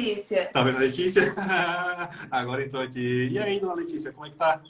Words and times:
Letícia. 0.00 0.50
Tá 0.52 0.62
vendo 0.62 0.76
a 0.76 0.80
Letícia? 0.80 1.34
Agora 2.30 2.64
entrou 2.64 2.82
aqui. 2.82 3.28
E 3.30 3.38
aí, 3.38 3.60
dona 3.60 3.74
Letícia, 3.74 4.12
como 4.12 4.26
é 4.26 4.30
que 4.30 4.36
tá? 4.36 4.60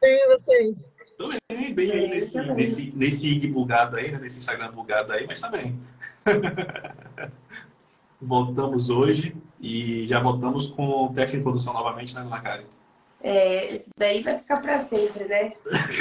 Bem, 0.00 0.28
vocês? 0.28 0.90
Tô 1.16 1.28
bem, 1.28 1.74
bem 1.74 1.90
aí 1.90 2.08
nesse, 2.08 2.40
nesse, 2.52 2.92
nesse 2.94 3.28
IG 3.28 3.48
bugado 3.48 3.96
aí, 3.96 4.12
né? 4.12 4.18
nesse 4.18 4.38
Instagram 4.38 4.70
bugado 4.70 5.12
aí, 5.12 5.26
mas 5.26 5.40
tá 5.40 5.48
bem. 5.48 5.78
voltamos 8.20 8.90
hoje 8.90 9.36
e 9.60 10.06
já 10.06 10.20
voltamos 10.20 10.68
com 10.68 11.06
o 11.06 11.12
teste 11.12 11.36
de 11.36 11.42
produção 11.42 11.72
novamente, 11.72 12.14
né, 12.14 12.22
Dona 12.22 12.40
Karen? 12.40 12.64
É, 13.20 13.72
isso 13.72 13.90
daí 13.96 14.22
vai 14.22 14.36
ficar 14.36 14.58
para 14.60 14.84
sempre, 14.84 15.24
né? 15.24 15.52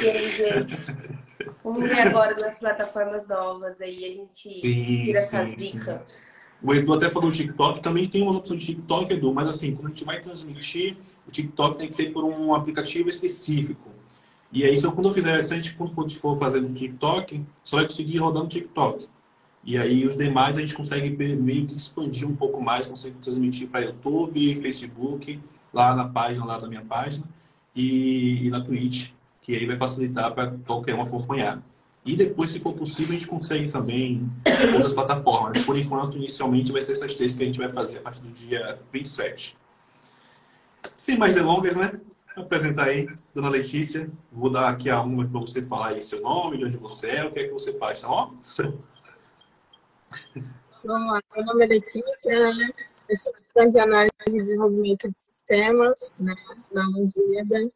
E 0.03 0.09
aí, 0.09 0.31
gente, 0.31 0.77
vamos 1.63 1.89
ver 1.89 2.01
agora 2.01 2.35
nas 2.35 2.59
plataformas 2.59 3.27
novas 3.27 3.81
aí, 3.81 4.05
a 4.05 4.13
gente 4.13 4.61
sim, 4.61 4.61
tira 4.61 5.19
essa 5.19 5.43
zica. 5.57 6.05
O 6.61 6.73
Edu 6.73 6.93
até 6.93 7.09
falou 7.09 7.29
do 7.29 7.35
TikTok, 7.35 7.81
também 7.81 8.07
tem 8.07 8.23
umas 8.23 8.35
opções 8.35 8.61
de 8.61 8.67
TikTok, 8.67 9.13
Edu, 9.13 9.33
mas 9.33 9.47
assim, 9.47 9.75
quando 9.75 9.87
a 9.87 9.89
gente 9.89 10.03
vai 10.03 10.19
transmitir, 10.21 10.97
o 11.27 11.31
TikTok 11.31 11.77
tem 11.77 11.87
que 11.87 11.95
ser 11.95 12.11
por 12.11 12.23
um 12.23 12.53
aplicativo 12.53 13.09
específico. 13.09 13.89
E 14.51 14.63
aí, 14.63 14.77
se 14.77 14.85
eu, 14.85 14.91
quando 14.91 15.09
eu 15.09 15.13
fizer, 15.13 15.39
se 15.41 15.53
a 15.53 15.57
gente 15.57 15.71
for, 15.71 15.89
for 15.89 16.37
fazer 16.37 16.61
no 16.61 16.73
TikTok, 16.73 17.43
só 17.63 17.77
vai 17.77 17.85
conseguir 17.85 18.17
rodar 18.17 18.43
no 18.43 18.49
TikTok. 18.49 19.07
E 19.63 19.77
aí, 19.77 20.07
os 20.07 20.17
demais 20.17 20.57
a 20.57 20.61
gente 20.61 20.73
consegue 20.73 21.09
meio 21.09 21.67
que 21.67 21.75
expandir 21.75 22.27
um 22.27 22.35
pouco 22.35 22.61
mais, 22.61 22.87
consegue 22.87 23.17
transmitir 23.17 23.67
para 23.67 23.81
YouTube, 23.81 24.55
Facebook, 24.55 25.39
lá 25.73 25.93
na 25.93 26.07
página, 26.07 26.45
lá 26.45 26.57
da 26.57 26.67
minha 26.67 26.83
página, 26.83 27.25
e, 27.75 28.47
e 28.47 28.49
na 28.49 28.61
Twitch, 28.61 29.11
que 29.41 29.53
aí 29.53 29.65
vai 29.65 29.75
facilitar 29.75 30.33
para 30.33 30.51
qualquer 30.65 30.95
um 30.95 31.01
acompanhar. 31.01 31.61
E 32.07 32.15
depois, 32.15 32.49
se 32.51 32.59
for 32.61 32.73
possível, 32.73 33.09
a 33.09 33.19
gente 33.19 33.27
consegue 33.27 33.69
também 33.69 34.31
outras 34.73 34.93
plataformas. 34.93 35.61
Por 35.65 35.77
enquanto, 35.77 36.15
inicialmente, 36.15 36.71
vai 36.71 36.81
ser 36.81 36.93
essas 36.93 37.13
três 37.13 37.35
que 37.35 37.43
a 37.43 37.45
gente 37.45 37.59
vai 37.59 37.69
fazer 37.69 37.97
a 37.97 38.01
partir 38.01 38.21
do 38.21 38.29
dia 38.29 38.79
27. 38.93 39.57
Sem 40.95 41.17
mais 41.17 41.35
delongas, 41.35 41.75
né? 41.75 41.99
Vou 42.33 42.45
apresentar 42.45 42.85
aí, 42.85 43.07
dona 43.35 43.49
Letícia. 43.49 44.09
Vou 44.31 44.49
dar 44.49 44.69
aqui 44.69 44.89
a 44.89 45.01
uma 45.01 45.27
para 45.27 45.41
você 45.41 45.61
falar 45.61 45.89
aí 45.89 46.01
seu 46.01 46.21
nome, 46.21 46.57
de 46.57 46.65
onde 46.65 46.77
você 46.77 47.09
é, 47.09 47.25
o 47.25 47.31
que 47.31 47.39
é 47.39 47.43
que 47.47 47.53
você 47.53 47.73
faz, 47.73 48.01
tá 48.01 48.07
bom? 48.07 48.37
Vamos 50.85 51.11
lá, 51.11 51.21
meu 51.35 51.45
nome 51.45 51.65
é 51.65 51.67
Letícia, 51.67 52.53
né? 52.53 52.69
eu 53.09 53.17
sou 53.17 53.33
estudante 53.33 53.73
de 53.73 53.79
análise 53.79 54.13
e 54.27 54.31
desenvolvimento 54.31 55.09
de 55.09 55.17
sistemas 55.17 56.13
né, 56.19 56.33
na 56.71 56.87
Lusíada. 56.87 57.69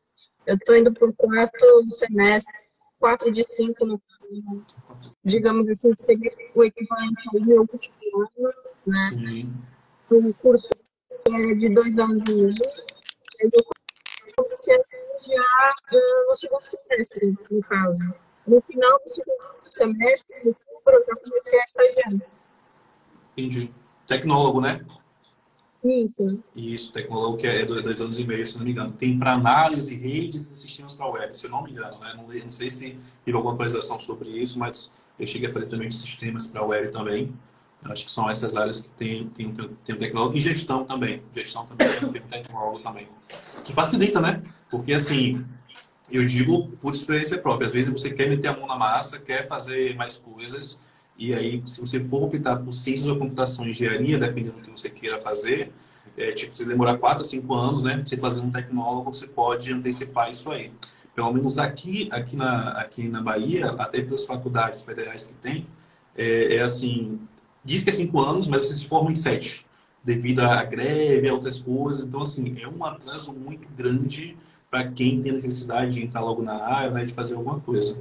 Eu 0.46 0.56
estou 0.56 0.78
indo 0.78 0.94
para 0.94 1.08
o 1.08 1.14
quarto 1.14 1.66
semestre, 1.90 2.54
quatro 3.00 3.32
de 3.32 3.44
cinco 3.44 3.86
no 3.86 4.02
digamos 5.24 5.70
assim, 5.70 5.92
seria 5.96 6.32
o 6.56 6.64
equivalente 6.64 7.30
ao 7.34 7.42
meu 7.42 7.62
último 7.62 8.30
ano, 8.38 8.54
né? 8.88 9.10
Sim. 9.10 9.54
Um 10.12 10.34
curso 10.34 10.70
é 11.28 11.54
de 11.56 11.70
dois 11.70 11.98
anos 12.00 12.22
e 12.24 12.34
meio. 12.34 12.56
Eu 13.40 13.52
comecei 14.36 14.76
a 14.76 14.80
estagiar 14.80 15.74
uh, 15.94 16.30
no 16.30 16.36
segundo 16.36 16.64
semestre, 16.64 17.38
no 17.50 17.62
caso. 17.62 18.00
No 18.48 18.62
final 18.62 19.00
do 19.00 19.10
segundo 19.10 19.48
semestre, 19.72 20.36
no 20.44 20.50
outubro, 20.50 20.94
eu 20.94 21.06
já 21.06 21.16
comecei 21.16 21.60
a 21.60 21.64
estagiar. 21.64 22.14
Entendi. 23.38 23.74
Tecnólogo, 24.08 24.62
né? 24.62 24.86
Isso. 25.84 26.44
Isso, 26.56 26.94
tecnólogo 26.94 27.38
que 27.38 27.48
é 27.48 27.66
dois 27.66 28.00
anos 28.00 28.20
e 28.20 28.24
meio, 28.24 28.46
se 28.46 28.58
não 28.58 28.66
me 28.66 28.72
engano. 28.72 28.94
Tem 28.94 29.18
para 29.18 29.34
análise, 29.34 29.96
redes 29.96 30.42
e 30.42 30.56
sistemas 30.62 30.96
para 30.96 31.08
web, 31.08 31.36
se 31.36 31.46
eu 31.46 31.52
não 31.52 31.64
me 31.64 31.72
engano. 31.72 32.00
Né? 32.00 32.14
Não, 32.16 32.28
não 32.28 32.52
sei 32.52 32.70
se 32.70 32.98
teve 33.26 33.36
alguma 33.36 33.54
atualização 33.54 34.00
sobre 34.00 34.30
isso, 34.30 34.60
mas 34.60 34.92
eu 35.20 35.26
cheguei 35.26 35.50
a 35.50 35.52
fazer 35.52 35.66
também 35.66 35.90
de 35.90 35.96
sistemas 35.96 36.48
para 36.48 36.64
web 36.64 36.90
também. 36.90 37.34
Eu 37.84 37.92
acho 37.92 38.06
que 38.06 38.12
são 38.12 38.30
essas 38.30 38.56
áreas 38.56 38.82
que 38.82 38.90
tem, 38.90 39.28
tem, 39.30 39.52
tem, 39.52 39.96
um 39.96 39.98
tecnólogo. 39.98 40.38
E 40.38 40.40
gestão 40.40 40.86
também. 40.86 41.24
Gestão 41.36 41.66
também 41.66 41.88
tem 42.12 42.22
um 42.22 42.28
tecnólogo 42.28 42.80
também. 42.80 43.08
Que 43.64 43.74
facilita, 43.74 44.22
né? 44.22 44.44
Porque, 44.70 44.94
assim, 44.94 45.44
eu 46.12 46.26
digo 46.28 46.70
por 46.80 46.94
experiência 46.94 47.40
própria. 47.40 47.66
Às 47.66 47.74
vezes 47.74 47.92
você 47.92 48.12
quer 48.12 48.30
meter 48.30 48.50
a 48.50 48.58
mão 48.58 48.68
na 48.68 48.76
massa, 48.76 49.18
quer 49.18 49.48
fazer 49.48 49.96
mais 49.96 50.16
coisas. 50.16 50.80
E 51.18 51.34
aí, 51.34 51.62
se 51.66 51.82
você 51.82 52.04
for 52.04 52.24
optar 52.24 52.58
por 52.58 52.72
ciências 52.72 53.08
da 53.08 53.16
computação 53.16 53.66
e 53.66 53.72
engenharia, 53.72 54.18
dependendo 54.18 54.58
do 54.58 54.62
que 54.62 54.70
você 54.70 54.90
queira 54.90 55.20
fazer, 55.20 55.72
é, 56.18 56.32
tipo, 56.32 56.56
você 56.56 56.66
demorar 56.66 56.98
4 56.98 57.22
a 57.22 57.26
5 57.26 57.54
anos, 57.54 57.84
né? 57.84 58.02
Você 58.06 58.18
fazer 58.18 58.42
um 58.42 58.52
tecnólogo, 58.52 59.14
você 59.14 59.28
pode 59.28 59.72
antecipar 59.72 60.30
isso 60.30 60.52
aí. 60.52 60.72
Pelo 61.16 61.32
menos 61.34 61.58
aqui, 61.58 62.10
aqui, 62.12 62.36
na, 62.36 62.72
aqui 62.72 63.08
na 63.08 63.22
Bahia, 63.22 63.72
até 63.72 64.02
pelas 64.02 64.26
faculdades 64.26 64.84
federais 64.84 65.28
que 65.28 65.34
tem, 65.34 65.68
é, 66.16 66.56
é 66.56 66.62
assim, 66.62 67.20
diz 67.64 67.84
que 67.84 67.90
é 67.90 67.94
5 67.94 68.20
anos, 68.20 68.48
mas 68.48 68.66
você 68.66 68.76
se 68.76 68.86
forma 68.86 69.12
em 69.12 69.16
7, 69.16 69.66
devido 70.04 70.40
à 70.40 70.64
greve, 70.64 71.28
a 71.28 71.34
outras 71.34 71.62
coisas. 71.62 72.06
Então, 72.06 72.22
assim, 72.22 72.56
é 72.62 72.68
um 72.68 72.84
atraso 72.84 73.34
muito 73.34 73.68
grande 73.76 74.38
para 74.70 74.90
quem 74.90 75.22
tem 75.22 75.34
necessidade 75.34 75.92
de 75.92 76.04
entrar 76.04 76.22
logo 76.22 76.42
na 76.42 76.56
área, 76.64 76.92
né, 76.92 77.06
de 77.06 77.14
fazer 77.14 77.36
alguma 77.36 77.60
coisa. 77.60 77.98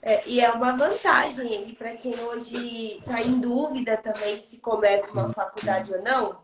É, 0.00 0.26
e 0.28 0.40
é 0.40 0.50
uma 0.50 0.76
vantagem 0.76 1.74
para 1.74 1.96
quem 1.96 2.18
hoje 2.20 2.98
está 2.98 3.20
em 3.20 3.40
dúvida 3.40 3.96
também 3.96 4.36
se 4.36 4.58
começa 4.58 5.12
uma 5.12 5.32
faculdade 5.32 5.92
ou 5.92 6.02
não. 6.02 6.38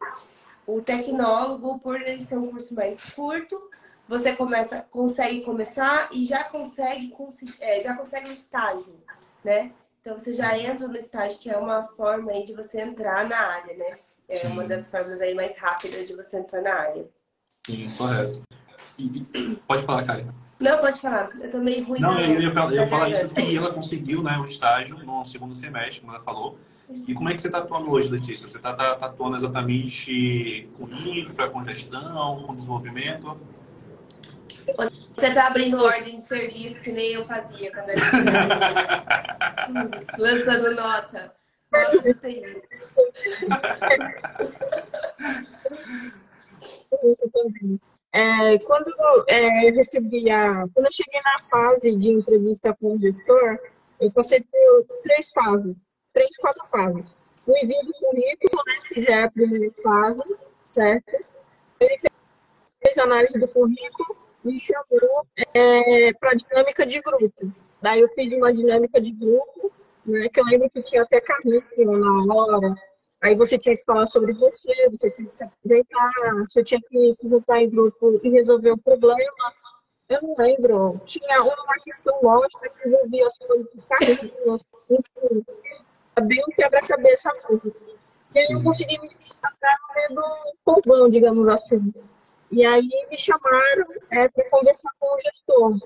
O 0.66 0.80
tecnólogo, 0.80 1.78
por 1.78 2.00
ele 2.00 2.24
ser 2.24 2.36
um 2.36 2.50
curso 2.50 2.74
mais 2.74 3.14
curto, 3.14 3.70
você 4.08 4.34
começa, 4.34 4.80
consegue 4.90 5.42
começar 5.42 6.08
e 6.12 6.24
já 6.24 6.44
consegue, 6.44 7.14
é, 7.60 7.80
já 7.80 7.94
consegue 7.94 8.28
um 8.28 8.32
estágio, 8.32 8.96
né? 9.42 9.72
Então 10.00 10.18
você 10.18 10.34
já 10.34 10.58
entra 10.58 10.86
no 10.86 10.96
estágio, 10.96 11.38
que 11.38 11.48
é 11.48 11.56
uma 11.56 11.82
forma 11.82 12.32
aí 12.32 12.44
de 12.44 12.52
você 12.52 12.80
entrar 12.80 13.26
na 13.28 13.38
área, 13.38 13.76
né? 13.76 13.96
É 14.28 14.46
uma 14.48 14.64
das 14.64 14.88
formas 14.88 15.20
aí 15.20 15.34
mais 15.34 15.56
rápidas 15.56 16.06
de 16.06 16.14
você 16.14 16.38
entrar 16.38 16.60
na 16.60 16.74
área. 16.74 17.08
Sim, 17.66 17.90
correto. 17.96 18.42
E, 18.98 19.56
pode 19.66 19.84
falar, 19.84 20.04
Karen. 20.04 20.43
Não, 20.60 20.78
pode 20.78 21.00
falar. 21.00 21.30
Eu 21.40 21.50
tô 21.50 21.58
meio 21.58 21.84
ruim. 21.84 22.00
Não, 22.00 22.18
eu 22.20 22.40
ia 22.40 22.52
falar, 22.52 22.74
eu 22.74 22.82
ia 22.82 22.88
falar 22.88 23.10
isso 23.10 23.28
que 23.28 23.56
ela 23.56 23.72
conseguiu, 23.72 24.22
né, 24.22 24.36
um 24.38 24.44
estágio 24.44 24.96
no 24.98 25.24
segundo 25.24 25.54
semestre, 25.54 26.00
como 26.00 26.12
ela 26.12 26.22
falou. 26.22 26.58
E 26.88 27.14
como 27.14 27.28
é 27.28 27.34
que 27.34 27.40
você 27.40 27.48
está 27.48 27.58
atuando 27.58 27.90
hoje, 27.90 28.10
Letícia? 28.10 28.48
Você 28.48 28.58
está 28.58 28.74
tá, 28.74 28.94
tá 28.96 29.06
atuando 29.06 29.36
exatamente 29.36 30.68
com 30.76 30.86
infra, 31.08 31.48
com 31.48 31.64
gestão, 31.64 32.42
com 32.46 32.54
desenvolvimento? 32.54 33.38
Você 35.16 35.26
está 35.26 35.46
abrindo 35.46 35.82
ordem 35.82 36.16
de 36.16 36.22
serviço 36.22 36.82
que 36.82 36.92
nem 36.92 37.12
eu 37.12 37.24
fazia 37.24 37.70
quando 37.72 37.90
era 37.90 38.00
Lançando 40.18 40.74
nota. 40.74 41.32
Nossa, 41.72 42.10
isso 47.10 47.30
também. 47.32 47.80
É, 48.14 48.60
quando 48.60 48.94
é, 49.26 49.70
recebi 49.70 50.30
a. 50.30 50.68
Quando 50.72 50.86
eu 50.86 50.92
cheguei 50.92 51.20
na 51.20 51.36
fase 51.40 51.96
de 51.96 52.10
entrevista 52.10 52.72
com 52.80 52.94
o 52.94 52.98
gestor, 52.98 53.58
eu 54.00 54.08
passei 54.12 54.40
por 54.40 54.84
três 55.02 55.32
fases, 55.32 55.96
três, 56.12 56.36
quatro 56.36 56.64
fases. 56.66 57.16
O 57.44 57.50
envio 57.56 57.82
do 57.84 57.92
currículo, 57.92 58.62
né, 58.66 58.74
que 58.86 59.00
já 59.00 59.16
é 59.16 59.24
a 59.24 59.30
primeira 59.32 59.74
fase, 59.82 60.22
certo? 60.64 61.12
Ele 61.80 61.94
fez 62.84 62.98
análise 62.98 63.36
do 63.36 63.48
currículo, 63.48 64.16
me 64.44 64.60
chamou 64.60 65.26
é, 65.52 66.12
para 66.12 66.34
dinâmica 66.34 66.86
de 66.86 67.00
grupo. 67.00 67.52
Daí 67.82 68.00
eu 68.00 68.08
fiz 68.10 68.32
uma 68.32 68.52
dinâmica 68.52 69.00
de 69.00 69.10
grupo, 69.10 69.72
né, 70.06 70.28
que 70.28 70.38
eu 70.38 70.44
lembro 70.44 70.70
que 70.70 70.82
tinha 70.82 71.02
até 71.02 71.20
currículo 71.20 71.98
na 71.98 72.32
hora, 72.32 72.76
Aí 73.24 73.34
você 73.34 73.56
tinha 73.56 73.74
que 73.74 73.84
falar 73.86 74.06
sobre 74.06 74.34
você, 74.34 74.70
você 74.90 75.10
tinha 75.10 75.26
que 75.26 75.34
se 75.34 75.42
apresentar, 75.42 76.12
você 76.46 76.62
tinha 76.62 76.78
que 76.78 77.12
se 77.14 77.30
juntar 77.30 77.62
em 77.62 77.70
grupo 77.70 78.20
e 78.22 78.28
resolver 78.28 78.72
o 78.72 78.76
problema. 78.76 79.32
Eu 80.10 80.20
não 80.20 80.34
lembro. 80.36 81.00
Tinha 81.06 81.42
uma 81.42 81.74
questão 81.82 82.20
lógica 82.22 82.68
que 82.68 82.86
envolvia 82.86 83.26
as 83.26 83.38
coisas 83.38 83.66
dos 83.72 83.84
carrinhos, 83.84 84.68
enfim. 84.90 85.44
É 86.16 86.20
bem 86.20 86.42
um 86.46 86.54
quebra-cabeça 86.54 87.32
mesmo. 87.48 87.74
E 88.34 88.38
aí 88.40 88.46
eu 88.50 88.62
consegui 88.62 89.00
me 89.00 89.08
destacar 89.08 89.78
no 90.10 90.54
povão, 90.62 91.08
digamos 91.08 91.48
assim. 91.48 91.80
E 92.50 92.62
aí 92.66 93.06
me 93.10 93.16
chamaram 93.16 93.86
é, 94.10 94.28
para 94.28 94.50
conversar 94.50 94.90
com 95.00 95.14
o 95.14 95.18
gestor. 95.20 95.78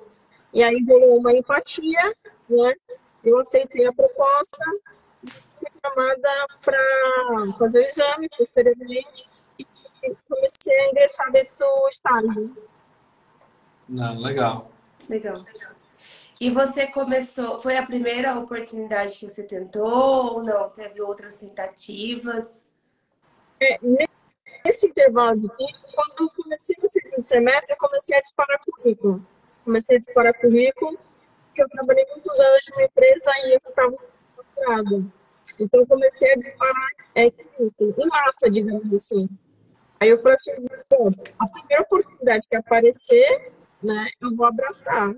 E 0.53 0.61
aí 0.61 0.85
rolou 0.85 1.19
uma 1.19 1.33
empatia, 1.33 2.17
né? 2.51 2.75
Eu 3.23 3.39
aceitei 3.39 3.87
a 3.87 3.93
proposta 3.93 4.59
chamada 5.83 6.47
para 6.63 7.53
fazer 7.59 7.81
o 7.81 7.85
exame 7.85 8.29
posteriormente 8.37 9.29
e 9.59 9.67
comecei 10.29 10.81
a 10.81 10.89
ingressar 10.89 11.31
dentro 11.33 11.57
do 11.59 11.89
estágio. 11.89 12.57
Não, 13.89 14.19
legal. 14.19 14.71
Legal. 15.09 15.45
E 16.41 16.51
você 16.51 16.87
começou, 16.87 17.59
foi 17.59 17.77
a 17.77 17.85
primeira 17.85 18.39
oportunidade 18.39 19.19
que 19.19 19.29
você 19.29 19.43
tentou 19.43 20.37
ou 20.37 20.43
não? 20.43 20.71
Teve 20.71 21.01
outras 21.01 21.37
tentativas? 21.37 22.71
É, 23.61 23.77
nesse 24.65 24.87
intervalo 24.87 25.37
de 25.37 25.49
tempo, 25.49 25.79
quando 25.93 26.21
eu 26.21 26.43
comecei 26.43 26.77
no 26.81 26.89
segundo 26.89 27.21
semestre, 27.21 27.73
eu 27.73 27.79
comecei 27.79 28.17
a 28.17 28.21
disparar 28.21 28.61
currículo. 28.61 29.27
Comecei 29.65 29.97
a 29.97 29.99
disparar 29.99 30.39
currículo, 30.39 30.97
porque 31.47 31.63
eu 31.63 31.69
trabalhei 31.71 32.07
muitos 32.11 32.39
anos 32.39 32.63
de 32.63 32.73
uma 32.73 32.85
empresa 32.85 33.31
e 33.45 33.53
eu 33.53 33.57
estava 33.57 33.97
frustrada. 34.29 35.18
Então, 35.61 35.81
eu 35.81 35.87
comecei 35.87 36.33
a 36.33 36.37
disparar 36.37 36.91
é, 37.15 37.27
em 37.27 38.09
massa, 38.09 38.51
digamos 38.51 38.93
assim. 38.95 39.29
Aí 40.01 40.09
eu 40.11 40.19
falei 40.19 40.35
assim, 40.35 40.53
bom, 40.89 41.11
a 41.39 41.49
primeira 41.49 41.83
oportunidade 41.83 42.47
que 42.49 42.57
aparecer, 42.57 43.53
né, 43.83 44.09
eu 44.21 44.35
vou 44.37 44.47
abraçar. 44.47 45.13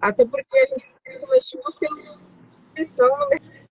Até 0.00 0.24
porque 0.24 0.58
a 0.58 0.66
gente 0.66 0.88
começou 1.20 1.60
a 1.66 1.72
ter 1.78 1.88
uma 1.88 2.18
pressão 2.74 3.08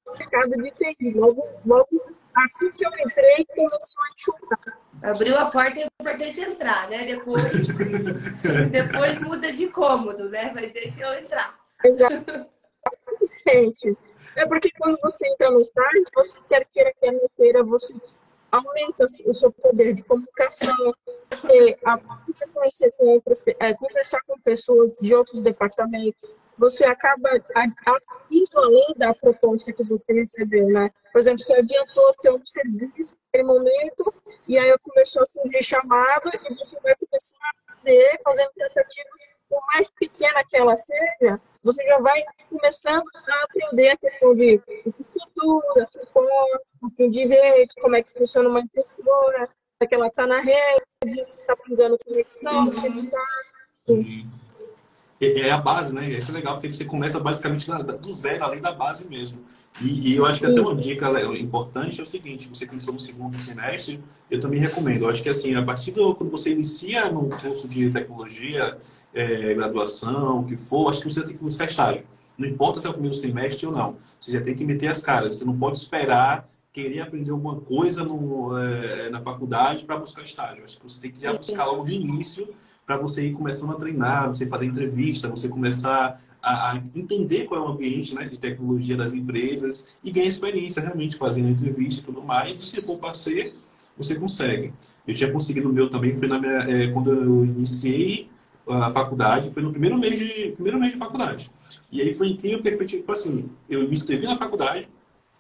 no 0.06 0.14
mercado 0.14 0.52
de 0.52 0.72
TI. 0.72 1.12
Logo, 1.14 1.48
logo 1.66 2.02
assim 2.36 2.72
que 2.72 2.86
eu 2.86 2.92
entrei, 3.06 3.46
começou 3.46 4.04
a 4.04 4.10
enxugar. 4.12 4.80
Abriu 5.02 5.38
a 5.38 5.52
porta 5.52 5.80
e 5.80 5.84
é 5.84 5.88
importante 6.00 6.40
entrar, 6.40 6.90
né? 6.90 7.06
Depois, 7.06 7.44
depois 8.72 9.20
muda 9.20 9.52
de 9.52 9.68
cômodo, 9.68 10.30
né? 10.30 10.52
Mas 10.56 10.72
deixa 10.72 11.02
eu 11.02 11.20
entrar. 11.20 11.60
Exatamente. 11.84 12.48
É 14.36 14.46
porque 14.46 14.72
quando 14.78 14.98
você 15.02 15.28
entra 15.28 15.52
no 15.52 15.60
estágio, 15.60 16.04
você 16.16 16.40
quer 16.48 16.66
queira, 16.72 16.94
quer 17.00 17.12
não 17.12 17.30
queira, 17.36 17.64
você 17.64 17.94
aumenta 18.52 19.06
o 19.26 19.34
seu 19.34 19.52
poder 19.52 19.94
de 19.94 20.04
comunicação, 20.04 20.94
porque 21.30 21.78
a 21.84 22.00
conhecer 22.54 22.92
com 22.98 23.08
outras, 23.08 23.42
é, 23.60 23.74
conversar 23.74 24.22
com 24.28 24.40
pessoas 24.40 24.96
de 25.02 25.16
outros 25.16 25.42
departamentos, 25.42 26.26
você 26.58 26.86
acaba 26.86 27.30
indo 28.30 28.60
além 28.60 28.94
da 28.96 29.14
proposta 29.16 29.74
que 29.74 29.84
você 29.84 30.14
recebeu, 30.14 30.68
né? 30.68 30.92
Por 31.12 31.20
exemplo, 31.20 31.44
você 31.44 31.54
adiantou 31.54 32.14
ter 32.22 32.32
um 32.32 32.46
serviço 32.46 33.16
naquele 33.26 33.44
momento, 33.44 34.14
e 34.48 34.58
aí 34.58 34.78
começou 34.80 35.24
a 35.24 35.26
surgir 35.26 35.64
chamada, 35.64 36.30
e 36.34 36.56
você 36.56 36.80
vai 36.82 36.96
começar 36.96 37.38
a 37.40 38.24
fazendo 38.24 38.52
tentativas, 38.56 39.33
por 39.54 39.62
mais 39.68 39.88
pequena 40.00 40.44
que 40.50 40.58
ela 40.58 40.76
seja, 40.76 41.40
você 41.64 41.86
já 41.86 42.00
vai 42.00 42.24
começando 42.50 43.04
a 43.16 43.44
aprender 43.44 43.90
a 43.90 43.98
questão 43.98 44.36
de 44.36 44.60
infraestrutura, 44.86 45.86
suporte, 45.86 46.74
um 46.82 46.90
rede, 47.28 47.76
como 47.80 47.96
é 47.96 48.02
que 48.02 48.14
funciona 48.14 48.50
uma 48.50 48.62
impressora, 48.62 49.48
é 49.80 49.86
que 49.86 49.94
ela 49.94 50.08
está 50.08 50.26
na 50.26 50.40
rede, 50.40 51.24
se 51.24 51.38
está 51.38 51.56
pingando 51.56 52.00
conexão, 52.04 52.72
se 52.72 52.88
está... 52.88 53.28
É, 55.22 55.42
é 55.42 55.52
a 55.52 55.58
base, 55.58 55.94
né? 55.94 56.10
Isso 56.10 56.32
é 56.32 56.34
legal, 56.34 56.56
porque 56.56 56.74
você 56.74 56.84
começa 56.84 57.20
basicamente 57.20 57.70
do 57.70 58.12
zero, 58.12 58.44
além 58.44 58.62
da 58.62 58.72
base 58.72 59.08
mesmo. 59.08 59.46
E, 59.82 60.12
e 60.12 60.16
eu 60.16 60.26
acho 60.26 60.40
que 60.40 60.46
até 60.46 60.60
uma 60.60 60.76
dica 60.76 61.10
importante 61.36 62.00
é 62.00 62.04
o 62.04 62.06
seguinte: 62.06 62.48
você 62.48 62.66
começou 62.66 62.94
no 62.94 63.00
segundo 63.00 63.36
semestre, 63.38 64.04
eu 64.30 64.40
também 64.40 64.60
recomendo. 64.60 65.04
Eu 65.04 65.10
acho 65.10 65.24
que 65.24 65.30
assim, 65.30 65.56
a 65.56 65.64
partir 65.64 65.92
do 65.92 66.14
quando 66.14 66.30
você 66.30 66.52
inicia 66.52 67.10
no 67.10 67.28
curso 67.30 67.68
de 67.68 67.90
tecnologia, 67.90 68.78
é, 69.14 69.54
graduação, 69.54 70.40
o 70.40 70.46
que 70.46 70.58
for, 70.58 70.90
acho 70.90 71.02
que 71.02 71.12
você 71.12 71.24
tem 71.24 71.36
que 71.36 71.44
buscar 71.44 71.66
estágio. 71.66 72.04
Não 72.38 72.48
importa 72.48 72.80
se 72.80 72.88
é 72.88 72.90
o 72.90 72.94
primeiro 72.94 73.16
semestre 73.16 73.68
ou 73.68 73.72
não. 73.72 73.98
Você 74.20 74.32
já 74.32 74.42
tem 74.42 74.56
que 74.56 74.66
meter 74.66 74.88
as 74.88 75.02
caras. 75.02 75.36
Você 75.36 75.46
não 75.46 75.58
pode 75.58 75.78
esperar 75.78 76.50
querer 76.74 77.02
aprender 77.02 77.30
alguma 77.30 77.62
coisa 77.62 78.04
no, 78.04 78.58
é, 78.58 79.10
na 79.12 79.22
faculdade 79.22 79.84
para 79.84 79.96
buscar 79.96 80.24
estágio. 80.24 80.64
Acho 80.64 80.78
que 80.78 80.84
você 80.84 81.00
tem 81.00 81.12
que 81.12 81.22
já 81.22 81.32
buscar 81.32 81.66
logo 81.66 81.86
de 81.86 81.94
início 81.94 82.50
para 82.84 82.98
você 82.98 83.28
ir 83.28 83.34
começando 83.34 83.72
a 83.72 83.76
treinar, 83.76 84.28
você 84.28 84.48
fazer 84.48 84.66
entrevista, 84.66 85.30
você 85.30 85.48
começar 85.48 86.20
a, 86.42 86.72
a, 86.72 86.82
entender 86.96 87.46
qual 87.46 87.64
é 87.64 87.64
o 87.64 87.72
ambiente 87.72 88.16
né, 88.16 88.28
de 88.28 88.40
tecnologia 88.40 88.98
das 88.98 89.14
empresas 89.14 89.88
e 90.04 90.12
ganhar 90.12 90.26
experiência 90.26 90.82
realmente 90.82 91.16
fazendo 91.16 91.50
entrevista 91.50 92.02
e 92.02 92.04
tudo 92.04 92.24
mais. 92.24 92.52
E 92.52 92.58
se 92.58 92.82
for 92.82 92.98
para 92.98 93.14
ser, 93.14 93.56
você 93.96 94.16
consegue. 94.16 94.74
Eu 95.08 95.14
tinha 95.14 95.32
conseguido 95.32 95.70
o 95.70 95.74
meu 95.74 95.90
também, 95.90 96.16
foi 96.16 96.28
na 96.28 96.40
minha, 96.40 96.64
é, 96.64 96.88
quando 96.88 97.14
eu 97.14 97.46
iniciei 97.46 98.30
a 98.68 98.92
faculdade, 98.92 99.50
foi 99.50 99.62
no 99.62 99.72
primeiro 99.72 99.98
mês 99.98 100.18
de, 100.18 100.52
primeiro 100.52 100.80
mês 100.80 100.94
de 100.94 100.98
faculdade. 100.98 101.52
E 101.92 102.02
aí 102.02 102.14
foi 102.14 102.30
incrível 102.30 102.62
porque 102.62 102.78
foi 102.78 102.86
tipo 102.86 103.12
assim, 103.12 103.50
eu 103.70 103.82
me 103.82 103.94
inscrevi 103.94 104.26
na 104.26 104.36
faculdade, 104.36 104.88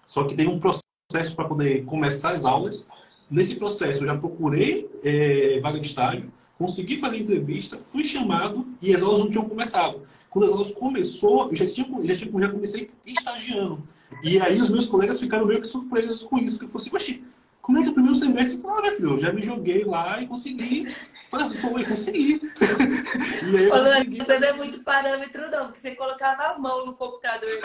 só 0.06 0.24
que 0.24 0.36
tem 0.36 0.48
um 0.48 0.60
processo 0.60 1.36
para 1.36 1.46
poder 1.46 1.86
começar 1.86 2.32
as 2.32 2.46
aulas. 2.46 2.88
Nesse 3.30 3.56
processo 3.56 4.04
eu 4.04 4.08
já 4.08 4.18
procurei 4.18 4.90
é, 5.04 5.60
vaga 5.62 5.80
de 5.80 5.88
estágio, 5.88 6.32
consegui 6.58 7.00
fazer 7.00 7.18
entrevista, 7.18 7.78
fui 7.78 8.04
chamado 8.04 8.68
e 8.82 8.94
as 8.94 9.02
aulas 9.02 9.22
não 9.22 9.30
tinham 9.30 9.48
começado. 9.48 10.02
Quando 10.30 10.46
as 10.46 10.52
aulas 10.52 10.72
começou, 10.72 11.50
eu 11.50 11.56
já 11.56 11.66
tinha, 11.68 11.88
já, 12.04 12.16
tinha, 12.16 12.42
já 12.42 12.50
comecei 12.50 12.90
estagiando. 13.06 13.84
E 14.24 14.40
aí 14.40 14.60
os 14.60 14.70
meus 14.70 14.88
colegas 14.88 15.20
ficaram 15.20 15.46
meio 15.46 15.62
que 15.62 15.68
surpresos 15.68 16.24
com 16.24 16.38
isso, 16.38 16.60
que 16.60 16.66
eu 16.66 16.70
falei 16.70 16.98
assim, 16.98 17.24
como 17.62 17.78
é 17.78 17.82
que 17.82 17.88
é 17.88 17.92
o 17.92 17.94
primeiro 17.94 18.18
semestre? 18.18 18.56
Eu 18.56 18.62
falei, 18.62 18.78
olha, 18.78 18.96
filho, 18.96 19.10
eu 19.12 19.18
já 19.18 19.32
me 19.32 19.42
joguei 19.42 19.84
lá 19.86 20.22
e 20.22 20.28
consegui. 20.28 20.94
Falei 21.34 21.48
assim, 21.48 21.58
foi, 21.58 21.84
consegui. 21.84 22.40
e 23.50 23.58
aí 23.58 23.64
eu 23.64 23.72
consegui. 23.72 24.18
Você 24.20 24.38
não 24.38 24.48
é 24.48 24.54
muito 24.54 24.84
parâmetro, 24.84 25.50
não, 25.50 25.66
porque 25.66 25.80
você 25.80 25.96
colocava 25.96 26.44
a 26.44 26.60
mão 26.60 26.86
no 26.86 26.94
computador 26.94 27.50
e 27.50 27.60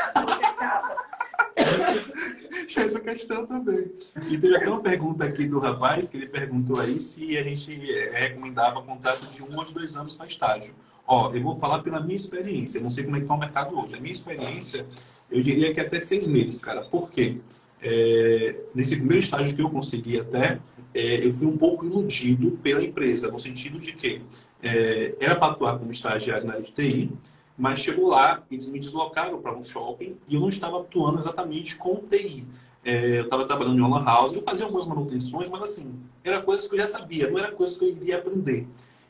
Tinha 2.65 2.87
essa 2.89 2.99
questão 2.99 3.45
também. 3.45 3.93
E 4.31 4.39
teve 4.39 4.57
até 4.57 4.71
uma 4.71 4.81
pergunta 4.81 5.27
aqui 5.27 5.47
do 5.47 5.59
rapaz, 5.59 6.09
que 6.09 6.17
ele 6.17 6.29
perguntou 6.29 6.81
aí 6.81 6.99
se 6.99 7.37
a 7.37 7.43
gente 7.43 7.71
recomendava 8.13 8.81
contrato 8.81 9.27
de 9.27 9.43
um 9.43 9.55
ou 9.55 9.67
de 9.67 9.75
dois 9.75 9.95
anos 9.97 10.15
para 10.15 10.25
estágio. 10.25 10.75
Ó, 11.07 11.31
eu 11.35 11.43
vou 11.43 11.55
falar 11.55 11.81
pela 11.81 12.01
minha 12.01 12.17
experiência, 12.17 12.79
eu 12.79 12.83
não 12.83 12.89
sei 12.89 13.05
como 13.05 13.17
é 13.17 13.19
que 13.19 13.27
está 13.27 13.35
o 13.35 13.39
mercado 13.39 13.79
hoje. 13.79 13.95
A 13.97 14.01
minha 14.01 14.13
experiência, 14.13 14.87
eu 15.31 15.43
diria 15.43 15.75
que 15.75 15.81
é 15.81 15.83
até 15.83 16.01
seis 16.01 16.27
meses, 16.27 16.59
cara. 16.59 16.81
Por 16.81 17.11
quê? 17.11 17.37
É, 17.83 18.61
nesse 18.75 18.97
primeiro 18.97 19.23
estágio 19.23 19.55
que 19.55 19.61
eu 19.61 19.69
consegui 19.69 20.19
até, 20.19 20.59
é, 20.95 21.27
eu 21.27 21.33
fui 21.33 21.47
um 21.47 21.57
pouco 21.57 21.85
iludido 21.85 22.53
pela 22.63 22.83
empresa, 22.83 23.31
no 23.31 23.39
sentido 23.39 23.79
de 23.79 23.93
que 23.93 24.23
é, 24.63 25.15
era 25.21 25.37
para 25.37 25.53
atuar 25.53 25.79
como 25.79 25.91
estagiário 25.91 26.47
na 26.47 26.55
área 26.55 26.65
de 26.65 26.73
TI, 26.73 27.11
mas 27.57 27.81
chegou 27.81 28.09
lá, 28.09 28.43
eles 28.51 28.69
me 28.69 28.79
deslocaram 28.79 29.41
para 29.41 29.57
um 29.57 29.63
shopping 29.63 30.17
e 30.29 30.35
eu 30.35 30.41
não 30.41 30.49
estava 30.49 30.81
atuando 30.81 31.19
exatamente 31.19 31.77
com 31.77 31.97
TI. 31.97 32.47
É, 32.85 33.19
eu 33.19 33.25
estava 33.25 33.45
trabalhando 33.45 33.79
em 33.79 33.83
uma 33.83 34.03
house, 34.03 34.33
eu 34.33 34.43
fazia 34.43 34.65
algumas 34.65 34.87
manutenções, 34.87 35.49
mas 35.49 35.63
assim, 35.63 35.93
era 36.23 36.41
coisas 36.41 36.67
que 36.67 36.75
eu 36.75 36.79
já 36.79 36.87
sabia, 36.87 37.31
não 37.31 37.39
era 37.39 37.53
coisas 37.53 37.77
que 37.77 37.85
eu 37.85 37.89
iria 37.91 38.19
aprender. 38.19 38.67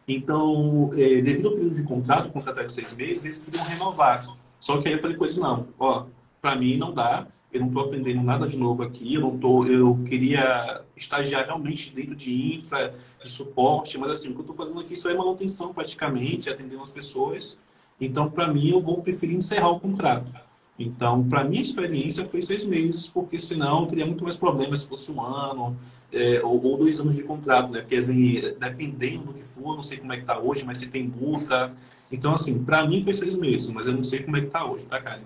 Então, 0.07 0.91
é, 0.95 1.21
devido 1.21 1.49
ao 1.49 1.55
período 1.55 1.75
de 1.75 1.83
contrato, 1.83 2.33
era 2.35 2.65
de 2.65 2.73
seis 2.73 2.95
meses, 2.95 3.25
eles 3.27 3.43
queriam 3.43 3.65
renovar. 3.65 4.27
Só 4.59 4.81
que 4.81 4.89
aí 4.89 4.95
eu 4.95 4.99
falei 4.99 5.17
com 5.17 5.25
eles, 5.25 5.37
não, 5.37 5.69
ó, 5.79 6.07
para 6.41 6.57
mim 6.57 6.79
não 6.79 6.93
dá, 6.93 7.27
eu 7.53 7.61
não 7.61 7.69
estou 7.69 7.85
aprendendo 7.85 8.23
nada 8.23 8.47
de 8.47 8.57
novo 8.57 8.83
aqui, 8.83 9.15
eu 9.15 9.23
não 9.23 9.39
tô, 9.39 9.65
eu 9.65 9.99
queria 10.07 10.83
estagiar 10.97 11.47
realmente 11.47 11.95
dentro 11.95 12.15
de 12.15 12.57
infra, 12.57 12.95
de 13.23 13.29
suporte, 13.29 13.97
mas 13.97 14.11
assim, 14.11 14.29
o 14.29 14.33
que 14.33 14.39
eu 14.39 14.43
estou 14.43 14.57
fazendo 14.57 14.81
aqui 14.81 14.95
só 14.95 15.11
é 15.11 15.15
manutenção 15.15 15.73
praticamente, 15.73 16.51
atendendo 16.51 16.83
as 16.83 16.91
pessoas. 16.91 17.59
Então, 18.01 18.31
para 18.31 18.53
mim, 18.53 18.69
eu 18.69 18.81
vou 18.81 19.03
preferir 19.03 19.37
encerrar 19.37 19.71
o 19.71 19.81
contrato. 19.81 20.31
Então, 20.79 21.27
para 21.29 21.43
minha 21.43 21.63
experiência, 21.63 22.25
foi 22.25 22.41
seis 22.43 22.65
meses, 22.65 23.09
porque 23.09 23.39
senão 23.39 23.87
teria 23.87 24.07
muito 24.07 24.23
mais 24.23 24.37
problemas 24.37 24.81
se 24.81 24.87
fosse 24.87 25.11
um 25.11 25.21
ano 25.21 25.77
é, 26.13 26.41
ou, 26.45 26.63
ou, 26.63 26.79
dois 26.79 27.01
anos 27.01 27.17
de 27.17 27.25
contrato, 27.25 27.73
né? 27.73 27.81
Porque, 27.81 27.97
assim, 27.97 28.41
dependendo 28.61 29.25
do 29.25 29.35
que 29.35 29.45
for, 29.45 29.75
não 29.75 29.83
sei 29.83 29.99
como 29.99 30.13
é 30.13 30.17
que 30.17 30.23
está 30.23 30.39
hoje, 30.39 30.65
mas 30.65 30.79
se 30.79 30.89
tem 30.89 31.09
multa. 31.09 31.69
Então, 32.13 32.33
assim, 32.33 32.63
para 32.63 32.87
mim 32.87 33.03
foi 33.03 33.13
seis 33.13 33.37
meses, 33.37 33.69
mas 33.71 33.87
eu 33.87 33.95
não 33.95 34.03
sei 34.03 34.23
como 34.23 34.37
é 34.37 34.41
que 34.41 34.47
está 34.47 34.65
hoje, 34.65 34.85
tá, 34.85 35.01
Karen? 35.01 35.23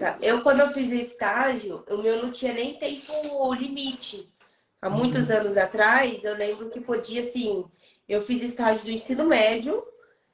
Tá. 0.00 0.16
Eu, 0.22 0.42
quando 0.42 0.60
eu 0.60 0.70
fiz 0.70 0.90
estágio, 0.92 1.84
o 1.86 1.98
meu 1.98 2.22
não 2.22 2.30
tinha 2.30 2.54
nem 2.54 2.72
tempo 2.78 3.52
limite. 3.52 4.32
Há 4.80 4.88
uhum. 4.88 4.96
muitos 4.96 5.28
uhum. 5.28 5.36
anos 5.36 5.58
atrás, 5.58 6.24
eu 6.24 6.34
lembro 6.36 6.70
que 6.70 6.80
podia, 6.80 7.20
assim, 7.20 7.66
eu 8.08 8.22
fiz 8.22 8.42
estágio 8.42 8.82
do 8.82 8.90
ensino 8.90 9.26
médio 9.26 9.86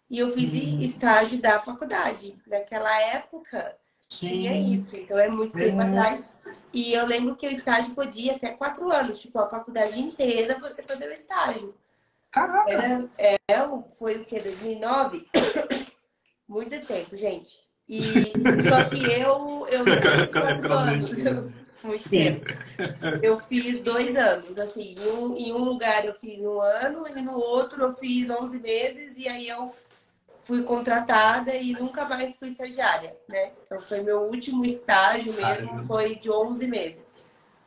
e 0.08 0.20
eu 0.20 0.30
fiz 0.30 0.52
uhum. 0.52 0.80
estágio 0.80 1.40
da 1.40 1.61
faculdade. 1.61 2.38
Naquela 2.46 2.96
época, 3.11 3.76
Sim. 4.08 4.28
tinha 4.28 4.56
isso. 4.56 4.96
Então, 4.96 5.18
é 5.18 5.28
muito 5.28 5.56
tempo 5.56 5.80
é. 5.80 5.85
atrás. 5.85 6.28
E 6.73 6.92
eu 6.92 7.04
lembro 7.04 7.35
que 7.35 7.49
o 7.49 7.50
estágio 7.50 7.92
podia 7.92 8.37
até 8.37 8.50
quatro 8.50 8.88
anos. 8.92 9.18
Tipo, 9.18 9.40
a 9.40 9.49
faculdade 9.49 10.00
inteira 10.00 10.61
você 10.61 10.85
fazer 10.85 11.08
o 11.08 11.12
estágio. 11.12 11.75
Caraca! 12.30 12.70
Era, 12.70 13.04
é, 13.18 13.37
foi 13.99 14.18
o 14.18 14.25
que? 14.25 14.38
2009? 14.38 15.26
muito 16.46 16.87
tempo, 16.87 17.16
gente. 17.16 17.65
E 17.88 18.32
só 18.68 18.84
que 18.84 19.04
eu, 19.04 19.66
eu 19.70 19.84
não 19.84 20.02
fiz 20.02 20.32
quatro 20.32 20.72
anos. 20.72 21.10
Muito 21.84 21.98
Sim. 21.98 22.40
tempo. 22.40 22.46
Eu 23.22 23.38
fiz 23.38 23.80
dois 23.80 24.16
anos, 24.16 24.58
assim, 24.58 24.96
em 24.98 25.08
um, 25.08 25.36
em 25.36 25.52
um 25.52 25.58
lugar 25.58 26.04
eu 26.04 26.14
fiz 26.14 26.42
um 26.42 26.60
ano 26.60 27.06
e 27.06 27.22
no 27.22 27.38
outro 27.38 27.84
eu 27.84 27.94
fiz 27.94 28.28
11 28.28 28.58
meses 28.58 29.16
e 29.16 29.28
aí 29.28 29.48
eu 29.48 29.70
fui 30.42 30.64
contratada 30.64 31.54
e 31.54 31.72
nunca 31.74 32.04
mais 32.04 32.36
fui 32.36 32.48
estagiária, 32.48 33.16
né? 33.28 33.52
Então 33.64 33.78
foi 33.78 34.00
meu 34.00 34.22
último 34.22 34.64
estágio 34.64 35.32
mesmo, 35.34 35.84
foi 35.84 36.16
de 36.16 36.30
11 36.30 36.66
meses. 36.66 37.14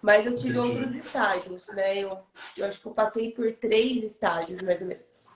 Mas 0.01 0.25
eu 0.25 0.35
tive 0.35 0.57
Entendi. 0.57 0.69
outros 0.69 0.95
estágios, 0.95 1.67
né? 1.67 1.97
Eu, 1.97 2.17
eu 2.57 2.65
acho 2.65 2.81
que 2.81 2.87
eu 2.87 2.93
passei 2.93 3.31
por 3.31 3.51
três 3.53 4.03
estágios, 4.03 4.61
mais 4.61 4.81
ou 4.81 4.87
menos. 4.87 5.29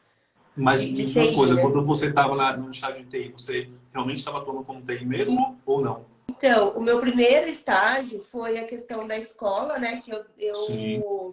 Mas 0.55 0.81
me 0.81 0.91
diz 0.91 1.15
uma 1.15 1.33
coisa, 1.33 1.55
né? 1.55 1.61
quando 1.61 1.85
você 1.85 2.07
estava 2.07 2.57
no 2.57 2.69
estágio 2.69 3.05
de 3.05 3.09
TI, 3.09 3.31
você 3.31 3.69
realmente 3.93 4.19
estava 4.19 4.39
atuando 4.39 4.63
como 4.63 4.81
TI 4.81 5.05
mesmo 5.05 5.57
ou 5.65 5.81
não? 5.81 6.05
Então, 6.27 6.71
o 6.71 6.81
meu 6.81 7.00
primeiro 7.00 7.47
estágio 7.47 8.23
foi 8.23 8.57
a 8.57 8.65
questão 8.65 9.07
da 9.07 9.17
escola, 9.17 9.77
né? 9.77 10.01
Que 10.03 10.12
eu, 10.12 10.25
eu 10.38 11.31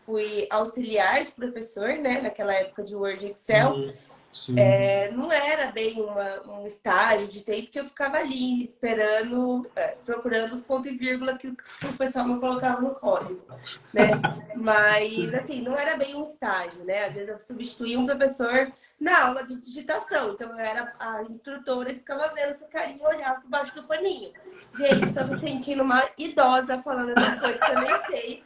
fui 0.00 0.46
auxiliar 0.50 1.24
de 1.24 1.32
professor, 1.32 1.94
né? 1.94 2.20
Naquela 2.20 2.52
época 2.52 2.82
de 2.82 2.94
Word 2.94 3.24
e 3.24 3.30
Excel. 3.30 3.70
Uhum. 3.70 3.88
É, 4.56 5.10
não 5.10 5.30
era 5.32 5.72
bem 5.72 6.00
uma, 6.00 6.40
um 6.46 6.66
estágio 6.66 7.26
de 7.26 7.40
TI, 7.40 7.62
porque 7.62 7.80
eu 7.80 7.84
ficava 7.84 8.18
ali 8.18 8.62
esperando, 8.62 9.68
é, 9.74 9.96
procurando 10.06 10.52
os 10.52 10.62
pontos 10.62 10.90
e 10.90 10.96
vírgula 10.96 11.36
que, 11.36 11.50
que, 11.50 11.86
o 11.86 11.92
pessoal 11.94 12.28
me 12.28 12.38
colocava 12.38 12.80
no 12.80 12.94
código, 12.94 13.42
né? 13.92 14.10
Mas, 14.54 15.34
assim, 15.34 15.62
não 15.62 15.76
era 15.76 15.96
bem 15.96 16.14
um 16.14 16.22
estágio, 16.22 16.84
né? 16.84 17.06
Às 17.06 17.14
vezes 17.14 17.28
eu 17.28 17.38
substituía 17.40 17.98
um 17.98 18.06
professor 18.06 18.72
na 19.00 19.26
aula 19.26 19.44
de 19.44 19.60
digitação, 19.60 20.32
então 20.32 20.50
eu 20.52 20.58
era 20.58 20.94
a 21.00 21.24
instrutora 21.24 21.90
e 21.90 21.96
ficava 21.96 22.32
vendo 22.32 22.50
esse 22.50 22.66
carinha 22.68 23.08
olhar 23.08 23.40
por 23.40 23.50
baixo 23.50 23.74
do 23.74 23.82
paninho. 23.82 24.32
Gente, 24.76 25.06
estou 25.06 25.26
me 25.26 25.40
sentindo 25.40 25.82
uma 25.82 26.04
idosa 26.16 26.80
falando 26.82 27.18
essas 27.18 27.40
coisas 27.40 27.58
que 27.58 27.72
eu 27.72 27.80
nem 27.80 28.06
sei. 28.06 28.40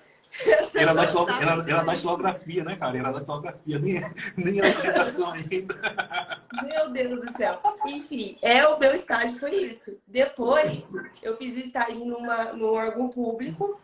Era, 0.74 0.92
datilog... 0.92 1.30
era, 1.30 1.52
era 1.52 1.84
datilografia, 1.84 2.64
né, 2.64 2.76
cara? 2.76 2.98
Era 2.98 3.12
datilografia, 3.12 3.78
nem, 3.78 4.00
nem 4.36 4.58
era 4.58 4.70
digitação 4.70 5.32
ainda. 5.32 5.74
Meu 6.64 6.90
Deus 6.90 7.20
do 7.20 7.36
céu. 7.36 7.60
Enfim, 7.86 8.36
é, 8.42 8.66
o 8.66 8.78
meu 8.78 8.94
estágio 8.94 9.38
foi 9.38 9.54
isso. 9.54 9.96
Depois, 10.06 10.90
eu 11.22 11.36
fiz 11.36 11.54
o 11.54 11.60
estágio 11.60 12.04
numa, 12.04 12.52
num 12.52 12.72
órgão 12.72 13.08
público 13.08 13.80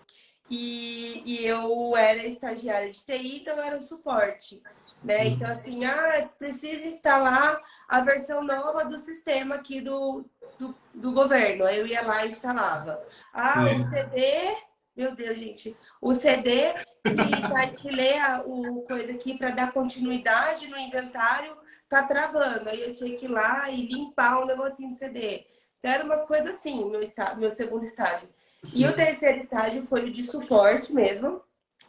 e, 0.50 1.22
e 1.24 1.46
eu 1.46 1.96
era 1.96 2.26
estagiária 2.26 2.90
de 2.90 3.04
TI, 3.04 3.40
então 3.40 3.56
eu 3.56 3.62
era 3.62 3.80
suporte. 3.80 4.60
Né? 5.02 5.28
Então, 5.28 5.50
assim, 5.50 5.84
ah, 5.84 6.28
precisa 6.38 6.86
instalar 6.86 7.58
a 7.88 8.00
versão 8.00 8.42
nova 8.42 8.84
do 8.84 8.98
sistema 8.98 9.54
aqui 9.54 9.80
do, 9.80 10.24
do, 10.58 10.74
do 10.92 11.12
governo. 11.12 11.64
Aí 11.64 11.78
eu 11.78 11.86
ia 11.86 12.02
lá 12.02 12.26
e 12.26 12.30
instalava. 12.30 13.00
Ah, 13.32 13.64
o 13.64 13.88
CD 13.88 14.56
meu 14.96 15.14
Deus, 15.14 15.38
gente. 15.38 15.76
O 16.00 16.14
CD 16.14 16.74
que, 17.02 17.48
tá, 17.48 17.66
que 17.68 17.90
lê 17.90 18.18
a, 18.18 18.42
o 18.44 18.82
coisa 18.82 19.12
aqui 19.12 19.36
para 19.36 19.50
dar 19.50 19.72
continuidade 19.72 20.66
no 20.68 20.78
inventário 20.78 21.56
tá 21.88 22.02
travando. 22.02 22.68
Aí 22.68 22.82
eu 22.82 22.92
tinha 22.92 23.16
que 23.16 23.26
ir 23.26 23.30
lá 23.30 23.70
e 23.70 23.86
limpar 23.86 24.40
o 24.40 24.46
negocinho 24.46 24.90
do 24.90 24.96
CD. 24.96 25.46
Então, 25.78 25.90
eram 25.90 26.06
umas 26.06 26.24
coisas 26.26 26.56
assim, 26.56 26.90
meu, 26.90 27.02
está, 27.02 27.34
meu 27.34 27.50
segundo 27.50 27.84
estágio. 27.84 28.28
Sim. 28.62 28.82
E 28.82 28.86
o 28.86 28.94
terceiro 28.94 29.38
estágio 29.38 29.82
foi 29.82 30.04
o 30.04 30.12
de 30.12 30.22
suporte 30.22 30.92
mesmo, 30.92 31.42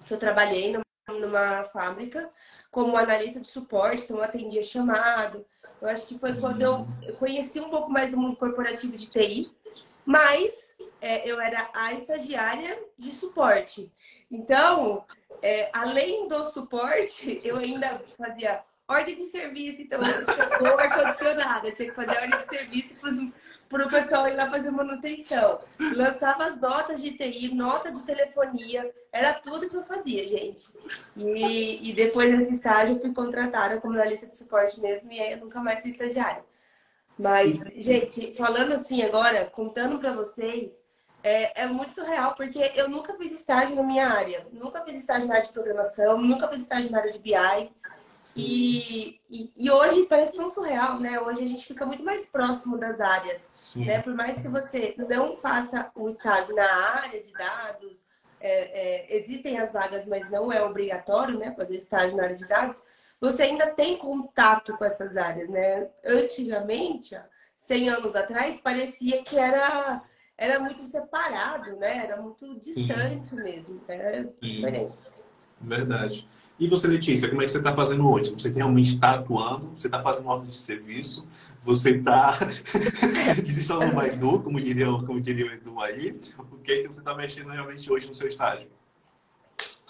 que 0.05 0.13
eu 0.13 0.17
trabalhei 0.17 0.72
numa, 0.72 1.20
numa 1.20 1.65
fábrica 1.65 2.29
como 2.72 2.98
analista 2.98 3.41
de 3.41 3.48
suporte, 3.48 4.03
então 4.03 4.17
eu 4.17 4.24
atendia 4.24 4.63
chamado. 4.63 5.46
Eu 5.81 5.89
acho 5.89 6.08
que 6.08 6.17
foi 6.17 6.39
quando 6.39 6.62
eu 6.62 6.88
conheci 7.20 7.60
um 7.60 7.70
pouco 7.70 7.91
mais 7.91 8.12
do 8.12 8.17
mundo 8.17 8.38
corporativo 8.38 8.96
de 8.96 9.08
TI, 9.08 9.51
mas 10.05 10.75
é, 11.01 11.27
eu 11.29 11.39
era 11.39 11.70
a 11.74 11.93
estagiária 11.93 12.77
de 12.98 13.12
suporte. 13.12 13.91
Então, 14.29 15.05
é, 15.41 15.70
além 15.74 16.27
do 16.27 16.43
suporte, 16.46 17.41
eu 17.43 17.58
ainda 17.58 18.01
fazia 18.17 18.63
ordem 18.88 19.15
de 19.15 19.24
serviço, 19.24 19.81
então 19.81 20.00
o 20.00 20.79
ar-condicionado, 20.79 21.67
eu 21.67 21.74
tinha 21.74 21.89
que 21.89 21.96
fazer 21.96 22.17
ordem 22.17 22.39
de 22.39 22.50
serviço 22.50 22.96
para 23.72 23.88
o 23.88 23.89
pessoal 23.89 24.27
ir 24.27 24.36
lá 24.36 24.50
fazer 24.50 24.70
manutenção. 24.70 25.60
Lançava 25.96 26.46
as 26.46 26.60
notas 26.60 27.01
de 27.01 27.12
TI, 27.12 27.55
nota 27.55 27.89
de 27.89 28.03
telefonia, 28.03 28.93
era 29.13 29.34
tudo 29.34 29.70
que 29.70 29.77
eu 29.77 29.84
fazia, 29.84 30.27
gente. 30.27 30.74
E, 31.15 31.89
e 31.89 31.93
depois 31.93 32.38
desse 32.38 32.53
estágio 32.53 32.96
eu 32.96 33.00
fui 33.00 33.13
contratada 33.13 33.79
como 33.79 33.93
analista 33.93 34.27
de 34.27 34.36
suporte 34.36 34.79
mesmo, 34.81 35.10
e 35.12 35.22
aí 35.22 35.31
eu 35.31 35.38
nunca 35.38 35.62
mais 35.62 35.81
fui 35.81 35.89
estagiária. 35.89 36.43
Mas, 37.22 37.60
gente, 37.75 38.34
falando 38.36 38.74
assim 38.74 39.04
agora, 39.04 39.46
contando 39.46 40.00
para 40.00 40.12
vocês, 40.12 40.72
é, 41.24 41.62
é, 41.62 41.68
muito 41.68 41.94
surreal, 41.94 42.34
porque 42.34 42.72
eu 42.75 42.90
nunca 42.90 43.16
fiz 43.16 43.32
estágio 43.32 43.75
na 43.75 43.84
minha 43.84 44.08
área. 44.08 44.48
Nunca 44.51 44.84
fiz 44.84 44.98
estágio 44.98 45.28
na 45.28 45.36
área 45.36 45.46
de 45.46 45.54
programação, 45.54 46.20
nunca 46.20 46.48
fiz 46.48 46.62
estágio 46.62 46.92
na 46.92 46.98
área 46.98 47.12
de 47.12 47.20
BI. 47.20 47.72
E, 48.36 49.20
e, 49.30 49.51
e, 49.56 49.72
hoje 49.72 50.06
parece 50.06 50.36
tão 50.36 50.50
surreal, 50.50 51.00
né? 51.00 51.20
Hoje 51.20 51.44
a 51.44 51.48
gente 51.48 51.66
fica 51.66 51.86
muito 51.86 52.04
mais 52.04 52.25
próximo 52.25 52.78
das 52.78 53.00
áreas. 53.00 53.42
Né? 53.75 54.01
Por 54.01 54.13
mais 54.16 54.42
que 54.42 54.48
você 54.48 54.96
não 54.98 55.36
faça 55.36 55.92
um 55.96 56.08
estágio 56.08 56.56
na 56.56 56.72
área 56.96 57.22
de 57.22 57.32
dados, 57.34 58.06
é, 58.40 59.10
é, 59.10 59.16
existem 59.16 59.60
as 59.60 59.72
vagas, 59.72 60.08
mas 60.08 60.30
não 60.30 60.51
é 60.51 60.63
obrigatório 60.63 61.38
né, 61.38 61.54
fazer 61.56 61.75
estágio 61.75 62.16
na 62.16 62.24
área 62.24 62.36
de 62.36 62.48
dados, 62.48 62.82
você 63.22 63.44
ainda 63.44 63.68
tem 63.68 63.98
contato 63.98 64.75
com 64.75 64.84
essas 64.84 65.16
áreas, 65.16 65.48
né? 65.48 65.88
Antigamente, 66.04 67.16
100 67.56 67.90
anos 67.90 68.16
atrás, 68.16 68.60
parecia 68.60 69.24
que 69.24 69.38
era 69.38 70.01
era 70.36 70.60
muito 70.60 70.84
separado, 70.88 71.75
né? 71.75 72.04
Era 72.04 72.20
muito 72.20 72.60
distante 72.60 73.28
Sim. 73.28 73.36
mesmo. 73.36 73.80
Era 73.88 74.24
Sim. 74.24 74.32
diferente. 74.42 75.12
Verdade. 75.62 76.28
E 76.60 76.68
você, 76.68 76.88
Letícia, 76.88 77.30
como 77.30 77.44
é 77.44 77.46
que 77.46 77.51
você 77.51 77.60
está 77.60 77.75
fazendo 77.75 78.10
hoje? 78.10 78.32
Você 78.32 78.50
realmente 78.50 78.96
está 78.96 79.16
atuando? 79.16 79.70
Você 79.75 79.86
está 79.86 80.01
fazendo 80.01 80.28
ordem 80.28 80.50
de 80.50 80.56
serviço? 80.56 81.28
Você 81.63 81.92
está 81.98 82.40
desinstalando 83.40 83.96
mais 83.96 84.16
dor, 84.16 84.44
como 84.44 84.60
diria, 84.60 84.88
como 84.88 85.22
diria 85.22 85.46
o 85.46 85.51
Edu 85.51 85.80
aí? 85.80 86.20
O 86.51 86.58
que 86.58 86.72
é 86.72 86.82
que 86.82 86.88
você 86.88 87.00
está 87.00 87.16
mexendo 87.16 87.50
realmente 87.50 87.92
hoje 87.92 88.08
no 88.08 88.16
seu 88.16 88.28
estágio? 88.28 88.68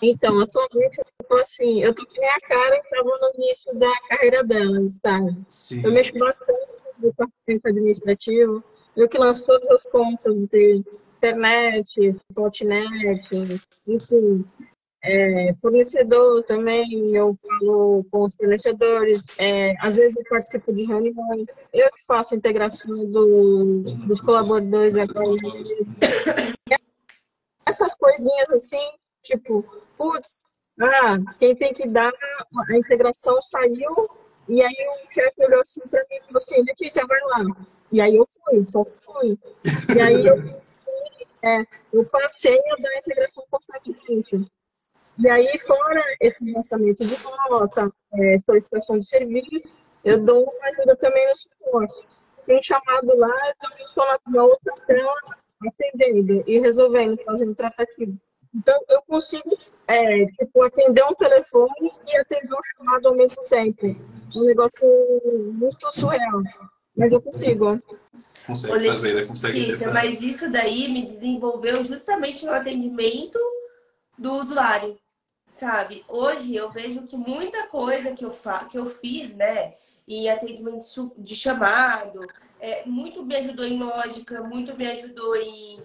Então, 0.02 0.42
atualmente 0.42 1.00
eu 1.00 1.28
tô 1.28 1.38
assim, 1.38 1.84
eu 1.84 1.94
tô 1.94 2.06
que 2.06 2.20
nem 2.20 2.30
a 2.30 2.40
cara 2.40 2.82
que 2.82 2.88
estava 2.88 3.10
no 3.10 3.32
início 3.36 3.76
da 3.76 3.92
carreira 4.10 4.44
dela, 4.44 4.80
no 4.80 4.88
estágio. 4.88 5.46
Sim. 5.50 5.82
Eu 5.84 5.92
mexo 5.92 6.18
bastante 6.18 6.78
no 6.98 7.10
departamento 7.10 7.68
administrativo, 7.68 8.64
eu 8.96 9.08
que 9.08 9.18
lanço 9.18 9.46
todas 9.46 9.70
as 9.70 9.86
contas 9.86 10.36
de 10.48 10.84
internet, 11.18 12.14
Fortinet, 12.34 13.30
enfim. 13.88 14.46
É, 15.04 15.52
fornecedor 15.56 16.44
também, 16.44 17.16
eu 17.16 17.34
falo 17.36 18.06
com 18.12 18.24
os 18.24 18.36
fornecedores, 18.36 19.26
é, 19.40 19.74
às 19.80 19.96
vezes 19.96 20.16
eu 20.16 20.24
participo 20.30 20.72
de 20.72 20.84
reuniões, 20.86 21.48
eu 21.74 21.90
que 21.92 22.06
faço 22.06 22.36
a 22.36 22.38
integração 22.38 23.04
do, 23.10 23.82
dos 23.82 24.22
colaboradores. 24.22 24.94
Essas 27.66 27.96
coisinhas 27.96 28.52
assim, 28.52 28.92
tipo, 29.24 29.66
putz, 30.02 30.44
ah, 30.82 31.18
quem 31.38 31.56
tem 31.56 31.74
que 31.74 31.88
dar 31.88 32.12
a 32.12 32.76
integração 32.76 33.40
saiu, 33.40 34.10
e 34.50 34.64
aí 34.64 34.88
o 35.06 35.14
chefe 35.14 35.46
olhou 35.46 35.62
assim 35.62 35.82
para 35.88 36.00
mim 36.10 36.16
e 36.16 36.22
falou 36.22 36.38
assim, 36.40 36.64
Letícia, 36.64 37.06
vai 37.06 37.20
lá. 37.22 37.56
E 37.92 38.02
aí 38.02 38.16
eu 38.16 38.26
fui, 38.26 38.66
só 38.66 38.84
fui. 38.84 39.38
E 39.96 40.02
aí 40.02 40.26
eu 40.26 40.42
pensei, 40.42 40.92
é, 41.44 41.64
eu 41.94 42.04
passei 42.06 42.58
a 42.58 42.82
dar 42.82 42.98
integração 42.98 43.44
constantemente. 43.52 44.44
E 45.20 45.30
aí, 45.30 45.56
fora 45.60 46.04
esses 46.20 46.52
lançamentos 46.52 47.08
de 47.08 47.24
nota, 47.50 47.92
é, 48.14 48.38
solicitação 48.40 48.98
de 48.98 49.06
serviço, 49.06 49.78
eu 50.04 50.20
dou 50.26 50.44
uma 50.44 50.68
ajuda 50.70 50.96
também 50.96 51.28
no 51.28 51.36
suporte. 51.36 52.08
Tem 52.46 52.58
um 52.58 52.64
chamado 52.64 53.16
lá, 53.18 53.28
eu 53.28 53.70
também 53.70 53.86
estou 53.86 54.06
na 54.28 54.44
outra 54.44 54.74
tela 54.88 55.14
atendendo 55.68 56.44
e 56.48 56.60
resolvendo, 56.60 57.22
fazendo 57.24 57.54
tratativo. 57.54 58.18
Então, 58.54 58.80
eu 58.90 59.02
consigo 59.04 59.58
é, 59.88 60.26
tipo, 60.26 60.64
atender 60.64 61.04
um 61.06 61.16
telefone 61.16 61.92
e 62.08 62.18
atender 62.18 62.54
um 62.54 62.64
chamado 62.76 63.08
ao 63.08 63.16
mesmo 63.16 63.44
tempo. 63.44 63.96
Um 64.36 64.46
negócio 64.46 64.86
muito 65.54 65.92
surreal. 65.92 66.42
Mas 66.96 67.12
eu 67.14 67.22
consigo. 67.22 67.82
Consegue 68.46 68.88
fazer, 68.88 69.14
né? 69.14 69.26
Consegue 69.26 69.72
isso, 69.72 69.94
Mas 69.94 70.22
isso 70.22 70.52
daí 70.52 70.88
me 70.90 71.04
desenvolveu 71.04 71.84
justamente 71.84 72.46
no 72.46 72.52
atendimento 72.52 73.40
do 74.18 74.34
usuário, 74.34 74.98
sabe? 75.48 76.04
Hoje 76.08 76.56
eu 76.56 76.70
vejo 76.70 77.04
que 77.04 77.16
muita 77.16 77.68
coisa 77.68 78.12
que 78.12 78.26
eu, 78.26 78.32
fa 78.32 78.66
que 78.66 78.78
eu 78.78 78.88
fiz, 78.90 79.34
né? 79.36 79.76
Em 80.08 80.30
atendimento 80.30 81.14
de 81.18 81.36
chamado, 81.36 82.28
é, 82.60 82.86
muito 82.86 83.24
me 83.24 83.36
ajudou 83.38 83.66
em 83.66 83.82
lógica, 83.82 84.44
muito 84.44 84.76
me 84.76 84.88
ajudou 84.88 85.36
em, 85.36 85.82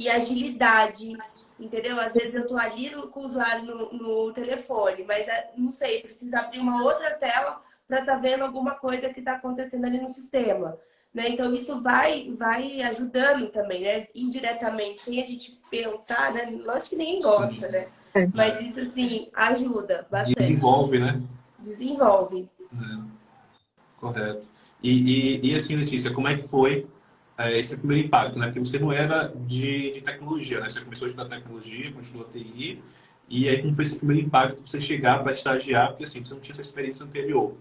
em 0.00 0.08
agilidade, 0.08 1.16
entendeu? 1.58 2.00
Às 2.00 2.12
vezes 2.12 2.34
eu 2.34 2.46
tô 2.46 2.56
ali 2.56 2.90
no, 2.90 3.08
com 3.08 3.20
o 3.20 3.26
usuário 3.26 3.64
no, 3.64 3.92
no 3.92 4.32
telefone, 4.32 5.04
mas 5.06 5.28
é, 5.28 5.50
não 5.56 5.70
sei, 5.70 6.00
precisa 6.00 6.40
abrir 6.40 6.58
uma 6.58 6.82
outra 6.82 7.10
tela 7.10 7.60
para 7.86 8.00
estar 8.00 8.14
tá 8.14 8.18
vendo 8.18 8.42
alguma 8.42 8.74
coisa 8.76 9.10
que 9.10 9.20
está 9.20 9.34
acontecendo 9.34 9.84
ali 9.84 10.00
no 10.00 10.08
sistema. 10.08 10.78
Né? 11.12 11.28
Então, 11.28 11.52
isso 11.52 11.82
vai, 11.82 12.32
vai 12.38 12.80
ajudando 12.82 13.48
também, 13.48 13.82
né? 13.82 14.06
indiretamente, 14.14 15.02
sem 15.02 15.20
a 15.20 15.26
gente 15.26 15.60
pensar, 15.70 16.32
né? 16.32 16.46
Lógico 16.64 16.90
que 16.90 16.96
ninguém 16.96 17.20
gosta, 17.20 17.66
Sim. 17.66 17.72
né? 17.72 17.88
É. 18.14 18.26
Mas 18.32 18.60
isso, 18.60 18.80
assim, 18.80 19.28
ajuda 19.34 20.06
bastante. 20.10 20.38
Desenvolve, 20.38 20.98
né? 20.98 21.20
Desenvolve. 21.58 22.48
É. 22.72 23.20
Correto. 23.98 24.42
E, 24.82 24.90
e, 24.90 25.50
e, 25.50 25.56
assim, 25.56 25.76
Letícia, 25.76 26.12
como 26.12 26.28
é 26.28 26.36
que 26.36 26.48
foi 26.48 26.86
esse 27.48 27.76
primeiro 27.76 28.06
impacto, 28.06 28.38
né? 28.38 28.46
Porque 28.46 28.60
você 28.60 28.78
não 28.78 28.92
era 28.92 29.28
de, 29.46 29.92
de 29.92 30.00
tecnologia, 30.02 30.60
né? 30.60 30.68
Você 30.68 30.80
começou 30.80 31.06
a 31.06 31.10
estudar 31.10 31.28
tecnologia, 31.28 31.92
continuou 31.92 32.26
a 32.28 32.32
TI, 32.32 32.82
e 33.28 33.48
aí 33.48 33.62
como 33.62 33.74
foi 33.74 33.84
esse 33.84 33.96
primeiro 33.96 34.26
impacto 34.26 34.60
você 34.60 34.80
chegar 34.80 35.22
para 35.22 35.32
estagiar, 35.32 35.88
porque 35.90 36.04
assim, 36.04 36.24
você 36.24 36.34
não 36.34 36.40
tinha 36.40 36.52
essa 36.52 36.60
experiência 36.60 37.04
anterior. 37.04 37.54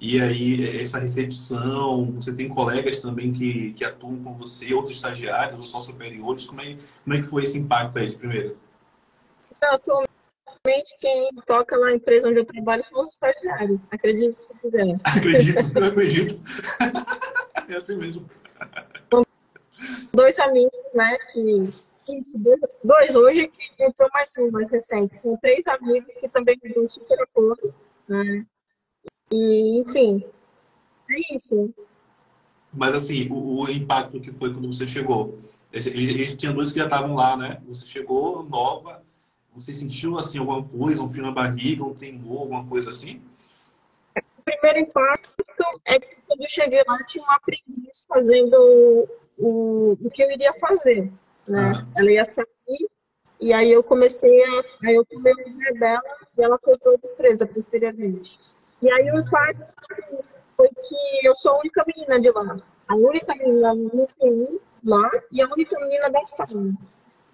E 0.00 0.20
aí, 0.20 0.80
essa 0.80 1.00
recepção, 1.00 2.12
você 2.12 2.32
tem 2.32 2.48
colegas 2.48 3.00
também 3.00 3.32
que, 3.32 3.72
que 3.72 3.84
atuam 3.84 4.22
com 4.22 4.32
você, 4.34 4.72
outros 4.72 4.94
estagiários 4.94 5.58
ou 5.58 5.66
só 5.66 5.80
superiores, 5.80 6.46
como 6.46 6.60
é, 6.60 6.76
como 7.02 7.16
é 7.16 7.20
que 7.20 7.26
foi 7.26 7.42
esse 7.42 7.58
impacto 7.58 7.98
aí 7.98 8.10
de 8.10 8.16
primeiro? 8.16 8.56
Atualmente 9.60 10.08
quem 11.00 11.28
toca 11.44 11.76
lá 11.76 11.86
na 11.86 11.94
empresa 11.94 12.28
onde 12.28 12.38
eu 12.38 12.44
trabalho 12.44 12.84
são 12.84 13.00
os 13.00 13.08
estagiários, 13.08 13.92
acredito 13.92 14.38
se 14.38 14.60
quiser. 14.60 14.86
Acredito, 15.02 15.58
eu 15.76 15.84
acredito. 15.86 16.40
é 17.68 17.74
assim 17.74 17.96
mesmo. 17.96 18.24
Dois 20.18 20.36
amigos, 20.40 20.72
né, 20.94 21.16
que 21.32 21.72
isso, 22.08 22.36
dois 22.82 23.14
hoje 23.14 23.46
que 23.46 23.84
entrou 23.84 24.10
mais 24.12 24.36
um, 24.36 24.50
mais 24.50 24.72
recente. 24.72 25.16
São 25.16 25.36
três 25.36 25.64
amigos 25.68 26.16
que 26.16 26.28
também 26.28 26.58
me 26.60 26.74
dão 26.74 26.84
super 26.88 27.22
apoio, 27.22 27.72
né? 28.08 28.44
E, 29.30 29.78
enfim, 29.78 30.24
é 31.08 31.36
isso. 31.36 31.72
Mas 32.72 32.96
assim, 32.96 33.28
o, 33.30 33.62
o 33.62 33.70
impacto 33.70 34.20
que 34.20 34.32
foi 34.32 34.52
quando 34.52 34.66
você 34.66 34.88
chegou? 34.88 35.38
Eles 35.72 36.34
tinham 36.34 36.52
dois 36.52 36.72
que 36.72 36.80
já 36.80 36.86
estavam 36.86 37.14
lá, 37.14 37.36
né? 37.36 37.62
Você 37.68 37.86
chegou 37.86 38.42
nova, 38.42 39.04
você 39.54 39.72
sentiu 39.72 40.18
assim 40.18 40.40
alguma 40.40 40.64
coisa, 40.64 41.00
um 41.00 41.08
frio 41.08 41.26
na 41.26 41.30
barriga, 41.30 41.84
um 41.84 41.94
temor, 41.94 42.40
alguma 42.40 42.66
coisa 42.66 42.90
assim? 42.90 43.22
O 44.16 44.42
primeiro 44.42 44.80
impacto 44.80 45.30
é 45.84 46.00
que 46.00 46.16
quando 46.26 46.40
eu 46.40 46.48
cheguei 46.48 46.82
lá 46.88 46.98
tinha 47.04 47.24
um 47.24 47.30
aprendiz 47.30 48.04
fazendo 48.08 49.08
o, 49.38 49.96
o 50.00 50.10
que 50.10 50.22
eu 50.22 50.30
iria 50.30 50.52
fazer, 50.54 51.12
né? 51.46 51.72
Ah. 51.74 51.86
Ela 51.96 52.10
ia 52.10 52.24
sair 52.24 52.46
e 53.40 53.52
aí 53.52 53.70
eu 53.70 53.82
comecei 53.82 54.42
a, 54.44 54.64
aí 54.84 54.94
eu 54.94 55.04
tomei 55.04 55.32
o 55.32 55.48
lugar 55.48 55.72
dela 55.74 56.02
e 56.36 56.42
ela 56.42 56.58
foi 56.58 56.76
para 56.76 56.92
outra 56.92 57.10
empresa 57.10 57.46
posteriormente. 57.46 58.38
E 58.82 58.90
aí 58.90 59.10
o 59.10 59.18
impacto 59.18 59.64
foi 60.56 60.68
que 60.68 61.26
eu 61.26 61.34
sou 61.36 61.52
a 61.52 61.58
única 61.60 61.84
menina 61.86 62.20
de 62.20 62.30
lá, 62.30 62.56
a 62.88 62.96
única 62.96 63.34
menina 63.36 63.74
no 63.74 64.08
TI 64.18 64.60
lá 64.84 65.10
e 65.30 65.40
a 65.40 65.46
única 65.46 65.78
menina 65.80 66.10
da 66.10 66.24
sala. 66.24 66.72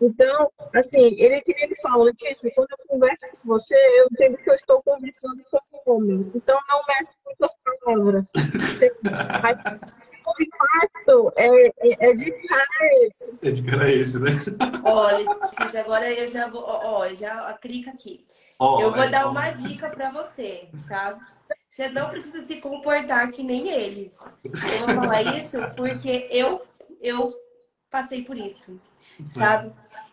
Então, 0.01 0.51
assim, 0.75 1.15
ele 1.19 1.41
que 1.41 1.55
eles 1.57 1.81
falam, 1.81 2.03
Letícia, 2.03 2.51
quando 2.55 2.69
eu 2.73 2.79
converso 2.87 3.27
com 3.31 3.49
você, 3.49 3.75
eu 3.99 4.09
entendo 4.13 4.37
que 4.37 4.51
eu 4.51 4.55
estou 4.55 4.83
conversando 4.83 5.43
com 5.51 5.59
um 5.59 5.97
homem. 5.97 6.33
Então, 6.35 6.59
não 6.69 6.83
meço 6.89 7.17
muitas 7.25 7.55
palavras. 7.65 8.33
o 10.27 10.43
impacto 10.43 11.33
é, 11.37 11.67
é, 11.67 12.11
é, 12.11 12.15
de 12.15 12.31
cara 12.47 13.05
esse. 13.05 13.47
É 13.47 13.51
de 13.51 13.63
cara 13.63 13.93
esse, 13.93 14.19
né? 14.19 14.31
Olha, 14.85 15.27
agora 15.81 16.13
eu 16.13 16.29
já 16.29 16.49
vou. 16.49 16.65
Ó, 16.67 17.09
já 17.15 17.53
clica 17.61 17.91
aqui. 17.91 18.25
Oh, 18.59 18.81
eu 18.81 18.93
vou 18.93 19.03
é, 19.03 19.11
dar 19.11 19.29
uma 19.29 19.51
dica 19.51 19.91
para 19.91 20.11
você, 20.11 20.69
tá? 20.89 21.19
Você 21.71 21.89
não 21.89 22.09
precisa 22.09 22.47
se 22.47 22.57
comportar 22.57 23.31
que 23.31 23.43
nem 23.43 23.69
eles. 23.69 24.13
Eu 24.45 24.87
vou 24.87 24.95
falar 24.95 25.23
isso 25.23 25.59
porque 25.77 26.29
eu, 26.31 26.63
eu 27.01 27.35
passei 27.91 28.25
por 28.25 28.37
isso, 28.37 28.81
sabe? 29.33 29.73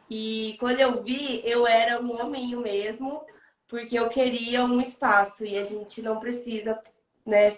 E 0.09 0.57
quando 0.59 0.79
eu 0.79 1.01
vi, 1.01 1.41
eu 1.45 1.65
era 1.65 2.01
um 2.01 2.19
hominho 2.19 2.59
mesmo, 2.59 3.23
porque 3.67 3.97
eu 3.97 4.09
queria 4.09 4.65
um 4.65 4.81
espaço 4.81 5.45
e 5.45 5.57
a 5.57 5.63
gente 5.63 6.01
não 6.01 6.19
precisa, 6.19 6.77
né, 7.25 7.55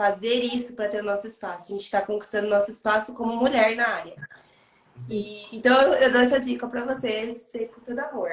fazer 0.00 0.42
isso 0.42 0.72
para 0.72 0.88
ter 0.88 1.02
o 1.02 1.04
nosso 1.04 1.26
espaço. 1.26 1.66
A 1.66 1.72
gente 1.76 1.84
está 1.84 2.00
conquistando 2.00 2.48
nosso 2.48 2.70
espaço 2.70 3.12
como 3.12 3.36
mulher 3.36 3.76
na 3.76 3.86
área. 3.86 4.16
E, 5.10 5.44
então 5.54 5.92
eu 5.92 6.10
dou 6.10 6.22
essa 6.22 6.40
dica 6.40 6.66
para 6.66 6.86
vocês, 6.86 7.42
ser 7.42 7.66
com 7.66 7.82
todo 7.82 7.98
amor. 7.98 8.30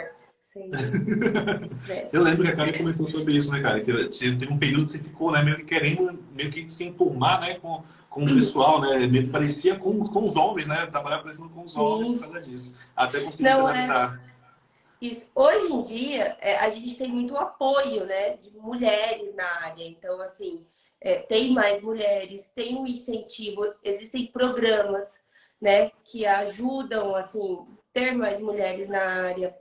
eu 2.13 2.23
lembro 2.23 2.43
que 2.43 2.51
a 2.51 2.55
Karen 2.55 2.71
comentou 2.71 3.05
sobre 3.05 3.35
isso, 3.35 3.51
né, 3.51 3.61
cara? 3.61 3.81
Que 3.81 4.07
teve 4.07 4.51
um 4.51 4.57
período 4.57 4.85
que 4.85 4.93
você 4.93 4.99
ficou, 4.99 5.31
né, 5.31 5.43
meio 5.43 5.57
que 5.57 5.65
querendo 5.65 6.17
meio 6.33 6.49
que 6.49 6.67
se 6.69 6.85
enturmar, 6.85 7.41
né, 7.41 7.59
com, 7.59 7.83
com 8.09 8.23
o 8.23 8.27
pessoal, 8.27 8.81
né? 8.81 9.05
Meio 9.05 9.25
que 9.25 9.29
parecia 9.29 9.75
com, 9.77 10.03
com 10.05 10.23
os 10.23 10.37
homens, 10.37 10.67
né? 10.67 10.87
Trabalhar 10.87 11.19
parecendo 11.19 11.49
com 11.49 11.65
os 11.65 11.73
Sim. 11.73 11.79
homens 11.79 12.13
por 12.13 12.19
causa 12.21 12.41
disso. 12.41 12.77
Até 12.95 13.19
conseguir 13.19 13.49
Não, 13.49 13.67
se 13.67 13.73
é 13.73 13.83
adaptar. 13.83 14.19
É... 14.23 15.05
Isso. 15.05 15.29
Hoje 15.35 15.73
em 15.73 15.83
dia, 15.83 16.37
é, 16.39 16.57
a 16.57 16.69
gente 16.71 16.97
tem 16.97 17.09
muito 17.09 17.37
apoio, 17.37 18.05
né, 18.05 18.37
de 18.37 18.51
mulheres 18.57 19.35
na 19.35 19.45
área. 19.63 19.83
Então, 19.87 20.19
assim, 20.21 20.65
é, 21.01 21.19
tem 21.19 21.51
mais 21.51 21.81
mulheres, 21.81 22.51
tem 22.55 22.75
um 22.75 22.87
incentivo, 22.87 23.65
existem 23.83 24.27
programas, 24.27 25.19
né, 25.59 25.91
que 26.03 26.25
ajudam, 26.25 27.15
assim, 27.15 27.65
ter 27.91 28.11
mais 28.11 28.39
mulheres 28.39 28.87
na 28.87 29.01
área. 29.01 29.55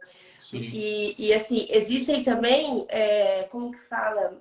E, 0.52 1.14
e 1.18 1.32
assim, 1.32 1.66
existem 1.70 2.22
também, 2.22 2.86
é, 2.88 3.44
como 3.44 3.72
que 3.72 3.80
fala? 3.80 4.40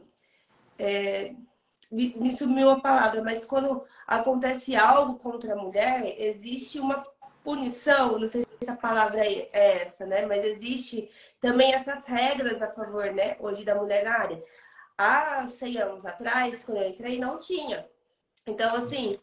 É, 0.77 1.33
me, 1.91 2.13
me 2.15 2.31
sumiu 2.31 2.69
a 2.69 2.81
palavra, 2.81 3.23
mas 3.23 3.45
quando 3.45 3.83
acontece 4.05 4.75
algo 4.75 5.17
contra 5.17 5.53
a 5.53 5.55
mulher, 5.55 6.15
existe 6.19 6.79
uma 6.79 7.05
punição, 7.43 8.19
não 8.19 8.27
sei 8.27 8.43
se 8.61 8.69
a 8.69 8.75
palavra 8.75 9.25
é 9.25 9.49
essa, 9.53 10.05
né? 10.05 10.25
Mas 10.25 10.43
existe 10.43 11.09
também 11.39 11.73
essas 11.73 12.05
regras 12.05 12.61
a 12.61 12.71
favor, 12.71 13.13
né, 13.13 13.37
hoje 13.39 13.63
da 13.63 13.75
mulher 13.75 14.03
na 14.03 14.17
área. 14.17 14.43
Há 14.97 15.47
100 15.47 15.77
anos 15.77 16.05
atrás, 16.05 16.63
quando 16.63 16.77
eu 16.77 16.89
entrei, 16.89 17.19
não 17.19 17.37
tinha. 17.37 17.87
Então, 18.47 18.75
assim, 18.75 19.19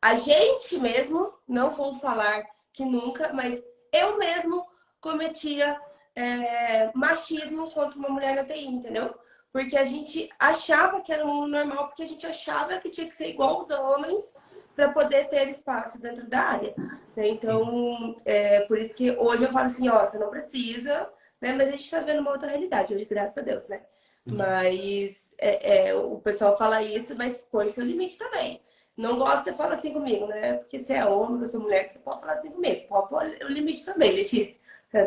a 0.00 0.14
gente 0.14 0.78
mesmo, 0.78 1.32
não 1.46 1.70
vou 1.70 1.94
falar 1.94 2.44
que 2.72 2.84
nunca, 2.84 3.32
mas 3.32 3.62
eu 3.92 4.18
mesmo 4.18 4.66
cometia 5.00 5.80
é, 6.14 6.90
machismo 6.94 7.70
contra 7.70 7.98
uma 7.98 8.08
mulher 8.08 8.34
na 8.36 8.44
TI, 8.44 8.66
entendeu? 8.66 9.14
Porque 9.52 9.76
a 9.76 9.84
gente 9.84 10.28
achava 10.38 11.00
que 11.00 11.12
era 11.12 11.26
um 11.26 11.46
normal, 11.46 11.88
porque 11.88 12.02
a 12.02 12.06
gente 12.06 12.26
achava 12.26 12.78
que 12.78 12.90
tinha 12.90 13.08
que 13.08 13.14
ser 13.14 13.28
igual 13.28 13.60
aos 13.60 13.70
homens 13.70 14.34
para 14.74 14.92
poder 14.92 15.28
ter 15.28 15.48
espaço 15.48 16.00
dentro 16.00 16.28
da 16.28 16.40
área. 16.40 16.74
Né? 17.16 17.28
Então, 17.28 18.20
é, 18.24 18.60
por 18.62 18.78
isso 18.78 18.94
que 18.94 19.10
hoje 19.12 19.44
eu 19.44 19.52
falo 19.52 19.66
assim, 19.66 19.88
ó, 19.88 20.04
você 20.04 20.18
não 20.18 20.28
precisa, 20.28 21.10
né? 21.40 21.54
Mas 21.54 21.68
a 21.68 21.72
gente 21.72 21.84
está 21.84 22.00
vendo 22.00 22.20
uma 22.20 22.32
outra 22.32 22.48
realidade 22.48 22.94
hoje, 22.94 23.06
graças 23.06 23.38
a 23.38 23.40
Deus, 23.40 23.66
né? 23.66 23.82
Uhum. 24.26 24.36
Mas 24.36 25.32
é, 25.38 25.88
é, 25.88 25.94
o 25.94 26.18
pessoal 26.18 26.56
fala 26.56 26.82
isso, 26.82 27.14
mas 27.16 27.46
põe 27.50 27.68
seu 27.68 27.84
limite 27.84 28.18
também. 28.18 28.60
Não 28.96 29.18
gosta, 29.18 29.44
você 29.44 29.52
fala 29.52 29.74
assim 29.74 29.92
comigo, 29.92 30.26
né? 30.26 30.54
Porque 30.54 30.78
você 30.78 30.94
é 30.94 31.04
homem, 31.04 31.42
eu 31.42 31.48
sou 31.48 31.60
mulher, 31.60 31.88
você 31.88 31.98
pode 31.98 32.20
falar 32.20 32.32
assim 32.32 32.50
comigo. 32.50 32.88
Pode 32.88 33.08
pôr 33.08 33.22
o 33.44 33.48
limite 33.48 33.84
também, 33.84 34.12
Letícia. 34.12 34.56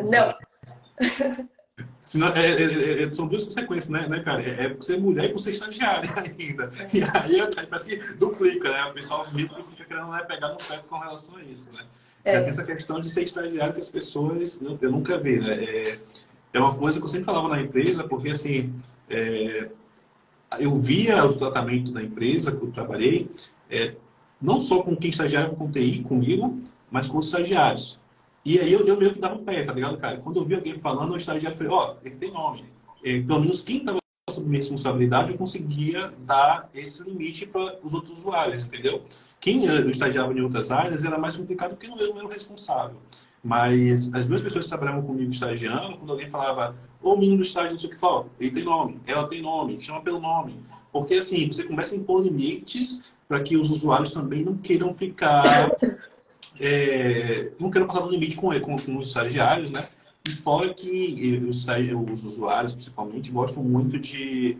Não, 0.04 0.32
Senão, 2.04 2.28
é, 2.28 2.40
é, 2.40 2.62
é, 2.62 3.02
é, 3.04 3.12
são 3.12 3.26
duas 3.26 3.44
consequências, 3.44 3.88
né, 3.88 4.08
né 4.08 4.20
cara? 4.20 4.42
É, 4.42 4.66
é 4.66 4.76
ser 4.80 4.98
mulher 4.98 5.32
e 5.32 5.38
ser 5.38 5.52
estagiária 5.52 6.10
ainda. 6.16 6.70
E 6.92 7.02
aí 7.02 7.66
parece 7.68 7.96
que 7.96 8.14
duplica, 8.14 8.68
né? 8.68 8.84
O 8.86 8.94
pessoal 8.94 9.24
fica 9.24 9.84
querendo 9.86 10.08
né, 10.08 10.22
pegar 10.24 10.48
no 10.48 10.56
pé 10.56 10.80
com 10.88 10.98
relação 10.98 11.36
a 11.36 11.42
isso, 11.42 11.66
né? 11.72 11.84
É. 12.22 12.34
essa 12.48 12.62
questão 12.62 13.00
de 13.00 13.08
ser 13.08 13.22
estagiário 13.22 13.72
que 13.72 13.80
as 13.80 13.88
pessoas 13.88 14.60
eu, 14.60 14.78
eu 14.82 14.90
nunca 14.90 15.16
vi, 15.18 15.38
né? 15.38 15.64
É, 15.64 15.98
é 16.52 16.58
uma 16.60 16.74
coisa 16.74 16.98
que 16.98 17.04
eu 17.04 17.08
sempre 17.08 17.24
falava 17.24 17.48
na 17.48 17.62
empresa, 17.62 18.02
porque 18.04 18.30
assim, 18.30 18.74
é, 19.10 19.70
eu 20.58 20.76
via 20.78 21.24
o 21.24 21.36
tratamento 21.36 21.92
da 21.92 22.02
empresa 22.02 22.56
que 22.56 22.62
eu 22.62 22.72
trabalhei, 22.72 23.30
é, 23.68 23.94
não 24.40 24.60
só 24.60 24.82
com 24.82 24.96
quem 24.96 25.10
estagiava 25.10 25.54
com 25.54 25.70
TI 25.70 26.02
comigo, 26.02 26.58
mas 26.90 27.08
com 27.08 27.18
os 27.18 27.26
estagiários. 27.26 28.00
E 28.44 28.58
aí 28.58 28.72
eu, 28.72 28.86
eu 28.86 28.96
meio 28.96 29.12
que 29.12 29.20
dava 29.20 29.34
um 29.34 29.44
pé, 29.44 29.64
tá 29.64 29.72
ligado, 29.72 29.98
cara? 29.98 30.16
Quando 30.18 30.40
eu 30.40 30.44
vi 30.44 30.54
alguém 30.54 30.78
falando, 30.78 31.12
o 31.12 31.16
estagiário 31.16 31.56
falei, 31.56 31.72
ó, 31.72 31.92
oh, 31.92 32.06
ele 32.06 32.16
tem 32.16 32.32
nome. 32.32 32.64
E, 33.04 33.20
pelo 33.20 33.40
menos 33.40 33.60
quem 33.60 33.78
estava 33.78 34.00
sob 34.30 34.46
minha 34.46 34.58
responsabilidade, 34.58 35.32
eu 35.32 35.36
conseguia 35.36 36.12
dar 36.20 36.70
esse 36.72 37.02
limite 37.04 37.46
para 37.46 37.78
os 37.82 37.92
outros 37.92 38.18
usuários, 38.18 38.64
entendeu? 38.64 39.04
Quem 39.40 39.66
eu 39.66 39.90
estagiava 39.90 40.32
em 40.32 40.40
outras 40.40 40.70
áreas 40.70 41.04
era 41.04 41.18
mais 41.18 41.36
complicado 41.36 41.70
porque 41.70 41.86
eu 41.86 41.96
não 41.96 42.16
era 42.16 42.26
o 42.26 42.30
responsável. 42.30 42.96
Mas 43.42 44.12
as 44.14 44.26
duas 44.26 44.40
pessoas 44.40 44.64
que 44.64 44.70
trabalhavam 44.70 45.02
comigo 45.02 45.30
estagiando, 45.30 45.98
quando 45.98 46.10
alguém 46.10 46.26
falava, 46.26 46.76
ô 47.02 47.16
menino 47.16 47.38
do 47.38 47.42
estágio, 47.42 47.72
não 47.72 47.78
sei 47.78 47.88
o 47.88 47.92
que 47.92 47.98
fala, 47.98 48.26
ele 48.38 48.50
tem 48.50 48.64
nome, 48.64 49.00
ela 49.06 49.26
tem 49.26 49.42
nome, 49.42 49.80
chama 49.80 50.00
pelo 50.00 50.20
nome. 50.20 50.56
Porque 50.92 51.14
assim, 51.14 51.46
você 51.46 51.64
começa 51.64 51.94
a 51.94 51.98
impor 51.98 52.22
limites 52.22 53.02
para 53.28 53.42
que 53.42 53.56
os 53.56 53.70
usuários 53.70 54.12
também 54.12 54.44
não 54.44 54.56
queiram 54.56 54.92
ficar 54.92 55.44
é, 56.60 57.52
não 57.58 57.70
quero 57.70 57.86
passar 57.86 58.00
do 58.00 58.10
limite 58.10 58.36
com, 58.36 58.48
com, 58.60 58.76
com 58.76 58.98
os 58.98 59.08
estagiários, 59.08 59.70
né? 59.70 59.88
E 60.28 60.32
fora 60.32 60.72
que 60.74 61.42
os, 61.48 61.66
os 61.66 62.24
usuários, 62.24 62.74
principalmente, 62.74 63.30
gostam 63.30 63.62
muito 63.64 63.98
de, 63.98 64.58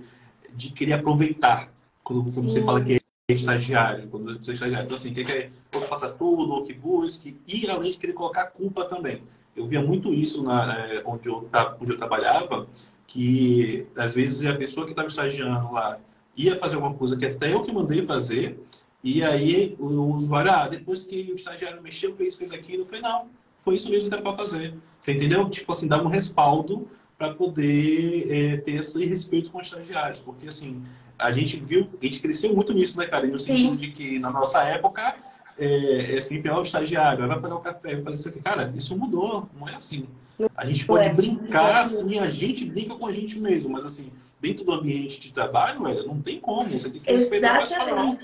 de 0.54 0.70
querer 0.70 0.94
aproveitar 0.94 1.70
quando, 2.02 2.22
quando 2.32 2.50
você 2.50 2.62
fala 2.62 2.82
que 2.82 2.94
é 2.94 3.32
estagiário, 3.32 4.08
quando 4.08 4.38
você 4.38 4.52
é 4.52 4.54
estagiário. 4.54 4.84
Então, 4.86 4.96
assim, 4.96 5.12
quer 5.12 5.24
que 5.24 5.76
ou 5.76 5.82
que 5.82 5.88
faça 5.88 6.08
tudo, 6.08 6.52
ou 6.52 6.64
que 6.64 6.72
busque, 6.72 7.38
e 7.46 7.68
além 7.68 7.92
de 7.92 7.98
querer 7.98 8.14
colocar 8.14 8.46
culpa 8.46 8.86
também. 8.86 9.22
Eu 9.60 9.66
via 9.66 9.82
muito 9.82 10.12
isso 10.12 10.42
na, 10.42 10.78
é, 10.78 11.02
onde, 11.04 11.28
eu, 11.28 11.48
onde 11.80 11.92
eu 11.92 11.98
trabalhava, 11.98 12.66
que 13.06 13.86
às 13.96 14.14
vezes 14.14 14.46
a 14.46 14.54
pessoa 14.54 14.86
que 14.86 14.92
estava 14.92 15.08
estagiando 15.08 15.72
lá 15.72 15.98
ia 16.36 16.56
fazer 16.56 16.76
alguma 16.76 16.94
coisa 16.94 17.16
que 17.16 17.26
até 17.26 17.52
eu 17.52 17.62
que 17.62 17.70
mandei 17.70 18.06
fazer, 18.06 18.58
e 19.04 19.22
aí 19.22 19.76
o 19.78 20.14
usuário, 20.14 20.50
ah, 20.50 20.68
depois 20.68 21.04
que 21.04 21.30
o 21.30 21.34
estagiário 21.34 21.82
mexeu, 21.82 22.14
fez, 22.14 22.34
fez 22.34 22.52
aquilo, 22.52 22.82
eu 22.82 22.86
falei, 22.86 23.02
não, 23.02 23.28
foi 23.58 23.74
isso 23.74 23.90
mesmo 23.90 24.08
que 24.08 24.14
era 24.14 24.22
para 24.22 24.36
fazer. 24.36 24.74
Você 25.00 25.12
entendeu? 25.12 25.48
Tipo 25.50 25.72
assim, 25.72 25.86
dar 25.86 26.02
um 26.02 26.08
respaldo 26.08 26.88
para 27.18 27.34
poder 27.34 28.26
é, 28.30 28.56
ter 28.56 28.76
esse 28.76 29.04
respeito 29.04 29.50
com 29.50 29.58
os 29.58 29.66
estagiários. 29.66 30.20
Porque 30.20 30.48
assim, 30.48 30.82
a 31.18 31.30
gente 31.30 31.56
viu, 31.58 31.86
a 32.00 32.04
gente 32.04 32.20
cresceu 32.20 32.54
muito 32.54 32.72
nisso, 32.72 32.96
né, 32.98 33.06
cara? 33.06 33.26
No 33.26 33.38
sentido 33.38 33.70
Sim. 33.70 33.76
de 33.76 33.90
que 33.90 34.18
na 34.18 34.30
nossa 34.30 34.62
época 34.62 35.16
é, 35.60 36.16
é 36.16 36.20
sempre, 36.20 36.50
ó, 36.50 36.58
o 36.58 36.62
estagiário, 36.62 37.28
vai 37.28 37.38
pagar 37.38 37.56
o 37.56 37.60
café. 37.60 37.94
Eu 37.94 38.02
falei 38.02 38.18
assim, 38.18 38.30
cara, 38.40 38.72
isso 38.74 38.96
mudou, 38.96 39.48
não 39.58 39.68
é 39.68 39.74
assim. 39.74 40.08
A 40.56 40.64
gente 40.64 40.86
pode 40.86 41.06
é. 41.06 41.12
brincar, 41.12 41.82
assim, 41.82 42.18
a 42.18 42.28
gente 42.28 42.64
brinca 42.64 42.94
com 42.94 43.06
a 43.06 43.12
gente 43.12 43.38
mesmo, 43.38 43.72
mas 43.72 43.84
assim, 43.84 44.10
dentro 44.40 44.64
do 44.64 44.72
ambiente 44.72 45.20
de 45.20 45.32
trabalho, 45.32 45.82
velho, 45.82 46.06
não 46.06 46.20
tem 46.20 46.40
como. 46.40 46.70
Você 46.70 46.88
tem 46.88 47.00
que 47.00 47.12
respeitar 47.12 47.58
o 47.58 47.60
pessoal. 47.60 48.16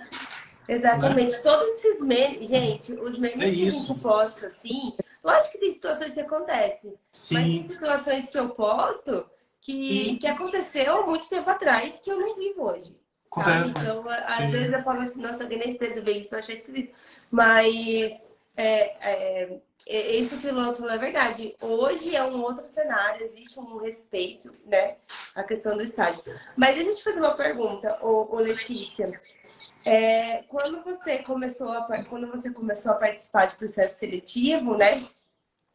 Exatamente. 0.67 1.37
Né? 1.37 1.43
Todos 1.43 1.67
esses 1.67 2.01
memes, 2.01 2.49
gente, 2.49 2.93
os 2.95 3.19
memes 3.19 3.37
é 3.37 3.39
que 3.39 3.45
a 3.45 3.71
gente 3.71 3.95
posta, 4.01 4.47
assim, 4.47 4.95
lógico 5.23 5.53
que 5.53 5.59
tem 5.59 5.71
situações 5.71 6.15
que 6.15 6.21
acontecem. 6.21 6.95
Sim. 7.11 7.35
Mas 7.35 7.45
tem 7.45 7.63
situações 7.63 8.29
que 8.31 8.39
eu 8.39 8.49
posto 8.49 9.27
que, 9.61 10.17
que 10.17 10.27
aconteceu 10.27 11.07
muito 11.07 11.29
tempo 11.29 11.51
atrás 11.51 12.01
que 12.03 12.11
eu 12.11 12.19
não 12.19 12.35
vivo 12.35 12.65
hoje. 12.65 12.97
Sabe? 13.37 13.69
Então, 13.69 14.05
às 14.09 14.51
vezes 14.51 14.73
eu 14.73 14.83
falo 14.83 15.01
assim, 15.03 15.21
nossa, 15.21 15.43
alguém 15.43 15.59
na 15.59 15.67
empresa 15.67 16.01
vê 16.01 16.13
isso, 16.13 16.35
eu 16.35 16.39
achei 16.39 16.55
esquisito. 16.55 16.95
Mas 17.31 18.13
é, 18.57 18.97
é, 19.01 19.59
é 19.87 20.17
isso 20.17 20.39
que 20.39 20.47
o 20.47 20.55
Luan 20.55 20.75
falou 20.75 20.91
é 20.91 20.99
verdade. 20.99 21.55
Hoje 21.61 22.17
é 22.17 22.25
um 22.25 22.41
outro 22.41 22.67
cenário, 22.67 23.25
existe 23.25 23.61
um 23.61 23.77
respeito, 23.77 24.51
né? 24.65 24.97
A 25.35 25.45
questão 25.45 25.77
do 25.77 25.83
estágio. 25.83 26.23
Mas 26.57 26.77
deixa 26.77 26.91
eu 26.91 26.97
te 26.97 27.05
fazer 27.05 27.21
uma 27.21 27.35
pergunta, 27.35 27.99
ô, 28.03 28.35
ô 28.35 28.39
Letícia. 28.39 29.21
É, 29.85 30.43
quando 30.49 30.83
você 30.83 31.19
começou 31.19 31.71
a 31.71 31.83
quando 32.05 32.27
você 32.29 32.51
começou 32.51 32.93
a 32.93 32.97
participar 32.97 33.47
de 33.47 33.57
processo 33.57 33.99
seletivo, 33.99 34.77
né? 34.77 35.01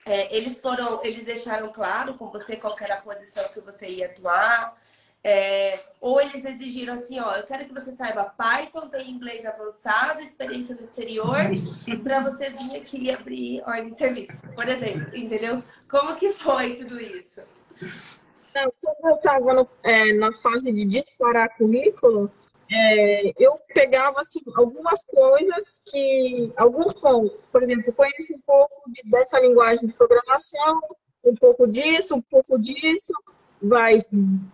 É, 0.04 0.36
eles 0.36 0.60
foram, 0.60 1.00
eles 1.06 1.24
deixaram 1.24 1.72
claro 1.72 2.16
com 2.16 2.28
você 2.30 2.56
qual 2.56 2.76
era 2.82 2.96
a 2.96 3.02
posição 3.02 3.48
que 3.50 3.62
você 3.62 3.88
ia 3.88 4.08
atuar. 4.08 4.76
É, 5.24 5.80
ou 6.00 6.20
eles 6.20 6.44
exigiram 6.44 6.96
assim, 6.96 7.20
ó, 7.20 7.36
eu 7.36 7.44
quero 7.44 7.66
que 7.66 7.74
você 7.74 7.92
saiba 7.92 8.34
Python, 8.36 8.88
tem 8.88 9.12
inglês 9.12 9.46
avançado, 9.46 10.20
experiência 10.20 10.74
no 10.74 10.82
exterior, 10.82 11.38
para 12.02 12.22
você 12.22 12.50
vir 12.50 12.76
aqui 12.76 13.04
e 13.04 13.12
abrir 13.12 13.62
ordem 13.62 13.92
de 13.92 14.00
serviço, 14.00 14.32
por 14.56 14.68
exemplo, 14.68 15.16
entendeu? 15.16 15.64
Como 15.90 16.16
que 16.16 16.34
foi 16.34 16.76
tudo 16.76 17.00
isso? 17.00 17.42
Quando 18.54 18.74
eu 19.04 19.16
estava 19.16 19.70
é, 19.84 20.12
na 20.14 20.34
fase 20.34 20.74
de 20.74 20.86
disparar 20.86 21.56
currículo, 21.56 22.32
é, 22.72 23.34
eu 23.38 23.60
pegava 23.74 24.22
assim, 24.22 24.42
algumas 24.56 25.04
coisas 25.04 25.80
que, 25.86 26.52
alguns 26.58 26.94
pontos, 26.94 27.46
por 27.52 27.62
exemplo, 27.62 27.94
conheci 27.94 28.34
um 28.34 28.42
pouco 28.42 28.90
de, 28.90 29.02
dessa 29.10 29.40
linguagem 29.40 29.86
de 29.86 29.94
programação, 29.94 30.82
um 31.24 31.36
pouco 31.36 31.68
disso, 31.68 32.16
um 32.16 32.22
pouco 32.22 32.58
disso, 32.58 33.14
vai 33.62 34.00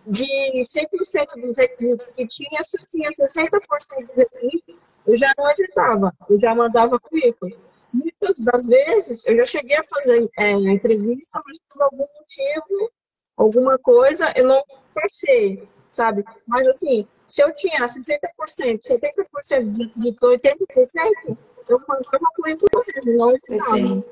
de 0.06 0.62
100% 0.62 1.40
dos 1.40 1.56
requisitos 1.56 2.10
que 2.10 2.26
tinha, 2.26 2.62
se 2.62 2.76
tinha 2.86 3.10
60% 3.10 4.06
dos 4.06 4.16
requisitos, 4.16 4.76
eu 5.06 5.16
já 5.16 5.32
não 5.38 5.50
hesitava, 5.50 6.12
eu 6.28 6.38
já 6.38 6.54
mandava 6.54 7.00
currículo. 7.00 7.56
Muitas 7.92 8.38
das 8.40 8.66
vezes 8.66 9.24
eu 9.26 9.36
já 9.36 9.46
cheguei 9.46 9.76
a 9.76 9.84
fazer 9.84 10.28
é, 10.38 10.50
entrevista, 10.52 11.40
mas 11.46 11.58
por 11.70 11.82
algum 11.82 12.06
motivo, 12.18 12.90
alguma 13.36 13.78
coisa, 13.78 14.32
eu 14.36 14.46
não 14.46 14.62
passei, 14.94 15.66
sabe? 15.88 16.22
Mas 16.46 16.68
assim, 16.68 17.06
se 17.26 17.42
eu 17.42 17.52
tinha 17.54 17.86
60%, 17.86 18.80
70% 18.82 19.64
dos 19.64 19.78
requisitos, 19.78 20.22
80%, 20.22 21.38
eu 21.68 21.82
mandava 21.88 22.26
currículo 22.36 22.84
mesmo, 22.94 23.16
não 23.16 23.32
ensinava. 23.32 24.04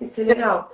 Isso 0.00 0.20
é 0.20 0.24
legal. 0.24 0.72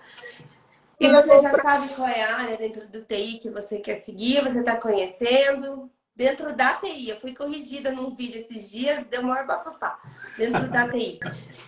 E 1.01 1.09
você 1.11 1.39
já 1.41 1.53
sabe 1.61 1.89
qual 1.95 2.09
é 2.09 2.23
a 2.23 2.37
área 2.37 2.57
dentro 2.57 2.87
do 2.89 3.03
TI 3.03 3.39
que 3.39 3.51
você 3.51 3.79
quer 3.79 3.97
seguir, 3.97 4.43
você 4.43 4.61
está 4.61 4.77
conhecendo? 4.77 5.91
Dentro 6.17 6.55
da 6.55 6.75
TI, 6.75 7.09
eu 7.09 7.17
fui 7.21 7.35
corrigida 7.35 7.91
num 7.91 8.15
vídeo 8.15 8.41
esses 8.41 8.71
dias, 8.71 9.05
deu 9.09 9.23
maior 9.23 9.47
bafafá. 9.47 10.01
Dentro 10.39 10.69
da 10.71 10.89
TI. 10.89 11.19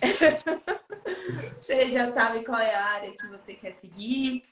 você 1.60 1.88
já 1.88 2.12
sabe 2.12 2.44
qual 2.44 2.60
é 2.60 2.72
a 2.72 2.84
área 2.84 3.10
que 3.10 3.26
você 3.26 3.54
quer 3.54 3.74
seguir? 3.74 4.44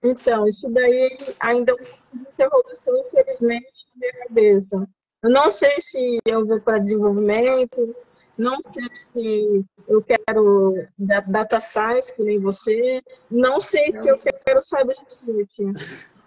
Então, 0.00 0.46
isso 0.46 0.70
daí 0.70 1.18
ainda 1.40 1.72
é 1.72 1.74
uma 2.12 2.28
interrogação, 2.30 2.96
infelizmente, 2.98 3.86
na 3.94 3.98
minha 3.98 4.26
cabeça. 4.26 4.88
Eu 5.24 5.30
não 5.30 5.50
sei 5.50 5.80
se 5.80 6.20
eu 6.24 6.46
vou 6.46 6.60
para 6.60 6.78
desenvolvimento, 6.78 7.96
não 8.38 8.60
sei 8.60 8.86
se 9.12 9.64
eu 9.88 10.02
quero 10.02 10.86
data 11.26 11.60
science, 11.60 12.14
que 12.14 12.22
nem 12.22 12.38
você, 12.38 13.02
não 13.30 13.58
sei 13.58 13.90
se 13.90 14.08
eu 14.08 14.16
quero 14.16 14.62
cybersecurity. 14.62 15.64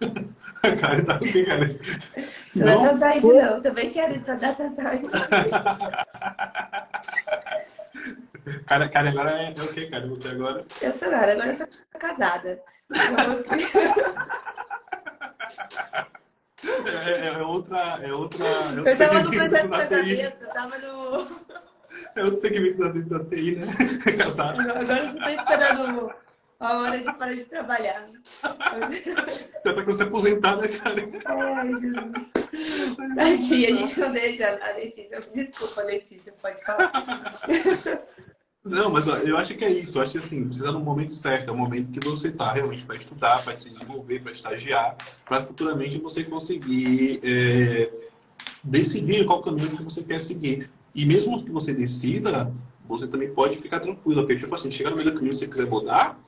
cara, 0.81 1.05
tá 1.05 1.15
aqui, 1.15 1.45
cara. 1.45 1.79
Não? 2.55 2.83
data 2.83 2.97
science 2.97 3.27
não, 3.27 3.61
também 3.61 3.89
quero 3.89 4.15
ir 4.15 4.23
para 4.23 4.35
data 4.35 4.69
science. 4.69 5.09
Cara, 8.65 8.89
cara, 8.89 9.09
agora 9.09 9.31
é, 9.39 9.53
é 9.55 9.61
o 9.61 9.67
que, 9.73 9.85
cara? 9.85 10.07
Você 10.07 10.29
agora? 10.29 10.65
Eu 10.81 10.91
sou 10.93 11.11
Nara, 11.11 11.33
agora 11.33 11.51
eu 11.51 11.55
sou 11.55 11.67
casada. 11.99 12.59
É, 16.57 17.27
é, 17.27 17.27
é, 17.27 17.37
outra. 17.37 17.99
É 18.01 18.11
outra. 18.11 18.45
É 18.45 18.79
eu 18.79 18.97
tava 18.97 19.21
no 19.21 19.29
de 19.29 19.37
casamento, 19.37 19.93
eu 20.41 20.49
tava 20.49 20.77
no. 20.79 21.70
É 22.15 22.23
outro 22.23 22.39
segmento 22.39 22.77
da, 22.77 23.17
da 23.17 23.25
TI, 23.25 23.55
né? 23.57 23.67
Casado. 24.17 24.59
Agora 24.59 24.81
você 24.81 25.19
tá 25.19 25.31
esperando 25.31 26.13
a 26.59 26.77
hora 26.77 26.97
de 26.97 27.05
parar 27.05 27.35
de 27.35 27.45
trabalhar. 27.45 28.07
Já 29.65 29.73
tá 29.73 29.83
com 29.83 29.93
você 29.93 30.03
aposentada, 30.03 30.67
cara. 30.67 31.09
Ai, 31.25 31.69
Jesus. 31.69 32.31
Tadinha, 33.15 33.69
a 33.69 33.71
gente 33.71 33.99
não 33.99 34.11
deixa 34.13 34.59
a 34.61 34.73
Letícia. 34.73 35.19
Desculpa, 35.33 35.81
Letícia, 35.83 36.33
pode 36.41 36.63
falar. 36.63 36.91
Não, 38.63 38.91
mas 38.91 39.07
ó, 39.07 39.15
eu 39.15 39.37
acho 39.37 39.55
que 39.55 39.65
é 39.65 39.71
isso. 39.71 39.97
Eu 39.97 40.03
acho 40.03 40.11
que 40.11 40.17
assim, 40.19 40.47
você 40.47 40.59
está 40.59 40.71
no 40.71 40.79
momento 40.79 41.15
certo, 41.15 41.49
é 41.49 41.51
o 41.51 41.57
momento 41.57 41.91
que 41.91 42.07
você 42.07 42.27
está 42.27 42.53
realmente 42.53 42.85
para 42.85 42.95
estudar, 42.95 43.43
para 43.43 43.55
se 43.55 43.71
desenvolver, 43.71 44.21
para 44.21 44.31
estagiar, 44.31 44.95
para 45.25 45.43
futuramente 45.43 45.97
você 45.97 46.23
conseguir 46.23 47.19
é, 47.23 47.91
decidir 48.63 49.25
qual 49.25 49.41
caminho 49.41 49.77
que 49.77 49.83
você 49.83 50.03
quer 50.03 50.19
seguir. 50.19 50.69
E 50.93 51.05
mesmo 51.05 51.43
que 51.43 51.51
você 51.51 51.73
decida, 51.73 52.51
você 52.87 53.07
também 53.07 53.31
pode 53.33 53.57
ficar 53.57 53.79
tranquilo, 53.79 54.21
porque 54.21 54.37
tipo 54.37 54.53
assim, 54.53 54.69
chegar 54.69 54.89
no 54.89 54.97
meio 54.97 55.09
do 55.09 55.15
caminho 55.15 55.33
e 55.33 55.37
você 55.37 55.47
quiser 55.47 55.67
mudar, 55.67 56.19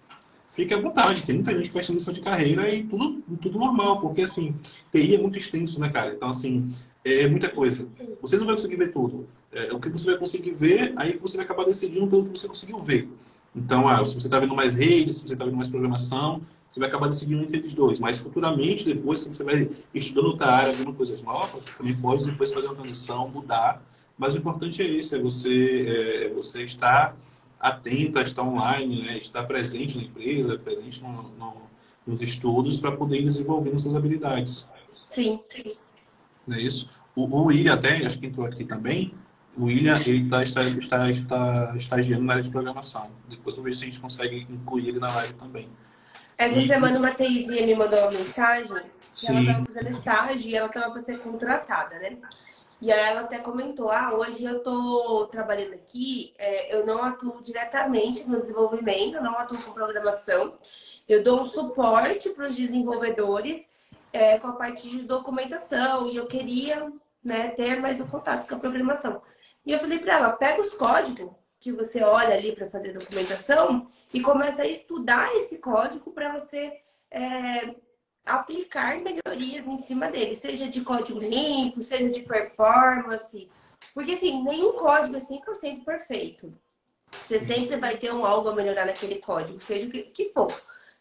fique 0.49 0.73
à 0.73 0.79
vontade. 0.79 1.23
Tem 1.23 1.35
muita 1.35 1.51
gente 1.53 1.67
que 1.67 1.73
faz 1.73 1.85
transição 1.85 2.13
de 2.13 2.21
carreira 2.21 2.73
e 2.73 2.83
tudo, 2.83 3.21
tudo 3.41 3.59
normal, 3.59 3.99
porque 3.99 4.21
assim, 4.21 4.55
TI 4.91 5.15
é 5.15 5.17
muito 5.17 5.37
extenso, 5.37 5.79
né, 5.79 5.89
cara? 5.89 6.13
Então, 6.13 6.29
assim, 6.29 6.69
é 7.03 7.27
muita 7.27 7.49
coisa. 7.49 7.87
Você 8.21 8.37
não 8.37 8.45
vai 8.45 8.55
conseguir 8.55 8.77
ver 8.77 8.91
tudo 8.91 9.27
é, 9.53 9.71
o 9.71 9.79
que 9.79 9.89
você 9.89 10.05
vai 10.07 10.17
conseguir 10.17 10.51
ver, 10.51 10.93
aí 10.95 11.17
você 11.17 11.37
vai 11.37 11.45
acabar 11.45 11.65
decidindo 11.65 12.07
pelo 12.07 12.25
que 12.25 12.39
você 12.39 12.47
conseguiu 12.47 12.79
ver. 12.79 13.07
Então, 13.55 13.87
ah, 13.87 14.03
se 14.03 14.15
você 14.15 14.27
está 14.27 14.39
vendo 14.39 14.55
mais 14.55 14.73
redes, 14.73 15.17
se 15.17 15.27
você 15.27 15.33
está 15.33 15.45
vendo 15.45 15.55
mais 15.55 15.69
programação, 15.69 16.41
você 16.69 16.79
vai 16.79 16.89
acabar 16.89 17.07
decidindo 17.07 17.43
entre 17.43 17.57
eles 17.57 17.73
dois. 17.73 17.99
Mas 17.99 18.17
futuramente, 18.17 18.83
depois, 18.83 19.19
se 19.19 19.29
você 19.29 19.43
vai 19.43 19.69
estudando 19.93 20.25
outra 20.29 20.47
área, 20.47 20.73
vendo 20.73 20.91
coisas 20.93 21.21
novas, 21.21 21.51
você 21.51 21.77
também 21.77 21.95
pode 21.95 22.25
depois 22.25 22.51
fazer 22.51 22.65
uma 22.65 22.75
transição, 22.75 23.27
mudar. 23.29 23.81
Mas 24.23 24.35
o 24.35 24.37
importante 24.37 24.81
é 24.81 24.87
esse, 24.87 25.17
é 25.17 25.19
você, 25.19 26.29
é, 26.29 26.33
você 26.33 26.63
estar 26.63 27.13
atento, 27.59 28.17
estar 28.19 28.41
online, 28.41 29.03
né? 29.03 29.17
estar 29.17 29.43
presente 29.43 29.97
na 29.97 30.03
empresa, 30.05 30.57
presente 30.57 31.03
no, 31.03 31.23
no, 31.23 31.57
nos 32.07 32.21
estudos 32.21 32.79
para 32.79 32.93
poder 32.93 33.19
ir 33.19 33.25
desenvolvendo 33.25 33.77
suas 33.77 33.97
habilidades. 33.97 34.65
Sim, 35.09 35.41
sim. 35.49 35.75
Não 36.47 36.55
é 36.55 36.61
isso? 36.61 36.89
O, 37.13 37.23
o 37.23 37.43
William 37.47 37.73
até, 37.73 37.97
acho 38.05 38.17
que 38.17 38.27
entrou 38.27 38.45
aqui 38.45 38.63
também, 38.63 39.13
o 39.57 39.65
William 39.65 39.93
ele 40.07 40.29
tá, 40.29 40.41
está, 40.41 40.61
está, 40.61 41.11
está 41.11 41.73
estagiando 41.75 42.23
na 42.23 42.31
área 42.31 42.43
de 42.43 42.49
programação. 42.49 43.11
Depois 43.27 43.57
eu 43.57 43.63
vejo 43.63 43.77
se 43.77 43.83
a 43.83 43.87
gente 43.87 43.99
consegue 43.99 44.47
incluir 44.49 44.87
ele 44.87 44.99
na 44.99 45.13
live 45.13 45.33
também. 45.33 45.67
Essa 46.37 46.59
e... 46.59 46.67
semana 46.69 46.97
uma 46.97 47.11
TIzinha 47.11 47.67
me 47.67 47.75
mandou 47.75 47.99
uma 47.99 48.11
mensagem 48.11 48.77
que 49.13 49.19
Sim. 49.19 49.33
ela 49.33 49.41
estava 49.41 49.65
fazendo 49.65 49.97
estágio 49.97 50.49
e 50.49 50.55
ela 50.55 50.67
estava 50.67 50.91
para 50.93 51.01
ser 51.01 51.19
contratada, 51.19 51.99
né? 51.99 52.17
E 52.83 52.91
aí 52.91 52.99
ela 52.99 53.21
até 53.21 53.39
comentou, 53.39 53.89
ah, 53.89 54.13
hoje 54.13 54.43
eu 54.43 54.57
estou 54.57 55.25
trabalhando 55.27 55.73
aqui, 55.73 56.33
é, 56.37 56.75
eu 56.75 56.85
não 56.85 57.01
atuo 57.01 57.41
diretamente 57.41 58.27
no 58.27 58.41
desenvolvimento, 58.41 59.23
não 59.23 59.37
atuo 59.37 59.57
com 59.63 59.71
programação, 59.71 60.53
eu 61.07 61.23
dou 61.23 61.43
um 61.43 61.45
suporte 61.45 62.29
para 62.31 62.49
os 62.49 62.57
desenvolvedores 62.57 63.69
é, 64.11 64.37
com 64.37 64.49
a 64.49 64.53
parte 64.57 64.89
de 64.89 65.01
documentação 65.03 66.09
e 66.09 66.17
eu 66.17 66.27
queria 66.27 66.91
né, 67.23 67.51
ter 67.51 67.79
mais 67.79 68.01
o 68.01 68.07
contato 68.07 68.45
com 68.49 68.55
a 68.55 68.59
programação. 68.59 69.21
E 69.65 69.71
eu 69.71 69.79
falei 69.79 69.99
para 69.99 70.15
ela, 70.15 70.31
pega 70.31 70.61
os 70.61 70.73
códigos 70.73 71.31
que 71.61 71.71
você 71.71 72.03
olha 72.03 72.35
ali 72.35 72.53
para 72.53 72.67
fazer 72.67 72.91
documentação 72.91 73.87
e 74.13 74.19
começa 74.19 74.63
a 74.63 74.67
estudar 74.67 75.33
esse 75.37 75.57
código 75.57 76.11
para 76.11 76.33
você 76.37 76.81
é, 77.09 77.75
aplicar 78.25 78.99
melhorias 78.99 79.67
em 79.67 79.77
cima 79.77 80.09
dele, 80.09 80.35
seja 80.35 80.67
de 80.67 80.81
código 80.81 81.19
limpo, 81.19 81.81
seja 81.81 82.09
de 82.09 82.21
performance. 82.21 83.49
Porque 83.93 84.13
assim, 84.13 84.43
nenhum 84.43 84.73
código 84.73 85.15
é 85.15 85.19
100% 85.19 85.83
perfeito. 85.83 86.53
Você 87.11 87.39
sempre 87.39 87.77
vai 87.77 87.97
ter 87.97 88.11
um 88.13 88.25
algo 88.25 88.49
a 88.49 88.55
melhorar 88.55 88.85
naquele 88.85 89.19
código, 89.19 89.61
seja 89.61 89.87
o 89.87 89.91
que, 89.91 90.03
que 90.03 90.29
for. 90.29 90.47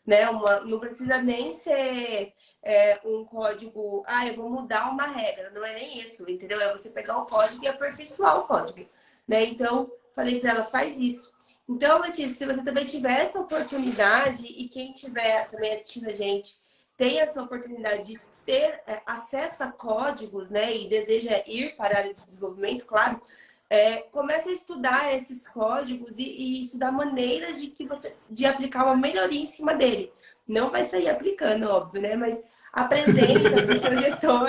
Né? 0.07 0.29
Uma, 0.29 0.61
não 0.61 0.79
precisa 0.79 1.23
nem 1.23 1.53
ser 1.53 2.35
é, 2.63 3.01
um 3.05 3.25
código, 3.25 4.03
ah, 4.07 4.27
eu 4.27 4.37
vou 4.37 4.51
mudar 4.51 4.91
uma 4.91 5.07
regra. 5.07 5.51
Não 5.51 5.65
é 5.65 5.75
nem 5.75 5.99
isso, 5.99 6.29
entendeu? 6.29 6.61
É 6.61 6.73
você 6.73 6.91
pegar 6.91 7.19
o 7.19 7.27
código 7.27 7.65
e 7.65 7.69
aperfeiçoar 7.69 8.41
o 8.41 8.47
código, 8.47 8.89
né? 9.27 9.45
Então, 9.45 9.91
falei 10.13 10.41
para 10.41 10.51
ela, 10.51 10.65
faz 10.65 10.99
isso. 10.99 11.33
Então, 11.69 12.01
Letícia, 12.01 12.35
se 12.35 12.47
você 12.47 12.63
também 12.63 12.85
tiver 12.85 13.21
essa 13.21 13.41
oportunidade 13.41 14.45
e 14.45 14.69
quem 14.69 14.93
tiver 14.93 15.49
também 15.49 15.75
assistindo 15.75 16.11
a 16.11 16.13
gente 16.13 16.61
tem 17.03 17.19
essa 17.19 17.43
oportunidade 17.43 18.05
de 18.05 18.21
ter 18.47 18.81
é, 18.87 19.03
acesso 19.05 19.65
a 19.65 19.73
códigos, 19.73 20.51
né, 20.51 20.77
e 20.77 20.89
deseja 20.89 21.43
ir 21.49 21.75
para 21.75 21.97
a 21.97 21.99
área 21.99 22.15
de 22.15 22.25
desenvolvimento, 22.25 22.85
claro, 22.85 23.21
é, 23.69 24.03
comece 24.13 24.51
a 24.51 24.53
estudar 24.53 25.13
esses 25.13 25.49
códigos 25.49 26.17
e, 26.17 26.23
e, 26.23 26.63
estudar 26.63 26.93
maneiras 26.93 27.61
de 27.61 27.67
que 27.69 27.89
você 27.89 28.15
de 28.31 28.47
aplicar 28.47 28.85
uma 28.85 28.95
melhoria 28.95 29.41
em 29.41 29.47
cima 29.47 29.75
dele. 29.75 30.13
Não 30.47 30.71
vai 30.71 30.85
sair 30.85 31.09
aplicando, 31.09 31.69
óbvio, 31.69 32.01
né? 32.01 32.15
Mas 32.15 32.41
apresenta 32.73 33.51
para 33.51 33.75
o 33.75 33.81
seu 33.81 33.97
gestor 33.97 34.47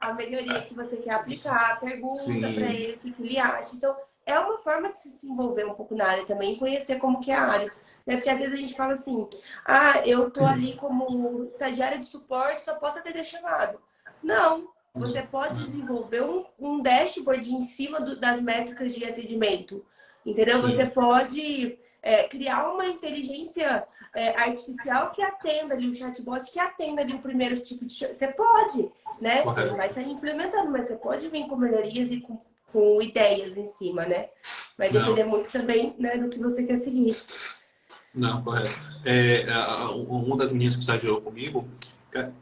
a 0.00 0.14
melhoria 0.14 0.62
que 0.62 0.72
você 0.72 0.96
quer 0.96 1.14
aplicar, 1.14 1.80
pergunta 1.80 2.22
para 2.24 2.72
ele 2.72 2.94
o 2.94 2.98
que, 2.98 3.12
que 3.12 3.22
ele 3.22 3.38
acha. 3.38 3.76
Então, 3.76 3.94
é 4.30 4.38
uma 4.38 4.58
forma 4.58 4.88
de 4.88 4.98
se 4.98 5.14
desenvolver 5.14 5.64
um 5.64 5.74
pouco 5.74 5.94
na 5.94 6.06
área 6.06 6.24
também, 6.24 6.56
conhecer 6.56 6.98
como 6.98 7.20
que 7.20 7.30
é 7.30 7.34
a 7.34 7.42
área. 7.42 7.72
Né? 8.06 8.16
Porque 8.16 8.30
às 8.30 8.38
vezes 8.38 8.54
a 8.54 8.58
gente 8.58 8.74
fala 8.74 8.94
assim, 8.94 9.28
ah, 9.64 10.02
eu 10.06 10.30
tô 10.30 10.44
ali 10.44 10.76
como 10.76 11.44
estagiária 11.44 11.98
de 11.98 12.06
suporte, 12.06 12.62
só 12.62 12.74
posso 12.74 12.98
atender 12.98 13.24
chamado. 13.24 13.80
Não, 14.22 14.68
você 14.94 15.22
pode 15.22 15.62
desenvolver 15.62 16.22
um, 16.22 16.44
um 16.58 16.80
dashboard 16.80 17.54
em 17.54 17.62
cima 17.62 18.00
do, 18.00 18.18
das 18.18 18.42
métricas 18.42 18.94
de 18.94 19.04
atendimento. 19.04 19.84
Entendeu? 20.24 20.60
Sim. 20.60 20.62
Você 20.62 20.86
pode 20.86 21.78
é, 22.02 22.24
criar 22.24 22.72
uma 22.72 22.86
inteligência 22.86 23.86
é, 24.14 24.36
artificial 24.36 25.10
que 25.12 25.22
atenda 25.22 25.74
ali, 25.74 25.88
um 25.88 25.92
chatbot 25.94 26.50
que 26.50 26.58
atenda 26.58 27.02
ali 27.02 27.14
o 27.14 27.20
primeiro 27.20 27.58
tipo 27.60 27.84
de... 27.84 27.94
Você 27.94 28.28
pode, 28.28 28.90
né? 29.20 29.42
Você 29.42 29.64
não 29.64 29.76
vai 29.76 29.88
sair 29.90 30.10
implementando, 30.10 30.70
mas 30.70 30.88
você 30.88 30.96
pode 30.96 31.28
vir 31.28 31.46
com 31.46 31.56
melhorias 31.56 32.10
e 32.10 32.20
com 32.20 32.40
com 32.72 33.00
ideias 33.02 33.56
em 33.56 33.66
cima, 33.66 34.04
né? 34.06 34.28
Vai 34.76 34.90
depender 34.90 35.24
Não. 35.24 35.30
muito 35.30 35.50
também 35.50 35.94
né, 35.98 36.16
do 36.16 36.28
que 36.28 36.38
você 36.38 36.64
quer 36.64 36.76
seguir. 36.76 37.16
Não, 38.14 38.42
correto. 38.42 38.70
É, 39.04 39.46
uma 39.90 40.36
das 40.36 40.52
meninas 40.52 40.74
que 40.74 40.80
estagiou 40.80 41.20
comigo, 41.20 41.68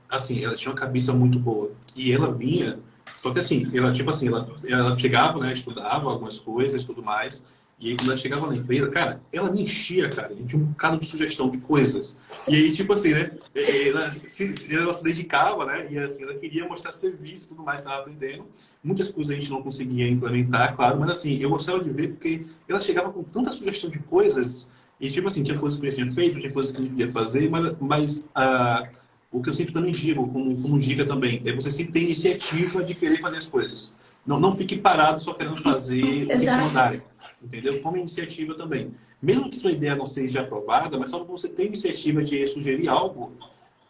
assim, 0.08 0.44
ela 0.44 0.54
tinha 0.54 0.72
uma 0.72 0.78
cabeça 0.78 1.12
muito 1.12 1.38
boa. 1.38 1.72
E 1.94 2.12
ela 2.12 2.32
vinha, 2.32 2.78
só 3.16 3.32
que 3.32 3.38
assim, 3.38 3.68
ela, 3.74 3.92
tipo 3.92 4.08
assim, 4.10 4.28
ela, 4.28 4.48
ela 4.66 4.98
chegava, 4.98 5.38
né, 5.40 5.52
estudava 5.52 6.10
algumas 6.10 6.38
coisas 6.38 6.82
e 6.82 6.86
tudo 6.86 7.02
mais, 7.02 7.44
e 7.80 7.90
aí, 7.90 7.96
quando 7.96 8.08
ela 8.08 8.18
chegava 8.18 8.48
na 8.48 8.56
empresa, 8.56 8.90
cara, 8.90 9.20
ela 9.32 9.52
me 9.52 9.62
enchia, 9.62 10.08
cara, 10.08 10.34
de 10.34 10.56
um 10.56 10.64
bocado 10.64 10.98
de 10.98 11.06
sugestão 11.06 11.48
de 11.48 11.58
coisas. 11.58 12.18
E 12.48 12.56
aí, 12.56 12.72
tipo 12.72 12.92
assim, 12.92 13.10
né? 13.10 13.30
Ela 13.54 14.16
se, 14.26 14.74
ela 14.74 14.92
se 14.92 15.04
dedicava, 15.04 15.64
né? 15.64 15.86
E 15.88 15.96
assim, 15.96 16.24
ela 16.24 16.34
queria 16.34 16.66
mostrar 16.66 16.90
serviço 16.90 17.44
e 17.44 17.48
tudo 17.50 17.62
mais, 17.62 17.80
estava 17.80 18.00
aprendendo. 18.00 18.46
Muitas 18.82 19.10
coisas 19.10 19.30
a 19.30 19.38
gente 19.38 19.48
não 19.48 19.62
conseguia 19.62 20.08
implementar, 20.08 20.74
claro, 20.74 20.98
mas 20.98 21.10
assim, 21.10 21.38
eu 21.38 21.50
gostava 21.50 21.82
de 21.82 21.90
ver 21.90 22.08
porque 22.08 22.46
ela 22.68 22.80
chegava 22.80 23.12
com 23.12 23.22
tanta 23.22 23.52
sugestão 23.52 23.88
de 23.88 24.00
coisas. 24.00 24.68
E, 25.00 25.08
tipo 25.08 25.28
assim, 25.28 25.44
tinha 25.44 25.56
coisas 25.56 25.78
que 25.78 25.86
eu 25.86 25.94
tinha 25.94 26.10
feito, 26.10 26.40
tinha 26.40 26.52
coisas 26.52 26.72
que 26.72 26.78
eu 26.78 26.84
não 26.84 26.90
queria 26.90 27.12
fazer, 27.12 27.48
mas, 27.48 27.76
mas 27.78 28.18
uh, 28.18 28.88
o 29.30 29.40
que 29.40 29.50
eu 29.50 29.54
sempre 29.54 29.72
também 29.72 29.92
digo, 29.92 30.26
como, 30.26 30.60
como 30.60 30.80
dica 30.80 31.06
também, 31.06 31.40
é 31.44 31.52
você 31.54 31.70
sempre 31.70 31.92
ter 31.92 32.02
iniciativa 32.02 32.82
de 32.82 32.92
querer 32.96 33.20
fazer 33.20 33.36
as 33.36 33.46
coisas. 33.46 33.96
Não, 34.26 34.40
não 34.40 34.50
fique 34.50 34.76
parado 34.76 35.22
só 35.22 35.32
querendo 35.32 35.62
fazer 35.62 36.02
o 36.02 36.26
que 36.26 36.38
te 36.40 36.46
mandarem 36.46 37.02
entendeu? 37.42 37.80
Como 37.80 37.96
iniciativa 37.96 38.54
também. 38.54 38.94
Mesmo 39.20 39.50
que 39.50 39.56
sua 39.56 39.72
ideia 39.72 39.96
não 39.96 40.06
seja 40.06 40.42
aprovada, 40.42 40.98
mas 40.98 41.10
só 41.10 41.20
que 41.20 41.30
você 41.30 41.48
tem 41.48 41.66
iniciativa 41.66 42.22
de 42.22 42.46
sugerir 42.46 42.88
algo, 42.88 43.32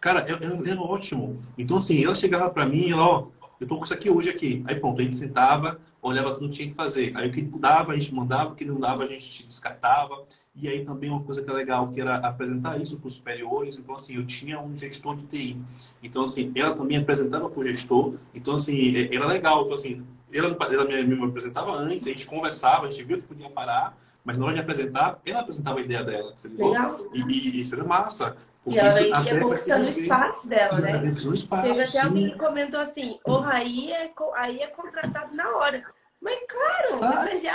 cara, 0.00 0.26
é, 0.26 0.32
é, 0.32 0.72
é 0.72 0.76
ótimo. 0.76 1.42
Então, 1.56 1.76
assim, 1.76 2.02
ela 2.04 2.14
chegava 2.14 2.48
para 2.50 2.66
mim, 2.66 2.90
ela, 2.90 3.06
ó, 3.06 3.28
eu 3.61 3.66
tô 3.66 3.76
com 3.76 3.84
isso 3.84 3.94
aqui 3.94 4.08
hoje 4.08 4.30
aqui. 4.30 4.62
Aí, 4.66 4.76
pronto, 4.76 5.00
a 5.00 5.04
gente 5.04 5.16
sentava, 5.16 5.80
olhava 6.00 6.32
tudo 6.32 6.48
que 6.48 6.56
tinha 6.56 6.68
que 6.68 6.74
fazer. 6.74 7.12
Aí, 7.16 7.28
o 7.28 7.32
que 7.32 7.42
dava, 7.42 7.92
a 7.92 7.96
gente 7.96 8.14
mandava, 8.14 8.52
o 8.52 8.54
que 8.54 8.64
não 8.64 8.78
dava, 8.78 9.04
a 9.04 9.08
gente 9.08 9.46
descartava. 9.46 10.24
E 10.54 10.68
aí, 10.68 10.84
também, 10.84 11.11
uma 11.11 11.22
coisa 11.22 11.42
que 11.42 11.50
é 11.50 11.52
legal, 11.52 11.88
que 11.88 12.00
era 12.00 12.16
apresentar 12.18 12.80
isso 12.80 12.98
para 12.98 13.08
os 13.08 13.16
superiores. 13.16 13.78
Então, 13.78 13.96
assim, 13.96 14.14
eu 14.14 14.24
tinha 14.24 14.61
um 14.61 14.74
gestor 14.74 15.16
de 15.16 15.24
TI. 15.24 15.61
Então, 16.02 16.22
assim, 16.22 16.52
ela 16.54 16.74
também 16.74 16.96
apresentava 16.96 17.50
para 17.50 17.61
o 17.61 17.66
gestor. 17.66 18.14
Então, 18.34 18.54
assim, 18.54 18.96
é, 18.96 19.14
era 19.14 19.26
legal. 19.26 19.62
Então, 19.62 19.74
assim, 19.74 20.04
ela, 20.32 20.56
ela 20.72 20.84
me, 20.84 21.24
apresentava 21.24 21.72
antes, 21.72 22.06
a 22.06 22.10
gente 22.10 22.26
conversava, 22.26 22.86
a 22.86 22.90
gente 22.90 23.04
viu 23.04 23.18
que 23.18 23.26
podia 23.26 23.48
parar, 23.50 23.96
mas 24.24 24.36
na 24.36 24.44
hora 24.44 24.54
de 24.54 24.60
apresentar, 24.60 25.18
ela 25.24 25.40
apresentava 25.40 25.78
a 25.78 25.82
ideia 25.82 26.04
dela. 26.04 26.34
Legal. 26.44 27.00
E, 27.14 27.20
e 27.20 27.60
isso 27.60 27.74
era 27.74 27.84
massa. 27.84 28.36
E 28.66 28.78
ela 28.78 29.00
ia 29.00 29.40
conquistando 29.40 29.86
o 29.86 29.88
espaço 29.88 30.48
dela, 30.48 30.80
né? 30.80 30.98
Conquistando 30.98 31.34
espaço. 31.34 31.62
Teve 31.62 31.80
até 31.80 31.90
sim. 31.90 31.98
alguém 31.98 32.30
que 32.30 32.38
comentou 32.38 32.80
assim, 32.80 33.18
o 33.24 33.36
Raí 33.36 33.92
é, 33.92 34.12
aí 34.34 34.60
é 34.60 34.66
contratado 34.66 35.34
na 35.34 35.48
hora. 35.56 35.82
Mas 36.20 36.38
claro, 36.48 37.04
ah, 37.04 37.26
você 37.26 37.38
já 37.38 37.52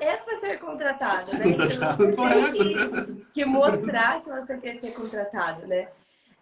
é 0.00 0.16
para 0.16 0.40
ser 0.40 0.58
contratado, 0.58 1.32
né? 1.36 1.44
Você 1.44 1.78
tem 1.78 2.52
que, 2.52 3.26
que, 3.32 3.44
mostrar 3.44 4.22
que 4.22 4.30
você 4.30 4.56
quer 4.58 4.80
ser 4.80 4.92
contratado, 4.92 5.66
né? 5.66 5.88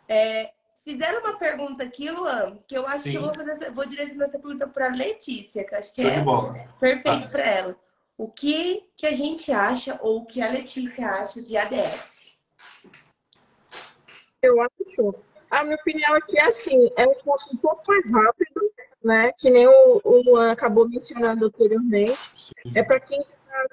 É, 0.09 0.53
Fizeram 0.85 1.21
uma 1.21 1.39
pergunta 1.39 1.83
aqui, 1.83 2.11
Luan, 2.11 2.59
que 2.69 2.77
eu 2.77 2.87
acho 2.87 3.05
Sim. 3.05 3.13
que 3.13 3.17
eu 3.17 3.23
vou 3.23 3.35
fazer, 3.35 3.71
vou 3.71 3.87
direcionar 3.87 4.27
essa 4.27 4.39
pergunta 4.39 4.69
para 4.69 4.89
Letícia, 4.89 5.65
que 5.65 5.75
acho 5.75 5.95
que 5.95 6.03
Show 6.03 6.55
é 6.55 6.69
perfeito 6.79 7.31
para 7.31 7.43
ela. 7.43 7.77
O 8.19 8.29
que 8.29 8.85
que 8.95 9.07
a 9.07 9.13
gente 9.13 9.51
acha 9.51 9.99
ou 10.03 10.19
o 10.19 10.27
que 10.27 10.43
a 10.43 10.51
Letícia 10.51 11.09
acha 11.09 11.41
de 11.41 11.57
ADS? 11.57 12.37
Eu 14.43 14.61
acho. 14.61 15.15
A 15.51 15.65
minha 15.65 15.77
opinião 15.77 16.15
aqui 16.17 16.39
é 16.39 16.45
assim, 16.45 16.91
é 16.97 17.07
um 17.07 17.15
curso 17.15 17.55
um 17.55 17.57
pouco 17.57 17.83
mais 17.89 18.13
rápido, 18.13 18.71
né? 19.03 19.33
Que 19.39 19.49
nem 19.49 19.67
o, 19.67 20.01
o 20.05 20.23
Luan 20.23 20.53
acabou 20.53 20.87
mencionando 20.87 21.47
anteriormente. 21.47 22.19
Sim. 22.37 22.73
É 22.75 22.83
para 22.83 23.01
quem 23.01 23.25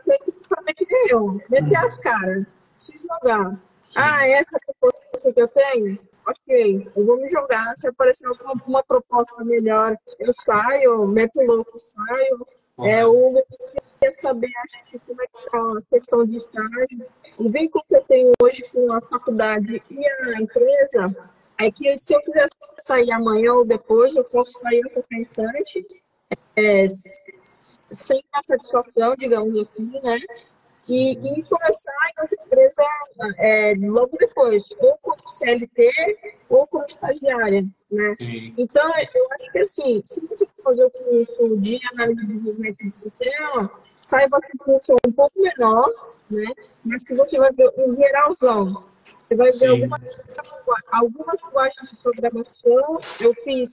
tem 0.05 0.19
que 0.19 0.47
fazer 0.47 0.73
que 0.73 0.85
nem 0.89 1.07
eu, 1.09 1.41
meter 1.49 1.75
as 1.75 1.97
caras, 1.97 2.45
se 2.79 2.97
jogar. 2.97 3.51
Sim. 3.51 3.93
Ah, 3.95 4.25
essa 4.29 4.55
é 4.55 4.59
a 4.59 4.73
proposta 4.73 5.33
que 5.33 5.41
eu 5.41 5.47
tenho? 5.49 6.10
Ok, 6.25 6.91
eu 6.95 7.05
vou 7.05 7.17
me 7.17 7.27
jogar, 7.29 7.73
se 7.77 7.87
aparecer 7.87 8.27
alguma 8.27 8.53
uma 8.67 8.83
proposta 8.83 9.43
melhor, 9.43 9.95
eu 10.19 10.33
saio, 10.33 11.07
meto 11.07 11.41
louco, 11.41 11.71
saio. 11.77 12.47
Uhum. 12.77 12.85
É, 12.85 13.05
o 13.05 13.43
quer 14.01 14.11
saber, 14.13 14.49
acho 14.63 14.83
que 14.85 14.99
como 14.99 15.21
é 15.21 15.27
que 15.27 15.51
tá 15.51 15.57
a 15.59 15.81
questão 15.89 16.25
de 16.25 16.35
estágio. 16.35 17.05
O 17.37 17.49
vínculo 17.49 17.83
que 17.87 17.95
eu 17.95 18.03
tenho 18.03 18.31
hoje 18.41 18.63
com 18.71 18.91
a 18.91 19.01
faculdade 19.01 19.81
e 19.89 20.07
a 20.07 20.41
empresa 20.41 21.31
é 21.59 21.71
que 21.71 21.97
se 21.99 22.13
eu 22.13 22.21
quiser 22.21 22.47
sair 22.77 23.11
amanhã 23.11 23.53
ou 23.53 23.65
depois, 23.65 24.15
eu 24.15 24.23
posso 24.23 24.53
sair 24.53 24.81
a 24.85 24.89
qualquer 24.89 25.17
instante, 25.17 25.85
é, 26.55 26.85
sem 27.43 28.23
a 28.33 28.43
satisfação, 28.43 29.15
digamos 29.15 29.55
assim, 29.57 29.87
né? 30.01 30.19
E, 30.91 31.11
e 31.13 31.43
começar 31.43 31.93
em 32.17 32.21
outra 32.21 32.37
empresa 32.45 32.83
é, 33.37 33.73
logo 33.79 34.17
depois, 34.17 34.75
ou 34.79 34.97
como 35.01 35.29
CLT 35.29 35.89
ou 36.49 36.67
como 36.67 36.85
estagiária, 36.85 37.65
né? 37.89 38.15
Sim. 38.19 38.53
Então, 38.57 38.85
eu 39.15 39.27
acho 39.31 39.51
que 39.51 39.59
assim, 39.59 40.01
se 40.03 40.19
você 40.27 40.45
for 40.45 40.63
fazer 40.63 40.83
o 40.83 40.91
curso 40.91 41.57
de 41.59 41.79
análise 41.93 42.21
de 42.21 42.27
desenvolvimento 42.27 42.89
de 42.89 42.95
sistema, 42.95 43.71
saiba 44.01 44.41
que 44.41 44.55
o 44.55 44.65
curso 44.65 44.91
é 44.91 45.07
um 45.07 45.11
pouco 45.13 45.41
menor, 45.41 45.89
né? 46.29 46.51
Mas 46.83 47.05
que 47.05 47.15
você 47.15 47.37
vai 47.37 47.53
ver 47.53 47.71
um 47.77 47.89
geralzão. 47.93 48.83
Você 49.29 49.35
vai 49.35 49.51
ver 49.51 49.67
algumas, 49.67 50.01
algumas 50.91 51.43
linguagens 51.43 51.89
de 51.89 51.97
programação. 51.97 52.99
Eu 53.21 53.33
fiz 53.33 53.71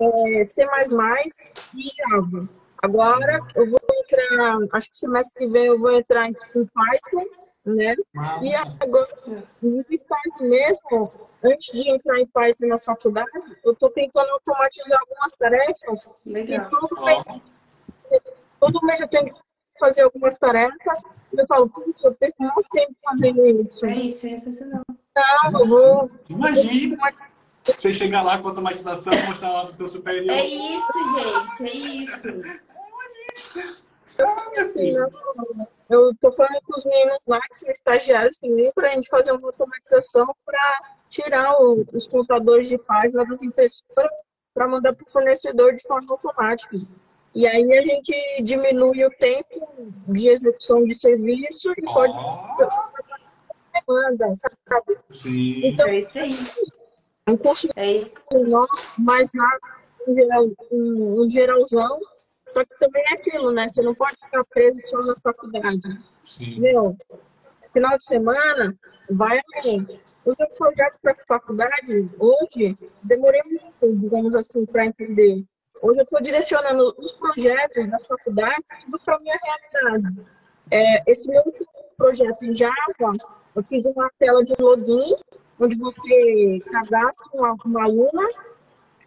é, 0.00 0.44
C++ 0.44 0.64
e 0.64 1.88
Java. 1.96 2.61
Agora 2.82 3.40
eu 3.54 3.70
vou 3.70 3.80
entrar, 4.04 4.56
acho 4.72 4.90
que 4.90 4.98
semestre 4.98 5.46
que 5.46 5.52
vem 5.52 5.66
eu 5.66 5.78
vou 5.78 5.92
entrar 5.92 6.28
em 6.28 6.34
Python, 6.34 7.24
né? 7.64 7.94
Nossa. 8.12 8.44
E 8.44 8.54
agora, 8.80 9.08
no 9.62 9.84
estágio 9.88 10.42
mesmo, 10.42 11.12
antes 11.44 11.72
de 11.72 11.88
entrar 11.88 12.18
em 12.18 12.26
Python 12.26 12.66
na 12.66 12.80
faculdade, 12.80 13.30
eu 13.64 13.72
estou 13.72 13.88
tentando 13.90 14.30
automatizar 14.30 14.98
algumas 14.98 15.32
tarefas. 15.34 16.26
Legal. 16.26 16.66
E 16.66 16.68
todo 16.68 17.04
mês, 17.04 17.24
todo 18.58 18.84
mês 18.84 19.00
eu 19.00 19.08
tenho 19.08 19.26
que 19.26 19.36
fazer 19.78 20.02
algumas 20.02 20.34
tarefas. 20.36 21.02
Eu 21.32 21.46
falo, 21.46 21.68
putz, 21.68 22.02
eu 22.02 22.12
perco 22.14 22.42
muito 22.42 22.68
tempo 22.72 22.94
fazendo 23.00 23.46
isso. 23.46 23.86
É 23.86 23.94
isso, 23.94 24.26
é 24.26 24.38
sensacional. 24.40 24.82
Não, 24.88 25.60
eu 25.60 25.66
vou. 25.68 26.10
Imagina. 26.28 26.96
Você 27.64 27.94
chegar 27.94 28.22
lá 28.22 28.38
com 28.38 28.48
a 28.48 28.50
automatização 28.50 29.12
e 29.12 29.22
mostrar 29.28 29.52
lá 29.52 29.66
pro 29.66 29.76
seu 29.76 29.86
superior. 29.86 30.36
É 30.36 30.44
isso, 30.44 30.92
gente, 31.14 31.70
é 31.70 31.76
isso. 31.76 32.71
Assim, 34.58 34.94
eu 35.88 36.10
estou 36.10 36.32
falando 36.32 36.60
com 36.64 36.74
os 36.74 36.84
meninos 36.84 37.24
lá, 37.26 37.40
que 37.40 37.58
são 37.58 37.70
estagiários 37.70 38.38
também, 38.38 38.70
para 38.72 38.88
a 38.88 38.92
gente 38.92 39.08
fazer 39.08 39.32
uma 39.32 39.48
automatização 39.48 40.26
para 40.44 40.96
tirar 41.08 41.60
o, 41.60 41.84
os 41.92 42.06
contadores 42.06 42.68
de 42.68 42.78
página 42.78 43.24
das 43.24 43.42
impressoras 43.42 44.22
para 44.54 44.68
mandar 44.68 44.94
para 44.94 45.04
o 45.04 45.10
fornecedor 45.10 45.74
de 45.74 45.82
forma 45.82 46.12
automática. 46.12 46.76
E 47.34 47.46
aí 47.46 47.78
a 47.78 47.82
gente 47.82 48.42
diminui 48.42 49.04
o 49.04 49.10
tempo 49.10 49.68
de 50.06 50.28
execução 50.28 50.84
de 50.84 50.94
serviço 50.94 51.72
e 51.72 51.82
pode 51.82 52.18
demanda, 53.86 54.32
sabe? 54.34 54.98
Sim. 55.08 55.66
Então, 55.66 55.86
é 55.86 55.98
isso 55.98 56.18
aí. 56.18 56.30
Um 57.26 57.36
curso 57.36 57.68
é 57.76 57.92
isso. 57.92 58.14
mais 58.98 59.30
rápido, 59.34 60.14
geral, 60.14 60.48
um 60.70 61.28
geralzão, 61.28 62.00
Só 62.52 62.64
que 62.64 62.78
também 62.78 63.02
é 63.10 63.14
aquilo, 63.14 63.52
né? 63.52 63.68
Você 63.68 63.82
não 63.82 63.94
pode 63.94 64.16
ficar 64.16 64.44
preso 64.44 64.80
só 64.86 65.02
na 65.02 65.14
faculdade. 65.18 66.00
Sim. 66.24 66.60
Meu, 66.60 66.96
final 67.72 67.96
de 67.96 68.04
semana, 68.04 68.76
vai 69.10 69.40
além. 69.56 70.00
Os 70.24 70.36
meus 70.38 70.56
projetos 70.56 70.98
para 71.00 71.12
a 71.12 71.26
faculdade, 71.26 72.10
hoje, 72.18 72.78
demorei 73.02 73.42
muito, 73.44 73.98
digamos 73.98 74.34
assim, 74.36 74.64
para 74.66 74.86
entender. 74.86 75.44
Hoje 75.82 75.98
eu 75.98 76.04
estou 76.04 76.22
direcionando 76.22 76.94
os 76.96 77.12
projetos 77.14 77.88
da 77.88 77.98
faculdade 77.98 78.62
tudo 78.84 79.00
para 79.04 79.16
a 79.16 79.20
minha 79.20 79.36
realidade. 79.42 80.26
É, 80.70 81.10
esse 81.10 81.28
meu 81.28 81.42
último 81.44 81.66
projeto 81.96 82.44
em 82.44 82.54
Java, 82.54 83.16
eu 83.56 83.62
fiz 83.64 83.84
uma 83.84 84.08
tela 84.16 84.44
de 84.44 84.54
login, 84.60 85.16
onde 85.58 85.76
você 85.76 86.60
cadastra 86.70 87.26
uma, 87.34 87.56
uma 87.64 87.84
aluna, 87.84 88.28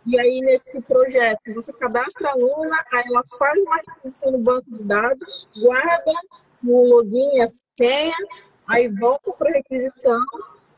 e 0.05 0.19
aí 0.19 0.39
nesse 0.41 0.79
projeto 0.81 1.53
você 1.53 1.73
cadastra 1.73 2.29
a 2.29 2.31
aluna, 2.33 2.77
aí 2.93 3.03
ela 3.07 3.23
faz 3.39 3.63
uma 3.63 3.77
requisição 3.77 4.31
no 4.31 4.37
banco 4.37 4.69
de 4.71 4.83
dados, 4.83 5.49
guarda 5.57 6.13
o 6.63 6.85
login 6.87 7.41
a 7.41 7.45
senha, 7.75 8.15
aí 8.67 8.87
volta 8.87 9.31
para 9.33 9.49
a 9.49 9.53
requisição, 9.53 10.23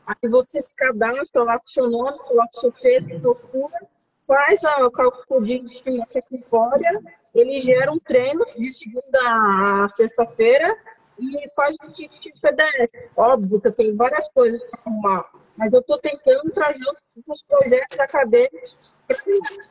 aí 0.06 0.28
você 0.30 0.62
se 0.62 0.74
cadastra 0.74 1.42
lá 1.42 1.58
com 1.58 1.66
o 1.66 1.70
seu 1.70 1.90
nome, 1.90 2.18
coloca 2.18 2.50
o 2.54 2.60
seu 2.60 2.72
feito, 2.72 3.20
procura, 3.20 3.86
faz 4.26 4.62
o 4.64 4.90
cálculo 4.90 5.42
de 5.44 5.56
estimação 5.64 6.22
corpórea, 6.22 7.00
ele 7.34 7.60
gera 7.60 7.92
um 7.92 7.98
treino 7.98 8.44
de 8.56 8.70
segunda 8.70 9.84
a 9.84 9.88
sexta-feira 9.90 10.74
e 11.18 11.48
faz 11.54 11.76
o 11.82 11.90
ticket 11.90 12.32
PDF. 12.40 13.10
Óbvio 13.16 13.60
que 13.60 13.70
tenho 13.72 13.96
várias 13.96 14.28
coisas 14.28 14.62
para 14.64 14.80
arrumar, 14.86 15.30
mas 15.58 15.74
eu 15.74 15.80
estou 15.80 15.98
tentando 15.98 16.50
trazer 16.52 16.84
os, 16.90 17.04
os 17.26 17.42
projetos 17.42 17.98
acadêmicos 18.00 18.94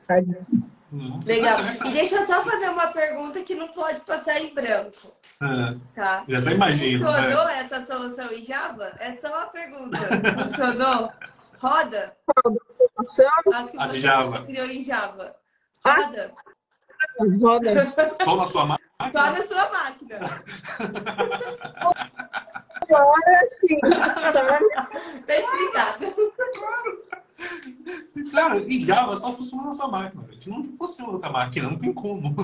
para 0.06 0.18
a. 0.18 0.22
Legal. 1.26 1.58
E 1.86 1.92
deixa 1.92 2.16
eu 2.16 2.26
só 2.26 2.44
fazer 2.46 2.70
uma 2.70 2.88
pergunta 2.88 3.42
que 3.44 3.56
não 3.56 3.68
pode 3.70 4.00
passar 4.02 4.40
em 4.40 4.54
branco. 4.54 5.14
É, 5.42 5.76
Tá? 5.96 6.24
já 6.28 6.40
até 6.40 6.52
imagino. 6.52 7.06
Funcionou 7.06 7.46
né? 7.46 7.60
essa 7.60 7.86
solução 7.86 8.32
em 8.32 8.42
Java? 8.44 8.94
É 9.00 9.14
só 9.14 9.28
uma 9.28 9.46
pergunta. 9.48 9.98
Funcionou? 10.48 11.12
Roda? 11.60 12.16
Ação, 12.98 13.28
A 13.54 13.64
que 13.68 13.78
A 13.78 13.88
você 13.88 14.00
Java. 14.00 14.46
criou 14.46 14.66
em 14.68 14.84
Java. 14.84 15.36
Roda? 15.86 16.04
roda. 16.06 16.34
Só 18.24 18.36
na 18.36 18.46
sua 18.46 18.66
máquina? 18.66 18.88
Só 19.12 19.32
na 19.32 19.44
sua 19.44 19.70
máquina. 19.72 20.44
Agora 22.90 23.48
sim, 23.48 23.80
sabe? 24.32 24.70
Tá 25.26 25.36
explicado. 25.36 26.16
Cara, 28.32 28.60
em 28.60 28.80
Java 28.80 29.16
só 29.18 29.32
funciona 29.34 29.66
na 29.66 29.74
sua 29.74 29.88
máquina, 29.88 30.24
gente. 30.32 30.50
Não 30.50 30.64
funciona 30.78 31.10
na 31.10 31.14
outra 31.16 31.30
máquina, 31.30 31.70
não 31.70 31.78
tem 31.78 31.94
como. 31.94 32.36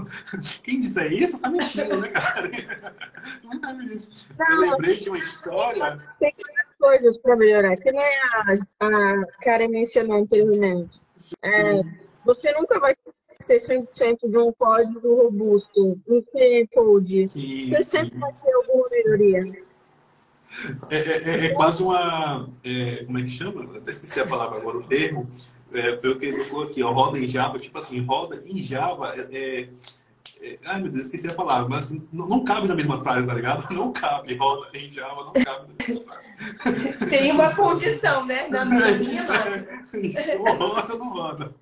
Quem 0.64 0.80
disser 0.80 1.12
isso 1.12 1.40
tá 1.40 1.50
mentindo, 1.50 2.00
né, 2.00 2.10
cara? 2.10 2.48
Vi 2.48 3.94
isso. 3.94 4.30
Eu 4.50 4.60
lembrei 4.60 5.00
de 5.00 5.10
uma 5.10 5.18
história. 5.18 5.98
Tem 6.20 6.34
várias 6.40 6.72
coisas 6.80 7.18
para 7.18 7.36
melhorar, 7.36 7.76
que 7.78 7.92
nem 7.92 8.04
a, 8.04 8.54
a 8.82 9.26
Karen 9.42 9.70
mencionou 9.70 10.18
anteriormente. 10.18 11.02
É, 11.42 11.82
você 12.24 12.52
nunca 12.54 12.80
vai 12.80 12.96
ter 13.44 13.58
100% 13.58 14.30
de 14.30 14.38
um 14.38 14.52
código 14.54 15.24
robusto, 15.24 16.00
um 16.08 16.22
clean 16.22 16.66
code. 16.74 17.28
Sim, 17.28 17.66
Você 17.66 17.78
sim. 17.78 17.84
sempre 17.84 18.18
vai 18.20 18.32
ter 18.34 18.52
alguma 18.54 18.90
melhoria. 18.90 19.64
É, 20.90 20.98
é- 20.98 21.24
é- 21.24 21.46
é 21.48 21.50
quase 21.54 21.82
uma. 21.82 22.50
é, 22.64 23.04
como 23.06 23.18
é 23.18 23.24
que 23.24 23.30
chama? 23.30 23.64
Eu 23.64 23.78
até 23.78 23.92
esqueci 23.92 24.20
a 24.20 24.28
palavra 24.28 24.60
agora, 24.60 24.78
o 24.78 24.84
termo. 24.84 25.30
É, 25.74 25.98
foi 25.98 26.12
o 26.12 26.20
que 26.20 26.26
ele 26.28 26.40
falou 26.44 26.66
aqui, 26.66 26.84
ó, 26.84 26.92
roda 26.92 27.18
em 27.18 27.28
Java, 27.28 27.58
tipo 27.58 27.76
assim, 27.78 28.00
roda 28.06 28.44
em 28.46 28.62
Java. 28.62 29.14
É, 30.44 30.60
ai 30.66 30.82
meu 30.82 30.92
Deus, 30.92 31.06
esqueci 31.06 31.26
a 31.30 31.34
palavra, 31.34 31.70
mas 31.70 31.86
assim, 31.86 32.06
não, 32.12 32.28
não 32.28 32.44
cabe 32.44 32.68
na 32.68 32.76
mesma 32.76 33.02
frase, 33.02 33.26
tá 33.26 33.34
ligado? 33.34 33.66
Não 33.74 33.94
cabe, 33.94 34.36
roda 34.36 34.68
em 34.78 34.92
Java, 34.92 35.24
não 35.24 35.32
cabe 35.32 35.68
na 35.70 35.88
mesma 35.88 36.04
frase. 36.04 36.94
Tem 37.10 37.32
uma 37.32 37.56
condição, 37.56 38.26
né? 38.26 38.50
Na 38.50 38.66
minha, 38.66 39.26
ou 40.38 40.56
roda 40.58 40.94
ou 40.94 41.00
não 41.00 41.10
roda. 41.14 41.56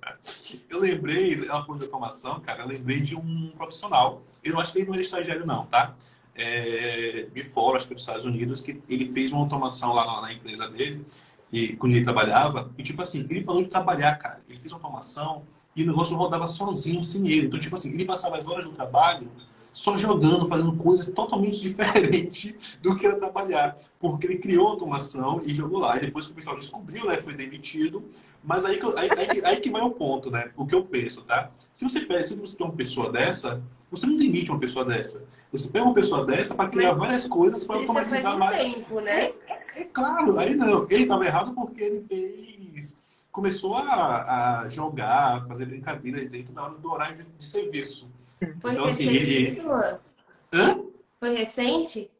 Eu 0.68 0.80
lembrei, 0.80 1.34
ela 1.34 1.62
falou 1.62 1.78
de 1.78 1.84
automação, 1.84 2.40
cara, 2.40 2.64
eu 2.64 2.68
lembrei 2.68 3.00
de 3.00 3.14
um 3.14 3.52
profissional. 3.56 4.22
Eu 4.42 4.58
acho 4.58 4.72
que 4.72 4.78
ele 4.78 4.86
não 4.86 4.94
era 4.94 5.02
estagiário, 5.02 5.46
não, 5.46 5.66
tá? 5.66 5.94
É, 6.34 7.28
de 7.32 7.44
fora, 7.44 7.76
acho 7.76 7.86
que 7.86 7.94
dos 7.94 8.02
Estados 8.02 8.24
Unidos, 8.24 8.60
que 8.60 8.82
ele 8.88 9.12
fez 9.12 9.30
uma 9.30 9.42
automação 9.42 9.92
lá 9.92 10.04
na, 10.06 10.22
na 10.22 10.32
empresa 10.32 10.68
dele, 10.68 11.06
e, 11.52 11.76
quando 11.76 11.94
ele 11.94 12.04
trabalhava, 12.04 12.72
e 12.76 12.82
tipo 12.82 13.00
assim, 13.00 13.26
ele 13.30 13.44
parou 13.44 13.62
de 13.62 13.68
trabalhar, 13.68 14.16
cara. 14.16 14.40
Ele 14.48 14.58
fez 14.58 14.72
uma 14.72 14.78
automação 14.78 15.44
e 15.74 15.82
o 15.82 15.86
negócio 15.86 16.16
rodava 16.16 16.46
sozinho, 16.46 17.02
sem 17.02 17.26
ele. 17.28 17.46
Então, 17.46 17.58
tipo 17.58 17.74
assim, 17.74 17.92
ele 17.92 18.04
passava 18.04 18.36
as 18.36 18.46
horas 18.46 18.64
do 18.64 18.72
trabalho 18.72 19.28
só 19.72 19.96
jogando, 19.96 20.46
fazendo 20.46 20.76
coisas 20.76 21.10
totalmente 21.10 21.58
diferentes 21.62 22.78
do 22.82 22.94
que 22.94 23.06
era 23.06 23.18
trabalhar. 23.18 23.78
Porque 23.98 24.26
ele 24.26 24.36
criou 24.36 24.68
automação 24.68 25.40
e 25.44 25.54
jogou 25.54 25.80
lá. 25.80 25.96
E 25.96 26.00
depois 26.00 26.26
que 26.26 26.32
o 26.32 26.34
pessoal 26.34 26.56
descobriu, 26.56 27.06
né, 27.06 27.16
foi 27.16 27.34
demitido. 27.34 28.04
Mas 28.44 28.64
aí 28.64 28.78
que, 28.78 28.86
aí, 28.98 29.08
aí, 29.16 29.44
aí 29.44 29.56
que 29.60 29.70
vai 29.70 29.82
o 29.82 29.90
ponto, 29.90 30.30
né? 30.30 30.50
O 30.56 30.66
que 30.66 30.74
eu 30.74 30.84
penso, 30.84 31.22
tá? 31.22 31.50
Se 31.72 31.84
você, 31.84 32.00
pega, 32.00 32.26
se 32.26 32.34
você 32.34 32.56
tem 32.56 32.66
uma 32.66 32.74
pessoa 32.74 33.10
dessa, 33.10 33.62
você 33.90 34.06
não 34.06 34.16
demite 34.16 34.50
uma 34.50 34.60
pessoa 34.60 34.84
dessa. 34.84 35.24
Você 35.50 35.68
pega 35.68 35.84
uma 35.84 35.94
pessoa 35.94 36.24
dessa 36.26 36.54
para 36.54 36.68
criar 36.68 36.94
várias 36.94 37.26
coisas 37.26 37.64
para 37.64 37.76
faz 37.76 37.88
automatizar 37.88 38.38
mais. 38.38 38.60
tempo, 38.60 39.00
né? 39.00 39.32
É 39.76 39.84
claro, 39.84 40.38
aí 40.38 40.54
não. 40.54 40.86
Ele 40.90 41.02
estava 41.02 41.24
errado 41.24 41.54
porque 41.54 41.82
ele 41.82 42.00
fez. 42.00 42.98
Começou 43.32 43.74
a, 43.74 44.60
a 44.60 44.68
jogar, 44.68 45.46
fazer 45.46 45.64
brincadeiras 45.64 46.28
dentro 46.28 46.52
da 46.52 46.64
hora 46.64 46.74
do 46.74 46.90
horário 46.92 47.16
de, 47.16 47.24
de 47.24 47.44
serviço. 47.44 48.10
Foi 48.60 48.72
Então, 48.72 48.84
assim, 48.84 49.06
recente 49.06 49.32
ele- 49.32 49.50
isso? 49.50 49.68
Hã? 50.52 50.84
Foi 51.18 51.34
recente? 51.34 52.10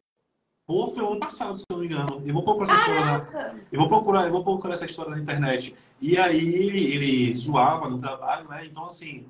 Ou 0.66 0.88
foi 0.88 1.04
ano 1.04 1.18
passado, 1.18 1.58
se 1.58 1.64
eu 1.68 1.76
não 1.76 1.80
me 1.80 1.86
engano. 1.86 2.22
Eu 2.24 2.32
vou 2.32 2.42
procurar 2.42 2.72
essa 2.72 2.78
história 2.90 3.62
eu 3.70 3.78
vou 3.80 3.88
procurar, 3.88 4.24
eu 4.26 4.32
vou 4.32 4.42
procurar 4.42 4.74
essa 4.74 4.86
história 4.86 5.10
na 5.10 5.18
internet. 5.18 5.76
E 6.00 6.16
aí 6.16 6.38
ele, 6.54 6.82
ele 6.94 7.34
zoava 7.34 7.90
no 7.90 7.98
trabalho, 7.98 8.48
né? 8.48 8.64
Então, 8.64 8.86
assim, 8.86 9.26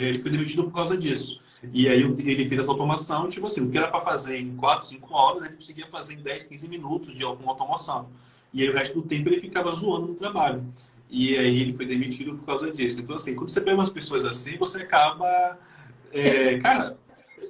ele 0.00 0.18
foi 0.20 0.30
demitido 0.30 0.64
por 0.64 0.72
causa 0.72 0.96
disso. 0.96 1.42
E 1.74 1.88
aí 1.88 2.00
ele 2.00 2.48
fez 2.48 2.58
essa 2.60 2.70
automação, 2.70 3.28
tipo 3.28 3.46
assim, 3.46 3.60
o 3.60 3.70
que 3.70 3.76
era 3.76 3.88
para 3.88 4.00
fazer 4.00 4.38
em 4.38 4.56
4, 4.56 4.86
5 4.86 5.12
horas, 5.14 5.44
ele 5.44 5.56
conseguia 5.56 5.86
fazer 5.88 6.14
em 6.14 6.22
10, 6.22 6.46
15 6.46 6.68
minutos 6.68 7.14
de 7.14 7.22
alguma 7.22 7.52
automação. 7.52 8.08
E 8.52 8.62
aí 8.62 8.68
o 8.68 8.72
resto 8.74 9.00
do 9.00 9.06
tempo 9.06 9.28
ele 9.28 9.40
ficava 9.40 9.70
zoando 9.72 10.08
no 10.08 10.14
trabalho. 10.14 10.64
E 11.08 11.36
aí 11.36 11.60
ele 11.60 11.72
foi 11.72 11.86
demitido 11.86 12.36
por 12.36 12.44
causa 12.46 12.72
disso. 12.72 13.00
Então, 13.00 13.16
assim, 13.16 13.34
quando 13.34 13.48
você 13.50 13.60
pega 13.60 13.76
umas 13.76 13.90
pessoas 13.90 14.24
assim, 14.24 14.56
você 14.56 14.82
acaba. 14.82 15.58
é, 16.12 16.58
cara, 16.60 16.96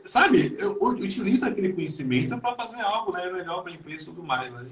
sabe, 0.06 0.56
utiliza 0.80 1.46
aquele 1.48 1.72
conhecimento 1.72 2.38
para 2.38 2.54
fazer 2.54 2.80
algo 2.80 3.12
né, 3.12 3.24
legal 3.26 3.62
para 3.62 3.72
a 3.72 3.74
empresa 3.74 4.02
e 4.02 4.06
tudo 4.06 4.22
mais. 4.22 4.54
Aí 4.56 4.66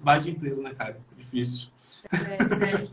vai 0.00 0.20
de 0.20 0.30
empresa, 0.30 0.62
né, 0.62 0.74
cara? 0.74 0.98
Difícil. 1.16 1.68
É, 2.12 2.78
é. 2.80 2.88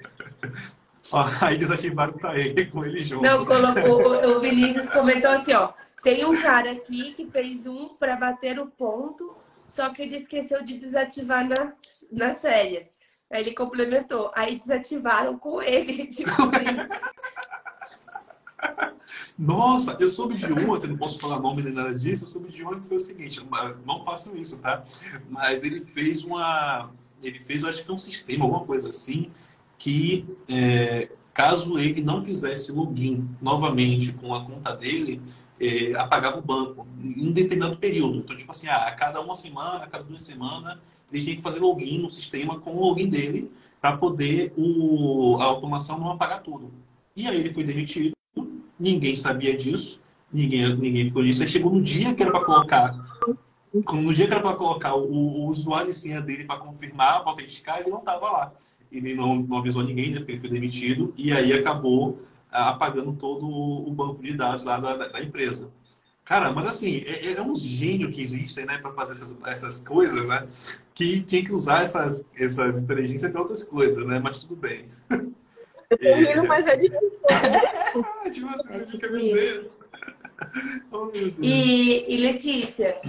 Ó, 1.12 1.24
aí 1.42 1.58
desativaram 1.58 2.14
para 2.14 2.40
ele 2.40 2.66
com 2.72 2.84
ele 2.84 3.02
junto. 3.02 3.22
Não, 3.24 3.46
colocou, 3.46 4.02
o- 4.02 4.38
o 4.38 4.40
Vinícius 4.40 4.90
comentou 4.90 5.30
assim, 5.32 5.54
ó. 5.54 5.72
Tem 6.02 6.26
um 6.26 6.42
cara 6.42 6.72
aqui 6.72 7.12
que 7.14 7.28
fez 7.28 7.66
um 7.68 7.90
para 7.90 8.16
bater 8.16 8.60
o 8.60 8.66
ponto, 8.68 9.36
só 9.66 9.90
que 9.90 10.02
ele 10.02 10.18
esqueceu 10.18 10.64
de 10.64 10.78
desativar 10.78 11.48
na, 11.48 11.74
nas 12.12 12.42
férias. 12.42 12.94
Aí 13.32 13.42
ele 13.42 13.54
complementou. 13.54 14.32
Aí 14.36 14.60
desativaram 14.60 15.38
com 15.38 15.62
ele. 15.62 16.08
Tipo 16.08 16.32
assim. 16.54 17.14
Nossa, 19.38 19.98
eu 20.00 20.10
soube 20.10 20.36
de 20.36 20.46
eu 20.46 20.56
não 20.56 20.98
posso 20.98 21.20
falar 21.20 21.40
nome 21.40 21.64
nem 21.64 21.74
nada 21.74 21.96
disso, 21.96 22.24
eu 22.24 22.28
soube 22.30 22.50
de 22.50 22.64
uma 22.64 22.80
que 22.80 22.88
foi 22.88 22.98
o 22.98 23.00
seguinte, 23.00 23.46
não 23.86 24.04
façam 24.06 24.36
isso, 24.36 24.60
tá? 24.60 24.84
Mas 25.30 25.64
ele 25.64 25.82
fez 25.82 26.24
uma. 26.24 26.92
Ele 27.22 27.40
fez, 27.40 27.64
eu 27.64 27.70
acho 27.70 27.80
que 27.80 27.86
foi 27.86 27.96
um 27.96 28.00
sistema, 28.00 28.46
alguma 28.46 28.66
coisa 28.66 28.90
assim, 28.90 29.32
que 29.78 30.26
é, 30.48 31.10
caso 31.34 31.80
ele 31.80 32.02
não 32.02 32.22
fizesse 32.22 32.72
login 32.72 33.28
novamente 33.42 34.14
com 34.14 34.36
a 34.36 34.46
conta 34.46 34.76
dele, 34.76 35.22
é, 35.64 35.96
apagava 35.96 36.38
o 36.38 36.42
banco 36.42 36.86
em 37.02 37.28
um 37.28 37.32
determinado 37.32 37.78
período. 37.78 38.18
Então, 38.18 38.36
tipo 38.36 38.52
assim, 38.52 38.68
ah, 38.68 38.88
a 38.88 38.92
cada 38.92 39.22
uma 39.22 39.36
semana, 39.36 39.86
a 39.86 39.88
cada 39.88 40.04
duas 40.04 40.22
semanas, 40.22 40.78
ele 41.12 41.24
tinha 41.24 41.36
que 41.36 41.42
fazer 41.42 41.60
login 41.60 42.02
no 42.02 42.10
sistema 42.10 42.60
com 42.60 42.76
o 42.76 42.82
login 42.82 43.08
dele 43.08 43.52
para 43.80 43.98
poder 43.98 44.54
o, 44.58 45.38
a 45.40 45.46
automação 45.46 46.00
não 46.00 46.12
apagar 46.12 46.42
tudo. 46.42 46.72
E 47.16 47.28
aí 47.28 47.40
ele 47.40 47.54
foi 47.54 47.64
demitido, 47.64 48.14
ninguém 48.80 49.16
sabia 49.16 49.56
disso, 49.56 50.02
ninguém, 50.32 50.76
ninguém 50.76 51.08
ficou 51.08 51.24
nisso. 51.24 51.42
Aí 51.42 51.48
chegou 51.48 51.72
no 51.72 51.82
dia 51.82 52.14
que 52.14 52.24
era 52.24 52.32
para 52.32 52.44
colocar, 52.44 52.94
no 53.74 54.14
dia 54.14 54.28
que 54.28 54.34
era 54.34 54.42
para 54.42 54.56
colocar 54.56 54.96
o, 54.96 55.12
o 55.12 55.48
usuário 55.48 55.92
e 55.92 55.94
senha 55.94 56.22
dele 56.22 56.46
para 56.46 56.60
confirmar, 56.60 57.22
para 57.22 57.32
autenticar, 57.32 57.80
ele 57.80 57.90
não 57.90 58.00
estava 58.00 58.32
lá. 58.32 58.54
Ele 58.92 59.16
não, 59.16 59.36
não 59.36 59.58
avisou 59.58 59.84
ninguém, 59.84 60.12
né, 60.12 60.20
porque 60.20 60.34
ele 60.34 60.42
foi 60.42 60.50
demitido, 60.50 61.14
e 61.18 61.32
aí 61.32 61.52
acabou 61.54 62.20
apagando 62.54 63.14
todo 63.14 63.48
o 63.48 63.92
banco 63.92 64.22
de 64.22 64.34
dados 64.34 64.64
lá 64.64 64.80
da, 64.80 65.08
da 65.08 65.22
empresa. 65.22 65.70
Cara, 66.26 66.52
mas 66.54 66.68
assim, 66.68 67.04
é, 67.06 67.34
é 67.34 67.42
um 67.42 67.54
gênio 67.54 68.10
que 68.10 68.22
existem, 68.22 68.66
né, 68.66 68.78
para 68.78 68.94
fazer 68.94 69.14
essas, 69.14 69.30
essas 69.46 69.80
coisas, 69.86 70.28
né, 70.28 70.48
que 70.94 71.22
tinha 71.22 71.44
que 71.44 71.52
usar 71.52 71.84
essas, 71.84 72.26
essas 72.36 72.82
inteligências 72.82 73.30
para 73.30 73.42
outras 73.42 73.64
coisas, 73.64 74.06
né, 74.08 74.20
mas 74.20 74.38
tudo 74.40 74.56
bem. 74.56 74.88
Eu 75.10 75.98
tô 75.98 76.16
rindo, 76.16 76.44
mas 76.48 76.66
é 76.68 76.78
difícil. 76.78 77.20
Ah, 77.30 78.30
tipo 78.32 78.48
assim, 78.48 78.74
É 78.74 78.86
fica, 78.86 79.10
meu 79.10 79.34
Deus. 79.34 79.80
oh, 80.92 81.12
e, 81.42 82.06
e, 82.08 82.18
Letícia, 82.18 83.00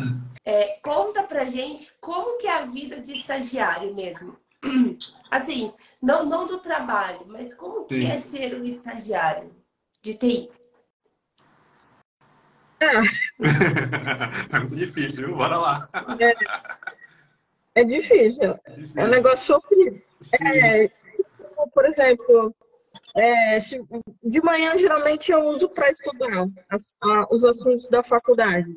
é, 0.44 0.78
conta 0.82 1.22
pra 1.22 1.44
gente 1.44 1.92
como 2.00 2.36
que 2.38 2.48
é 2.48 2.52
a 2.52 2.64
vida 2.64 3.00
de 3.00 3.12
estagiário 3.12 3.94
mesmo. 3.94 4.36
Assim, 5.30 5.72
não, 6.00 6.24
não 6.24 6.46
do 6.46 6.58
trabalho, 6.58 7.26
mas 7.26 7.54
como 7.54 7.84
que 7.86 7.96
Sim. 7.96 8.06
é 8.06 8.18
ser 8.18 8.54
um 8.60 8.64
estagiário 8.64 9.50
de 10.02 10.14
TI? 10.14 10.50
É, 12.80 12.86
é 14.56 14.58
muito 14.58 14.76
difícil, 14.76 15.26
viu? 15.26 15.36
Bora 15.36 15.56
lá. 15.56 15.88
É, 16.20 17.80
é 17.80 17.84
difícil. 17.84 18.52
É, 18.64 18.70
difícil. 18.70 18.92
é 18.96 19.04
um 19.04 19.08
negócio 19.08 19.46
sofrido. 19.46 20.02
É, 20.40 20.88
tipo, 20.88 21.70
por 21.72 21.84
exemplo, 21.84 22.54
é, 23.16 23.58
de 23.58 24.42
manhã 24.42 24.76
geralmente 24.76 25.32
eu 25.32 25.40
uso 25.48 25.68
para 25.68 25.90
estudar 25.90 26.48
as, 26.68 26.94
a, 27.02 27.26
os 27.32 27.44
assuntos 27.44 27.88
da 27.88 28.02
faculdade. 28.02 28.72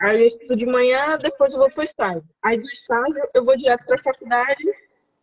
Aí 0.00 0.20
eu 0.20 0.26
estudo 0.26 0.54
de 0.54 0.66
manhã, 0.66 1.18
depois 1.18 1.52
eu 1.52 1.58
vou 1.58 1.70
para 1.70 1.80
o 1.80 1.84
estágio. 1.84 2.30
Aí 2.42 2.58
do 2.58 2.68
estágio 2.70 3.28
eu 3.34 3.44
vou 3.44 3.56
direto 3.56 3.84
para 3.84 3.96
a 3.96 4.02
faculdade, 4.02 4.64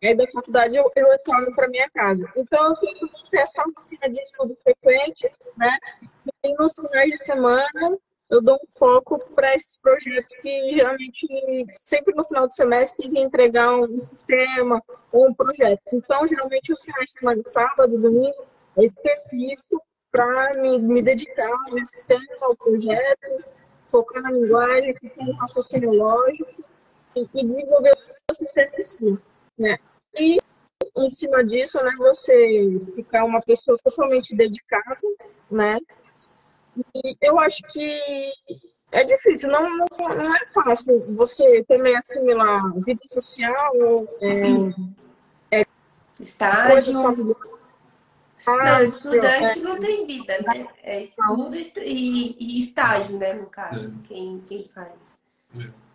aí 0.02 0.14
da 0.14 0.26
faculdade 0.28 0.76
eu, 0.76 0.90
eu 0.94 1.10
retorno 1.10 1.54
para 1.54 1.68
minha 1.68 1.88
casa. 1.90 2.30
Então 2.36 2.66
eu 2.68 2.76
tento 2.76 3.08
ter 3.30 3.38
essa 3.38 3.62
rotina 3.62 4.10
de 4.10 4.20
estudo 4.20 4.54
frequente, 4.56 5.30
né? 5.56 5.76
E 6.44 6.54
nos 6.54 6.74
finais 6.74 7.10
de 7.10 7.16
semana 7.16 7.98
eu 8.28 8.42
dou 8.42 8.56
um 8.56 8.66
foco 8.70 9.18
para 9.34 9.54
esses 9.54 9.78
projetos 9.78 10.34
que 10.40 10.74
geralmente, 10.74 11.26
sempre 11.76 12.14
no 12.14 12.24
final 12.24 12.46
do 12.46 12.52
semestre, 12.52 13.04
tem 13.04 13.12
que 13.12 13.20
entregar 13.20 13.74
um 13.74 14.04
sistema 14.04 14.82
ou 15.12 15.28
um 15.28 15.34
projeto. 15.34 15.80
Então, 15.92 16.26
geralmente, 16.26 16.72
o 16.72 16.76
finais 16.76 17.06
de 17.06 17.12
semana, 17.12 17.42
sábado, 17.46 17.96
domingo, 17.96 18.44
é 18.76 18.84
específico 18.84 19.80
para 20.10 20.54
me, 20.60 20.78
me 20.78 21.02
dedicar 21.02 21.50
ao 21.50 21.86
sistema, 21.86 22.24
ao 22.40 22.56
projeto, 22.56 23.44
focar 23.86 24.22
na 24.22 24.32
linguagem, 24.32 24.94
focar 24.94 25.26
no 25.26 25.32
raciocínio 25.34 25.92
lógico 25.92 26.64
e, 27.14 27.28
e 27.32 27.46
desenvolver 27.46 27.96
o 28.30 28.34
sistema 28.34 28.70
em. 28.76 29.22
Né? 29.58 29.78
E, 30.18 30.38
em 30.96 31.10
cima 31.10 31.44
disso, 31.44 31.82
né, 31.82 31.92
você 31.98 32.78
ficar 32.94 33.24
uma 33.24 33.40
pessoa 33.40 33.76
totalmente 33.82 34.34
dedicada, 34.34 34.98
né? 35.50 35.78
E 36.94 37.16
eu 37.22 37.38
acho 37.38 37.62
que 37.70 37.98
é 38.92 39.04
difícil, 39.04 39.50
não, 39.50 39.62
não, 39.68 39.86
não 39.98 40.34
é 40.34 40.46
fácil 40.46 41.04
você 41.14 41.64
também 41.64 41.96
assimilar 41.96 42.72
vida 42.80 43.00
social, 43.06 43.72
é, 44.20 45.60
é, 45.60 45.66
estágio. 46.20 46.92
Não, 48.46 48.82
estudante 48.82 49.58
é, 49.58 49.62
não 49.62 49.80
tem 49.80 50.06
vida, 50.06 50.38
né? 50.46 50.68
É 50.82 51.02
estudo 51.02 51.56
e, 51.56 52.36
e 52.38 52.58
estágio, 52.60 53.18
né, 53.18 53.32
no 53.32 53.46
caso, 53.46 53.86
é. 53.86 54.06
quem, 54.06 54.40
quem 54.46 54.70
faz. 54.72 55.12
É. 55.58 55.85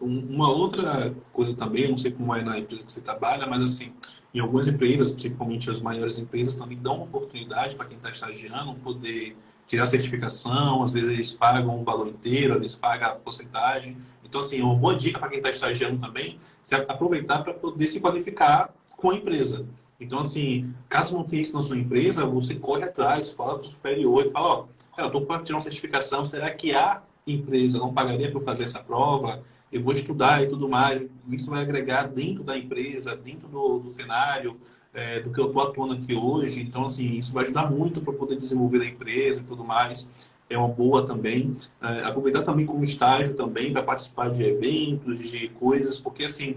Uma 0.00 0.50
outra 0.50 1.14
coisa 1.32 1.54
também, 1.54 1.88
não 1.88 1.96
sei 1.96 2.10
como 2.10 2.34
é 2.34 2.42
na 2.42 2.58
empresa 2.58 2.84
que 2.84 2.92
você 2.92 3.00
trabalha, 3.00 3.46
mas 3.46 3.62
assim, 3.62 3.92
em 4.34 4.40
algumas 4.40 4.68
empresas, 4.68 5.12
principalmente 5.12 5.70
as 5.70 5.80
maiores 5.80 6.18
empresas, 6.18 6.56
também 6.56 6.76
dão 6.76 6.96
uma 6.96 7.04
oportunidade 7.04 7.74
para 7.74 7.86
quem 7.86 7.96
está 7.96 8.10
estagiando 8.10 8.74
poder 8.74 9.36
tirar 9.66 9.84
a 9.84 9.86
certificação, 9.86 10.82
às 10.82 10.92
vezes 10.92 11.10
eles 11.10 11.30
pagam 11.32 11.80
o 11.80 11.84
valor 11.84 12.08
inteiro, 12.08 12.56
eles 12.56 12.74
pagam 12.74 13.08
a 13.08 13.14
porcentagem. 13.14 13.96
Então, 14.24 14.40
assim, 14.40 14.60
uma 14.60 14.74
boa 14.74 14.94
dica 14.94 15.18
para 15.18 15.28
quem 15.28 15.38
está 15.38 15.50
estagiando 15.50 16.00
também, 16.00 16.38
é 16.70 16.74
aproveitar 16.76 17.42
para 17.42 17.54
poder 17.54 17.86
se 17.86 18.00
qualificar 18.00 18.74
com 18.96 19.10
a 19.10 19.14
empresa. 19.14 19.64
Então, 19.98 20.18
assim, 20.18 20.74
caso 20.88 21.14
não 21.14 21.24
tenha 21.24 21.42
isso 21.42 21.54
na 21.54 21.62
sua 21.62 21.78
empresa, 21.78 22.26
você 22.26 22.56
corre 22.56 22.82
atrás, 22.82 23.30
fala 23.30 23.54
para 23.54 23.62
o 23.62 23.64
superior 23.64 24.26
e 24.26 24.30
fala, 24.30 24.46
ó, 24.46 24.64
oh, 24.98 25.00
eu 25.00 25.06
estou 25.06 25.24
para 25.24 25.42
tirar 25.42 25.56
uma 25.56 25.62
certificação, 25.62 26.24
será 26.24 26.50
que 26.50 26.74
a 26.74 27.00
empresa 27.26 27.78
não 27.78 27.94
pagaria 27.94 28.30
para 28.30 28.40
fazer 28.40 28.64
essa 28.64 28.80
prova? 28.80 29.42
Eu 29.74 29.82
vou 29.82 29.92
estudar 29.92 30.40
e 30.40 30.46
tudo 30.46 30.68
mais. 30.68 31.10
Isso 31.28 31.50
vai 31.50 31.60
agregar 31.60 32.06
dentro 32.06 32.44
da 32.44 32.56
empresa, 32.56 33.16
dentro 33.16 33.48
do, 33.48 33.80
do 33.80 33.90
cenário, 33.90 34.56
é, 34.94 35.18
do 35.18 35.32
que 35.32 35.40
eu 35.40 35.48
estou 35.48 35.60
atuando 35.62 35.94
aqui 35.94 36.14
hoje. 36.14 36.62
Então, 36.62 36.84
assim, 36.84 37.10
isso 37.14 37.32
vai 37.32 37.42
ajudar 37.42 37.68
muito 37.68 38.00
para 38.00 38.12
poder 38.12 38.36
desenvolver 38.36 38.80
a 38.82 38.86
empresa 38.86 39.40
e 39.40 39.42
tudo 39.42 39.64
mais. 39.64 40.08
É 40.48 40.56
uma 40.56 40.68
boa 40.68 41.04
também. 41.04 41.56
É, 41.82 42.04
aproveitar 42.04 42.42
também 42.42 42.64
como 42.64 42.84
estágio 42.84 43.34
também 43.34 43.72
para 43.72 43.82
participar 43.82 44.30
de 44.30 44.44
eventos, 44.44 45.28
de 45.28 45.48
coisas, 45.48 45.98
porque, 45.98 46.22
assim, 46.22 46.56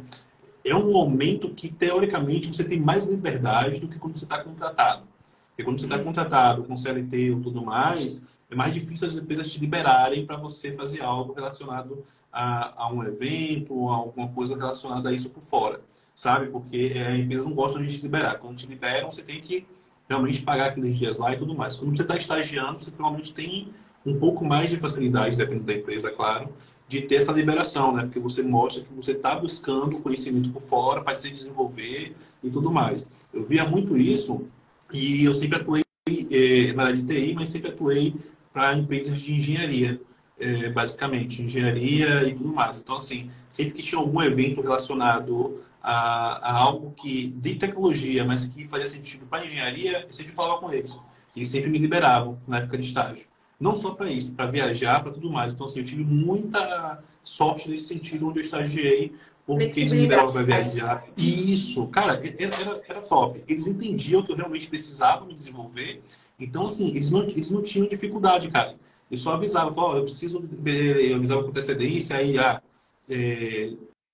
é 0.63 0.75
um 0.75 0.91
momento 0.91 1.49
que, 1.49 1.73
teoricamente, 1.73 2.47
você 2.49 2.63
tem 2.63 2.79
mais 2.79 3.07
liberdade 3.07 3.79
do 3.79 3.87
que 3.87 3.97
quando 3.97 4.15
você 4.15 4.25
está 4.25 4.43
contratado. 4.43 5.07
Porque 5.49 5.63
quando 5.63 5.79
você 5.79 5.87
está 5.87 5.97
contratado 5.97 6.65
com 6.65 6.77
CLT 6.77 7.31
e 7.31 7.39
tudo 7.39 7.65
mais, 7.65 8.23
é 8.47 8.55
mais 8.55 8.75
difícil 8.75 9.07
as 9.07 9.17
empresas 9.17 9.51
te 9.51 9.59
liberarem 9.59 10.23
para 10.23 10.37
você 10.37 10.71
fazer 10.71 11.01
algo 11.01 11.33
relacionado 11.33 12.05
a, 12.39 12.83
a, 12.83 12.91
um 12.91 13.03
evento 13.03 13.73
ou 13.73 13.89
alguma 13.89 14.27
coisa 14.29 14.55
relacionada 14.55 15.09
a 15.09 15.13
isso 15.13 15.29
por 15.29 15.43
fora 15.43 15.81
sabe? 16.17 16.47
Porque 16.47 16.93
é, 16.95 17.07
a 17.07 17.17
empresa 17.17 17.43
não 17.43 17.53
gosta 17.53 17.79
de 17.79 17.95
te 17.95 18.01
liberar. 18.01 18.39
Quando 18.39 18.57
te 18.57 18.65
liberam, 18.65 19.11
você 19.11 19.21
tem 19.21 19.39
que 19.39 19.67
realmente 20.09 20.41
pagar 20.41 20.69
aqueles 20.69 20.97
dias 20.97 21.19
lá 21.19 21.31
e 21.31 21.37
tudo 21.37 21.53
mais. 21.53 21.77
Quando 21.77 21.95
você 21.95 22.01
está 22.01 22.17
estagiando, 22.17 22.83
você 22.83 22.89
provavelmente 22.89 23.33
tem 23.33 23.71
um 24.03 24.17
pouco 24.17 24.43
mais 24.43 24.71
de 24.71 24.77
facilidade, 24.77 25.37
dependendo 25.37 25.65
da 25.65 25.75
empresa, 25.75 26.09
claro, 26.09 26.49
de 26.87 27.03
ter 27.03 27.15
essa 27.15 27.31
liberação, 27.31 27.95
né? 27.95 28.03
Porque 28.03 28.19
você 28.19 28.41
mostra 28.41 28.83
que 28.83 28.91
você 28.93 29.11
está 29.11 29.35
buscando 29.35 29.99
conhecimento 29.99 30.49
por 30.49 30.61
fora 30.61 31.01
para 31.01 31.13
se 31.13 31.29
desenvolver 31.29 32.15
e 32.43 32.49
tudo 32.49 32.71
mais. 32.71 33.07
Eu 33.31 33.45
via 33.45 33.65
muito 33.65 33.95
isso 33.95 34.47
e 34.91 35.23
eu 35.23 35.35
sempre 35.35 35.59
atuei 35.59 35.83
é, 36.31 36.73
na 36.73 36.85
área 36.85 36.95
de 36.99 37.03
TI, 37.03 37.35
mas 37.35 37.49
sempre 37.49 37.69
atuei 37.69 38.15
para 38.51 38.75
empresas 38.75 39.19
de 39.19 39.35
engenharia, 39.35 40.01
é, 40.39 40.69
basicamente, 40.69 41.41
engenharia 41.41 42.23
e 42.23 42.33
tudo 42.33 42.53
mais. 42.53 42.79
Então, 42.79 42.95
assim, 42.95 43.29
sempre 43.47 43.73
que 43.73 43.83
tinha 43.83 43.99
algum 43.99 44.21
evento 44.21 44.61
relacionado 44.61 45.61
a, 45.81 46.51
a, 46.51 46.57
algo 46.57 46.91
que 46.91 47.27
de 47.27 47.55
tecnologia, 47.55 48.23
mas 48.25 48.47
que 48.47 48.67
fazia 48.67 48.87
sentido 48.87 49.25
para 49.25 49.45
engenharia, 49.45 50.05
eu 50.05 50.13
sempre 50.13 50.33
falava 50.33 50.59
com 50.59 50.71
eles. 50.71 51.01
E 51.35 51.45
sempre 51.45 51.69
me 51.69 51.77
liberavam 51.77 52.37
na 52.47 52.57
época 52.59 52.77
de 52.77 52.87
estágio. 52.87 53.27
Não 53.59 53.75
só 53.75 53.91
para 53.91 54.11
isso, 54.11 54.33
para 54.33 54.45
viajar, 54.47 55.01
para 55.01 55.11
tudo 55.11 55.31
mais. 55.31 55.53
Então, 55.53 55.65
assim, 55.65 55.79
eu 55.79 55.85
tive 55.85 56.03
muita 56.03 57.03
sorte 57.23 57.69
nesse 57.69 57.85
sentido 57.85 58.27
onde 58.27 58.39
eu 58.39 58.43
estagiei, 58.43 59.13
porque 59.45 59.79
eles 59.79 59.93
me 59.93 60.01
liberavam 60.01 60.33
para 60.33 60.43
viajar. 60.43 61.05
E 61.15 61.53
isso, 61.53 61.87
cara, 61.87 62.21
era, 62.37 62.81
era, 62.87 63.01
top. 63.01 63.43
Eles 63.47 63.65
entendiam 63.65 64.21
que 64.21 64.31
eu 64.31 64.35
realmente 64.35 64.67
precisava 64.67 65.25
me 65.25 65.33
desenvolver. 65.33 66.01
Então, 66.39 66.65
assim, 66.65 66.89
eles 66.89 67.09
não, 67.09 67.23
eles 67.23 67.49
não 67.49 67.61
tinham 67.63 67.87
dificuldade, 67.87 68.49
cara. 68.49 68.75
Eu 69.09 69.17
só 69.17 69.33
avisava, 69.33 69.73
falava, 69.73 69.95
oh, 69.95 69.97
eu 69.99 70.03
preciso, 70.03 70.43
eu 70.65 71.15
avisava 71.15 71.43
com 71.43 71.49
antecedência, 71.49 72.17
aí, 72.17 72.37
ah, 72.37 72.61
é, 73.09 73.71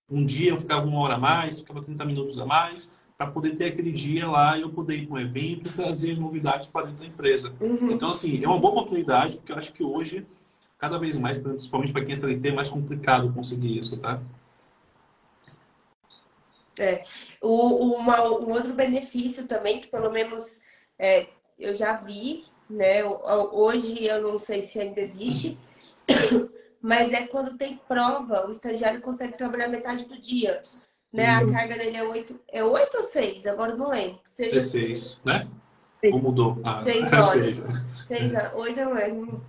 um 0.10 0.24
dia 0.24 0.52
eu 0.52 0.58
ficava 0.58 0.86
uma 0.86 1.00
hora 1.00 1.16
a 1.16 1.20
mais, 1.20 1.60
ficava 1.60 1.82
30 1.82 2.06
minutos 2.06 2.40
a 2.40 2.46
mais, 2.46 2.92
para 3.18 3.32
poder 3.32 3.56
ter 3.56 3.66
aquele 3.66 3.92
dia 3.92 4.30
lá 4.30 4.58
e 4.58 4.62
eu 4.62 4.70
poder 4.70 4.98
ir 4.98 5.08
para 5.08 5.16
um 5.16 5.20
evento 5.20 5.70
e 5.70 5.74
trazer 5.74 6.12
as 6.12 6.20
novidades 6.20 6.68
para 6.68 6.88
dentro 6.88 7.00
da 7.00 7.08
empresa. 7.08 7.54
Uhum. 7.60 7.92
Então, 7.92 8.12
assim, 8.12 8.44
é 8.44 8.48
uma 8.48 8.60
boa 8.60 8.74
oportunidade, 8.74 9.38
porque 9.38 9.52
eu 9.52 9.58
acho 9.58 9.74
que 9.74 9.84
hoje, 9.84 10.28
cada 10.78 11.00
vez 11.00 11.18
mais, 11.18 11.38
principalmente 11.38 11.92
para 11.92 12.04
quem 12.04 12.14
é 12.14 12.16
CLT, 12.16 12.50
é 12.50 12.52
mais 12.52 12.70
complicado 12.70 13.34
conseguir 13.34 13.80
isso, 13.80 13.98
tá? 13.98 14.22
É. 16.80 17.04
O, 17.42 17.96
uma, 17.96 18.22
um 18.24 18.52
outro 18.52 18.74
benefício 18.74 19.48
também, 19.48 19.80
que 19.80 19.88
pelo 19.88 20.12
menos 20.12 20.60
é, 20.98 21.28
eu 21.58 21.76
já 21.76 21.94
vi, 21.94 22.46
né? 22.70 23.04
Hoje 23.04 24.06
eu 24.06 24.22
não 24.22 24.40
sei 24.40 24.62
se 24.62 24.80
ainda 24.80 25.02
existe, 25.02 25.60
mas 26.82 27.14
é 27.14 27.28
quando 27.28 27.58
tem 27.58 27.80
prova, 27.88 28.48
o 28.48 28.52
estagiário 28.52 29.02
consegue 29.02 29.38
trabalhar 29.38 29.68
metade 29.68 30.06
do 30.06 30.20
dia. 30.20 30.62
Né? 31.12 31.28
A 31.28 31.42
uhum. 31.42 31.52
carga 31.52 31.78
dele 31.78 31.98
é 31.98 32.04
8, 32.04 32.40
é 32.52 32.64
8 32.64 32.98
ou 32.98 33.04
6? 33.04 33.46
Agora 33.46 33.76
não 33.76 33.90
lembro. 33.90 34.20
Seja... 34.26 34.58
É 34.58 34.62
6, 34.62 35.22
né? 35.24 35.48
Ou 36.12 36.20
mudou? 36.20 36.60
Ah, 36.64 36.80
6 36.80 37.04
é 37.14 37.16
horas. 37.16 37.64
6, 38.08 38.34
8 38.56 38.80
é 38.80 38.86
mesmo. 38.86 39.42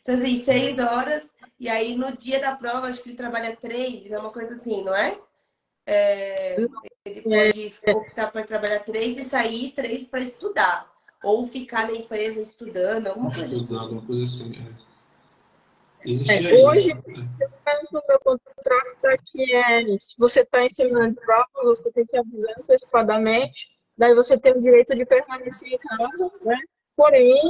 Então, 0.00 0.14
assim, 0.14 0.42
6 0.42 0.78
horas. 0.78 1.22
E 1.60 1.68
aí, 1.68 1.94
no 1.94 2.16
dia 2.16 2.40
da 2.40 2.56
prova, 2.56 2.88
acho 2.88 3.02
que 3.02 3.10
ele 3.10 3.16
trabalha 3.16 3.54
3, 3.54 4.10
é 4.10 4.18
uma 4.18 4.30
coisa 4.30 4.54
assim, 4.54 4.82
não 4.82 4.94
é? 4.94 5.18
é 5.86 6.56
ele 7.04 7.20
pode 7.22 7.74
optar 7.98 8.32
por 8.32 8.46
trabalhar 8.46 8.80
3 8.80 9.18
e 9.18 9.24
sair 9.24 9.72
3 9.72 10.06
para 10.06 10.20
estudar. 10.20 10.93
Ou 11.24 11.46
ficar 11.46 11.86
na 11.86 11.96
empresa 11.96 12.40
estudando, 12.40 13.08
alguma 13.08 13.30
coisa 13.30 13.46
assim. 13.46 13.56
Estudando, 13.56 13.82
alguma 13.82 14.02
coisa 14.02 14.22
assim. 14.22 14.52
É. 14.56 14.94
É, 16.06 16.62
hoje, 16.62 16.94
pelo 16.94 17.26
menos 17.66 17.90
no 17.90 18.02
meu 18.06 18.20
contrato, 18.20 19.06
aqui 19.06 19.54
é 19.54 19.82
se 19.98 20.14
você 20.18 20.40
está 20.40 20.62
em 20.62 20.68
semana 20.68 21.10
de 21.10 21.16
provas, 21.16 21.78
você 21.78 21.90
tem 21.92 22.04
que 22.04 22.18
avisar 22.18 22.54
antecipadamente, 22.58 23.68
daí 23.96 24.14
você 24.14 24.38
tem 24.38 24.52
o 24.52 24.60
direito 24.60 24.94
de 24.94 25.06
permanecer 25.06 25.66
em 25.66 25.78
casa, 25.78 26.30
né? 26.44 26.58
Porém, 26.94 27.40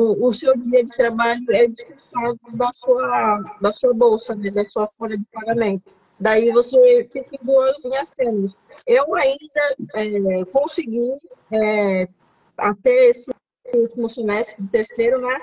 o, 0.00 0.28
o 0.28 0.34
seu 0.34 0.56
dia 0.56 0.82
de 0.82 0.90
trabalho 0.96 1.44
é 1.50 1.68
descontado 1.68 2.38
da 2.54 2.70
sua, 2.72 3.56
da 3.60 3.72
sua 3.72 3.92
bolsa, 3.92 4.34
né? 4.34 4.50
da 4.50 4.64
sua 4.64 4.88
folha 4.88 5.18
de 5.18 5.24
pagamento. 5.30 5.92
Daí 6.18 6.50
você 6.50 7.08
fica 7.12 7.36
em 7.36 7.46
duas 7.46 7.84
linhas 7.84 8.10
tênues. 8.10 8.56
Eu 8.86 9.14
ainda 9.14 9.76
é, 9.94 10.44
consegui, 10.46 11.10
é, 11.52 12.08
até 12.60 13.08
esse 13.08 13.30
último 13.74 14.08
semestre, 14.08 14.62
de 14.62 14.68
terceiro, 14.68 15.20
né? 15.20 15.38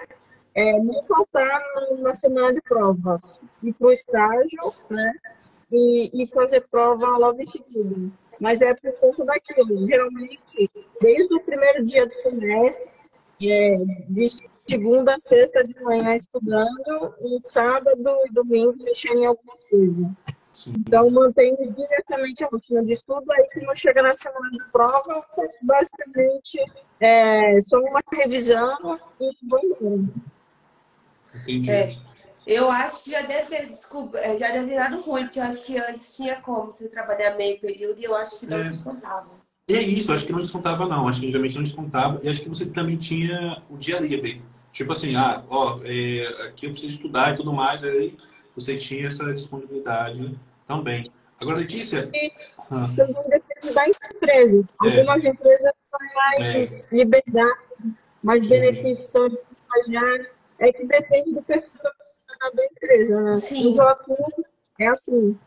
é, 0.57 0.79
não 0.79 1.03
faltar 1.03 1.61
na 1.99 2.15
semana 2.15 2.51
de 2.51 2.61
provas, 2.63 3.39
ir 3.61 3.73
para 3.73 3.87
o 3.87 3.91
estágio, 3.91 4.73
né? 4.89 5.13
E, 5.71 6.23
e 6.23 6.27
fazer 6.27 6.65
prova 6.71 7.05
logo 7.15 7.39
em 7.39 7.45
seguida. 7.45 8.11
Mas 8.39 8.59
é 8.59 8.73
por 8.73 8.91
conta 8.93 9.23
daquilo. 9.23 9.85
Geralmente, 9.85 10.69
desde 10.99 11.35
o 11.35 11.41
primeiro 11.41 11.85
dia 11.85 12.07
do 12.07 12.13
semestre, 12.13 12.91
é, 13.43 13.77
de 14.09 14.27
segunda 14.67 15.13
a 15.13 15.19
sexta 15.19 15.63
de 15.63 15.79
manhã 15.79 16.15
estudando, 16.15 17.13
e 17.21 17.39
sábado 17.39 18.09
e 18.25 18.33
domingo 18.33 18.75
mexendo 18.83 19.19
em 19.19 19.25
alguma 19.27 19.55
coisa. 19.69 20.09
Sim. 20.57 20.73
Então, 20.75 21.07
mantenho 21.11 21.55
diretamente 21.71 22.43
a 22.43 22.47
rotina 22.47 22.83
de 22.83 22.91
estudo. 22.91 23.31
Aí, 23.31 23.47
quando 23.53 23.77
chega 23.77 24.01
na 24.01 24.11
semana 24.11 24.49
de 24.49 24.63
prova, 24.71 25.05
eu 25.07 25.21
faço 25.35 25.63
basicamente 25.67 26.59
é, 26.99 27.61
só 27.61 27.79
uma 27.79 28.01
revisão 28.11 28.99
e 29.21 29.47
vou 29.47 29.59
embora. 29.63 30.03
Entendi. 31.43 31.69
É, 31.69 31.95
eu 32.47 32.71
acho 32.71 33.03
que 33.03 33.11
já 33.11 33.21
deve 33.21 33.49
ter, 33.49 33.67
desculpa, 33.67 34.17
é, 34.17 34.35
já 34.35 34.49
deve 34.49 34.69
ter 34.69 34.77
dado 34.77 34.99
ruim, 35.01 35.25
porque 35.25 35.37
eu 35.37 35.43
acho 35.43 35.63
que 35.63 35.77
antes 35.77 36.15
tinha 36.15 36.37
como 36.37 36.71
você 36.71 36.89
trabalhar 36.89 37.37
meio 37.37 37.59
período 37.59 37.99
e 37.99 38.05
eu 38.05 38.15
acho 38.15 38.39
que 38.39 38.47
não 38.47 38.57
é. 38.57 38.63
descontava. 38.63 39.29
É 39.69 39.79
isso, 39.79 40.11
acho 40.11 40.25
que 40.25 40.31
não 40.31 40.39
descontava, 40.39 40.87
não. 40.87 41.07
Acho 41.07 41.19
que 41.19 41.27
antigamente 41.27 41.55
não 41.55 41.63
descontava. 41.63 42.19
E 42.23 42.29
acho 42.29 42.41
que 42.41 42.49
você 42.49 42.65
também 42.65 42.97
tinha 42.97 43.61
o 43.69 43.77
dia 43.77 43.99
livre. 43.99 44.41
Tipo 44.71 44.91
assim, 44.93 45.15
ah, 45.15 45.43
ó, 45.47 45.81
é, 45.83 46.47
aqui 46.47 46.65
eu 46.65 46.71
preciso 46.71 46.93
estudar 46.93 47.35
e 47.35 47.37
tudo 47.37 47.53
mais, 47.53 47.83
aí 47.83 48.17
você 48.57 48.75
tinha 48.75 49.05
essa 49.05 49.31
disponibilidade 49.31 50.37
também. 50.67 51.03
Agora, 51.39 51.59
Letícia. 51.59 52.09
Ah. 52.71 52.89
Também 52.95 53.23
depende 53.29 53.73
da 53.73 53.87
empresa. 53.87 54.67
É. 54.83 54.87
Algumas 54.87 55.23
é. 55.23 55.29
empresas 55.29 55.71
têm 55.99 56.15
mais 56.15 56.87
é. 56.91 56.95
liberdade, 56.95 57.59
mais 58.23 58.41
Sim. 58.41 58.49
benefícios 58.49 59.09
para 59.11 59.21
o 59.27 59.39
estagiário. 59.53 60.27
É 60.59 60.73
que 60.73 60.85
depende 60.85 61.35
do 61.35 61.43
perfil 61.43 61.71
da 61.83 62.65
empresa, 62.65 63.21
né? 63.21 63.35
Sim. 63.35 63.75
No 63.75 63.83
é 64.79 64.87
assim. 64.87 65.39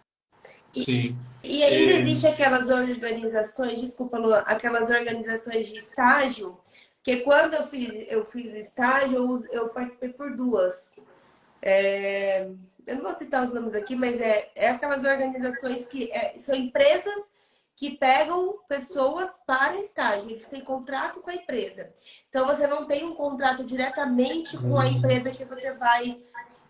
Sim. 0.73 1.19
E 1.43 1.65
ainda 1.65 1.93
é... 1.93 1.97
existe 1.97 2.29
aquelas 2.29 2.71
organizações, 2.71 3.81
desculpa, 3.81 4.19
Lu, 4.19 4.33
aquelas 4.35 4.89
organizações 4.89 5.69
de 5.69 5.79
estágio, 5.79 6.59
que 7.03 7.19
quando 7.19 7.55
eu 7.55 7.65
fiz, 7.65 8.07
eu 8.09 8.25
fiz 8.27 8.55
estágio, 8.55 9.17
eu, 9.17 9.39
eu 9.51 9.69
participei 9.71 10.11
por 10.11 10.37
duas. 10.37 10.93
É, 11.63 12.49
eu 12.87 12.97
não 12.97 13.03
vou 13.03 13.15
citar 13.15 13.45
os 13.45 13.53
nomes 13.53 13.75
aqui, 13.75 13.95
mas 13.95 14.21
é, 14.21 14.51
é 14.55 14.71
aquelas 14.71 15.05
organizações 15.05 15.87
que 15.87 16.11
é, 16.13 16.37
são 16.39 16.55
empresas 16.55 17.33
que 17.77 17.93
pegam 17.93 18.59
pessoas 18.69 19.31
para 19.47 19.81
estágio. 19.81 20.31
Eles 20.31 20.47
têm 20.47 20.61
contrato 20.61 21.21
com 21.21 21.31
a 21.31 21.35
empresa. 21.35 21.91
Então 22.29 22.47
você 22.47 22.67
não 22.67 22.87
tem 22.87 23.07
um 23.07 23.15
contrato 23.15 23.65
diretamente 23.65 24.57
com 24.59 24.79
a 24.79 24.87
empresa 24.87 25.31
que 25.31 25.45
você 25.45 25.73
vai 25.73 26.21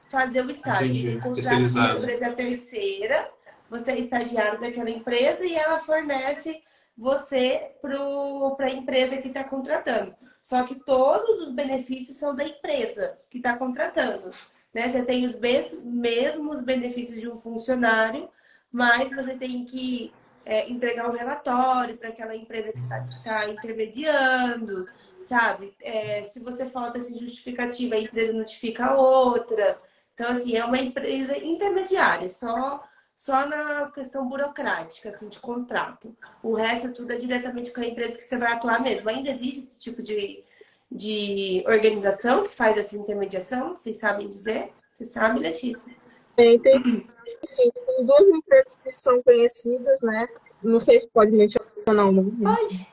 fazer 0.08 0.44
o 0.44 0.50
estágio. 0.50 0.86
Entendi. 0.86 1.16
O 1.16 1.20
contrato 1.20 1.72
com 1.72 1.80
a 1.80 1.92
empresa 1.94 2.32
terceira, 2.32 3.30
você 3.68 3.92
é 3.92 3.98
estagiário 3.98 4.60
daquela 4.60 4.90
empresa 4.90 5.44
e 5.44 5.54
ela 5.54 5.80
fornece 5.80 6.62
você 6.96 7.72
para 7.80 8.66
a 8.66 8.70
empresa 8.70 9.16
que 9.16 9.28
está 9.28 9.42
contratando. 9.42 10.14
Só 10.42 10.62
que 10.64 10.74
todos 10.74 11.40
os 11.40 11.52
benefícios 11.52 12.18
são 12.18 12.36
da 12.36 12.44
empresa 12.44 13.18
que 13.30 13.38
está 13.38 13.56
contratando. 13.56 14.30
Né? 14.72 14.88
Você 14.88 15.02
tem 15.02 15.26
os 15.26 15.36
mesmos 15.38 16.60
benefícios 16.60 17.20
de 17.20 17.28
um 17.28 17.38
funcionário, 17.38 18.28
mas 18.70 19.10
você 19.10 19.34
tem 19.34 19.64
que 19.64 20.12
é, 20.44 20.68
entregar 20.70 21.08
um 21.08 21.12
relatório 21.12 21.96
para 21.96 22.08
aquela 22.08 22.34
empresa 22.34 22.72
que 22.72 22.78
está 22.78 23.06
tá 23.24 23.48
intermediando, 23.48 24.86
sabe? 25.20 25.74
É, 25.82 26.22
se 26.24 26.40
você 26.40 26.66
falta 26.66 26.98
essa 26.98 27.16
justificativa, 27.16 27.94
a 27.94 28.00
empresa 28.00 28.32
notifica 28.32 28.86
a 28.86 28.96
outra. 28.96 29.78
Então, 30.14 30.28
assim, 30.30 30.56
é 30.56 30.64
uma 30.64 30.78
empresa 30.78 31.36
intermediária, 31.38 32.28
só, 32.28 32.82
só 33.14 33.46
na 33.46 33.90
questão 33.90 34.28
burocrática, 34.28 35.08
assim, 35.08 35.28
de 35.28 35.38
contrato. 35.38 36.16
O 36.42 36.54
resto 36.54 36.92
tudo 36.92 37.12
é 37.12 37.16
diretamente 37.16 37.72
com 37.72 37.80
a 37.80 37.86
empresa 37.86 38.16
que 38.16 38.24
você 38.24 38.38
vai 38.38 38.52
atuar 38.52 38.80
mesmo. 38.82 39.08
Ainda 39.08 39.30
existe 39.30 39.66
esse 39.66 39.78
tipo 39.78 40.02
de, 40.02 40.44
de 40.90 41.62
organização 41.66 42.44
que 42.44 42.54
faz 42.54 42.76
essa 42.76 42.96
intermediação? 42.96 43.76
Vocês 43.76 43.98
sabem 43.98 44.28
dizer? 44.28 44.70
Você 44.92 45.04
sabe, 45.04 45.40
Letícia? 45.40 45.92
Tem, 46.36 46.58
tem, 46.58 47.06
sim, 47.44 47.70
tem 47.86 48.04
duas 48.04 48.28
empresas 48.28 48.76
que 48.82 48.94
são 48.94 49.22
conhecidas, 49.22 50.02
né? 50.02 50.28
Não 50.62 50.80
sei 50.80 51.00
se 51.00 51.08
pode 51.08 51.32
mencionar 51.32 52.06
o 52.06 52.12
nome. 52.12 52.32
Pode. 52.32 52.86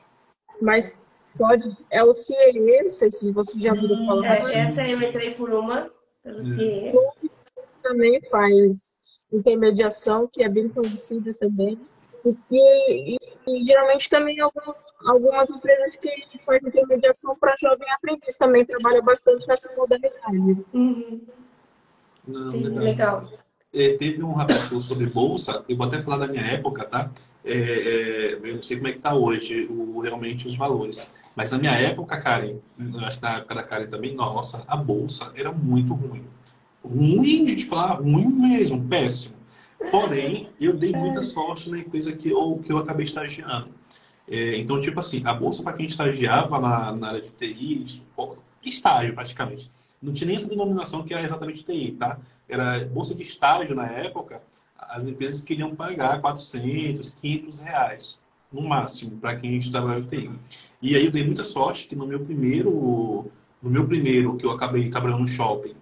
Mas 0.60 1.08
pode. 1.36 1.76
É 1.90 2.02
o 2.02 2.12
CIE, 2.12 2.82
não 2.82 2.90
sei 2.90 3.10
se 3.10 3.32
você 3.32 3.58
já 3.58 3.72
ouviu 3.72 3.96
falar. 4.06 4.36
É, 4.36 4.58
essa 4.58 4.86
eu 4.86 5.00
entrei 5.02 5.34
por 5.34 5.50
uma, 5.50 5.90
pelo 6.22 6.42
CIE. 6.42 6.92
Também 7.82 8.20
faz 8.22 9.26
intermediação, 9.32 10.26
que 10.26 10.42
é 10.42 10.48
bem 10.48 10.68
conhecida 10.68 11.34
também. 11.34 11.78
E, 12.24 13.14
e, 13.14 13.17
e, 13.48 13.62
geralmente 13.64 14.08
também 14.08 14.40
algumas, 14.40 14.94
algumas 15.06 15.50
empresas 15.50 15.96
que 15.96 16.38
fazem 16.44 16.68
intermediação 16.68 17.34
para 17.38 17.54
jovem 17.60 17.90
aprendiz 17.90 18.36
também 18.36 18.64
trabalham 18.64 19.02
bastante 19.02 19.46
nessa 19.46 19.68
modalidade. 19.76 20.64
Uhum. 20.72 21.20
Não, 22.26 22.50
legal. 22.50 22.82
legal. 22.82 23.28
É, 23.72 23.96
teve 23.96 24.22
um 24.22 24.32
rapaz 24.32 24.62
que 24.62 24.68
falou 24.68 24.80
sobre 24.80 25.06
bolsa, 25.06 25.64
eu 25.68 25.76
vou 25.76 25.86
até 25.86 26.00
falar 26.00 26.26
da 26.26 26.26
minha 26.26 26.42
época, 26.42 26.84
tá? 26.84 27.10
É, 27.44 27.52
é, 27.52 28.32
eu 28.34 28.56
não 28.56 28.62
sei 28.62 28.76
como 28.76 28.88
é 28.88 28.92
que 28.92 28.98
tá 28.98 29.14
hoje, 29.14 29.66
o, 29.70 30.00
realmente 30.00 30.46
os 30.46 30.56
valores. 30.56 31.08
Mas 31.36 31.52
na 31.52 31.58
minha 31.58 31.72
época, 31.72 32.18
Karen, 32.18 32.56
acho 33.04 33.18
que 33.18 33.22
na 33.22 33.36
época 33.36 33.54
da 33.54 33.62
Karen 33.62 33.86
também, 33.86 34.14
nossa, 34.14 34.64
a 34.66 34.76
bolsa 34.76 35.30
era 35.36 35.52
muito 35.52 35.94
ruim. 35.94 36.24
Ruim 36.82 37.44
de 37.44 37.64
falar, 37.64 38.00
ruim 38.00 38.26
mesmo, 38.26 38.82
péssimo. 38.88 39.37
Porém, 39.90 40.50
eu 40.60 40.76
dei 40.76 40.92
muita 40.92 41.22
sorte 41.22 41.70
na 41.70 41.78
empresa 41.78 42.12
que 42.12 42.28
eu, 42.28 42.60
que 42.64 42.72
eu 42.72 42.78
acabei 42.78 43.04
estagiando. 43.04 43.68
É, 44.26 44.58
então, 44.58 44.78
tipo 44.80 44.98
assim, 45.00 45.22
a 45.24 45.32
bolsa 45.32 45.62
para 45.62 45.72
quem 45.72 45.86
estagiava 45.86 46.58
na, 46.58 46.92
na 46.96 47.08
área 47.08 47.22
de 47.22 47.30
TI, 47.30 47.84
estágio 48.62 49.14
praticamente, 49.14 49.70
não 50.02 50.12
tinha 50.12 50.26
nem 50.26 50.36
essa 50.36 50.48
denominação 50.48 51.02
que 51.02 51.14
era 51.14 51.22
exatamente 51.22 51.64
TI, 51.64 51.92
tá? 51.92 52.18
Era 52.48 52.84
bolsa 52.86 53.14
de 53.14 53.22
estágio 53.22 53.74
na 53.74 53.86
época, 53.86 54.42
as 54.78 55.06
empresas 55.06 55.42
queriam 55.42 55.74
pagar 55.74 56.20
400, 56.20 57.14
500 57.14 57.60
reais, 57.60 58.20
no 58.52 58.62
máximo, 58.62 59.18
para 59.18 59.36
quem 59.36 59.56
estava 59.58 59.98
na 59.98 60.06
TI. 60.06 60.30
E 60.82 60.94
aí 60.94 61.06
eu 61.06 61.12
dei 61.12 61.24
muita 61.24 61.42
sorte 61.42 61.88
que 61.88 61.96
no 61.96 62.06
meu 62.06 62.20
primeiro, 62.20 63.30
no 63.62 63.70
meu 63.70 63.86
primeiro, 63.86 64.36
que 64.36 64.44
eu 64.44 64.50
acabei 64.50 64.90
trabalhando 64.90 65.20
no 65.20 65.26
shopping, 65.26 65.74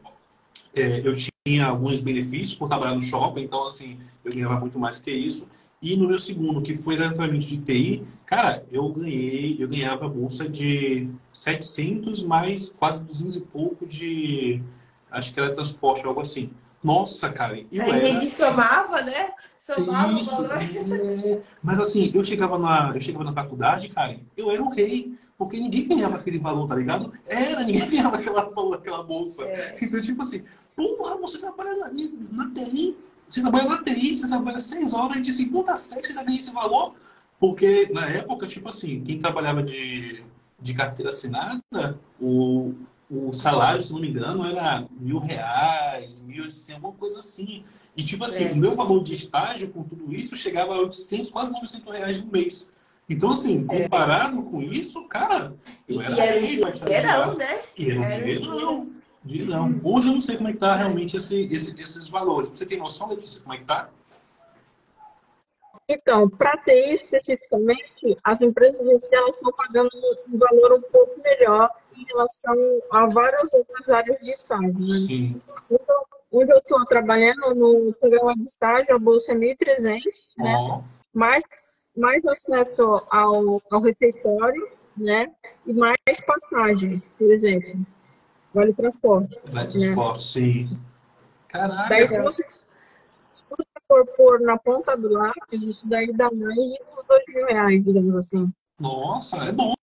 é, 0.75 1.01
eu 1.01 1.17
tinha 1.17 1.31
alguns 1.61 2.01
benefícios 2.01 2.55
por 2.55 2.69
trabalhar 2.69 2.95
no 2.95 3.03
shopping, 3.03 3.43
então 3.43 3.65
assim, 3.65 3.99
eu 4.25 4.33
ganhava 4.33 4.59
muito 4.59 4.79
mais 4.79 5.01
que 5.01 5.11
isso. 5.11 5.49
E 5.81 5.97
no 5.97 6.09
meu 6.09 6.19
segundo, 6.19 6.63
que 6.63 6.75
foi 6.75 6.95
exatamente 6.95 7.47
de 7.47 7.59
TI, 7.59 8.05
cara, 8.25 8.65
eu 8.73 8.89
ganhei, 8.89 9.57
eu 9.59 9.69
ganhava 9.69 10.09
bolsa 10.09 10.49
de 10.49 11.09
700 11.33 12.25
mais 12.25 12.71
quase 12.71 13.03
200 13.05 13.37
e 13.37 13.41
pouco 13.41 13.87
de, 13.87 14.63
acho 15.11 15.33
que 15.33 15.39
era 15.39 15.55
transporte, 15.55 16.07
algo 16.07 16.21
assim. 16.21 16.51
Nossa, 16.83 17.31
cara. 17.31 17.59
Eu 17.71 17.83
a 17.83 17.89
era... 17.89 17.99
gente 17.99 18.29
somava, 18.29 19.03
né? 19.03 19.31
Somava 19.61 20.13
Isso, 20.13 20.45
é... 20.47 21.43
Mas 21.63 21.81
assim, 21.81 22.11
eu 22.15 22.25
chegava, 22.25 22.59
na, 22.59 22.93
eu 22.95 23.01
chegava 23.01 23.25
na 23.25 23.33
faculdade, 23.33 23.89
cara, 23.89 24.19
eu 24.37 24.51
era 24.51 24.63
o 24.63 24.71
rei. 24.71 25.17
Porque 25.39 25.59
ninguém 25.59 25.87
ganhava 25.87 26.17
aquele 26.17 26.39
valor, 26.39 26.67
tá 26.67 26.75
ligado? 26.75 27.13
Era, 27.27 27.63
ninguém 27.63 27.85
ganhava 27.91 28.17
aquela, 28.17 28.51
aquela 28.75 29.03
bolsa. 29.03 29.45
É. 29.45 29.77
Então, 29.83 30.01
tipo 30.01 30.23
assim, 30.23 30.43
porra, 30.77 31.17
você 31.17 31.39
trabalha 31.39 31.75
na, 31.77 31.91
na 31.91 32.51
TI, 32.55 32.97
você 33.29 33.41
trabalha 33.41 33.69
na 33.69 33.83
TI, 33.83 34.17
você 34.17 34.29
trabalha 34.29 34.59
seis 34.59 34.93
horas, 34.93 35.23
de 35.23 35.33
segunda 35.33 35.73
a 35.73 35.77
sexta 35.77 36.13
você 36.13 36.25
ganha 36.25 36.39
esse 36.39 36.53
valor. 36.53 36.95
Porque 37.41 37.89
na 37.93 38.09
época, 38.09 38.47
tipo 38.47 38.69
assim, 38.69 39.03
quem 39.03 39.19
trabalhava 39.19 39.63
de, 39.63 40.23
de 40.61 40.75
carteira 40.75 41.11
assinada, 41.11 41.99
o, 42.21 42.75
o 43.11 43.33
salário, 43.33 43.83
se 43.83 43.93
não 43.93 44.01
me 44.01 44.09
engano, 44.09 44.45
era 44.45 44.87
mil 44.91 45.19
reais, 45.19 46.21
mil 46.21 46.45
assim, 46.45 46.75
alguma 46.75 46.93
coisa 46.93 47.19
assim. 47.19 47.65
E 47.97 48.05
tipo 48.05 48.25
assim, 48.25 48.45
é. 48.45 48.53
o 48.53 48.57
meu 48.57 48.75
valor 48.75 49.03
de 49.03 49.15
estágio 49.15 49.71
com 49.71 49.83
tudo 49.83 50.15
isso 50.15 50.37
chegava 50.37 50.75
a 50.75 50.81
800, 50.81 51.31
quase 51.31 51.51
900 51.51 51.93
reais 51.97 52.23
no 52.23 52.31
mês. 52.31 52.71
Então, 53.09 53.31
assim, 53.31 53.67
é. 53.71 53.83
comparado 53.83 54.41
é. 54.41 54.43
com 54.43 54.63
isso, 54.63 55.03
cara, 55.05 55.55
eu 55.89 56.01
era, 56.01 56.15
e 56.15 56.21
era 56.21 56.39
um 56.39 56.73
dinheirão, 56.73 57.37
né? 57.37 57.61
E 57.79 57.91
era 57.91 58.01
um 58.01 58.09
dinheirão. 58.09 58.96
Dinheirão. 59.27 59.81
Hoje 59.83 60.09
eu 60.09 60.15
não 60.15 60.21
sei 60.21 60.37
como 60.37 60.49
é 60.49 60.53
que 60.53 60.59
tá 60.59 60.75
realmente 60.75 61.17
esse, 61.17 61.47
esse, 61.53 61.79
esses 61.81 62.09
valores. 62.09 62.49
Você 62.49 62.65
tem 62.65 62.79
noção, 62.79 63.09
Letícia, 63.09 63.43
como 63.43 63.55
é 63.55 63.59
que 63.59 63.65
tá? 63.65 63.91
Então, 65.89 66.29
para 66.29 66.57
TI 66.59 66.95
especificamente, 66.95 68.17
as 68.25 68.43
empresas 68.43 68.87
em 68.87 68.99
si, 68.99 69.15
elas 69.15 69.37
estão 69.37 69.53
pagando 69.53 69.91
um 70.29 70.37
valor 70.37 70.79
um 70.79 70.83
pouco 70.83 71.21
melhor 71.23 71.71
em 71.97 72.05
relação 72.05 72.55
a 72.91 73.07
várias 73.07 73.55
outras 73.55 73.89
áreas 73.91 74.21
de 74.21 74.33
estágio. 74.33 74.75
Né? 74.75 74.99
Sim. 75.07 75.43
Então, 75.71 76.05
onde 76.33 76.53
eu 76.53 76.59
estou 76.59 76.85
trabalhando 76.87 77.55
no 77.55 77.93
programa 77.95 78.35
de 78.35 78.43
estágio, 78.43 78.97
a 78.97 78.99
Bolsa 78.99 79.33
é 79.33 79.37
1.300, 79.37 80.01
oh. 80.39 80.43
né? 80.43 80.85
mais, 81.15 81.45
mais 81.97 82.27
acesso 82.27 82.83
ao, 83.09 83.63
ao 83.71 83.81
refeitório, 83.81 84.69
né? 84.97 85.33
E 85.65 85.73
mais 85.73 85.97
passagem, 86.27 87.03
por 87.17 87.31
exemplo. 87.31 87.87
Vale 88.57 88.73
transporte. 88.73 89.39
Vale 89.45 89.55
né? 89.55 89.67
transporte, 89.67 90.25
sim. 90.25 90.79
Caraca. 91.49 91.89
Daí, 91.91 92.09
se 92.09 92.23
você, 92.23 92.45
se 93.07 93.45
você 93.49 93.69
for 93.87 94.07
pôr 94.17 94.41
na 94.41 94.59
ponta 94.59 94.97
do 94.97 95.13
lápis, 95.13 95.63
isso 95.63 95.87
daí 95.87 96.13
dá 96.13 96.31
mais 96.33 96.55
de 96.55 96.79
uns 96.93 97.05
dois 97.05 97.25
mil 97.29 97.47
reais, 97.47 97.85
digamos 97.85 98.17
assim. 98.17 98.51
Nossa, 98.81 99.37
é 99.45 99.53
bom. 99.53 99.75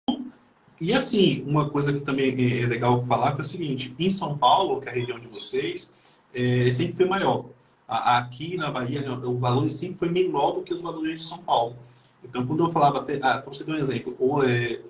E 0.80 0.92
assim, 0.92 1.44
uma 1.46 1.70
coisa 1.70 1.92
que 1.92 2.00
também 2.00 2.30
é 2.30 2.66
legal 2.66 3.02
falar 3.04 3.38
é 3.38 3.40
o 3.40 3.44
seguinte: 3.44 3.94
em 3.98 4.10
São 4.10 4.36
Paulo, 4.36 4.80
que 4.80 4.88
é 4.88 4.92
a 4.92 4.94
região 4.94 5.20
de 5.20 5.28
vocês, 5.28 5.92
é, 6.34 6.72
sempre 6.72 6.94
foi 6.94 7.06
maior. 7.06 7.46
Aqui 7.86 8.56
na 8.56 8.70
Bahia, 8.70 9.02
o 9.12 9.36
valor 9.36 9.68
sempre 9.68 9.98
foi 9.98 10.08
menor 10.08 10.52
do 10.52 10.62
que 10.62 10.72
os 10.72 10.80
valores 10.80 11.20
de 11.20 11.26
São 11.26 11.38
Paulo. 11.38 11.76
Então, 12.24 12.46
quando 12.46 12.64
eu 12.64 12.70
falava, 12.70 13.00
até, 13.00 13.16
ah, 13.16 13.38
para 13.38 13.52
você 13.52 13.64
dar 13.64 13.74
um 13.74 13.76
exemplo, 13.76 14.16
ou 14.18 14.42
é, 14.42 14.80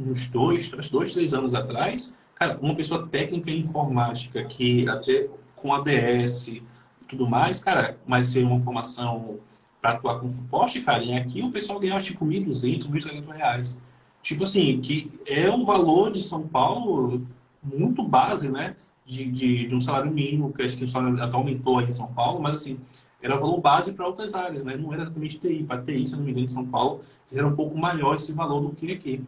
uns 0.00 0.28
dois, 0.28 0.70
dois, 0.90 1.12
três 1.12 1.34
anos 1.34 1.54
atrás, 1.54 2.14
cara, 2.38 2.58
uma 2.60 2.74
pessoa 2.74 3.06
técnica 3.06 3.50
em 3.50 3.60
informática 3.60 4.44
que 4.44 4.88
até 4.88 5.28
com 5.56 5.74
ADS 5.74 6.48
e 6.48 6.62
tudo 7.08 7.28
mais, 7.28 7.62
cara, 7.62 7.98
mas 8.06 8.26
ser 8.26 8.44
uma 8.44 8.60
formação 8.60 9.38
para 9.80 9.92
atuar 9.92 10.20
com 10.20 10.28
suporte, 10.28 10.80
cara, 10.80 11.02
e 11.02 11.14
aqui 11.14 11.42
o 11.42 11.50
pessoal 11.50 11.80
ganhava 11.80 12.00
tipo 12.00 12.24
1.200, 12.24 12.88
1.300 12.88 13.28
reais. 13.30 13.78
Tipo 14.22 14.44
assim, 14.44 14.80
que 14.80 15.10
é 15.26 15.50
um 15.50 15.64
valor 15.64 16.12
de 16.12 16.20
São 16.20 16.46
Paulo 16.46 17.26
muito 17.62 18.02
base, 18.02 18.50
né? 18.50 18.76
De, 19.06 19.24
de, 19.30 19.66
de 19.68 19.74
um 19.74 19.80
salário 19.80 20.12
mínimo, 20.12 20.52
que 20.52 20.62
acho 20.62 20.76
que 20.76 20.84
o 20.84 20.88
salário 20.88 21.22
até 21.22 21.34
aumentou 21.34 21.78
aí 21.78 21.86
em 21.86 21.92
São 21.92 22.12
Paulo, 22.12 22.40
mas 22.42 22.58
assim, 22.58 22.78
era 23.22 23.36
valor 23.36 23.60
base 23.60 23.92
para 23.92 24.06
outras 24.06 24.34
áreas, 24.34 24.64
né? 24.64 24.76
Não 24.76 24.92
era 24.92 25.02
exatamente 25.02 25.38
TI. 25.38 25.64
Para 25.64 25.82
TI, 25.82 26.06
se 26.06 26.16
não 26.16 26.24
me 26.24 26.30
engano, 26.30 26.44
em 26.44 26.48
São 26.48 26.66
Paulo, 26.66 27.00
era 27.32 27.46
um 27.46 27.54
pouco 27.54 27.76
maior 27.76 28.16
esse 28.16 28.32
valor 28.32 28.60
do 28.60 28.70
que 28.70 28.92
aqui. 28.92 29.24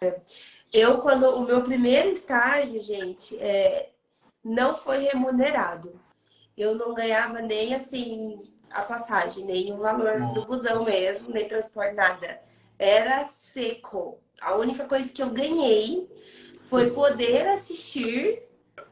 É. 0.00 0.20
Eu, 0.72 0.98
quando 0.98 1.24
o 1.28 1.44
meu 1.44 1.62
primeiro 1.62 2.08
estágio, 2.08 2.80
gente, 2.80 3.36
é, 3.38 3.90
não 4.42 4.76
foi 4.76 4.98
remunerado. 4.98 6.00
Eu 6.56 6.74
não 6.74 6.94
ganhava 6.94 7.40
nem 7.40 7.74
assim 7.74 8.38
a 8.70 8.82
passagem, 8.82 9.44
nem 9.44 9.72
o 9.72 9.78
valor 9.78 10.18
Nossa. 10.18 10.34
do 10.34 10.46
busão 10.46 10.84
mesmo, 10.84 11.34
nem 11.34 11.48
transporte, 11.48 11.94
nada. 11.94 12.40
Era 12.78 13.24
seco. 13.24 14.18
A 14.40 14.54
única 14.54 14.84
coisa 14.86 15.12
que 15.12 15.22
eu 15.22 15.30
ganhei 15.30 16.08
foi 16.62 16.90
poder 16.90 17.48
assistir 17.48 18.42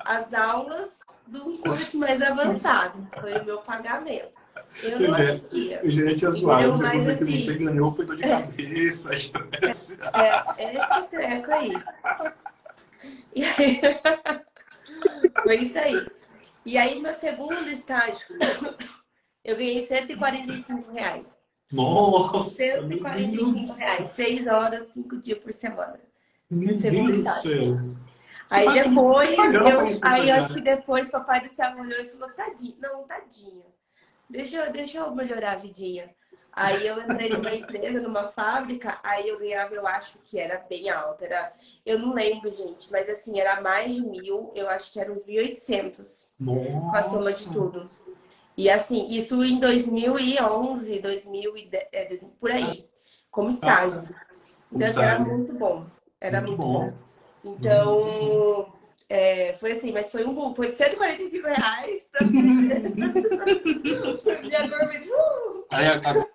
as 0.01 0.35
aulas 0.35 0.99
de 1.27 1.39
um 1.39 1.59
curso 1.59 1.97
mais 1.97 2.21
avançado. 2.21 3.07
Foi 3.21 3.39
o 3.39 3.45
meu 3.45 3.59
pagamento. 3.59 4.38
Eu 4.83 5.01
não 5.01 5.15
assistia. 5.15 5.81
Eu 5.83 5.91
já 5.91 6.17
tinha 6.17 6.31
zoado. 6.31 6.87
A 6.87 6.91
coisa 6.91 7.13
assim, 7.13 7.25
que 7.27 7.39
você 7.39 7.55
ganhou 7.55 7.93
foi 7.93 8.07
dor 8.07 8.17
de 8.17 8.25
é, 8.25 8.29
cabeça, 8.29 9.15
estresse. 9.15 9.99
É, 10.15 10.65
é 10.65 10.75
esse 10.75 11.09
treco 11.09 11.53
aí. 11.53 11.73
E 13.35 13.45
aí... 13.45 13.81
foi 15.43 15.57
isso 15.57 15.79
aí. 15.79 16.07
E 16.67 16.77
aí, 16.77 17.01
meu 17.01 17.15
segundo 17.15 17.69
estágio, 17.69 18.37
eu 19.45 19.57
ganhei 19.57 19.87
145 19.87 20.93
reais. 20.93 21.47
Nossa! 21.73 22.51
145 22.51 23.75
reais. 23.75 24.11
Seis 24.15 24.47
horas, 24.47 24.89
cinco 24.89 25.17
dias 25.17 25.39
por 25.39 25.53
semana. 25.53 26.01
Meu 26.51 26.79
segundo 26.79 27.13
Deus 27.13 27.19
estágio. 27.19 27.97
Aí 28.51 28.73
depois, 28.73 29.39
eu, 29.55 30.01
aí 30.03 30.31
acho 30.31 30.55
que 30.55 30.61
depois 30.63 31.09
papai 31.09 31.47
do 31.47 31.55
céu 31.55 31.71
olhou 31.79 32.01
e 32.01 32.09
falou, 32.09 32.31
tadinho, 32.31 32.77
não, 32.81 33.05
tadinho. 33.05 33.65
Deixa 34.29 34.57
eu, 34.57 34.73
deixa 34.73 34.99
eu 34.99 35.15
melhorar 35.15 35.53
a 35.53 35.57
vidinha. 35.57 36.15
Aí 36.53 36.87
eu 36.87 37.01
entrei 37.01 37.29
numa 37.29 37.55
empresa, 37.55 38.01
numa 38.01 38.25
fábrica, 38.25 38.99
aí 39.05 39.29
eu 39.29 39.39
ganhava, 39.39 39.75
eu 39.75 39.87
acho 39.87 40.19
que 40.25 40.39
era 40.39 40.59
bem 40.59 40.91
alto. 40.91 41.25
Era, 41.25 41.53
eu 41.87 41.99
não 41.99 42.13
lembro, 42.13 42.51
gente, 42.51 42.91
mas 42.91 43.09
assim, 43.09 43.39
era 43.39 43.61
mais 43.61 43.95
de 43.95 44.05
mil, 44.05 44.51
eu 44.55 44.69
acho 44.69 44.93
que 44.93 44.99
era 44.99 45.13
uns 45.13 45.25
1.800 45.25 46.29
com 46.45 46.91
a 46.97 47.03
soma 47.03 47.33
de 47.33 47.45
tudo. 47.49 47.89
E 48.57 48.69
assim, 48.69 49.07
isso 49.09 49.45
em 49.45 49.61
2011, 49.61 50.99
2010, 50.99 52.25
por 52.41 52.51
aí, 52.51 52.89
como 53.31 53.51
estágio. 53.51 54.03
Então, 54.73 54.89
assim, 54.89 55.01
era 55.01 55.19
muito 55.21 55.53
bom. 55.53 55.87
Era 56.21 56.41
muito, 56.41 56.57
bom. 56.57 56.93
Então, 57.45 58.73
é, 59.11 59.55
foi 59.55 59.73
assim, 59.73 59.91
mas 59.91 60.13
foi 60.13 60.27
um 60.27 60.55
foi 60.55 60.71
de 60.71 60.77
145 60.77 61.47
reais 61.47 62.03
pra 62.13 62.25
mim. 62.29 62.69
e 64.45 64.55
agora 64.55 64.85
uh! 64.85 65.65
Aí 65.71 65.87
a, 65.87 65.95
a, 65.95 66.27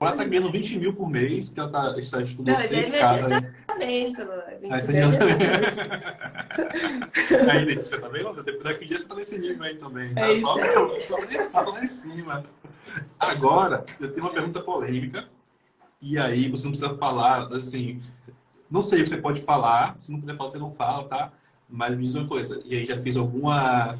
ela 0.00 0.16
tá 0.16 0.24
ganhando 0.24 0.50
20 0.50 0.80
mil 0.80 0.92
por 0.94 1.08
mês, 1.08 1.50
que 1.50 1.60
ela 1.60 1.70
tá, 1.70 1.94
está 1.98 2.20
estudando 2.20 2.58
Não, 2.58 2.66
seis 2.66 2.90
casas. 2.90 3.44
Aí, 3.68 4.12
você 4.12 4.92
já... 4.92 5.06
aí, 7.52 7.74
você 7.76 7.98
tá 7.98 8.08
vendo? 8.08 8.42
Daqui 8.62 8.84
a 8.84 8.88
dia 8.88 8.98
você 8.98 9.08
tá 9.08 9.14
nesse 9.14 9.38
nível 9.38 9.62
aí 9.62 9.76
também. 9.76 10.12
Tá? 10.14 10.28
É 10.28 10.34
só, 10.36 10.58
eu, 10.58 11.00
só, 11.00 11.16
só 11.30 11.60
lá 11.60 11.82
em 11.82 11.86
cima. 11.86 12.44
Agora, 13.20 13.84
eu 14.00 14.12
tenho 14.12 14.26
uma 14.26 14.32
pergunta 14.32 14.60
polêmica. 14.60 15.28
E 16.00 16.18
aí, 16.18 16.48
você 16.48 16.64
não 16.64 16.72
precisa 16.72 16.94
falar, 16.94 17.52
assim, 17.52 18.00
não 18.70 18.82
sei 18.82 19.00
o 19.00 19.04
que 19.04 19.10
você 19.10 19.16
pode 19.16 19.40
falar, 19.42 19.94
se 19.98 20.10
não 20.10 20.20
puder 20.20 20.36
falar, 20.36 20.50
você 20.50 20.58
não 20.58 20.70
fala, 20.70 21.08
tá? 21.08 21.32
Mas 21.68 21.96
me 21.96 22.04
diz 22.04 22.14
uma 22.14 22.28
coisa, 22.28 22.60
e 22.64 22.76
aí 22.76 22.86
já 22.86 23.00
fiz 23.00 23.16
alguma 23.16 23.98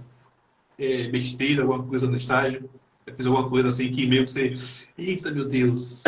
é, 0.79 1.09
besteira, 1.09 1.63
alguma 1.63 1.83
coisa 1.83 2.07
no 2.07 2.17
estágio? 2.17 2.69
Já 3.07 3.15
fiz 3.15 3.27
alguma 3.27 3.49
coisa 3.49 3.69
assim 3.69 3.91
que 3.91 4.07
meio 4.07 4.25
que 4.25 4.31
você. 4.31 4.55
Eita, 4.97 5.31
meu 5.31 5.47
Deus! 5.47 6.05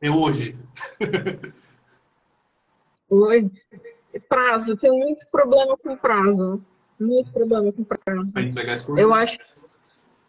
É 0.00 0.10
hoje! 0.10 0.56
Hoje? 3.10 3.50
Prazo, 4.28 4.76
tenho 4.76 4.98
muito 4.98 5.26
problema 5.30 5.76
com 5.78 5.96
prazo. 5.96 6.62
Muito 7.00 7.32
problema 7.32 7.72
com 7.72 7.82
prazo. 7.82 8.32
Para 8.32 8.42
entregar 8.42 8.74
as 8.74 8.82
coisas? 8.82 9.02
Eu 9.02 9.14
acho. 9.14 9.38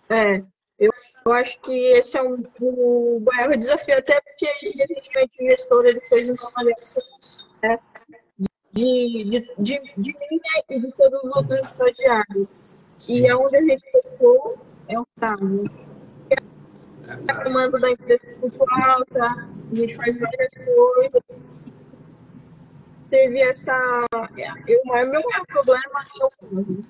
É, 0.10 0.38
eu, 0.80 0.92
eu 1.26 1.34
acho 1.34 1.60
que 1.60 1.74
esse 1.74 2.18
é 2.18 2.24
um, 2.24 2.42
um 2.62 3.20
maior 3.20 3.58
desafio, 3.58 3.98
até 3.98 4.20
porque 4.22 4.46
recentemente 4.78 5.44
o 5.44 5.46
gestor 5.50 5.86
ele 5.86 6.00
fez 6.08 6.30
uma 6.30 6.50
avaliação 6.50 7.04
né, 7.62 7.80
de, 8.72 9.24
de, 9.26 9.40
de, 9.58 9.80
de 9.98 10.12
mim 10.12 10.40
e 10.70 10.80
de 10.80 10.92
todos 10.94 11.20
os 11.24 11.36
outros 11.36 11.60
estagiários. 11.60 12.76
Sim. 13.00 13.22
E 13.22 13.28
é 13.28 13.36
onde 13.36 13.58
a 13.58 13.62
gente 13.62 13.84
tocou 13.92 14.58
é 14.88 15.00
o 15.00 15.06
prazo. 15.16 15.64
A 17.08 17.44
demanda 17.44 17.80
da 17.80 17.92
empresa 17.92 18.28
é 18.28 18.36
muito 18.36 18.64
alta, 18.70 19.26
a 19.72 19.76
gente 19.76 19.96
faz 19.96 20.20
várias 20.20 20.54
coisas. 20.54 21.22
Teve 23.10 23.40
essa. 23.42 23.74
Eu, 24.68 24.82
o 24.86 24.94
meu 24.94 25.06
maior 25.06 25.46
problema 25.48 26.06
é 26.22 26.26
o 26.26 26.32
prazo. 26.32 26.86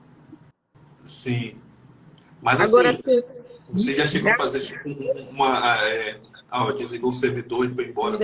Sim. 1.06 1.56
Mas 2.42 2.60
Agora, 2.60 2.90
assim, 2.90 3.22
você 3.70 3.96
já 3.96 4.08
chegou 4.08 4.32
a 4.32 4.38
fazer 4.38 4.62
tipo, 4.62 4.90
uma. 5.30 5.78
É, 5.86 6.20
ah, 6.50 6.72
desligou 6.72 7.12
o 7.12 7.14
servidor 7.14 7.66
e 7.66 7.70
foi 7.70 7.90
embora. 7.90 8.18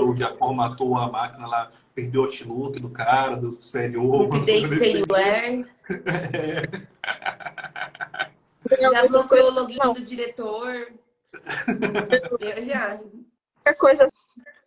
Ou 0.00 0.16
já 0.16 0.34
formatou 0.34 0.96
a 0.96 1.10
máquina 1.10 1.46
lá, 1.46 1.70
perdeu 1.98 2.22
o 2.22 2.24
Outlook 2.24 2.78
do 2.80 2.90
cara, 2.90 3.36
do 3.36 3.48
exterior. 3.48 4.26
Update 4.26 4.68
firmware. 4.76 5.64
Já 8.80 9.06
bloqueou 9.06 9.50
o 9.50 9.54
login 9.54 9.78
do 9.78 10.04
diretor. 10.04 10.92
Eu 12.40 12.62
já. 12.62 13.00
A 13.64 13.74
coisa 13.74 14.06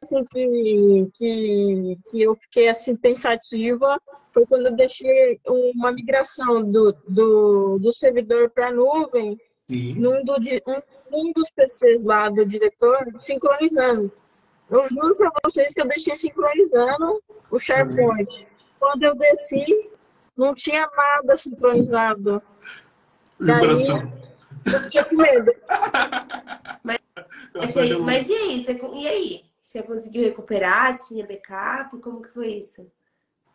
assim 0.03 0.23
que, 0.25 1.09
que, 1.13 1.97
que 2.09 2.21
eu 2.21 2.35
fiquei 2.35 2.69
assim 2.69 2.95
pensativa 2.95 3.99
foi 4.31 4.45
quando 4.45 4.67
eu 4.67 4.75
deixei 4.75 5.39
uma 5.47 5.91
migração 5.91 6.63
do, 6.63 6.95
do, 7.07 7.79
do 7.79 7.91
servidor 7.91 8.49
para 8.49 8.67
a 8.67 8.71
nuvem 8.71 9.39
num, 9.69 10.23
do, 10.23 10.33
um, 10.67 10.81
um 11.11 11.31
dos 11.33 11.49
PCs 11.51 12.03
lá 12.03 12.29
do 12.29 12.45
diretor 12.45 13.07
sincronizando. 13.17 14.11
Eu 14.71 14.87
juro 14.89 15.15
para 15.17 15.31
vocês 15.43 15.73
que 15.73 15.81
eu 15.81 15.87
deixei 15.87 16.15
sincronizando 16.15 17.21
o 17.51 17.59
SharePoint. 17.59 18.47
Quando 18.79 19.03
eu 19.03 19.13
desci, 19.15 19.91
não 20.35 20.55
tinha 20.55 20.89
nada 20.95 21.35
sincronizado. 21.35 22.41
Daí, 23.37 23.65
eu 24.65 24.79
fiquei 24.83 25.03
com 25.03 25.15
medo. 25.17 25.53
Mas, 26.83 26.99
mas, 27.53 27.77
aí, 27.77 27.99
mas 27.99 28.29
e 28.29 28.33
aí? 28.33 28.63
Você, 28.63 28.81
e 28.93 29.07
aí? 29.07 29.41
Você 29.61 29.83
conseguiu 29.83 30.23
recuperar? 30.23 30.97
Tinha 30.97 31.27
backup? 31.27 31.97
Como 31.99 32.21
que 32.21 32.29
foi 32.29 32.47
isso? 32.53 32.87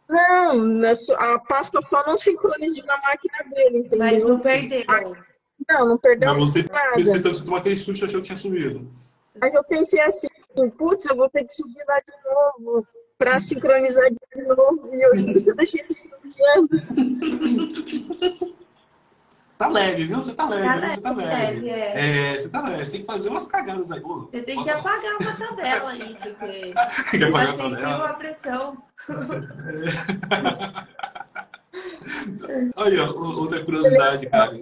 Não, 0.08 0.82
a 1.18 1.38
pasta 1.40 1.80
só 1.82 2.06
não 2.06 2.16
sincronizou 2.16 2.84
na 2.84 3.00
máquina 3.00 3.38
dele, 3.52 3.78
entendeu? 3.78 3.98
Mas 3.98 4.22
não 4.22 4.38
perdeu. 4.38 4.84
Não, 5.68 5.88
não 5.88 5.98
perdeu 5.98 6.34
Mas 6.34 6.38
você, 6.38 6.62
nada. 6.62 7.02
Você, 7.02 7.18
você 7.18 7.44
tomou 7.44 7.58
aquele 7.58 7.76
susto 7.76 8.04
achou 8.04 8.20
que 8.20 8.26
tinha 8.26 8.36
sumido. 8.36 8.88
Mas 9.40 9.54
eu 9.54 9.64
pensei 9.64 10.00
assim, 10.00 10.28
putz, 10.70 11.04
eu 11.06 11.16
vou 11.16 11.28
ter 11.28 11.44
que 11.44 11.52
subir 11.52 11.84
lá 11.86 12.00
de 12.00 12.12
novo 12.24 12.86
para 13.18 13.38
sincronizar 13.40 14.08
de 14.10 14.42
novo. 14.42 14.88
E 14.92 15.02
eu 15.02 15.12
que 15.42 15.50
eu 15.50 15.56
deixei 15.56 15.82
sincronizando. 15.82 16.68
Tá 19.58 19.68
leve, 19.68 20.04
viu? 20.04 20.18
Você 20.18 20.34
tá 20.34 20.46
leve, 20.46 20.66
tá 20.66 20.74
leve 20.74 20.94
você 20.94 21.00
tá 21.00 21.12
leve. 21.12 21.60
leve 21.60 21.70
é. 21.70 22.34
é. 22.34 22.38
você 22.38 22.50
tá 22.50 22.60
leve. 22.60 22.84
Você 22.84 22.90
tem 22.90 23.00
que 23.00 23.06
fazer 23.06 23.30
umas 23.30 23.46
cagadas 23.46 23.90
aí. 23.90 24.02
você 24.02 24.42
tem 24.42 24.62
que 24.62 24.68
apagar 24.68 25.16
uma 25.18 25.34
tabela 25.34 25.88
aí, 25.90 26.14
porque 26.14 26.74
vai 27.32 27.56
sentir 27.56 27.86
uma 27.86 28.12
pressão. 28.14 28.76
Olha, 32.76 33.10
outra 33.10 33.64
curiosidade, 33.64 34.28
cara. 34.28 34.60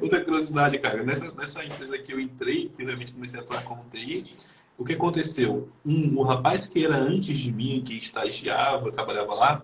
Outra 0.00 0.24
curiosidade, 0.24 0.78
cara. 0.78 1.02
Nessa, 1.02 1.30
nessa 1.32 1.64
empresa 1.64 1.98
que 1.98 2.12
eu 2.12 2.20
entrei, 2.20 2.70
que 2.76 2.84
realmente 2.84 3.12
comecei 3.12 3.38
a 3.38 3.42
atuar 3.42 3.62
como 3.64 3.84
TI, 3.92 4.34
o 4.78 4.84
que 4.84 4.94
aconteceu? 4.94 5.68
Um, 5.84 6.18
o 6.18 6.22
rapaz 6.22 6.66
que 6.66 6.84
era 6.84 6.96
antes 6.96 7.38
de 7.38 7.52
mim, 7.52 7.82
que 7.84 7.96
estagiava, 7.96 8.90
trabalhava 8.90 9.34
lá, 9.34 9.62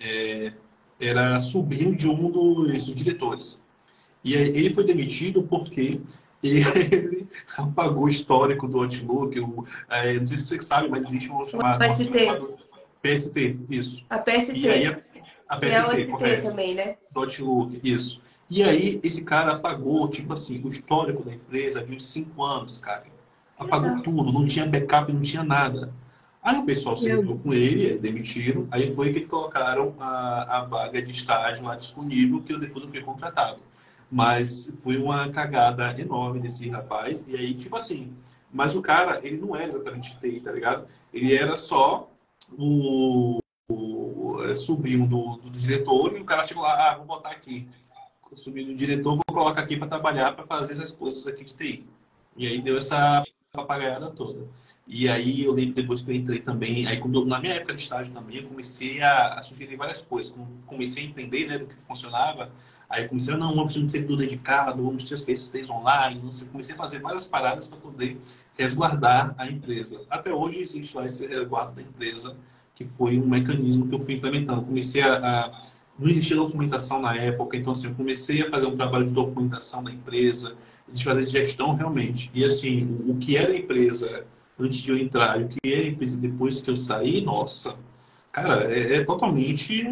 é, 0.00 0.52
era 0.98 1.38
sobrinho 1.38 1.94
de 1.94 2.08
um 2.08 2.30
dos 2.30 2.86
diretores. 2.94 3.62
E 4.22 4.32
ele 4.32 4.72
foi 4.72 4.84
demitido 4.84 5.42
porque 5.42 6.00
ele 6.42 7.28
apagou 7.56 8.04
o 8.04 8.08
histórico 8.08 8.66
do 8.66 8.80
Outlook. 8.80 9.38
O, 9.38 9.64
é, 9.90 10.18
não 10.18 10.26
sei 10.26 10.38
se 10.38 10.44
você 10.44 10.62
sabe, 10.62 10.88
mas 10.88 11.06
existe 11.06 11.30
um 11.30 11.46
chamado... 11.46 11.78
PST. 11.84 12.64
PST, 13.02 13.58
isso. 13.68 14.06
A 14.08 14.18
PST. 14.18 14.52
E 14.56 14.68
aí, 14.68 14.86
a, 14.86 14.98
a 15.48 15.56
PST, 15.58 15.74
é 15.74 15.86
o 15.86 15.92
ST 15.92 16.06
correto. 16.06 16.42
também, 16.42 16.74
né? 16.74 16.96
Do 17.12 17.20
Outlook, 17.20 17.80
isso. 17.84 18.22
E 18.50 18.62
aí, 18.62 19.00
esse 19.02 19.22
cara 19.22 19.52
apagou, 19.52 20.08
tipo 20.08 20.32
assim, 20.32 20.60
o 20.62 20.68
histórico 20.68 21.24
da 21.24 21.34
empresa 21.34 21.84
de 21.84 21.94
uns 21.94 22.06
cinco 22.06 22.42
anos, 22.42 22.78
cara. 22.78 23.04
Apagou 23.58 24.02
tudo, 24.02 24.32
não 24.32 24.46
tinha 24.46 24.66
backup, 24.66 25.12
não 25.12 25.20
tinha 25.20 25.42
nada. 25.42 25.92
Aí 26.42 26.58
o 26.58 26.64
pessoal 26.64 26.96
sentou 26.96 27.38
com 27.38 27.54
ele, 27.54 27.98
demitiram. 27.98 28.68
Aí 28.70 28.94
foi 28.94 29.12
que 29.12 29.22
colocaram 29.22 29.94
a, 29.98 30.58
a 30.58 30.64
vaga 30.64 31.00
de 31.00 31.10
estágio 31.10 31.64
lá 31.64 31.74
disponível, 31.74 32.42
que 32.42 32.52
eu 32.52 32.60
depois 32.60 32.84
eu 32.84 32.90
fui 32.90 33.00
contratado. 33.00 33.60
Mas 34.10 34.70
foi 34.82 34.98
uma 34.98 35.30
cagada 35.30 35.98
enorme 35.98 36.40
desse 36.40 36.68
rapaz. 36.68 37.24
E 37.26 37.34
aí, 37.34 37.54
tipo 37.54 37.74
assim, 37.74 38.12
mas 38.52 38.76
o 38.76 38.82
cara, 38.82 39.20
ele 39.26 39.38
não 39.38 39.56
era 39.56 39.70
exatamente 39.70 40.16
TI, 40.20 40.40
tá 40.40 40.52
ligado? 40.52 40.86
Ele 41.12 41.34
era 41.34 41.56
só 41.56 42.10
o, 42.52 43.38
o 43.68 44.42
é, 44.44 44.54
sobrinho 44.54 45.06
do, 45.08 45.36
do, 45.38 45.50
diretor 45.50 46.14
e 46.14 46.20
o 46.20 46.24
cara 46.24 46.46
chegou 46.46 46.62
lá, 46.62 46.90
ah, 46.90 46.96
vou 46.96 47.06
botar 47.06 47.30
aqui. 47.30 47.66
O 48.34 48.36
sobrinho 48.36 48.66
do 48.68 48.74
diretor, 48.74 49.14
vou 49.14 49.22
colocar 49.32 49.60
aqui 49.60 49.76
para 49.76 49.86
trabalhar, 49.86 50.32
para 50.32 50.44
fazer 50.44 50.72
essas 50.72 50.90
coisas 50.90 51.24
aqui 51.26 51.44
de 51.44 51.54
TI. 51.54 51.86
E 52.36 52.48
aí 52.48 52.60
deu 52.60 52.76
essa 52.76 53.24
papagaiada 53.52 54.10
toda. 54.10 54.48
E 54.86 55.08
aí 55.08 55.44
eu 55.44 55.52
lembro 55.52 55.74
depois 55.74 56.02
que 56.02 56.10
eu 56.10 56.14
entrei 56.14 56.40
também, 56.40 56.86
aí 56.86 56.98
quando, 56.98 57.24
na 57.24 57.38
minha 57.38 57.54
época 57.54 57.74
de 57.74 57.82
estágio 57.82 58.12
também, 58.12 58.38
eu 58.38 58.48
comecei 58.48 59.00
a, 59.00 59.34
a 59.34 59.42
sugerir 59.42 59.76
várias 59.76 60.02
coisas. 60.02 60.36
Comecei 60.66 61.04
a 61.04 61.06
entender 61.06 61.46
né, 61.46 61.58
do 61.58 61.66
que 61.66 61.74
funcionava. 61.74 62.50
Aí 62.90 63.06
comecei 63.08 63.32
a, 63.32 63.36
não, 63.36 63.54
vamos 63.54 63.72
ter 63.72 63.80
um 63.80 63.88
servidor 63.88 64.18
dedicado, 64.18 64.82
vamos 64.82 65.04
ter 65.04 65.14
as 65.14 65.22
PCs 65.22 65.70
online. 65.70 66.20
Comecei 66.50 66.74
a 66.74 66.78
fazer 66.78 67.00
várias 67.00 67.28
paradas 67.28 67.68
para 67.68 67.78
poder 67.78 68.20
resguardar 68.58 69.32
a 69.38 69.48
empresa. 69.48 70.02
Até 70.10 70.32
hoje 70.32 70.60
existe 70.60 70.96
lá 70.96 71.06
esse 71.06 71.24
resguardo 71.24 71.76
da 71.76 71.82
empresa, 71.82 72.36
que 72.74 72.84
foi 72.84 73.16
um 73.16 73.26
mecanismo 73.26 73.88
que 73.88 73.94
eu 73.94 74.00
fui 74.00 74.14
implementando. 74.14 74.62
Comecei 74.62 75.02
a, 75.02 75.14
a 75.16 75.60
não 75.98 76.08
existia 76.08 76.36
documentação 76.36 77.00
na 77.00 77.14
época, 77.16 77.56
então 77.56 77.72
assim, 77.72 77.88
eu 77.88 77.94
comecei 77.94 78.42
a 78.42 78.50
fazer 78.50 78.66
um 78.66 78.76
trabalho 78.76 79.06
de 79.06 79.14
documentação 79.14 79.82
da 79.82 79.92
empresa, 79.92 80.56
de 80.92 81.04
fazer 81.04 81.26
gestão 81.26 81.74
realmente. 81.74 82.30
E 82.34 82.44
assim, 82.44 82.98
o, 83.06 83.16
que 83.16 83.36
era 83.36 83.56
empresa 83.56 84.24
antes 84.58 84.78
de 84.78 84.90
eu 84.90 84.98
entrar 84.98 85.40
e 85.40 85.44
o 85.44 85.48
que 85.48 85.58
era 85.72 85.86
empresa 85.86 86.20
depois 86.20 86.60
que 86.60 86.70
eu 86.70 86.76
saí, 86.76 87.20
nossa, 87.20 87.76
cara, 88.32 88.72
é, 88.72 88.96
é 88.96 89.04
totalmente. 89.04 89.86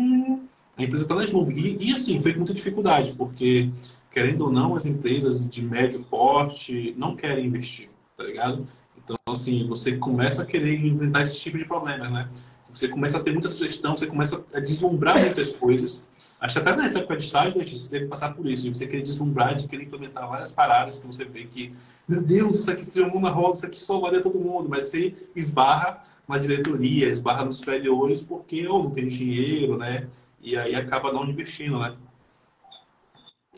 A 0.77 0.83
empresa 0.83 1.05
está 1.05 1.15
nas 1.15 1.31
nuvens. 1.33 1.77
E, 1.81 1.93
assim, 1.93 2.21
foi 2.21 2.33
com 2.33 2.39
muita 2.39 2.55
dificuldade, 2.55 3.13
porque, 3.13 3.71
querendo 4.11 4.47
ou 4.47 4.53
não, 4.53 4.75
as 4.75 4.87
empresas 4.87 5.49
de 5.49 5.63
médio 5.63 6.01
porte 6.09 6.95
não 6.97 7.15
querem 7.15 7.47
investir, 7.47 7.89
tá 8.17 8.25
ligado? 8.25 8.67
Então, 9.05 9.17
assim, 9.29 9.67
você 9.67 9.97
começa 9.97 10.43
a 10.43 10.47
querer 10.47 10.85
inventar 10.85 11.23
esse 11.23 11.39
tipo 11.39 11.59
de 11.59 11.65
problemas, 11.65 12.11
né? 12.11 12.29
Você 12.73 12.89
começa 12.89 13.19
a 13.19 13.23
ter 13.23 13.33
muita 13.33 13.51
sugestão, 13.51 13.97
você 13.97 14.07
começa 14.07 14.45
a 14.53 14.61
deslumbrar 14.61 15.19
muitas 15.19 15.55
coisas. 15.55 16.05
Acho 16.41 16.55
que 16.55 16.69
até 16.69 16.77
nessa 16.77 16.99
época 16.99 17.17
de 17.17 17.27
estágio, 17.27 17.61
você 17.61 17.89
deve 17.89 18.07
passar 18.07 18.35
por 18.35 18.47
isso. 18.47 18.73
Você 18.73 18.87
querer 18.87 19.03
deslumbrar, 19.03 19.55
de 19.55 19.69
querer 19.69 19.85
implementar 19.85 20.29
várias 20.29 20.51
paradas 20.51 20.99
que 20.99 21.07
você 21.07 21.25
vê 21.25 21.45
que 21.45 21.75
meu 22.07 22.23
Deus, 22.23 22.61
isso 22.61 22.71
aqui 22.71 22.85
seria 22.85 23.09
um 23.09 23.13
mundo 23.13 23.23
na 23.23 23.31
roda, 23.31 23.57
isso 23.57 23.67
aqui 23.67 23.83
salvaria 23.83 24.23
todo 24.23 24.39
mundo, 24.39 24.69
mas 24.69 24.91
você 24.91 25.15
esbarra 25.37 26.05
na 26.27 26.37
diretoria, 26.37 27.09
esbarra 27.09 27.45
nos 27.45 27.59
superiores, 27.59 28.23
porque 28.23 28.67
ou 28.67 28.85
não 28.85 28.91
tem 28.91 29.09
dinheiro, 29.09 29.79
né? 29.79 30.09
E 30.41 30.57
aí 30.57 30.75
acaba 30.75 31.13
não 31.13 31.25
investindo, 31.25 31.79
né? 31.79 31.97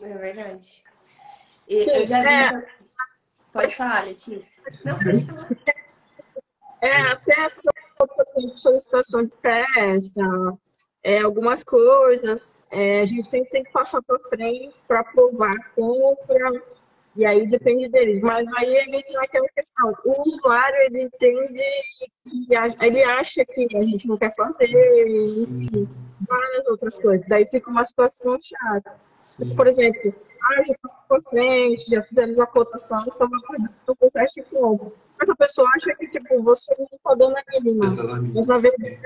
É 0.01 0.17
verdade. 0.17 0.83
Eu 1.67 2.05
já 2.05 2.21
vi. 2.21 2.27
É... 2.27 2.67
Pode 3.51 3.75
falar, 3.75 4.05
Letícia. 4.05 4.63
Não, 4.83 4.99
pode 4.99 5.25
falar. 5.25 5.49
É, 6.81 7.01
até 7.01 7.49
sobre 7.49 7.81
solicitação 8.53 9.23
de 9.23 9.31
peça, 9.41 10.21
é, 11.03 11.21
algumas 11.21 11.63
coisas, 11.63 12.61
é, 12.71 13.01
a 13.01 13.05
gente 13.05 13.27
sempre 13.27 13.51
tem 13.51 13.63
que 13.63 13.71
passar 13.71 14.01
para 14.01 14.17
frente 14.27 14.81
para 14.87 15.01
aprovar 15.01 15.51
a 15.51 15.69
compra, 15.75 16.63
e 17.15 17.25
aí 17.25 17.47
depende 17.47 17.87
deles. 17.89 18.19
Mas 18.19 18.51
aí 18.53 18.75
ele 18.75 19.03
tem 19.03 19.17
aquela 19.17 19.47
questão. 19.55 19.93
O 20.03 20.27
usuário, 20.27 20.77
ele 20.87 21.03
entende 21.03 21.63
que 22.25 22.47
ele 22.81 23.03
acha 23.03 23.45
que 23.45 23.67
a 23.77 23.81
gente 23.83 24.07
não 24.07 24.17
quer 24.17 24.33
fazer, 24.35 24.67
enfim, 24.67 25.87
várias 26.27 26.67
outras 26.67 26.97
coisas. 26.97 27.25
Daí 27.27 27.47
fica 27.47 27.69
uma 27.69 27.85
situação 27.85 28.37
chata. 28.41 28.99
Sim. 29.21 29.55
Por 29.55 29.67
exemplo, 29.67 30.13
ah, 30.41 30.63
já 30.63 30.75
passou 30.81 31.21
por 31.21 31.29
frente, 31.29 31.89
já 31.89 32.03
fizemos 32.03 32.37
a 32.37 32.45
cotação, 32.45 33.03
estamos 33.07 33.43
aguardando 33.43 33.73
o 33.87 33.95
processo 33.95 34.33
de 34.35 34.43
compra. 34.43 34.91
Mas 35.19 35.29
a 35.29 35.35
pessoa 35.35 35.67
acha 35.75 35.93
que, 35.95 36.07
tipo, 36.07 36.41
você 36.43 36.73
não 36.77 36.87
está 36.91 37.15
dando 37.15 37.37
a 37.37 37.43
mínima. 37.51 37.91
Mas, 38.33 38.47
na 38.47 38.57
verdade, 38.57 38.99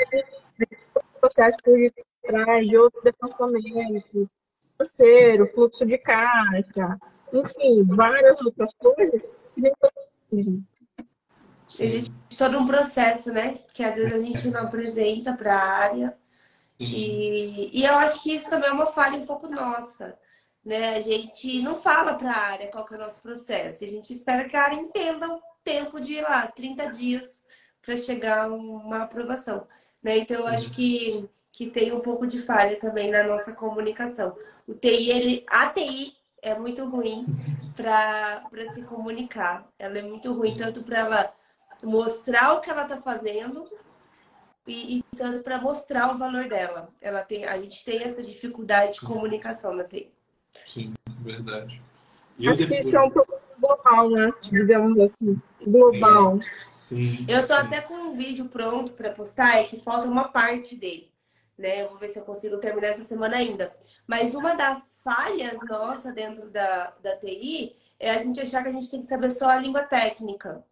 o 0.95 1.19
processo 1.19 1.57
por 1.63 1.77
trás 2.23 2.67
de 2.67 2.77
outros 2.77 3.03
departamentos, 3.03 4.35
financeiro, 4.77 5.47
fluxo 5.47 5.85
de 5.85 5.97
caixa, 5.97 6.97
enfim, 7.33 7.83
várias 7.85 8.41
outras 8.41 8.73
coisas 8.73 9.43
que 9.53 9.61
nem 9.61 9.73
Existe 11.79 12.11
todo 12.37 12.57
um 12.57 12.65
processo, 12.65 13.31
né? 13.31 13.59
Que 13.73 13.83
às 13.83 13.95
vezes 13.95 14.13
a 14.13 14.19
gente 14.19 14.47
não 14.49 14.61
apresenta 14.61 15.33
para 15.33 15.55
a 15.55 15.67
área. 15.67 16.17
E, 16.79 17.69
e 17.77 17.85
eu 17.85 17.93
acho 17.95 18.23
que 18.23 18.33
isso 18.33 18.49
também 18.49 18.69
é 18.69 18.71
uma 18.71 18.87
falha 18.87 19.19
um 19.19 19.25
pouco 19.25 19.47
nossa. 19.47 20.17
Né? 20.65 20.95
A 20.95 21.01
gente 21.01 21.61
não 21.61 21.75
fala 21.75 22.15
para 22.15 22.31
a 22.31 22.37
área 22.37 22.71
qual 22.71 22.87
é 22.89 22.95
o 22.95 22.99
nosso 22.99 23.21
processo. 23.21 23.83
A 23.83 23.87
gente 23.87 24.13
espera 24.13 24.47
que 24.47 24.55
a 24.55 24.63
área 24.63 24.75
entenda 24.75 25.27
tempo 25.63 25.99
de 25.99 26.13
ir 26.13 26.21
lá, 26.21 26.47
30 26.47 26.87
dias, 26.87 27.41
para 27.81 27.97
chegar 27.97 28.45
a 28.45 28.53
uma 28.53 29.03
aprovação. 29.03 29.67
Né? 30.01 30.17
Então, 30.19 30.37
eu 30.37 30.47
acho 30.47 30.71
que, 30.71 31.27
que 31.51 31.67
tem 31.67 31.91
um 31.91 31.99
pouco 31.99 32.27
de 32.27 32.39
falha 32.39 32.79
também 32.79 33.11
na 33.11 33.23
nossa 33.23 33.53
comunicação. 33.53 34.35
O 34.67 34.73
TI, 34.73 35.09
ele, 35.09 35.45
a 35.47 35.69
TI 35.69 36.15
é 36.41 36.57
muito 36.57 36.85
ruim 36.85 37.25
para 37.75 38.43
se 38.73 38.83
comunicar. 38.83 39.67
Ela 39.77 39.99
é 39.99 40.01
muito 40.01 40.33
ruim 40.33 40.55
tanto 40.55 40.83
para 40.83 40.99
ela 40.99 41.33
mostrar 41.83 42.53
o 42.53 42.61
que 42.61 42.69
ela 42.69 42.83
está 42.83 43.01
fazendo 43.01 43.69
e, 44.67 44.99
e 44.99 45.03
tanto 45.17 45.43
para 45.43 45.59
mostrar 45.59 46.13
o 46.13 46.17
valor 46.17 46.47
dela. 46.47 46.89
Ela 47.01 47.23
tem, 47.23 47.45
a 47.45 47.59
gente 47.61 47.83
tem 47.83 48.03
essa 48.03 48.21
dificuldade 48.21 48.93
de 48.93 49.01
comunicação 49.01 49.73
na 49.73 49.83
TI. 49.83 50.11
Sim, 50.65 50.93
verdade. 51.19 51.81
E 52.37 52.47
Acho 52.47 52.57
depois... 52.57 52.79
que 52.79 52.87
isso 52.87 52.97
é 52.97 53.01
um 53.01 53.09
problema 53.09 53.38
global, 53.89 54.09
né? 54.09 54.31
Digamos 54.49 54.99
assim, 54.99 55.41
global. 55.65 56.37
É, 56.37 56.71
sim. 56.71 57.25
Eu 57.27 57.45
tô 57.47 57.55
sim. 57.55 57.61
até 57.61 57.81
com 57.81 57.93
um 57.93 58.15
vídeo 58.15 58.45
pronto 58.45 58.93
para 58.93 59.11
postar, 59.11 59.57
é 59.57 59.63
que 59.63 59.79
falta 59.79 60.07
uma 60.07 60.29
parte 60.29 60.75
dele. 60.75 61.11
Né? 61.57 61.81
Eu 61.81 61.89
vou 61.89 61.97
ver 61.97 62.09
se 62.09 62.19
eu 62.19 62.23
consigo 62.23 62.57
terminar 62.57 62.89
essa 62.89 63.03
semana 63.03 63.37
ainda. 63.37 63.73
Mas 64.07 64.33
uma 64.33 64.55
das 64.55 64.99
falhas 65.03 65.59
nossa 65.67 66.11
dentro 66.11 66.49
da, 66.49 66.93
da 67.01 67.17
TI 67.17 67.75
é 67.99 68.11
a 68.11 68.17
gente 68.17 68.39
achar 68.39 68.63
que 68.63 68.69
a 68.69 68.71
gente 68.71 68.89
tem 68.89 69.01
que 69.01 69.09
saber 69.09 69.29
só 69.29 69.49
a 69.49 69.59
língua 69.59 69.83
técnica, 69.83 70.63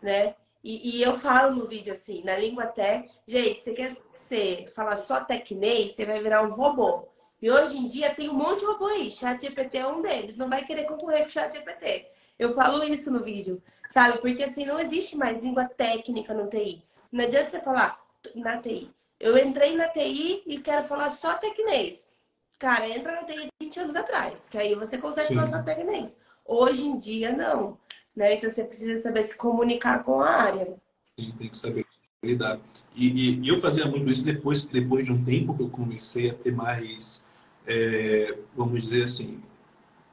né? 0.00 0.34
E, 0.64 0.96
e 0.96 1.02
eu 1.02 1.18
falo 1.18 1.56
no 1.56 1.66
vídeo 1.66 1.92
assim, 1.92 2.22
na 2.22 2.36
língua 2.36 2.66
tech, 2.66 3.10
gente, 3.26 3.60
você 3.60 3.72
quer 3.72 3.96
ser, 4.14 4.68
falar 4.72 4.96
só 4.96 5.22
tecnês, 5.22 5.90
você 5.90 6.06
vai 6.06 6.22
virar 6.22 6.42
um 6.42 6.54
robô. 6.54 7.08
E 7.42 7.50
hoje 7.50 7.76
em 7.76 7.88
dia 7.88 8.14
tem 8.14 8.30
um 8.30 8.34
monte 8.34 8.60
de 8.60 8.66
robô 8.66 8.86
aí, 8.86 9.10
chat 9.10 9.42
GPT 9.42 9.78
é 9.78 9.86
um 9.86 10.00
deles, 10.00 10.36
não 10.36 10.48
vai 10.48 10.64
querer 10.64 10.84
concorrer 10.84 11.22
com 11.22 11.26
o 11.26 11.30
chat 11.30 11.52
GPT. 11.52 12.06
Eu 12.42 12.52
falo 12.54 12.82
isso 12.82 13.08
no 13.08 13.22
vídeo, 13.22 13.62
sabe? 13.88 14.18
Porque 14.18 14.42
assim, 14.42 14.66
não 14.66 14.80
existe 14.80 15.16
mais 15.16 15.40
língua 15.40 15.64
técnica 15.64 16.34
no 16.34 16.50
TI. 16.50 16.82
Não 17.12 17.24
adianta 17.24 17.50
você 17.50 17.60
falar 17.60 18.04
na 18.34 18.58
TI. 18.58 18.90
Eu 19.20 19.38
entrei 19.38 19.76
na 19.76 19.86
TI 19.86 20.42
e 20.44 20.58
quero 20.58 20.84
falar 20.88 21.10
só 21.10 21.34
tecnês. 21.34 22.08
Cara, 22.58 22.88
entra 22.88 23.12
na 23.12 23.24
TI 23.24 23.46
20 23.62 23.78
anos 23.78 23.94
atrás, 23.94 24.48
que 24.50 24.58
aí 24.58 24.74
você 24.74 24.98
consegue 24.98 25.28
Sim. 25.28 25.36
falar 25.36 25.62
tecnês. 25.62 26.16
Hoje 26.44 26.84
em 26.84 26.98
dia, 26.98 27.32
não. 27.32 27.78
Né? 28.14 28.34
Então 28.34 28.50
você 28.50 28.64
precisa 28.64 29.00
saber 29.00 29.22
se 29.22 29.36
comunicar 29.36 30.02
com 30.02 30.20
a 30.20 30.28
área. 30.28 30.74
Sim, 31.16 31.32
tem 31.38 31.48
que 31.48 31.56
saber 31.56 31.86
lidar. 32.24 32.58
E, 32.92 33.06
e, 33.06 33.40
e, 33.40 33.48
eu 33.48 33.60
fazia 33.60 33.86
muito 33.86 34.10
isso 34.10 34.24
depois, 34.24 34.64
depois 34.64 35.06
de 35.06 35.12
um 35.12 35.24
tempo 35.24 35.56
que 35.56 35.62
eu 35.62 35.70
comecei 35.70 36.30
a 36.30 36.34
ter 36.34 36.52
mais, 36.52 37.22
é, 37.68 38.36
vamos 38.56 38.80
dizer 38.80 39.04
assim, 39.04 39.40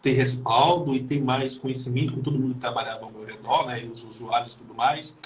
ter 0.02 0.14
respaldo 0.14 0.96
e 0.96 1.04
ter 1.04 1.22
mais 1.22 1.58
conhecimento 1.58 2.14
com 2.14 2.22
todo 2.22 2.40
mundo 2.40 2.54
que 2.54 2.60
trabalhava 2.62 3.06
ao 3.06 3.12
meu 3.12 3.26
redor, 3.26 3.66
né? 3.68 3.84
os 3.92 4.04
usuários 4.04 4.54
e 4.54 4.58
tudo 4.58 4.74
mais. 4.74 5.18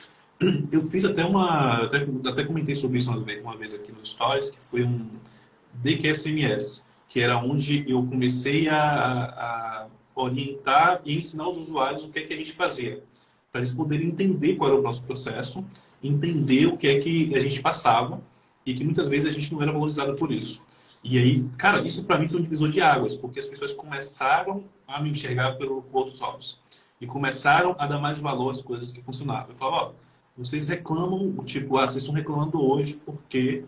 Eu 0.71 0.81
fiz 0.89 1.05
até 1.05 1.23
uma, 1.23 1.83
até, 1.83 2.05
até 2.27 2.43
comentei 2.43 2.75
sobre 2.75 2.97
isso 2.97 3.09
uma 3.09 3.19
vez, 3.19 3.41
uma 3.41 3.55
vez 3.55 3.73
aqui 3.73 3.91
nos 3.91 4.11
stories, 4.11 4.49
que 4.49 4.63
foi 4.63 4.83
um 4.83 5.07
DQSMS 5.73 6.83
que 7.13 7.19
era 7.19 7.37
onde 7.37 7.87
eu 7.87 8.03
comecei 8.07 8.67
a, 8.67 8.75
a 8.75 9.87
orientar 10.15 10.99
e 11.05 11.15
ensinar 11.15 11.47
os 11.47 11.59
usuários 11.59 12.03
o 12.03 12.09
que 12.09 12.17
é 12.17 12.23
que 12.23 12.33
a 12.33 12.37
gente 12.37 12.51
fazia, 12.51 13.03
para 13.51 13.61
eles 13.61 13.71
poderem 13.71 14.07
entender 14.07 14.55
qual 14.55 14.71
era 14.71 14.79
o 14.79 14.81
nosso 14.81 15.03
processo, 15.03 15.63
entender 16.03 16.65
o 16.65 16.75
que 16.75 16.87
é 16.87 16.99
que 16.99 17.35
a 17.35 17.39
gente 17.39 17.61
passava 17.61 18.19
e 18.65 18.73
que 18.73 18.83
muitas 18.83 19.07
vezes 19.07 19.27
a 19.27 19.31
gente 19.31 19.53
não 19.53 19.61
era 19.61 19.71
valorizado 19.71 20.15
por 20.15 20.31
isso. 20.31 20.63
E 21.03 21.17
aí, 21.17 21.49
cara, 21.57 21.81
isso 21.81 22.05
para 22.05 22.17
mim 22.17 22.27
foi 22.27 22.39
um 22.39 22.43
divisor 22.43 22.69
de 22.69 22.79
águas, 22.79 23.15
porque 23.15 23.39
as 23.39 23.47
pessoas 23.47 23.73
começaram 23.73 24.63
a 24.87 25.01
me 25.01 25.11
enxergar 25.11 25.53
pelo 25.57 25.85
outros 25.91 26.21
olhos 26.21 26.61
e 27.01 27.05
começaram 27.05 27.75
a 27.77 27.85
dar 27.85 27.99
mais 27.99 28.19
valor 28.19 28.51
às 28.51 28.61
coisas 28.61 28.91
que 28.91 29.01
funcionavam. 29.01 29.49
Eu 29.49 29.55
falava, 29.55 29.77
ó, 29.87 29.91
vocês 30.37 30.67
reclamam, 30.69 31.35
tipo, 31.43 31.77
ah, 31.77 31.87
vocês 31.87 32.03
estão 32.03 32.15
reclamando 32.15 32.63
hoje 32.63 33.01
porque 33.05 33.65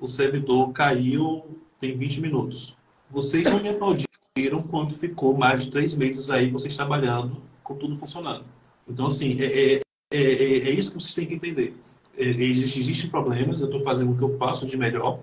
o 0.00 0.08
servidor 0.08 0.72
caiu 0.72 1.44
tem 1.78 1.96
20 1.96 2.20
minutos. 2.20 2.76
Vocês 3.08 3.48
não 3.48 3.60
me 3.60 3.68
aplaudiram 3.68 4.62
quando 4.68 4.94
ficou 4.94 5.36
mais 5.36 5.64
de 5.64 5.70
três 5.70 5.94
meses 5.94 6.28
aí 6.28 6.50
vocês 6.50 6.76
trabalhando 6.76 7.40
com 7.62 7.74
tudo 7.74 7.96
funcionando. 7.96 8.44
Então, 8.86 9.06
assim, 9.06 9.38
é, 9.40 9.74
é, 9.74 9.82
é, 10.10 10.18
é 10.18 10.70
isso 10.70 10.90
que 10.90 11.00
vocês 11.00 11.14
têm 11.14 11.26
que 11.26 11.34
entender. 11.34 11.76
Existem 12.16 12.82
existe 12.82 13.08
problemas, 13.08 13.60
eu 13.60 13.66
estou 13.66 13.80
fazendo 13.80 14.12
o 14.12 14.16
que 14.16 14.22
eu 14.22 14.30
posso 14.30 14.66
de 14.66 14.76
melhor 14.76 15.20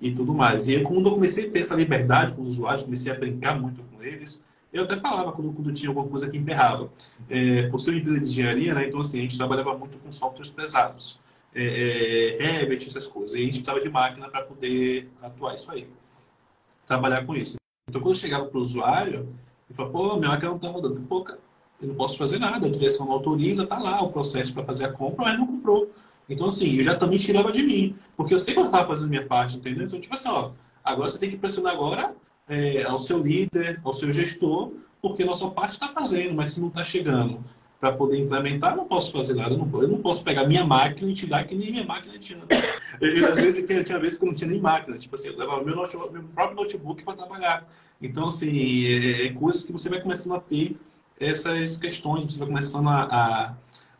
e 0.00 0.12
tudo 0.12 0.32
mais. 0.34 0.68
E 0.68 0.76
aí, 0.76 0.82
quando 0.82 1.06
eu 1.06 1.14
comecei 1.14 1.48
a 1.48 1.50
ter 1.50 1.60
essa 1.60 1.74
liberdade 1.74 2.34
com 2.34 2.42
os 2.42 2.48
usuários, 2.48 2.84
comecei 2.84 3.12
a 3.12 3.14
brincar 3.14 3.58
muito 3.58 3.82
com 3.82 4.02
eles, 4.02 4.44
eu 4.72 4.84
até 4.84 4.96
falava 4.96 5.32
quando, 5.32 5.52
quando 5.52 5.72
tinha 5.72 5.88
alguma 5.88 6.06
coisa 6.06 6.28
que 6.28 6.36
emperrava. 6.36 6.90
É, 7.28 7.68
por 7.68 7.80
ser 7.80 7.90
uma 7.90 7.98
empresa 7.98 8.20
de 8.20 8.24
engenharia, 8.26 8.74
né, 8.74 8.86
então 8.86 9.00
assim, 9.00 9.18
a 9.18 9.22
gente 9.22 9.36
trabalhava 9.36 9.76
muito 9.76 9.98
com 9.98 10.12
softwares 10.12 10.50
pesados. 10.50 11.18
É, 11.54 12.36
é, 12.38 12.50
Revit, 12.58 12.88
essas 12.88 13.06
coisas. 13.06 13.34
E 13.34 13.40
a 13.40 13.44
gente 13.44 13.54
precisava 13.54 13.80
de 13.80 13.88
máquina 13.88 14.28
para 14.28 14.42
poder 14.42 15.10
atuar 15.22 15.54
isso 15.54 15.70
aí. 15.72 15.88
Trabalhar 16.86 17.24
com 17.24 17.34
isso. 17.34 17.56
Então, 17.88 18.00
quando 18.00 18.14
eu 18.14 18.20
chegava 18.20 18.46
para 18.46 18.58
o 18.58 18.62
usuário, 18.62 19.28
ele 19.68 19.76
falava, 19.76 19.92
pô, 19.92 20.16
minha 20.16 20.28
máquina 20.28 20.50
não 20.50 20.56
está 20.56 20.68
rodando. 20.68 20.94
Eu 20.94 20.94
falei, 20.94 21.08
pô, 21.08 21.22
cara, 21.22 21.38
eu 21.80 21.88
não 21.88 21.94
posso 21.94 22.18
fazer 22.18 22.38
nada. 22.38 22.66
A 22.66 22.70
direção 22.70 23.06
não 23.06 23.14
autoriza, 23.14 23.66
tá 23.66 23.78
lá 23.78 24.02
o 24.02 24.12
processo 24.12 24.52
para 24.52 24.62
fazer 24.62 24.84
a 24.84 24.92
compra, 24.92 25.24
mas 25.24 25.38
não 25.38 25.46
comprou. 25.46 25.90
Então, 26.28 26.48
assim, 26.48 26.76
eu 26.76 26.84
já 26.84 26.94
também 26.94 27.18
tirava 27.18 27.50
de 27.50 27.62
mim. 27.62 27.96
Porque 28.16 28.34
eu 28.34 28.38
sei 28.38 28.54
que 28.54 28.60
eu 28.60 28.64
estava 28.64 28.86
fazendo 28.86 29.08
minha 29.08 29.26
parte, 29.26 29.56
entendeu? 29.56 29.86
Então, 29.86 30.00
tipo 30.00 30.14
assim, 30.14 30.28
ó, 30.28 30.50
agora 30.84 31.08
você 31.08 31.18
tem 31.18 31.30
que 31.30 31.36
pressionar 31.36 31.72
agora 31.72 32.14
é, 32.48 32.82
ao 32.84 32.98
seu 32.98 33.18
líder, 33.18 33.80
ao 33.84 33.92
seu 33.92 34.12
gestor, 34.12 34.72
porque 35.00 35.22
a 35.22 35.26
nossa 35.26 35.48
parte 35.48 35.72
está 35.72 35.88
fazendo, 35.88 36.34
mas 36.34 36.50
se 36.50 36.60
não 36.60 36.68
está 36.68 36.84
chegando 36.84 37.42
para 37.80 37.92
poder 37.92 38.18
implementar, 38.18 38.76
não 38.76 38.86
posso 38.86 39.12
fazer 39.12 39.34
nada. 39.34 39.54
Eu 39.54 39.58
não, 39.58 39.82
eu 39.82 39.88
não, 39.88 39.98
posso 39.98 40.24
pegar 40.24 40.46
minha 40.46 40.64
máquina 40.64 41.10
e 41.10 41.14
te 41.14 41.26
dar 41.26 41.44
que 41.44 41.54
nem 41.54 41.70
minha 41.70 41.84
máquina 41.84 42.18
tinha. 42.18 42.40
Eu, 43.00 43.28
às 43.28 43.34
vezes 43.36 43.64
tinha, 43.64 43.84
tinha 43.84 43.98
vezes 44.00 44.18
que 44.18 44.24
eu 44.24 44.28
não 44.28 44.34
tinha 44.34 44.50
nem 44.50 44.60
máquina. 44.60 44.98
Tipo 44.98 45.14
assim, 45.14 45.28
eu 45.28 45.38
levava 45.38 45.62
meu, 45.62 45.76
meu 45.76 46.24
próprio 46.34 46.56
notebook 46.56 47.04
para 47.04 47.14
trabalhar. 47.14 47.68
Então, 48.02 48.26
assim, 48.26 48.86
é, 48.86 49.26
é, 49.26 49.32
coisas 49.32 49.64
que 49.64 49.70
você 49.70 49.88
vai 49.88 50.00
começando 50.00 50.34
a 50.34 50.40
ter 50.40 50.76
essas 51.20 51.76
questões, 51.76 52.24
você 52.24 52.40
vai 52.40 52.48
começando 52.48 52.88
a, 52.88 53.02
a, 53.04 53.54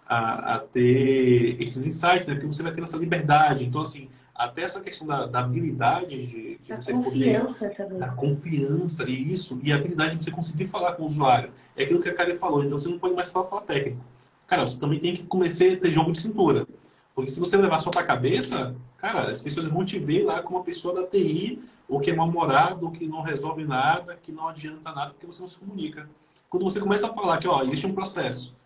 a, 0.09 0.54
a 0.54 0.59
ter 0.59 1.62
esses 1.62 1.86
insights, 1.86 2.26
né? 2.26 2.34
Porque 2.34 2.46
você 2.46 2.62
vai 2.62 2.72
ter 2.72 2.82
essa 2.82 2.96
liberdade. 2.96 3.64
Então, 3.64 3.82
assim, 3.82 4.09
até 4.34 4.62
essa 4.62 4.80
questão 4.80 5.06
da, 5.06 5.26
da 5.26 5.40
habilidade 5.40 6.26
de, 6.26 6.59
de 6.59 6.74
você 6.74 6.92
confiança 6.92 7.64
poder, 7.64 7.76
também. 7.76 7.98
Da 7.98 8.09
confiança, 8.09 9.04
e 9.09 9.32
isso, 9.32 9.61
e 9.62 9.72
a 9.72 9.76
habilidade 9.76 10.16
de 10.16 10.24
você 10.24 10.30
conseguir 10.30 10.66
falar 10.66 10.92
com 10.92 11.02
o 11.02 11.06
usuário. 11.06 11.50
É 11.76 11.84
aquilo 11.84 12.00
que 12.00 12.09
a 12.09 12.14
Karen 12.14 12.34
falou, 12.34 12.64
então 12.64 12.78
você 12.78 12.88
não 12.88 12.98
pode 12.98 13.14
mais 13.14 13.30
falar, 13.30 13.46
falar 13.46 13.62
técnico. 13.62 14.02
Cara, 14.46 14.66
você 14.66 14.80
também 14.80 14.98
tem 14.98 15.14
que 15.14 15.24
começar 15.24 15.66
a 15.66 15.76
ter 15.76 15.92
jogo 15.92 16.12
de 16.12 16.20
cintura. 16.20 16.66
Porque 17.14 17.30
se 17.30 17.40
você 17.40 17.56
levar 17.56 17.78
só 17.78 17.90
para 17.90 18.00
a 18.00 18.06
cabeça, 18.06 18.74
cara, 18.96 19.28
as 19.28 19.42
pessoas 19.42 19.66
vão 19.66 19.84
te 19.84 19.98
ver 19.98 20.22
lá 20.22 20.40
como 20.40 20.59
uma 20.59 20.64
pessoa 20.64 20.94
da 20.94 21.06
TI, 21.06 21.61
ou 21.88 22.00
que 22.00 22.11
é 22.11 22.14
mal-humorado, 22.14 22.86
ou 22.86 22.92
que 22.92 23.06
não 23.06 23.22
resolve 23.22 23.64
nada, 23.64 24.16
que 24.22 24.30
não 24.30 24.48
adianta 24.48 24.92
nada, 24.92 25.11
porque 25.11 25.26
você 25.26 25.40
não 25.40 25.48
se 25.48 25.59
comunica. 25.59 26.09
Quando 26.48 26.62
você 26.62 26.80
começa 26.80 27.09
a 27.09 27.12
falar 27.12 27.38
que, 27.38 27.48
ó, 27.48 27.62
existe 27.62 27.86
um 27.86 27.94
processo, 27.94 28.56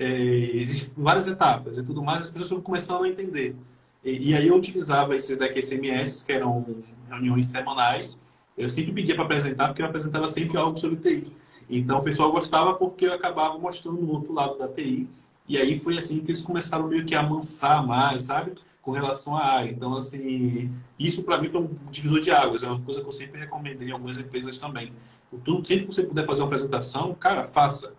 é, 0.00 0.06
existem 0.14 0.88
várias 0.96 1.26
etapas 1.28 1.76
e 1.76 1.84
tudo 1.84 2.02
mais, 2.02 2.24
as 2.24 2.30
pessoas 2.30 2.50
vão 2.50 2.62
começando 2.62 3.04
a 3.04 3.08
entender. 3.08 3.54
E, 4.02 4.30
e, 4.30 4.34
aí 4.34 4.48
eu 4.48 4.56
utilizava 4.56 5.14
esses 5.14 5.36
daqui 5.36 5.60
SMS, 5.60 6.24
que 6.24 6.32
eram 6.32 6.64
reuniões 7.06 7.46
semanais. 7.48 8.18
Eu 8.56 8.70
sempre 8.70 8.92
pedia 8.92 9.14
para 9.14 9.24
apresentar, 9.24 9.68
porque 9.68 9.82
eu 9.82 9.86
apresentava 9.86 10.26
sempre 10.26 10.56
algo 10.56 10.78
sobre 10.78 10.96
TI. 10.96 11.36
Então 11.68 11.98
o 11.98 12.02
pessoal 12.02 12.32
gostava 12.32 12.74
porque 12.74 13.04
eu 13.06 13.12
acabava 13.12 13.58
mostrando 13.58 14.00
o 14.00 14.10
outro 14.10 14.32
lado 14.32 14.56
da 14.56 14.68
TI. 14.68 15.06
E 15.46 15.58
aí 15.58 15.78
foi 15.78 15.98
assim 15.98 16.20
que 16.20 16.30
eles 16.30 16.40
começaram 16.40 16.88
meio 16.88 17.04
que 17.04 17.14
a 17.14 17.20
amansar 17.20 17.86
mais, 17.86 18.22
sabe? 18.22 18.54
Com 18.80 18.92
relação 18.92 19.36
à 19.36 19.44
área. 19.44 19.70
Então, 19.70 19.94
assim, 19.94 20.72
isso 20.98 21.22
para 21.24 21.40
mim 21.40 21.48
foi 21.48 21.60
um 21.60 21.70
divisor 21.90 22.20
de 22.20 22.30
águas. 22.30 22.62
É 22.62 22.68
uma 22.68 22.80
coisa 22.80 23.02
que 23.02 23.06
eu 23.06 23.12
sempre 23.12 23.38
recomendei 23.38 23.88
em 23.88 23.92
algumas 23.92 24.18
empresas 24.18 24.56
também. 24.56 24.92
O 25.30 25.38
tempo 25.38 25.62
que 25.62 25.86
você 25.86 26.02
puder 26.02 26.24
fazer 26.24 26.40
uma 26.40 26.46
apresentação, 26.46 27.14
cara, 27.14 27.46
faça. 27.46 27.92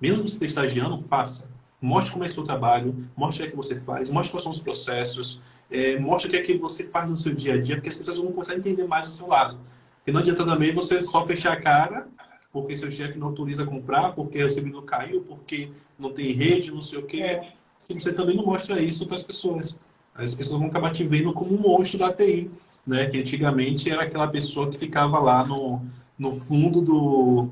Mesmo 0.00 0.26
se 0.26 0.38
você 0.38 0.46
estagiando, 0.46 1.00
faça 1.02 1.48
Mostre 1.80 2.12
como 2.12 2.24
é, 2.24 2.28
é 2.28 2.30
o 2.30 2.32
seu 2.32 2.42
trabalho, 2.42 3.06
mostre 3.14 3.42
o 3.42 3.44
que, 3.44 3.48
é 3.48 3.50
que 3.50 3.56
você 3.56 3.78
faz, 3.78 4.10
mostre 4.10 4.32
quais 4.32 4.42
são 4.42 4.50
os 4.50 4.60
processos, 4.60 5.42
é, 5.70 5.98
mostre 5.98 6.28
o 6.28 6.30
que 6.30 6.36
é 6.38 6.42
que 6.42 6.54
você 6.56 6.86
faz 6.86 7.08
no 7.08 7.16
seu 7.16 7.34
dia 7.34 7.54
a 7.54 7.60
dia, 7.60 7.76
porque 7.76 7.90
as 7.90 7.96
pessoas 7.96 8.16
vão 8.16 8.32
começar 8.32 8.54
a 8.54 8.56
entender 8.56 8.86
mais 8.86 9.06
do 9.06 9.12
seu 9.12 9.26
lado. 9.26 9.58
Porque 9.98 10.10
não 10.10 10.20
adianta 10.20 10.44
também 10.44 10.74
você 10.74 11.02
só 11.02 11.26
fechar 11.26 11.52
a 11.52 11.60
cara 11.60 12.08
porque 12.56 12.74
seu 12.74 12.90
chefe 12.90 13.18
não 13.18 13.26
autoriza 13.26 13.64
a 13.64 13.66
comprar, 13.66 14.14
porque 14.14 14.42
o 14.42 14.50
servidor 14.50 14.82
caiu, 14.84 15.20
porque 15.20 15.68
não 15.98 16.10
tem 16.10 16.32
rede, 16.32 16.70
não 16.70 16.80
sei 16.80 16.98
o 16.98 17.02
quê. 17.02 17.20
É. 17.20 17.52
Se 17.78 17.92
você 17.92 18.14
também 18.14 18.34
não 18.34 18.46
mostra 18.46 18.80
isso 18.80 19.04
para 19.04 19.14
as 19.14 19.22
pessoas. 19.22 19.78
As 20.14 20.34
pessoas 20.34 20.58
vão 20.58 20.68
acabar 20.68 20.90
te 20.90 21.04
vendo 21.04 21.34
como 21.34 21.54
um 21.54 21.60
monstro 21.60 21.98
da 21.98 22.10
TI, 22.10 22.50
né? 22.86 23.10
Que 23.10 23.18
antigamente 23.18 23.90
era 23.90 24.04
aquela 24.04 24.26
pessoa 24.26 24.70
que 24.70 24.78
ficava 24.78 25.18
lá 25.18 25.44
no, 25.44 25.82
no 26.18 26.34
fundo 26.34 26.80
do, 26.80 27.50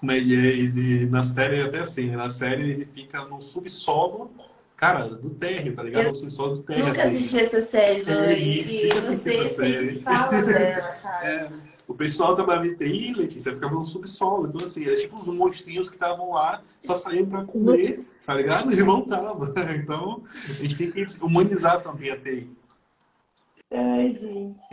como 0.00 0.12
ele 0.12 0.34
é, 0.34 1.06
na 1.06 1.22
série 1.22 1.56
é 1.56 1.62
até 1.62 1.80
assim, 1.80 2.10
na 2.10 2.30
série 2.30 2.70
ele 2.70 2.86
fica 2.86 3.22
no 3.26 3.42
subsolo, 3.42 4.30
cara, 4.74 5.06
do 5.10 5.28
térreo, 5.28 5.76
tá 5.76 5.82
ligado? 5.82 6.04
Eu 6.04 6.12
no 6.12 6.16
subsolo 6.16 6.56
do 6.56 6.62
térreo. 6.62 6.86
Nunca 6.86 7.02
assisti 7.02 7.38
essa 7.38 7.60
série, 7.60 8.02
não. 8.02 8.20
É 8.22 8.32
isso, 8.32 8.86
nunca 8.86 8.98
assisti 8.98 9.28
essa 9.28 9.54
série. 9.54 10.00
Fala 10.00 10.42
dela, 10.42 10.88
cara. 11.02 11.26
É, 11.28 11.50
o 11.86 11.92
pessoal 11.92 12.34
da 12.34 12.44
BTI, 12.44 13.12
Letícia, 13.12 13.52
ficava 13.52 13.74
no 13.74 13.84
subsolo. 13.84 14.46
Então, 14.46 14.64
assim, 14.64 14.86
era 14.86 14.96
tipo 14.96 15.16
os 15.16 15.26
monstrinhos 15.26 15.90
que 15.90 15.96
estavam 15.96 16.30
lá, 16.32 16.62
só 16.80 16.96
saíam 16.96 17.26
pra 17.26 17.44
comer, 17.44 18.02
tá 18.24 18.32
ligado? 18.32 18.72
E 18.72 18.82
voltavam. 18.82 19.52
Então, 19.76 20.22
a 20.48 20.52
gente 20.54 20.76
tem 20.76 20.90
que 20.90 21.06
humanizar 21.20 21.82
também 21.82 22.10
a 22.10 22.16
TI. 22.16 22.50
Ai, 23.72 24.12
gente. 24.12 24.64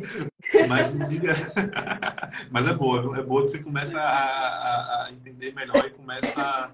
Mas 0.68 0.90
me 0.92 1.06
diga. 1.06 1.34
Mas 2.50 2.66
é 2.66 2.72
boa, 2.72 3.18
é 3.18 3.22
boa 3.22 3.44
que 3.44 3.50
você 3.50 3.62
começa 3.62 4.00
a, 4.00 5.06
a, 5.06 5.12
entender 5.12 5.54
melhor 5.54 5.84
e 5.84 5.90
começa 5.90 6.40
a, 6.40 6.70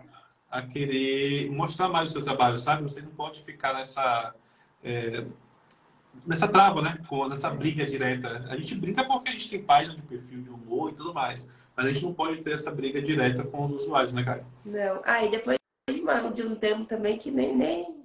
a, 0.58 0.62
querer 0.62 1.50
mostrar 1.50 1.88
mais 1.88 2.10
o 2.10 2.12
seu 2.12 2.22
trabalho, 2.22 2.56
sabe? 2.56 2.82
Você 2.82 3.02
não 3.02 3.10
pode 3.10 3.42
ficar 3.42 3.74
nessa. 3.74 4.32
É, 4.84 5.24
nessa 6.24 6.46
trava, 6.46 6.80
né? 6.80 7.00
Com, 7.08 7.28
nessa 7.28 7.50
briga 7.50 7.84
direta. 7.84 8.46
A 8.48 8.56
gente 8.56 8.76
brinca 8.76 9.04
porque 9.04 9.30
a 9.30 9.32
gente 9.32 9.50
tem 9.50 9.62
página 9.62 9.96
de 9.96 10.02
perfil 10.02 10.42
de 10.42 10.50
humor 10.50 10.92
e 10.92 10.94
tudo 10.94 11.12
mais. 11.12 11.44
Mas 11.76 11.86
a 11.86 11.92
gente 11.92 12.04
não 12.04 12.14
pode 12.14 12.42
ter 12.42 12.52
essa 12.52 12.70
briga 12.70 13.02
direta 13.02 13.42
com 13.42 13.64
os 13.64 13.72
usuários, 13.72 14.12
né, 14.12 14.22
cara? 14.22 14.46
Não. 14.64 15.02
Ah, 15.04 15.24
e 15.24 15.30
depois 15.30 15.58
de 16.32 16.42
um 16.42 16.54
tempo 16.54 16.84
também 16.84 17.18
que 17.18 17.30
nem, 17.30 17.56
nem, 17.56 18.04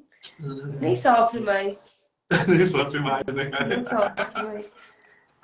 nem 0.80 0.96
sofre 0.96 1.40
mais. 1.40 1.92
Nem 2.48 2.66
sofre 2.66 3.00
mais, 3.00 3.26
né, 3.26 3.50
cara? 3.50 3.66
Nem 3.66 3.82
sofre 3.82 4.44
mais. 4.44 4.72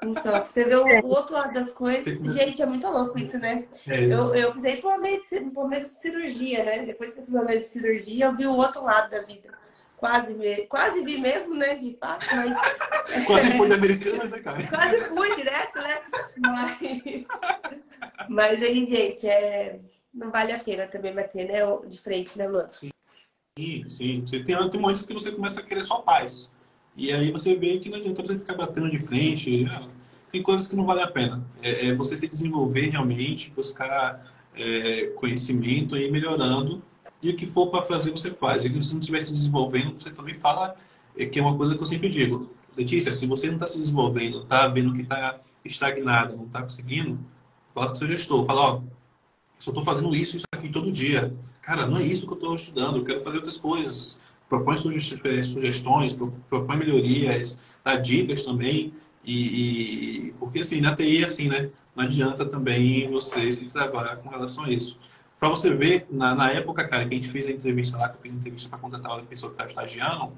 Não 0.01 0.13
sofre. 0.13 0.51
Você 0.51 0.65
vê 0.65 0.75
o, 0.75 1.05
o, 1.05 1.07
outro 1.07 1.33
lado 1.35 1.53
das 1.53 1.71
coisas. 1.71 2.05
Gente, 2.33 2.61
é 2.61 2.65
muito 2.65 2.87
louco 2.87 3.17
isso, 3.17 3.37
né? 3.39 3.65
É. 3.87 4.05
Eu, 4.05 4.33
eu 4.35 4.53
pisei 4.53 4.77
por 4.77 4.89
uma 4.89 4.99
mesa 4.99 5.85
de 5.85 5.93
cirurgia, 5.93 6.63
né? 6.63 6.85
Depois 6.85 7.13
que 7.13 7.19
eu 7.19 7.25
fiz 7.25 7.33
uma 7.33 7.43
mesa 7.43 7.59
de 7.59 7.65
cirurgia, 7.65 8.25
eu 8.25 8.35
vi 8.35 8.45
o 8.45 8.55
outro 8.55 8.83
lado 8.83 9.09
da 9.09 9.21
vida. 9.21 9.49
Quase, 9.97 10.35
quase 10.69 11.03
vi 11.03 11.17
mesmo, 11.17 11.55
né? 11.55 11.73
De 11.73 11.97
fato, 11.97 12.27
mas. 12.35 12.55
Quase 13.25 13.57
fui 13.57 13.67
de 13.67 13.73
Americanas, 13.73 14.29
né, 14.29 14.39
cara? 14.39 14.67
Quase 14.67 15.01
fui 15.05 15.35
direto, 15.35 15.81
né? 15.81 16.01
Mas. 16.45 17.25
Mas 18.29 18.61
aí, 18.61 18.85
gente, 18.85 19.27
é... 19.27 19.79
não 20.13 20.29
vale 20.29 20.51
a 20.51 20.59
pena 20.59 20.85
também 20.85 21.15
bater, 21.15 21.47
né? 21.47 21.61
De 21.87 21.99
frente, 21.99 22.37
né, 22.37 22.47
Luan? 22.47 22.69
Sim, 23.57 23.89
sim. 23.89 24.23
Você 24.23 24.43
tem, 24.43 24.69
tem 24.69 24.79
momentos 24.79 25.03
que 25.03 25.13
você 25.13 25.31
começa 25.31 25.61
a 25.61 25.63
querer 25.63 25.83
só 25.83 25.97
paz. 26.01 26.51
E 26.97 27.13
aí 27.13 27.31
você 27.31 27.55
vê 27.55 27.77
que 27.77 27.89
não 27.89 27.99
adianta 27.99 28.25
você 28.25 28.39
ficar 28.39 28.55
batendo 28.55 28.89
de 28.89 28.97
frente. 28.97 29.63
Né? 29.63 29.87
Tem 30.31 30.41
coisas 30.41 30.67
que 30.67 30.75
não 30.75 30.83
vale 30.83 31.01
a 31.01 31.07
pena. 31.07 31.45
É, 31.61 31.89
é 31.89 31.95
você 31.95 32.17
se 32.17 32.27
desenvolver 32.27 32.89
realmente, 32.89 33.53
buscar 33.55 34.33
é, 34.55 35.11
conhecimento 35.15 35.95
e 35.95 36.09
melhorando. 36.09 36.81
E 37.21 37.29
o 37.29 37.35
que 37.35 37.45
for 37.45 37.67
para 37.67 37.83
fazer, 37.83 38.09
você 38.09 38.31
faz. 38.31 38.65
E 38.65 38.69
se 38.69 38.73
você 38.73 38.93
não 38.93 38.99
estiver 38.99 39.21
se 39.21 39.31
desenvolvendo, 39.31 39.93
você 39.99 40.09
também 40.09 40.33
fala, 40.33 40.75
é, 41.15 41.27
que 41.27 41.37
é 41.37 41.41
uma 41.41 41.55
coisa 41.55 41.75
que 41.75 41.81
eu 41.81 41.85
sempre 41.85 42.09
digo. 42.09 42.51
Letícia, 42.75 43.13
se 43.13 43.27
você 43.27 43.45
não 43.47 43.55
está 43.55 43.67
se 43.67 43.77
desenvolvendo, 43.77 44.41
está 44.41 44.67
vendo 44.67 44.93
que 44.93 45.01
está 45.01 45.39
estagnado, 45.63 46.35
não 46.35 46.45
está 46.45 46.63
conseguindo, 46.63 47.19
fala 47.69 47.89
com 47.89 47.95
seu 47.95 48.07
gestor. 48.07 48.43
Fala, 48.45 48.61
ó, 48.61 48.81
só 49.59 49.69
estou 49.69 49.83
fazendo 49.83 50.15
isso, 50.15 50.35
isso 50.35 50.45
aqui 50.51 50.69
todo 50.69 50.91
dia. 50.91 51.33
Cara, 51.61 51.85
não 51.85 51.97
é 51.97 52.03
isso 52.03 52.25
que 52.25 52.33
eu 52.33 52.37
estou 52.37 52.55
estudando, 52.55 52.97
eu 52.97 53.03
quero 53.03 53.19
fazer 53.21 53.37
outras 53.37 53.57
coisas 53.57 54.19
propõe 54.49 54.75
eh, 54.75 55.43
sugestões, 55.43 56.17
propõe 56.49 56.77
melhorias, 56.77 57.57
dá 57.83 57.95
dicas 57.95 58.45
também. 58.45 58.93
E, 59.23 60.27
e, 60.29 60.33
porque 60.39 60.59
assim, 60.59 60.79
na 60.79 60.95
TI 60.95 61.25
assim, 61.25 61.49
né? 61.49 61.69
não 61.95 62.05
adianta 62.05 62.45
também 62.45 63.09
você 63.09 63.51
se 63.51 63.65
travar 63.65 64.17
com 64.17 64.29
relação 64.29 64.65
a 64.65 64.69
isso. 64.69 64.99
Para 65.39 65.49
você 65.49 65.73
ver, 65.73 66.07
na, 66.09 66.33
na, 66.33 66.51
época, 66.51 66.87
cara, 66.87 67.07
que 67.07 67.13
a 67.13 67.17
gente 67.17 67.29
fez 67.29 67.47
a 67.47 67.51
entrevista 67.51 67.97
lá, 67.97 68.09
que 68.09 68.17
eu 68.17 68.21
fiz 68.21 68.31
a 68.31 68.35
entrevista 68.35 68.69
para 68.69 68.79
contratar 68.79 69.11
a 69.11 69.21
pessoa 69.23 69.51
que 69.51 69.61
estava 69.61 69.69
estagiando, 69.69 70.33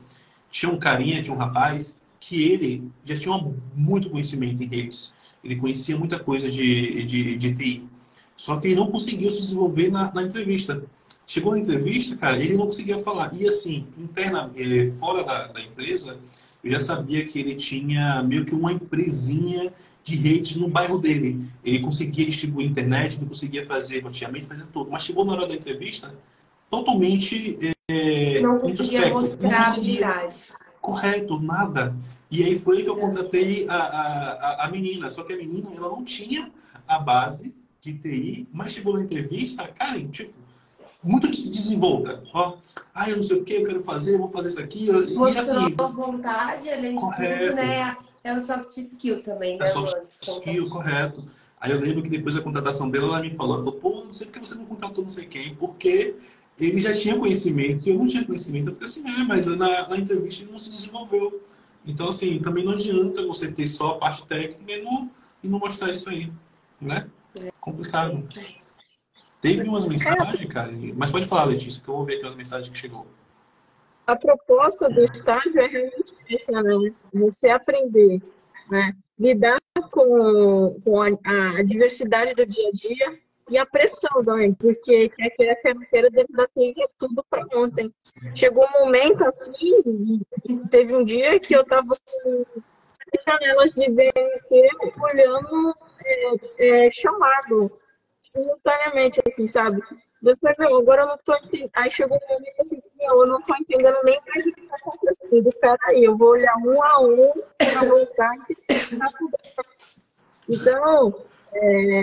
tinha 0.49 0.71
um 0.71 0.79
carinha, 0.79 1.21
tinha 1.21 1.33
um 1.33 1.37
rapaz, 1.37 1.97
que 2.19 2.43
ele 2.43 2.89
já 3.05 3.17
tinha 3.17 3.53
muito 3.75 4.09
conhecimento 4.09 4.61
em 4.61 4.67
redes. 4.67 5.13
Ele 5.43 5.55
conhecia 5.55 5.97
muita 5.97 6.19
coisa 6.19 6.49
de, 6.49 7.05
de, 7.05 7.37
de 7.37 7.55
TI. 7.55 7.89
Só 8.35 8.57
que 8.57 8.67
ele 8.67 8.75
não 8.75 8.91
conseguiu 8.91 9.29
se 9.29 9.41
desenvolver 9.41 9.89
na, 9.89 10.13
na 10.13 10.23
entrevista. 10.23 10.83
Chegou 11.29 11.51
na 11.51 11.59
entrevista, 11.59 12.17
cara, 12.17 12.39
ele 12.39 12.57
não 12.57 12.65
conseguia 12.65 12.97
falar. 13.03 13.31
E 13.35 13.47
assim, 13.47 13.85
interna, 13.95 14.51
é, 14.55 14.89
fora 14.89 15.23
da, 15.23 15.45
da 15.45 15.61
empresa, 15.61 16.17
eu 16.63 16.71
já 16.71 16.79
sabia 16.79 17.23
que 17.23 17.37
ele 17.37 17.53
tinha 17.53 18.23
meio 18.23 18.45
que 18.45 18.55
uma 18.55 18.73
empresinha 18.73 19.71
de 20.03 20.15
redes 20.15 20.55
no 20.55 20.67
bairro 20.67 20.97
dele. 20.97 21.47
Ele 21.63 21.81
conseguia 21.81 22.25
distribuir 22.25 22.67
internet, 22.67 23.15
ele 23.15 23.27
conseguia 23.27 23.63
fazer 23.63 23.99
roteamento, 23.99 24.47
fazer 24.47 24.65
tudo. 24.73 24.89
Mas 24.89 25.03
chegou 25.03 25.23
na 25.23 25.33
hora 25.33 25.45
da 25.45 25.53
entrevista, 25.53 26.15
totalmente. 26.67 27.59
É, 27.87 28.41
não 28.41 28.61
conseguia 28.61 29.13
mostrar 29.13 29.51
não 29.51 29.65
conseguia. 29.65 30.07
habilidade. 30.07 30.51
Correto, 30.81 31.39
nada. 31.39 31.95
E 32.31 32.43
aí 32.43 32.57
foi 32.57 32.81
que 32.81 32.89
eu 32.89 32.95
contratei 32.95 33.67
a, 33.69 33.75
a, 33.75 34.65
a 34.65 34.71
menina. 34.71 35.11
Só 35.11 35.21
que 35.23 35.33
a 35.33 35.37
menina, 35.37 35.69
ela 35.75 35.89
não 35.89 36.03
tinha 36.03 36.51
a 36.87 36.97
base 36.97 37.53
de 37.79 37.93
TI, 37.93 38.47
mas 38.51 38.71
chegou 38.71 38.95
na 38.95 39.03
entrevista, 39.03 39.67
cara, 39.67 40.03
tipo, 40.07 40.38
muito 41.03 41.27
desenvolta. 41.29 42.21
Ó, 42.33 42.57
ah, 42.93 43.09
eu 43.09 43.17
não 43.17 43.23
sei 43.23 43.37
o 43.37 43.43
que, 43.43 43.53
eu 43.53 43.65
quero 43.65 43.81
fazer, 43.81 44.15
eu 44.15 44.19
vou 44.19 44.27
fazer 44.27 44.49
isso 44.49 44.59
aqui. 44.59 44.91
Mostrou 44.91 45.29
e, 45.29 45.37
assim, 45.37 45.75
vontade, 45.75 46.69
além 46.69 46.95
de 46.95 46.99
correto. 46.99 47.43
tudo, 47.45 47.55
né? 47.55 47.97
É 48.23 48.33
o 48.33 48.39
soft 48.39 48.77
skill 48.77 49.23
também, 49.23 49.57
né? 49.57 49.65
É 49.65 49.69
soft 49.69 49.95
skill, 50.21 50.69
correto. 50.69 51.27
Aí 51.59 51.71
eu 51.71 51.79
lembro 51.79 52.01
que 52.01 52.09
depois 52.09 52.35
da 52.35 52.41
contratação 52.41 52.89
dela, 52.89 53.07
ela 53.07 53.21
me 53.21 53.31
falou, 53.31 53.55
ela 53.55 53.63
falou, 53.63 53.79
pô, 53.79 54.05
não 54.05 54.13
sei 54.13 54.27
porque 54.27 54.39
você 54.39 54.55
não 54.55 54.65
contratou 54.65 55.01
não 55.01 55.09
sei 55.09 55.25
quem, 55.25 55.55
porque 55.55 56.15
ele 56.59 56.79
já 56.79 56.93
tinha 56.93 57.17
conhecimento 57.17 57.87
e 57.87 57.91
eu 57.91 57.97
não 57.97 58.07
tinha 58.07 58.25
conhecimento. 58.25 58.69
Eu 58.69 58.73
falei 58.73 58.89
assim, 58.89 59.07
é, 59.07 59.23
mas 59.23 59.45
na, 59.45 59.87
na 59.87 59.97
entrevista 59.97 60.43
ele 60.43 60.51
não 60.51 60.59
se 60.59 60.71
desenvolveu. 60.71 61.41
Então, 61.85 62.09
assim, 62.09 62.39
também 62.39 62.63
não 62.63 62.73
adianta 62.73 63.25
você 63.25 63.51
ter 63.51 63.67
só 63.67 63.91
a 63.91 63.97
parte 63.97 64.25
técnica 64.25 64.71
e 64.71 64.83
não, 64.83 65.09
e 65.43 65.47
não 65.47 65.59
mostrar 65.59 65.91
isso 65.91 66.09
aí, 66.09 66.31
né? 66.79 67.07
É. 67.35 67.51
Complicado. 67.59 68.23
Teve 69.41 69.67
umas 69.67 69.87
mensagens, 69.87 70.51
cara, 70.51 70.71
mas 70.95 71.11
pode 71.11 71.25
falar, 71.25 71.45
Letícia, 71.45 71.81
que 71.81 71.89
eu 71.89 71.95
vou 71.95 72.05
ver 72.05 72.15
aqui 72.15 72.25
as 72.25 72.35
mensagens 72.35 72.69
que 72.69 72.77
chegou. 72.77 73.07
A 74.05 74.15
proposta 74.15 74.89
do 74.89 75.03
estágio 75.03 75.61
é 75.61 75.67
realmente 75.67 76.15
essa, 76.29 76.63
né? 76.63 76.73
Você 77.13 77.49
aprender, 77.49 78.21
né? 78.69 78.93
Lidar 79.17 79.59
com, 79.91 80.79
com 80.83 81.01
a, 81.01 81.07
a, 81.07 81.63
diversidade 81.63 82.33
do 82.33 82.45
dia 82.45 82.67
a 82.67 82.71
dia 82.71 83.19
e 83.49 83.57
a 83.57 83.65
pressão 83.65 84.23
também, 84.23 84.53
porque 84.53 85.09
quer 85.09 85.29
queira, 85.29 85.55
quer 85.55 85.75
queira, 85.89 86.09
dentro 86.09 86.35
da 86.35 86.47
TI 86.47 86.73
é 86.81 86.87
tudo 86.97 87.23
para 87.29 87.45
ontem. 87.53 87.93
Chegou 88.35 88.65
um 88.65 88.85
momento 88.85 89.23
assim, 89.25 90.21
teve 90.69 90.95
um 90.95 91.03
dia 91.03 91.39
que 91.39 91.55
eu 91.55 91.61
estava 91.61 91.95
com 92.23 92.45
janelas 93.27 93.73
de 93.73 93.89
VNC 93.89 94.69
olhando 95.01 95.75
é, 96.05 96.85
é, 96.85 96.91
chamado 96.91 97.71
simultaneamente, 98.21 99.21
assim, 99.25 99.47
sabe? 99.47 99.81
Falei, 100.41 100.55
meu, 100.59 100.77
agora 100.77 101.03
eu 101.03 101.07
não 101.07 101.17
tô 101.17 101.33
entendendo. 101.35 101.71
Aí 101.73 101.91
chegou 101.91 102.17
um 102.17 102.33
momento 102.33 102.61
assim, 102.61 102.77
eu 102.99 103.25
não 103.25 103.41
tô 103.41 103.55
entendendo 103.55 103.97
nem 104.03 104.19
mais 104.27 104.45
o 104.45 104.53
que 104.53 104.67
tá 104.67 104.75
acontecendo. 104.75 105.49
Peraí, 105.59 106.03
eu 106.03 106.17
vou 106.17 106.29
olhar 106.29 106.55
um 106.57 106.83
a 106.83 107.01
um 107.01 107.31
para 107.57 107.85
voltar 107.85 108.35
e 108.49 108.55
Então, 110.49 111.25
é, 111.53 112.01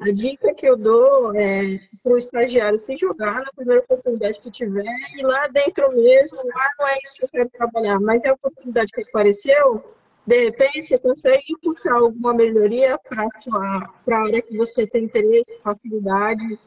a 0.00 0.10
dica 0.10 0.54
que 0.54 0.66
eu 0.66 0.76
dou 0.76 1.34
é 1.36 1.78
para 2.02 2.12
o 2.12 2.18
estagiário 2.18 2.78
se 2.78 2.96
jogar 2.96 3.40
na 3.40 3.52
primeira 3.54 3.82
oportunidade 3.82 4.40
que 4.40 4.50
tiver 4.50 4.84
e 5.14 5.22
lá 5.22 5.46
dentro 5.48 5.92
mesmo, 5.92 6.40
ah, 6.40 6.70
não 6.78 6.88
é 6.88 6.98
isso 7.04 7.14
que 7.16 7.24
eu 7.24 7.28
quero 7.28 7.50
trabalhar, 7.50 8.00
mas 8.00 8.24
é 8.24 8.30
a 8.30 8.34
oportunidade 8.34 8.90
que 8.92 9.02
apareceu, 9.02 9.84
de 10.26 10.44
repente, 10.44 10.88
você 10.88 10.98
consegue 10.98 11.56
puxar 11.62 11.94
alguma 11.94 12.34
melhoria 12.34 12.98
para 12.98 13.24
a 13.24 14.22
área 14.24 14.42
que 14.42 14.56
você 14.56 14.86
tem 14.86 15.04
interesse, 15.04 15.62
facilidade. 15.62 16.58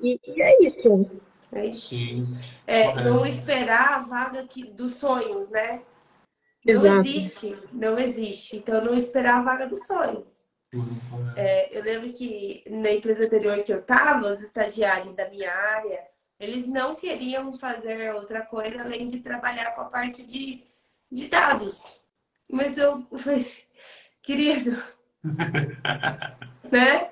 E, 0.00 0.20
e 0.26 0.42
é 0.42 0.64
isso. 0.64 1.08
É 1.52 1.66
isso. 1.66 1.90
Sim. 1.90 2.24
É, 2.66 2.94
não 3.04 3.24
esperar 3.24 3.94
a 3.94 3.98
vaga 4.00 4.44
que, 4.44 4.64
dos 4.64 4.96
sonhos, 4.96 5.48
né? 5.50 5.82
Exato. 6.66 6.94
Não 6.94 7.00
existe, 7.00 7.58
não 7.72 7.98
existe. 7.98 8.56
Então, 8.56 8.82
não 8.82 8.96
esperar 8.96 9.40
a 9.40 9.42
vaga 9.42 9.66
dos 9.66 9.86
sonhos. 9.86 10.48
É, 11.36 11.76
eu 11.76 11.82
lembro 11.82 12.12
que 12.12 12.64
na 12.68 12.90
empresa 12.90 13.26
anterior 13.26 13.62
que 13.62 13.72
eu 13.72 13.78
estava, 13.78 14.32
os 14.32 14.40
estagiários 14.40 15.12
da 15.12 15.28
minha 15.28 15.52
área, 15.52 16.02
eles 16.40 16.66
não 16.66 16.96
queriam 16.96 17.56
fazer 17.58 18.12
outra 18.14 18.42
coisa 18.42 18.82
além 18.82 19.06
de 19.06 19.20
trabalhar 19.20 19.70
com 19.72 19.82
a 19.82 19.84
parte 19.84 20.26
de, 20.26 20.64
de 21.12 21.28
dados. 21.28 22.03
Mas 22.50 22.78
eu 22.78 23.06
falei, 23.16 23.44
querido, 24.22 24.82
né? 26.70 27.10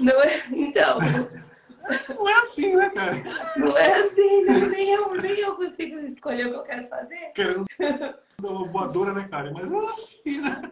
Não 0.00 0.22
é, 0.22 0.42
então. 0.52 0.98
Não 2.08 2.28
é 2.28 2.34
assim, 2.34 2.74
né, 2.76 2.90
cara? 2.90 3.12
Não 3.56 3.76
é 3.76 4.02
assim, 4.02 4.44
né? 4.44 4.54
nem, 4.70 4.90
eu, 4.90 5.14
nem 5.14 5.38
eu 5.40 5.54
consigo 5.56 5.98
escolher 6.00 6.46
o 6.46 6.50
que 6.50 6.56
eu 6.56 6.62
quero 6.62 6.88
fazer. 6.88 7.32
Querendo 7.34 7.66
dar 7.78 8.48
uma 8.48 8.66
voadora, 8.66 9.12
né, 9.12 9.28
cara? 9.30 9.52
Mas 9.52 9.70
é 9.70 9.76
assim, 9.76 10.40
né? 10.40 10.62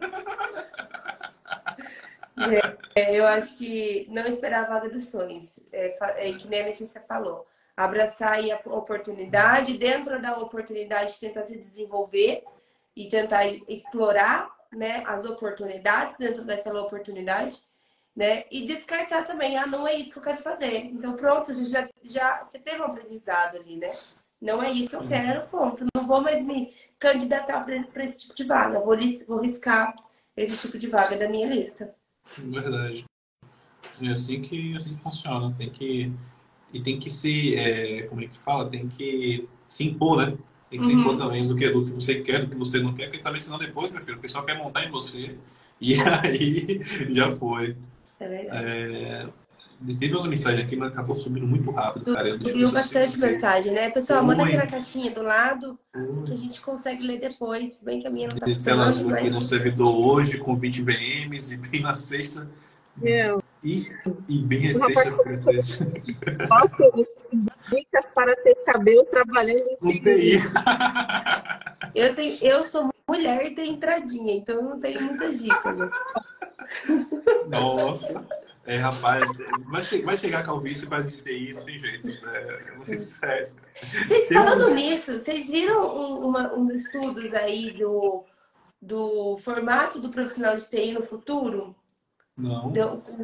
É, 2.95 3.15
eu 3.15 3.27
acho 3.27 3.55
que 3.57 4.07
não 4.09 4.25
esperar 4.25 4.65
a 4.65 4.67
vaga 4.67 4.89
dos 4.89 5.05
sonhos, 5.09 5.59
é, 5.71 5.95
é, 6.17 6.33
que 6.33 6.47
nem 6.47 6.63
a 6.63 6.65
Letícia 6.65 7.01
falou. 7.07 7.47
Abraçar 7.77 8.39
a 8.39 8.69
oportunidade, 8.69 9.77
dentro 9.77 10.21
da 10.21 10.37
oportunidade 10.37 11.19
tentar 11.19 11.43
se 11.43 11.57
desenvolver 11.57 12.43
e 12.95 13.09
tentar 13.09 13.45
explorar 13.67 14.49
né, 14.71 15.03
as 15.05 15.25
oportunidades 15.25 16.17
dentro 16.17 16.43
daquela 16.43 16.81
oportunidade, 16.81 17.61
né? 18.15 18.43
E 18.51 18.63
descartar 18.63 19.23
também, 19.23 19.57
ah, 19.57 19.65
não 19.65 19.87
é 19.87 19.95
isso 19.95 20.13
que 20.13 20.19
eu 20.19 20.23
quero 20.23 20.37
fazer. 20.41 20.85
Então, 20.85 21.15
pronto, 21.15 21.53
você 21.53 21.65
já, 21.65 21.89
já 22.03 22.45
você 22.47 22.59
teve 22.59 22.81
um 22.81 22.85
aprendizado 22.85 23.57
ali, 23.57 23.77
né? 23.77 23.91
Não 24.39 24.61
é 24.61 24.71
isso 24.71 24.89
que 24.89 24.95
eu 24.95 25.07
quero, 25.07 25.47
ponto. 25.47 25.85
Não 25.95 26.05
vou 26.05 26.21
mais 26.21 26.45
me 26.45 26.73
candidatar 26.99 27.63
para 27.63 28.03
esse 28.03 28.21
tipo 28.21 28.35
de 28.35 28.43
vaga. 28.43 28.79
Vou, 28.79 28.95
vou 29.27 29.39
riscar 29.39 29.95
esse 30.35 30.57
tipo 30.57 30.77
de 30.77 30.87
vaga 30.87 31.17
da 31.17 31.29
minha 31.29 31.47
lista. 31.47 31.95
Verdade. 32.37 33.05
É 34.01 34.07
assim 34.09 34.41
que, 34.41 34.75
assim 34.75 34.95
que 34.95 35.03
funciona. 35.03 35.55
Tem 35.57 35.69
que. 35.69 36.11
E 36.73 36.83
tem 36.83 36.99
que 36.99 37.09
se. 37.09 37.55
É, 37.55 38.03
como 38.07 38.21
é 38.21 38.27
que 38.27 38.39
fala? 38.39 38.69
Tem 38.69 38.89
que 38.89 39.47
se 39.67 39.87
impor, 39.87 40.17
né? 40.17 40.37
Tem 40.73 40.79
que 40.79 40.87
se 40.87 40.93
impor 40.93 41.11
uhum. 41.13 41.19
também 41.19 41.47
do 41.47 41.55
que, 41.55 41.69
do 41.69 41.85
que 41.85 41.91
você 41.91 42.15
quer, 42.15 42.41
do 42.41 42.47
que 42.47 42.55
você 42.55 42.79
não 42.79 42.95
quer, 42.95 43.05
porque 43.05 43.19
tá 43.19 43.31
ensinando 43.31 43.63
depois, 43.63 43.91
meu 43.91 44.01
filho. 44.01 44.17
O 44.17 44.19
pessoal 44.19 44.43
quer 44.43 44.57
montar 44.57 44.83
em 44.83 44.89
você. 44.89 45.35
E 45.79 45.93
aí 46.01 46.81
já 47.11 47.31
foi. 47.35 47.77
É 48.19 48.27
verdade. 48.27 48.65
É... 48.65 49.27
Teve 49.99 50.15
umas 50.15 50.25
mensagens 50.25 50.65
aqui, 50.65 50.75
mas 50.75 50.91
acabou 50.91 51.13
subindo 51.13 51.45
muito 51.45 51.69
rápido, 51.69 52.11
cara. 52.11 52.39
Subiu 52.39 52.71
bastante 52.71 53.19
mensagem, 53.19 53.71
né? 53.71 53.91
Pessoal, 53.91 54.23
manda 54.23 54.43
aqui 54.43 54.57
na 54.57 54.65
caixinha 54.65 55.11
do 55.11 55.21
lado 55.21 55.77
que 56.25 56.33
a 56.33 56.37
gente 56.37 56.59
consegue 56.59 57.03
ler 57.03 57.19
depois. 57.19 57.73
Se 57.73 57.85
bem 57.85 57.99
que 57.99 58.07
a 58.07 58.09
minha 58.09 58.29
não 58.29 58.37
tá 58.37 58.47
funcionando, 58.47 59.05
mas... 59.05 59.13
aqui 59.13 59.29
no 59.29 59.41
servidor 59.43 59.93
hoje 59.93 60.39
com 60.39 60.55
20 60.55 60.81
VMs 60.81 61.53
e 61.53 61.57
bem 61.57 61.81
na 61.81 61.93
sexta. 61.93 62.49
Meu. 62.97 63.42
E, 63.63 63.87
e 64.27 64.39
bem 64.39 64.71
a 64.71 64.73
sexta 64.73 65.85
Dicas 67.69 68.07
para 68.13 68.35
ter 68.35 68.55
cabelo 68.65 69.05
trabalhando 69.05 69.63
em 69.83 70.01
TI. 70.01 70.39
eu, 71.95 72.13
tenho, 72.13 72.37
eu 72.41 72.63
sou 72.63 72.93
mulher 73.07 73.45
e 73.45 73.55
tenho 73.55 73.73
entradinha, 73.73 74.35
então 74.35 74.61
não 74.61 74.79
tenho 74.79 75.01
muitas 75.01 75.41
dicas. 75.41 75.77
Nossa. 77.47 78.25
É, 78.65 78.77
rapaz, 78.77 79.25
vai, 79.65 79.83
che 79.83 80.01
vai 80.01 80.17
chegar 80.17 80.39
a 80.39 80.43
calvície 80.43 80.87
para 80.87 81.03
de 81.03 81.21
TI, 81.21 81.53
não 81.53 81.63
tem 81.63 81.79
jeito. 81.79 82.09
É, 82.87 82.99
sério. 82.99 83.47
Vocês 84.05 84.29
falando 84.29 84.67
um... 84.67 84.73
nisso, 84.73 85.19
vocês 85.19 85.49
viram 85.49 85.85
um, 85.85 86.27
uma, 86.27 86.53
uns 86.53 86.69
estudos 86.69 87.33
aí 87.33 87.71
do, 87.73 88.23
do 88.81 89.37
formato 89.39 89.99
do 89.99 90.09
profissional 90.09 90.55
de 90.55 90.69
TI 90.69 90.93
no 90.93 91.01
futuro? 91.01 91.75
Não. 92.35 92.73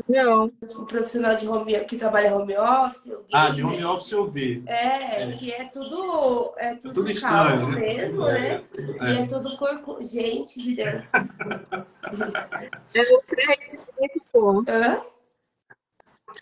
não. 0.08 0.52
O 0.76 0.86
profissional 0.86 1.36
de 1.36 1.48
home, 1.48 1.80
que 1.86 1.98
trabalha 1.98 2.36
home 2.36 2.56
office. 2.56 3.12
Ah, 3.34 3.50
de 3.50 3.64
home 3.64 3.84
office 3.84 4.12
eu 4.12 4.28
vi. 4.28 4.64
É, 4.68 5.24
é. 5.24 5.32
que 5.32 5.52
é 5.52 5.66
tudo, 5.66 6.54
é 6.58 6.76
tudo, 6.76 6.94
tudo 6.94 7.12
estranho, 7.12 7.70
né? 7.70 7.80
mesmo, 7.80 8.28
é. 8.28 8.34
né? 8.34 8.64
É. 9.02 9.14
E 9.14 9.18
é 9.18 9.26
tudo 9.26 9.58
corpo. 9.58 9.98
Gente 10.04 10.62
de 10.62 10.76
Deus. 10.76 11.12
é 12.94 13.02
o 13.02 13.22
pré-requisito, 13.24 14.26
pô. 14.32 14.64
Hã? 14.68 15.02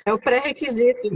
É 0.05 0.13
o 0.13 0.20
pré-requisito. 0.20 1.09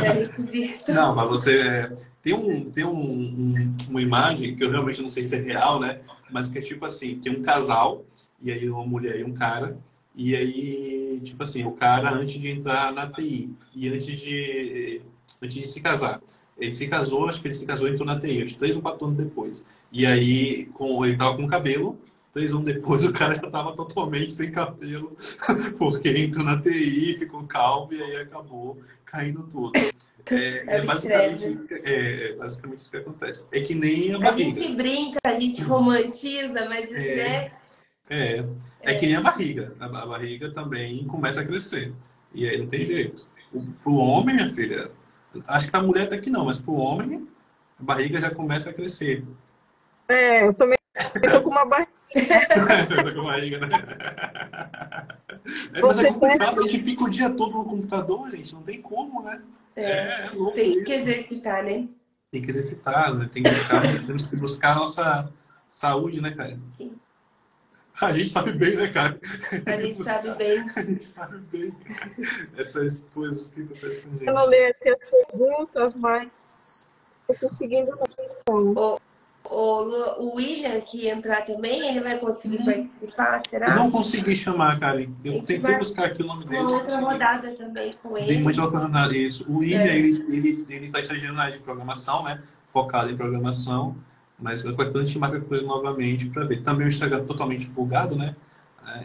pré-requisito. 0.00 0.92
Não, 0.92 1.14
mas 1.14 1.28
você. 1.28 1.60
É, 1.60 1.92
tem 2.20 2.34
um, 2.34 2.68
tem 2.72 2.84
um, 2.84 2.90
um, 2.90 3.76
uma 3.88 4.02
imagem 4.02 4.56
que 4.56 4.64
eu 4.64 4.70
realmente 4.70 5.00
não 5.00 5.10
sei 5.10 5.22
se 5.22 5.36
é 5.36 5.38
real, 5.38 5.78
né? 5.78 6.00
Mas 6.28 6.48
que 6.48 6.58
é 6.58 6.60
tipo 6.60 6.84
assim: 6.84 7.20
tem 7.20 7.30
um 7.32 7.42
casal, 7.42 8.04
e 8.42 8.50
aí 8.50 8.68
uma 8.68 8.84
mulher 8.84 9.20
e 9.20 9.24
um 9.24 9.32
cara 9.32 9.78
E 10.18 10.34
aí, 10.34 11.20
tipo 11.22 11.40
assim, 11.44 11.64
o 11.64 11.70
cara 11.70 12.12
antes 12.12 12.40
de 12.40 12.50
entrar 12.50 12.92
na 12.92 13.06
TI 13.06 13.54
e 13.72 13.88
antes 13.88 14.20
de, 14.20 15.00
antes 15.40 15.54
de 15.54 15.64
se 15.64 15.80
casar, 15.80 16.20
ele 16.58 16.72
se 16.72 16.88
casou, 16.88 17.28
acho 17.28 17.40
que 17.40 17.46
ele 17.46 17.54
se 17.54 17.64
casou 17.64 17.86
e 17.86 17.92
entrou 17.92 18.04
na 18.04 18.18
TI, 18.18 18.42
acho 18.42 18.54
que 18.54 18.58
três 18.58 18.74
ou 18.74 18.82
quatro 18.82 19.06
anos 19.06 19.16
depois. 19.16 19.64
E 19.92 20.04
aí, 20.04 20.66
com, 20.74 21.06
ele 21.06 21.16
tava 21.16 21.36
com 21.36 21.46
cabelo, 21.46 21.96
três 22.32 22.52
anos 22.52 22.64
depois 22.64 23.04
o 23.04 23.12
cara 23.12 23.36
já 23.36 23.48
tava 23.48 23.76
totalmente 23.76 24.32
sem 24.32 24.50
cabelo, 24.50 25.16
porque 25.78 26.08
entrou 26.08 26.44
na 26.44 26.60
TI, 26.60 27.16
ficou 27.16 27.44
calvo 27.44 27.94
e 27.94 28.02
aí 28.02 28.16
acabou 28.16 28.76
caindo 29.04 29.44
tudo. 29.44 29.70
É, 29.76 29.92
é, 30.78 30.84
basicamente 30.84 31.46
isso 31.46 31.68
que, 31.68 31.74
é, 31.74 32.30
é, 32.30 32.32
basicamente 32.32 32.80
isso 32.80 32.90
que 32.90 32.96
acontece. 32.96 33.46
É 33.52 33.60
que 33.60 33.72
nem 33.72 34.14
a 34.14 34.18
barriga. 34.18 34.50
A 34.50 34.54
gente 34.54 34.74
brinca, 34.74 35.20
a 35.22 35.34
gente 35.36 35.62
romantiza, 35.62 36.68
mas 36.68 36.90
é, 36.90 37.16
né? 37.16 37.52
É, 38.10 38.44
é, 38.80 38.94
que 38.94 39.06
nem 39.06 39.16
a 39.16 39.20
barriga. 39.20 39.74
A, 39.78 39.86
a, 39.86 40.06
barriga 40.06 40.50
também 40.50 41.06
começa 41.06 41.40
a 41.40 41.44
crescer. 41.44 41.92
E 42.32 42.48
aí 42.48 42.58
não 42.58 42.66
tem 42.66 42.86
jeito. 42.86 43.26
O, 43.52 43.62
pro 43.82 43.94
homem, 43.94 44.34
minha 44.34 44.52
filha, 44.52 44.90
acho 45.46 45.70
que 45.70 45.76
a 45.76 45.82
mulher 45.82 46.04
até 46.04 46.18
que 46.18 46.30
não, 46.30 46.46
mas 46.46 46.60
pro 46.60 46.74
homem, 46.74 47.28
a 47.78 47.82
barriga 47.82 48.20
já 48.20 48.30
começa 48.30 48.70
a 48.70 48.72
crescer. 48.72 49.24
É, 50.08 50.46
eu 50.46 50.54
também 50.54 50.78
tô 51.30 51.42
com 51.42 51.50
uma 51.50 51.64
barriga. 51.64 51.90
tô 53.04 53.14
com 53.14 53.24
barriga, 53.24 53.58
né? 53.58 53.68
É, 55.74 55.80
mas 55.80 56.02
é 56.02 56.12
complicado, 56.12 56.60
a 56.60 56.68
gente 56.68 56.82
fica 56.82 57.04
o 57.04 57.10
dia 57.10 57.30
todo 57.30 57.56
no 57.56 57.64
computador, 57.64 58.30
gente, 58.30 58.52
não 58.54 58.62
tem 58.62 58.80
como, 58.80 59.22
né? 59.22 59.42
É, 59.76 59.82
é, 59.82 60.26
é 60.26 60.30
louco 60.30 60.56
Tem 60.56 60.72
isso. 60.72 60.84
que 60.84 60.92
exercitar, 60.92 61.62
né? 61.62 61.88
Tem 62.30 62.42
que 62.42 62.50
exercitar, 62.50 63.14
né? 63.14 63.28
Tem 63.32 63.42
que 63.42 63.50
buscar, 63.50 63.82
temos 64.06 64.26
que 64.26 64.36
buscar 64.36 64.72
a 64.72 64.74
nossa 64.74 65.32
saúde, 65.68 66.20
né, 66.20 66.32
cara? 66.32 66.58
Sim. 66.68 66.92
A 68.00 68.12
gente 68.12 68.30
sabe 68.30 68.52
bem, 68.52 68.76
né, 68.76 68.88
cara? 68.88 69.18
A 69.66 69.80
gente 69.80 70.02
sabe 70.02 70.34
bem. 70.34 70.70
A 70.74 70.82
gente 70.82 71.02
sabe 71.02 71.38
bem 71.50 71.74
essas 72.56 73.06
coisas 73.12 73.50
que 73.50 73.62
acontecem 73.62 74.02
com 74.02 74.08
a 74.08 74.12
gente. 74.12 74.26
Eu 74.26 74.34
não 74.34 74.46
leio 74.46 74.70
aqui 74.70 74.88
as 74.88 75.00
perguntas, 75.00 75.94
mas 75.96 76.88
tô 77.26 77.34
conseguindo 77.34 77.90
não. 78.48 78.98
O, 79.50 79.82
o 80.18 80.34
William, 80.34 80.78
que 80.82 81.08
entrar 81.08 81.46
também, 81.46 81.88
ele 81.88 82.00
vai 82.00 82.18
conseguir 82.18 82.62
participar, 82.64 83.40
será? 83.48 83.68
Eu 83.70 83.76
não 83.76 83.90
consegui 83.90 84.36
chamar, 84.36 84.78
cara. 84.78 85.00
Eu 85.24 85.42
tentei 85.42 85.76
buscar 85.78 86.06
aqui 86.06 86.22
o 86.22 86.26
nome 86.26 86.44
dele. 86.44 86.60
Uma 86.60 86.70
outra 86.72 87.00
rodada 87.00 87.50
também 87.52 87.90
com 88.02 88.18
ele. 88.18 88.26
Tem 88.26 88.42
muita 88.42 88.62
outra 88.62 88.80
rodada, 88.80 89.16
isso. 89.16 89.50
O 89.50 89.58
William, 89.58 89.80
é. 89.80 89.96
ele, 89.96 90.26
ele, 90.28 90.66
ele 90.68 90.90
tá 90.90 91.00
estagiando 91.00 91.36
na 91.36 91.44
área 91.44 91.56
de 91.56 91.62
programação, 91.62 92.24
né? 92.24 92.42
Focado 92.66 93.10
em 93.10 93.16
programação. 93.16 93.96
Mas 94.38 94.62
coisa 94.62 94.98
a 94.98 95.04
gente 95.04 95.18
marca 95.18 95.40
coisa 95.40 95.64
novamente 95.64 96.28
para 96.28 96.44
ver. 96.44 96.62
Também 96.62 96.86
o 96.86 96.88
Instagram 96.88 97.24
totalmente 97.24 97.66
bugado, 97.68 98.16
né? 98.16 98.36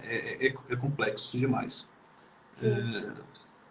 É, 0.03 0.47
é, 0.47 0.55
é 0.69 0.75
complexo 0.75 1.37
demais. 1.37 1.89
É, 2.61 3.11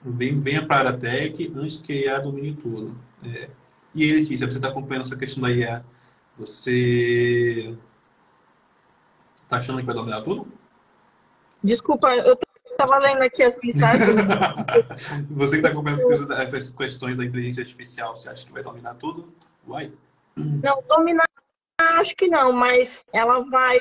vem, 0.04 0.40
venha 0.40 0.66
para 0.66 0.90
a 0.90 0.96
Tech 0.96 1.52
antes 1.54 1.80
que 1.80 1.92
a 1.92 2.16
IA 2.16 2.20
domine 2.20 2.54
tudo. 2.54 2.98
É. 3.24 3.48
E 3.94 4.04
ele 4.04 4.22
aqui, 4.22 4.36
se 4.36 4.44
você 4.44 4.58
está 4.58 4.68
acompanhando 4.68 5.04
essa 5.04 5.16
questão 5.16 5.42
da 5.42 5.50
IA, 5.50 5.84
você 6.36 7.76
está 9.42 9.58
achando 9.58 9.78
que 9.78 9.86
vai 9.86 9.94
dominar 9.94 10.22
tudo? 10.22 10.48
Desculpa, 11.62 12.08
eu 12.16 12.36
estava 12.70 12.98
lendo 12.98 13.22
aqui 13.22 13.42
as 13.42 13.56
mensagens. 13.62 14.06
você 15.30 15.50
que 15.52 15.56
está 15.58 15.68
acompanhando 15.68 16.32
essas 16.32 16.70
questões 16.70 17.16
da 17.16 17.24
inteligência 17.24 17.62
artificial, 17.62 18.16
você 18.16 18.28
acha 18.28 18.44
que 18.44 18.52
vai 18.52 18.62
dominar 18.62 18.94
tudo? 18.94 19.32
Vai. 19.64 19.92
Não, 20.36 20.82
dominar 20.88 21.24
acho 22.00 22.16
que 22.16 22.28
não, 22.28 22.52
mas 22.52 23.04
ela 23.12 23.40
vai 23.40 23.78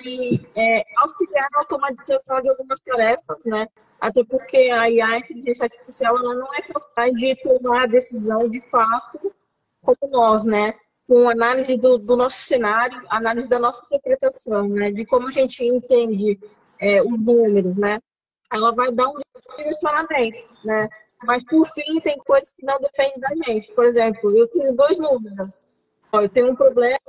é, 0.55 0.83
auxiliar 0.97 1.47
na 1.51 1.59
automatização 1.59 2.41
de 2.41 2.49
algumas 2.49 2.81
tarefas, 2.81 3.45
né? 3.45 3.67
Até 3.99 4.23
porque 4.23 4.57
a 4.57 4.89
IA, 4.89 5.07
a 5.07 5.19
inteligência 5.19 5.65
artificial, 5.65 6.17
ela 6.17 6.33
não 6.33 6.53
é 6.53 6.61
capaz 6.61 7.11
de 7.13 7.35
tomar 7.43 7.83
a 7.83 7.87
decisão 7.87 8.47
de 8.47 8.61
fato 8.69 9.33
como 9.81 10.11
nós, 10.11 10.45
né? 10.45 10.73
Com 11.07 11.29
análise 11.29 11.77
do, 11.77 11.97
do 11.97 12.15
nosso 12.15 12.39
cenário, 12.41 13.01
análise 13.09 13.47
da 13.47 13.59
nossa 13.59 13.83
interpretação, 13.85 14.67
né? 14.67 14.91
De 14.91 15.05
como 15.05 15.27
a 15.27 15.31
gente 15.31 15.63
entende 15.63 16.39
é, 16.79 17.01
os 17.01 17.23
números, 17.23 17.77
né? 17.77 17.99
Ela 18.51 18.71
vai 18.73 18.91
dar 18.91 19.07
um 19.07 19.17
direcionamento, 19.57 20.47
né? 20.63 20.87
Mas, 21.23 21.45
por 21.45 21.67
fim, 21.67 21.99
tem 21.99 22.17
coisas 22.17 22.51
que 22.53 22.65
não 22.65 22.79
dependem 22.79 23.19
da 23.19 23.29
gente. 23.45 23.71
Por 23.73 23.85
exemplo, 23.85 24.35
eu 24.35 24.47
tenho 24.47 24.73
dois 24.73 24.97
números 24.97 25.80
eu 26.13 26.29
tenho 26.29 26.51
um 26.51 26.55
problema 26.55 26.99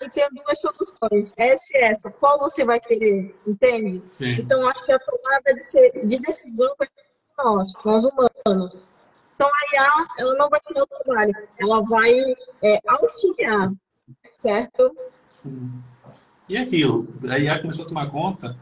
e 0.00 0.10
tenho 0.10 0.28
duas 0.30 0.60
soluções, 0.60 1.34
essa 1.36 1.76
e 1.76 1.80
essa. 1.80 2.10
Qual 2.10 2.38
você 2.38 2.64
vai 2.64 2.78
querer? 2.78 3.34
Entende? 3.46 4.02
Sim. 4.12 4.32
Então, 4.40 4.68
acho 4.68 4.84
que 4.84 4.92
a 4.92 4.98
tomada 4.98 5.54
de, 5.54 5.62
ser, 5.62 6.06
de 6.06 6.18
decisão 6.18 6.72
vai 6.78 6.86
ser 6.86 7.04
nós, 7.36 7.72
nós 7.84 8.04
humanos. 8.04 8.78
Então, 9.34 9.48
a 9.48 9.74
IA, 9.74 10.06
ela 10.18 10.34
não 10.36 10.48
vai 10.48 10.60
ser 10.62 10.80
o 10.80 10.86
trabalho, 10.86 11.34
ela 11.58 11.82
vai 11.82 12.12
é, 12.62 12.78
auxiliar, 12.86 13.72
certo? 14.36 14.96
Sim. 15.32 15.82
E 16.48 16.56
aquilo, 16.56 17.08
a 17.28 17.38
IA 17.38 17.60
começou 17.60 17.84
a 17.84 17.88
tomar 17.88 18.10
conta, 18.10 18.56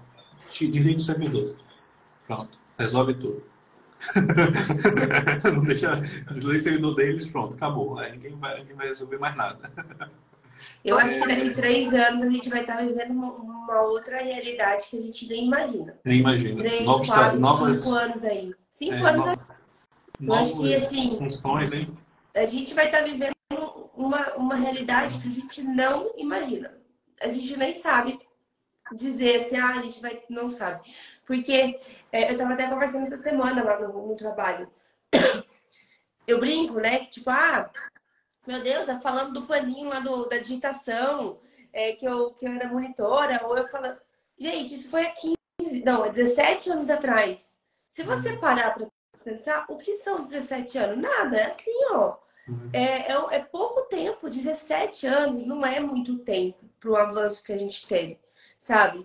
desliga 0.49 0.99
o 0.99 1.01
servidor. 1.01 1.57
Pronto, 2.26 2.59
resolve 2.78 3.14
tudo. 3.14 3.52
Não 5.53 5.63
deixa, 5.63 6.03
desliga 6.33 6.95
deles, 6.95 7.27
pronto, 7.27 7.55
acabou. 7.55 7.99
Aí 7.99 8.13
ninguém 8.13 8.37
vai, 8.37 8.59
ninguém 8.59 8.77
vai 8.77 8.89
resolver 8.89 9.19
mais 9.19 9.37
nada. 9.37 9.71
Eu 10.85 10.99
acho 10.99 11.21
que 11.21 11.27
daqui 11.27 11.55
três 11.55 11.93
anos 11.93 12.23
a 12.23 12.31
gente 12.31 12.49
vai 12.49 12.61
estar 12.61 12.77
vivendo 12.77 13.13
uma, 13.13 13.83
outra 13.83 14.23
realidade 14.23 14.87
que 14.89 14.97
a 14.97 15.01
gente 15.01 15.29
nem 15.29 15.47
imagina. 15.47 15.99
Nem 16.05 16.21
imagina. 16.21 16.63
Três, 16.63 16.85
Novos, 16.85 17.07
quatro, 17.07 17.41
novas... 17.41 17.77
cinco 17.77 17.97
anos 17.97 18.25
aí. 18.25 18.55
Cinco 18.69 18.95
é, 18.95 19.11
anos 19.11 19.27
aí. 19.29 19.37
Eu 20.21 20.35
acho 20.35 20.57
que 20.59 20.75
assim. 20.75 21.19
Funções, 21.19 21.73
hein? 21.73 21.89
A 22.35 22.47
gente 22.47 22.75
vai 22.75 22.87
estar 22.87 23.03
vivendo 23.03 23.33
uma, 23.95 24.35
uma 24.35 24.55
realidade 24.57 25.19
que 25.19 25.29
a 25.29 25.31
gente 25.31 25.63
não 25.63 26.13
imagina. 26.17 26.73
A 27.21 27.29
gente 27.29 27.57
nem 27.57 27.75
sabe 27.75 28.19
dizer 28.95 29.43
assim, 29.43 29.57
ah, 29.57 29.79
a 29.79 29.83
gente 29.83 30.01
vai, 30.01 30.21
não 30.29 30.51
sabe. 30.51 30.81
Porque 31.27 31.79
é, 32.13 32.29
eu 32.29 32.33
estava 32.33 32.53
até 32.53 32.69
conversando 32.69 33.05
essa 33.05 33.17
semana 33.17 33.65
lá 33.65 33.81
no, 33.81 34.09
no 34.09 34.17
trabalho. 34.17 34.71
Eu 36.25 36.39
brinco, 36.39 36.79
né? 36.79 37.07
Tipo, 37.07 37.31
ah, 37.31 37.69
meu 38.47 38.63
Deus, 38.63 38.87
tá 38.87 39.01
falando 39.01 39.33
do 39.33 39.47
paninho 39.47 39.89
lá 39.89 39.99
do, 39.99 40.29
da 40.29 40.39
digitação, 40.39 41.41
é, 41.73 41.95
que, 41.95 42.07
eu, 42.07 42.31
que 42.35 42.47
eu 42.47 42.53
era 42.53 42.69
monitora, 42.69 43.41
ou 43.45 43.59
eu 43.59 43.67
falo. 43.69 43.97
Gente, 44.39 44.77
isso 44.77 44.89
foi 44.89 45.05
há 45.05 45.11
15, 45.11 45.85
não, 45.85 46.05
há 46.05 46.09
17 46.09 46.71
anos 46.71 46.89
atrás. 46.89 47.41
Se 47.89 48.05
você 48.05 48.31
uhum. 48.31 48.41
parar 48.41 48.73
para 48.73 48.87
pensar, 49.25 49.65
o 49.69 49.77
que 49.77 49.95
são 49.95 50.23
17 50.23 50.79
anos? 50.79 50.99
Nada, 50.99 51.37
é 51.37 51.47
assim, 51.51 51.85
ó. 51.91 52.17
Uhum. 52.49 52.71
É, 52.73 53.13
é, 53.13 53.37
é 53.37 53.39
pouco 53.41 53.83
tempo, 53.83 54.29
17 54.29 55.07
anos 55.07 55.45
não 55.45 55.67
é 55.67 55.81
muito 55.81 56.19
tempo 56.19 56.69
para 56.79 56.91
o 56.91 56.97
avanço 56.97 57.43
que 57.43 57.53
a 57.53 57.59
gente 57.59 57.87
tem, 57.87 58.19
sabe? 58.59 59.05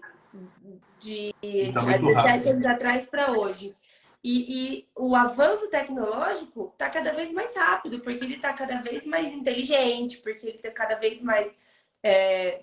De 1.00 1.34
tá 1.74 1.82
há 1.82 1.98
17 1.98 2.16
rápido. 2.16 2.50
anos 2.50 2.66
atrás 2.66 3.06
para 3.06 3.32
hoje. 3.32 3.76
E, 4.24 4.80
e, 4.80 4.88
o 4.96 5.16
avanço 5.16 5.70
tecnológico 5.70 6.72
está 6.74 6.90
cada 6.90 7.14
vez 7.14 7.32
mais 7.32 7.56
rápido, 7.56 8.00
porque 8.00 8.24
ele 8.24 8.36
está 8.36 8.52
cada 8.54 8.82
vez 8.82 9.06
mais 9.06 9.32
inteligente, 9.32 10.18
porque 10.18 10.48
ele 10.48 10.58
está 10.58 10.72
cada 10.72 10.96
vez 10.96 11.22
mais, 11.22 11.56
é, 12.04 12.62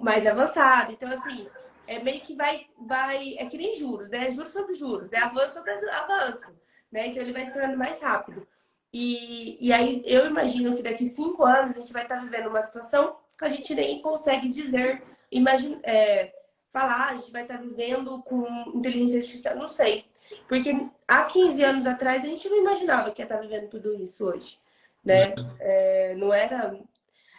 mais 0.00 0.26
avançado. 0.26 0.92
Então, 0.92 1.08
assim, 1.10 1.48
é 1.86 1.98
meio 2.00 2.20
que 2.20 2.34
vai, 2.34 2.66
vai. 2.78 3.36
É 3.38 3.46
que 3.46 3.56
nem 3.56 3.74
juros, 3.74 4.10
né? 4.10 4.30
Juros 4.30 4.52
sobre 4.52 4.74
juros, 4.74 5.10
é 5.12 5.18
avanço 5.18 5.54
sobre 5.54 5.72
avanço. 5.72 6.52
Né? 6.92 7.06
Então, 7.06 7.22
ele 7.22 7.32
vai 7.32 7.46
se 7.46 7.52
tornando 7.52 7.78
mais 7.78 8.02
rápido. 8.02 8.46
E, 8.92 9.66
e 9.66 9.72
aí, 9.72 10.02
eu 10.04 10.26
imagino 10.26 10.76
que 10.76 10.82
daqui 10.82 11.06
cinco 11.06 11.44
anos 11.44 11.76
a 11.76 11.80
gente 11.80 11.92
vai 11.92 12.02
estar 12.02 12.16
tá 12.16 12.22
vivendo 12.22 12.48
uma 12.48 12.62
situação 12.62 13.16
que 13.38 13.44
a 13.44 13.48
gente 13.48 13.74
nem 13.74 14.02
consegue 14.02 14.48
dizer, 14.48 15.02
imagina, 15.30 15.78
é, 15.84 16.34
falar, 16.78 17.08
a 17.10 17.16
gente 17.16 17.32
vai 17.32 17.42
estar 17.42 17.56
vivendo 17.56 18.22
com 18.22 18.46
inteligência 18.74 19.18
artificial, 19.18 19.56
não 19.56 19.68
sei. 19.68 20.04
Porque 20.48 20.86
há 21.06 21.24
15 21.24 21.64
anos 21.64 21.86
atrás 21.86 22.22
a 22.22 22.26
gente 22.26 22.48
não 22.48 22.58
imaginava 22.58 23.10
que 23.10 23.20
ia 23.20 23.24
estar 23.24 23.38
vivendo 23.38 23.68
tudo 23.68 23.94
isso 23.94 24.26
hoje, 24.26 24.58
né? 25.04 25.34
É, 25.58 26.14
não 26.16 26.32
era... 26.32 26.78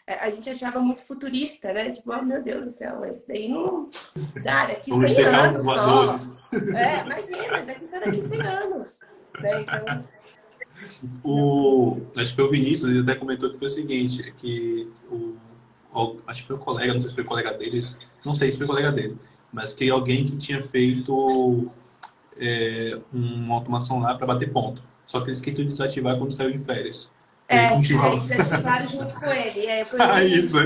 É, 0.06 0.16
a 0.16 0.30
gente 0.32 0.50
achava 0.50 0.80
muito 0.80 1.04
futurista, 1.04 1.72
né? 1.72 1.92
Tipo, 1.92 2.12
oh 2.12 2.22
meu 2.22 2.42
Deus 2.42 2.66
do 2.66 2.72
céu, 2.72 3.06
isso 3.06 3.28
daí 3.28 3.48
não... 3.48 3.90
Cara, 4.44 4.74
daqui 4.74 4.92
100 4.92 5.26
anos 5.26 5.64
só. 5.64 6.16
É, 6.76 7.00
imagina, 7.06 7.62
daqui, 7.62 7.86
daqui 7.86 8.24
100 8.24 8.42
anos. 8.42 9.00
Né? 9.40 9.62
Então... 9.62 10.10
O, 11.24 11.98
acho 12.16 12.30
que 12.30 12.36
foi 12.36 12.46
o 12.46 12.52
Vinícius, 12.52 12.90
ele 12.90 13.02
até 13.02 13.16
comentou 13.16 13.52
que 13.52 13.58
foi 13.58 13.68
o 13.68 13.72
seguinte, 13.72 14.28
é 14.28 14.32
que 14.32 14.90
o 15.12 15.38
acho 16.28 16.42
que 16.42 16.48
foi 16.48 16.56
um 16.56 16.60
colega, 16.60 16.94
não 16.94 17.02
sei 17.02 17.10
se 17.10 17.16
foi 17.16 17.24
um 17.24 17.28
colega 17.28 17.54
deles, 17.54 17.98
não 18.26 18.34
sei 18.34 18.52
se 18.52 18.58
foi 18.58 18.68
colega 18.68 18.92
dele, 18.92 19.18
mas 19.52 19.74
que 19.74 19.90
alguém 19.90 20.26
que 20.26 20.38
tinha 20.38 20.62
feito 20.62 21.68
é, 22.38 23.00
uma 23.12 23.56
automação 23.56 24.00
lá 24.00 24.16
para 24.16 24.28
bater 24.28 24.52
ponto. 24.52 24.82
Só 25.06 25.20
que 25.20 25.26
ele 25.26 25.32
esqueceu 25.32 25.66
de 25.66 25.72
desativar 25.72 26.18
quando 26.18 26.32
saiu 26.32 26.52
de 26.52 26.60
férias. 26.60 27.12
É, 27.48 27.74
eles 27.74 28.24
desativaram 28.28 28.86
junto 28.86 29.16
com 29.16 29.26
ele. 29.26 29.66
É, 29.66 29.84
foi 29.84 30.00
ah, 30.02 30.24
isso, 30.24 30.56
é. 30.60 30.64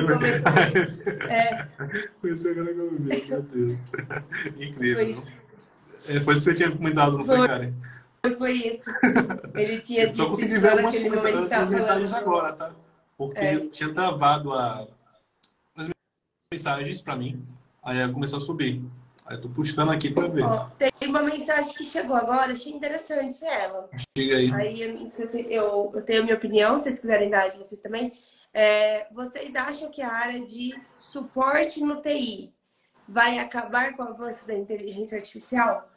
é. 1.30 1.68
Foi 2.20 2.34
isso 2.34 2.50
agora 2.50 2.74
que 2.74 2.80
eu 2.80 2.92
vi, 2.92 3.26
meu 3.26 3.42
Deus. 3.42 3.92
Incrível. 4.60 5.24
É, 6.10 6.20
foi 6.20 6.34
isso 6.34 6.44
que 6.44 6.52
você 6.52 6.54
tinha 6.56 6.72
comentado, 6.72 7.18
não 7.18 7.26
foi, 7.26 7.38
foi 7.38 7.48
Karen? 7.48 7.74
Foi, 8.22 8.36
foi 8.36 8.52
isso. 8.52 8.90
Ele 9.56 9.80
tinha 9.80 10.08
dito 10.08 10.18
Só 10.18 10.26
consegui 10.26 10.60
ver 10.60 10.72
algumas 10.72 11.70
mensagens 11.70 12.14
agora, 12.14 12.52
tá? 12.52 12.72
Porque 13.18 13.40
é. 13.40 13.60
tinha 13.68 13.94
travado 13.94 14.52
a... 14.52 14.86
mensagens 16.54 17.02
para 17.02 17.16
mim, 17.16 17.46
aí 17.82 18.08
começou 18.12 18.38
a 18.38 18.42
subir. 18.42 18.84
Aí 19.26 19.38
eu 19.38 19.42
tô 19.42 19.50
puxando 19.50 19.90
aqui 19.90 20.12
para 20.12 20.28
ver. 20.28 20.44
Ó, 20.44 20.68
tem 20.78 20.92
uma 21.10 21.24
mensagem 21.24 21.74
que 21.74 21.84
chegou 21.84 22.16
agora, 22.16 22.54
achei 22.54 22.74
interessante 22.74 23.44
ela. 23.46 23.90
Diga 24.16 24.36
aí. 24.36 24.54
Aí 24.54 24.82
eu, 24.82 25.10
eu, 25.50 25.92
eu 25.96 26.02
tenho 26.02 26.22
a 26.22 26.24
minha 26.24 26.36
opinião, 26.36 26.78
se 26.78 26.84
vocês 26.84 27.00
quiserem 27.00 27.30
dar 27.30 27.50
de 27.50 27.58
vocês 27.58 27.80
também. 27.80 28.12
É, 28.54 29.08
vocês 29.12 29.56
acham 29.56 29.90
que 29.90 30.02
a 30.02 30.12
área 30.12 30.46
de 30.46 30.76
suporte 31.00 31.82
no 31.82 32.02
TI 32.02 32.54
vai 33.08 33.40
acabar 33.40 33.96
com 33.96 34.04
o 34.04 34.10
avanço 34.10 34.46
da 34.46 34.54
inteligência 34.54 35.18
artificial? 35.18 35.90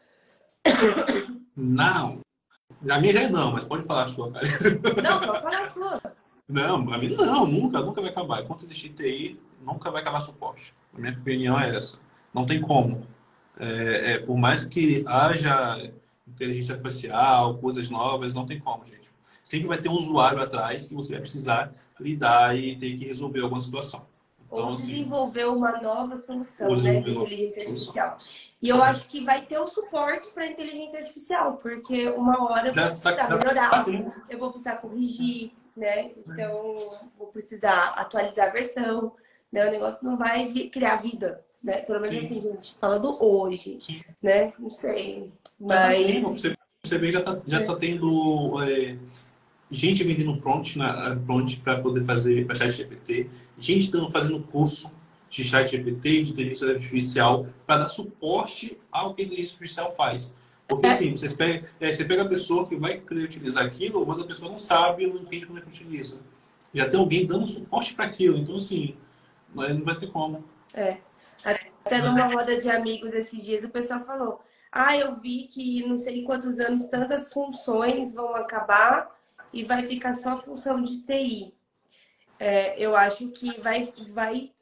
Não. 1.54 2.20
A 2.88 3.00
minha 3.00 3.12
já 3.12 3.22
é 3.22 3.28
não, 3.28 3.52
mas 3.52 3.64
pode 3.64 3.84
falar 3.84 4.04
a 4.04 4.08
sua, 4.08 4.32
cara. 4.32 4.46
Não, 5.02 5.20
pode 5.20 5.42
falar 5.42 5.62
a 5.62 5.70
sua. 5.70 6.02
Não, 6.48 6.92
a 6.92 6.98
minha 6.98 7.16
não, 7.16 7.46
nunca, 7.46 7.80
nunca 7.80 8.00
vai 8.00 8.10
acabar. 8.10 8.42
Enquanto 8.42 8.64
existir 8.64 8.90
TI, 8.90 9.40
nunca 9.66 9.90
vai 9.90 10.00
acabar 10.00 10.20
suporte. 10.20 10.72
A 10.94 10.98
minha 10.98 11.12
opinião 11.12 11.60
é 11.60 11.76
essa. 11.76 11.98
Não 12.32 12.46
tem 12.46 12.60
como. 12.60 13.06
É, 13.58 14.12
é, 14.12 14.18
por 14.20 14.36
mais 14.36 14.64
que 14.64 15.04
haja 15.06 15.90
inteligência 16.26 16.74
artificial, 16.74 17.58
coisas 17.58 17.90
novas, 17.90 18.32
não 18.32 18.46
tem 18.46 18.60
como, 18.60 18.86
gente. 18.86 19.10
Sempre 19.42 19.68
vai 19.68 19.78
ter 19.78 19.88
um 19.88 19.94
usuário 19.94 20.40
atrás 20.40 20.88
que 20.88 20.94
você 20.94 21.12
vai 21.12 21.20
precisar 21.20 21.72
lidar 21.98 22.56
e 22.56 22.76
ter 22.76 22.96
que 22.96 23.06
resolver 23.06 23.40
alguma 23.40 23.60
situação. 23.60 24.06
Então, 24.46 24.66
Ou 24.66 24.72
assim, 24.72 24.86
desenvolver 24.86 25.42
assim, 25.42 25.50
uma 25.50 25.80
nova 25.80 26.16
solução 26.16 26.76
né, 26.76 27.00
de 27.00 27.10
inteligência 27.10 27.62
artificial. 27.62 28.18
E 28.62 28.68
eu 28.68 28.82
acho 28.82 29.08
que 29.08 29.24
vai 29.24 29.42
ter 29.42 29.58
o 29.58 29.66
suporte 29.66 30.28
para 30.32 30.46
inteligência 30.46 30.98
artificial, 30.98 31.58
porque 31.58 32.08
uma 32.10 32.50
hora 32.50 32.68
eu 32.68 32.74
vou 32.74 32.88
precisar 32.88 33.14
tá, 33.14 33.28
melhorar, 33.28 33.70
tá 33.70 33.84
eu 34.28 34.38
vou 34.38 34.50
precisar 34.50 34.76
corrigir, 34.76 35.52
né? 35.76 36.12
Então, 36.26 36.90
vou 37.18 37.28
precisar 37.28 37.90
atualizar 37.90 38.48
a 38.48 38.52
versão, 38.52 39.12
né? 39.56 39.68
O 39.68 39.72
negócio 39.72 40.04
não 40.04 40.16
vai 40.16 40.48
criar 40.70 40.96
vida, 40.96 41.44
né? 41.62 41.78
Pelo 41.78 42.00
menos 42.00 42.28
Sim. 42.28 42.38
assim, 42.38 42.48
gente, 42.48 42.76
falando 42.78 43.22
hoje, 43.22 43.78
Sim. 43.80 44.00
né? 44.22 44.52
Não 44.58 44.70
sei, 44.70 45.32
mas... 45.58 46.22
Você, 46.22 46.54
você 46.82 46.98
vê, 46.98 47.10
já 47.10 47.20
está 47.20 47.40
já 47.46 47.64
tá 47.64 47.76
tendo... 47.76 48.62
É 48.62 48.96
gente 49.70 50.04
vendendo 50.04 50.36
prompt, 50.36 50.78
na, 50.78 51.16
prompt 51.16 51.56
para 51.58 51.80
poder 51.80 52.04
fazer 52.04 52.46
para 52.46 52.54
chat 52.54 52.70
GPT, 52.70 53.28
gente 53.58 53.90
dando, 53.90 54.10
fazendo 54.10 54.40
curso 54.40 54.92
de 55.28 55.44
chat 55.44 55.70
GPT, 55.70 56.22
de 56.22 56.30
inteligência 56.30 56.68
artificial, 56.68 57.46
para 57.66 57.78
dar 57.78 57.88
suporte 57.88 58.78
ao 58.90 59.14
que 59.14 59.22
a 59.22 59.24
inteligência 59.24 59.54
artificial 59.54 59.94
faz. 59.94 60.34
Porque 60.68 60.86
assim, 60.86 61.12
você 61.12 61.28
pega, 61.28 61.68
é, 61.80 61.92
você 61.92 62.04
pega 62.04 62.22
a 62.22 62.28
pessoa 62.28 62.66
que 62.66 62.76
vai 62.76 62.98
querer 62.98 63.24
utilizar 63.24 63.64
aquilo, 63.64 64.04
mas 64.06 64.18
a 64.18 64.24
pessoa 64.24 64.50
não 64.50 64.58
sabe, 64.58 65.06
não 65.06 65.16
entende 65.16 65.46
como 65.46 65.58
é 65.58 65.62
que 65.62 65.68
utiliza. 65.68 66.20
Já 66.74 66.88
tem 66.88 66.98
alguém 66.98 67.24
dando 67.24 67.46
suporte 67.46 67.94
para 67.94 68.06
aquilo. 68.06 68.36
Então, 68.36 68.56
assim, 68.56 68.96
não 69.56 69.84
vai 69.84 69.98
ter 69.98 70.08
como. 70.08 70.44
É. 70.74 70.98
Até 71.84 72.02
numa 72.02 72.26
roda 72.26 72.58
de 72.58 72.70
amigos 72.70 73.14
esses 73.14 73.44
dias, 73.44 73.64
o 73.64 73.70
pessoal 73.70 74.00
falou: 74.04 74.40
Ah, 74.70 74.96
eu 74.96 75.16
vi 75.16 75.44
que 75.44 75.86
não 75.86 75.96
sei 75.96 76.24
quantos 76.24 76.58
anos 76.58 76.86
tantas 76.88 77.32
funções 77.32 78.12
vão 78.12 78.34
acabar 78.34 79.16
e 79.52 79.64
vai 79.64 79.86
ficar 79.86 80.14
só 80.14 80.38
função 80.38 80.82
de 80.82 81.02
TI. 81.02 81.54
É, 82.38 82.78
eu 82.78 82.94
acho 82.94 83.28
que 83.30 83.60
vai, 83.60 83.92
vai. 84.10 84.52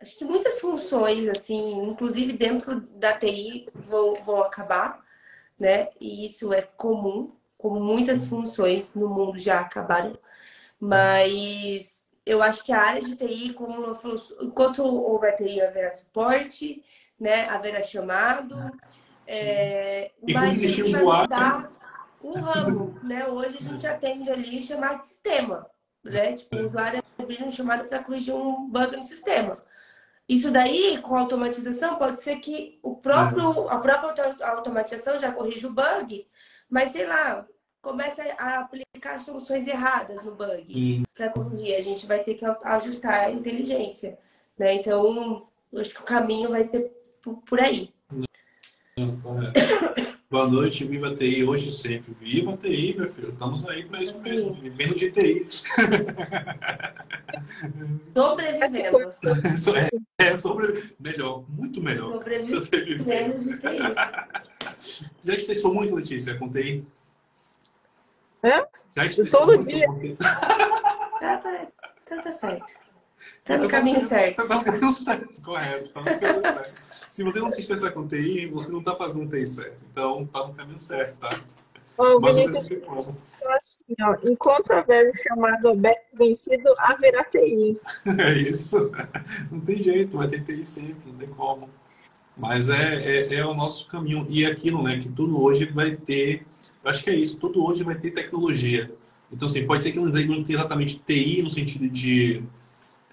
Acho 0.00 0.16
que 0.16 0.24
muitas 0.24 0.58
funções, 0.58 1.28
assim, 1.28 1.82
inclusive 1.84 2.32
dentro 2.32 2.80
da 2.80 3.12
TI, 3.12 3.68
vão, 3.74 4.14
vão 4.24 4.42
acabar, 4.42 5.04
né? 5.58 5.88
E 6.00 6.24
isso 6.24 6.52
é 6.52 6.62
comum, 6.62 7.36
como 7.58 7.78
muitas 7.78 8.26
funções 8.26 8.94
no 8.94 9.08
mundo 9.08 9.38
já 9.38 9.60
acabaram. 9.60 10.18
Mas 10.80 11.99
eu 12.24 12.42
acho 12.42 12.64
que 12.64 12.72
a 12.72 12.80
área 12.80 13.02
de 13.02 13.16
TI, 13.16 13.52
como 13.52 13.84
eu 13.84 13.94
falou, 13.94 14.20
enquanto 14.40 14.84
houver 14.84 15.36
TI, 15.36 15.60
haverá 15.60 15.90
suporte, 15.90 16.84
né? 17.18 17.48
Haverá 17.48 17.82
chamado. 17.82 18.56
É, 19.26 20.10
e 20.26 20.32
quando 20.32 20.48
existir 20.48 20.84
usuário 20.84 21.70
um 22.22 22.32
ramo, 22.32 22.96
né? 23.02 23.26
Hoje 23.26 23.58
a 23.58 23.62
gente 23.62 23.86
atende 23.86 24.30
ali 24.30 24.62
chamado 24.62 24.98
de 24.98 25.06
sistema, 25.06 25.66
né? 26.04 26.34
Tipo, 26.34 26.56
o 26.56 26.66
usuário 26.66 27.02
abrindo 27.18 27.46
um 27.46 27.50
chamado 27.50 27.88
para 27.88 28.02
corrigir 28.02 28.34
um 28.34 28.68
bug 28.68 28.96
no 28.96 29.02
sistema. 29.02 29.58
Isso 30.28 30.50
daí, 30.50 30.98
com 30.98 31.16
automatização, 31.16 31.96
pode 31.96 32.20
ser 32.20 32.36
que 32.36 32.78
o 32.82 32.96
próprio, 32.96 33.68
a 33.68 33.78
própria 33.80 34.36
automatização 34.42 35.18
já 35.18 35.32
corrija 35.32 35.66
o 35.66 35.72
bug, 35.72 36.28
mas 36.68 36.92
sei 36.92 37.06
lá, 37.06 37.44
começa 37.80 38.22
a 38.38 38.60
aplicar 38.60 39.20
soluções 39.20 39.66
erradas 39.66 40.22
no 40.24 40.34
bug 40.34 41.02
para 41.14 41.30
corrigir. 41.30 41.76
A 41.76 41.80
gente 41.80 42.06
vai 42.06 42.22
ter 42.22 42.34
que 42.34 42.44
ajustar 42.44 43.26
a 43.26 43.30
inteligência, 43.30 44.18
né? 44.58 44.74
Então, 44.74 45.48
acho 45.76 45.94
que 45.94 46.00
o 46.00 46.04
caminho 46.04 46.50
vai 46.50 46.62
ser 46.62 46.92
por 47.46 47.60
aí. 47.60 47.92
correto. 49.22 49.60
Boa 50.30 50.46
noite, 50.46 50.84
viva 50.84 51.08
a 51.08 51.16
TI 51.16 51.42
hoje 51.42 51.70
e 51.70 51.72
sempre. 51.72 52.14
Viva 52.20 52.54
a 52.54 52.56
TI, 52.56 52.94
meu 52.96 53.08
filho. 53.08 53.30
Estamos 53.30 53.66
aí 53.66 53.84
para 53.84 54.00
isso 54.00 54.16
mesmo, 54.22 54.54
vivendo 54.54 54.94
de 54.94 55.10
TI. 55.10 55.44
Sobrevivendo. 58.14 59.12
É, 60.16 60.28
é 60.28 60.36
sobre... 60.36 60.94
melhor, 61.00 61.44
muito 61.48 61.82
melhor. 61.82 62.22
Sobrevivendo 62.42 63.40
de 63.40 63.56
TI. 63.56 63.80
Já 65.24 65.34
estressou 65.34 65.74
muito, 65.74 65.96
Letícia, 65.96 66.38
com 66.38 66.48
TI? 66.48 66.86
Hã? 68.42 68.66
Todo 69.30 69.64
dia. 69.64 69.86
TI? 70.00 70.16
Tá, 70.16 71.36
tá, 71.36 71.66
tá, 72.08 72.22
tá 72.22 72.32
certo. 72.32 72.72
Tá 73.44 73.58
no 73.58 73.68
caminho 73.68 74.00
certo. 74.00 74.36
Tá 74.36 74.56
no 74.56 74.64
caminho 74.64 74.92
certo, 74.92 75.42
correto. 75.42 75.88
Tá 75.90 76.00
no 76.00 76.06
caminho 76.06 76.42
certo. 76.42 76.74
Se 77.10 77.22
você 77.22 77.38
não 77.40 77.50
se 77.50 77.60
estressar 77.60 77.92
com 77.92 78.06
TI, 78.06 78.46
você 78.46 78.72
não 78.72 78.82
tá 78.82 78.96
fazendo 78.96 79.22
um 79.22 79.28
TI 79.28 79.46
certo. 79.46 79.84
Então, 79.90 80.26
tá 80.26 80.46
no 80.46 80.54
caminho 80.54 80.78
certo, 80.78 81.18
tá? 81.18 81.28
Ô, 81.98 82.18
Vinícius, 82.18 82.66
assim, 83.44 83.94
ó, 84.00 84.16
enquanto 84.24 84.70
houver 84.70 85.12
chamado 85.14 85.68
aberto 85.68 86.06
vencido, 86.14 86.74
haverá 86.78 87.24
TI. 87.24 87.78
É 88.18 88.32
isso. 88.32 88.90
Não 89.50 89.60
tem 89.60 89.82
jeito, 89.82 90.16
vai 90.16 90.28
ter 90.28 90.42
TI 90.42 90.64
sempre, 90.64 91.10
não 91.10 91.18
tem 91.18 91.28
como. 91.28 91.68
Mas 92.34 92.70
é, 92.70 92.94
é, 92.94 93.34
é, 93.34 93.44
o 93.44 93.52
nosso 93.52 93.86
caminho. 93.86 94.26
E 94.30 94.46
é 94.46 94.48
aquilo, 94.50 94.82
né, 94.82 94.98
que 94.98 95.10
tudo 95.10 95.42
hoje 95.42 95.66
vai 95.66 95.94
ter. 95.94 96.46
Eu 96.82 96.90
acho 96.90 97.04
que 97.04 97.10
é 97.10 97.14
isso, 97.14 97.36
tudo 97.36 97.64
hoje 97.64 97.84
vai 97.84 97.94
ter 97.94 98.10
tecnologia. 98.10 98.90
Então, 99.32 99.46
assim, 99.46 99.66
pode 99.66 99.82
ser 99.82 99.92
que 99.92 99.98
não 99.98 100.10
tenha 100.10 100.58
exatamente 100.58 100.98
TI 100.98 101.42
no 101.42 101.50
sentido 101.50 101.88
de 101.88 102.42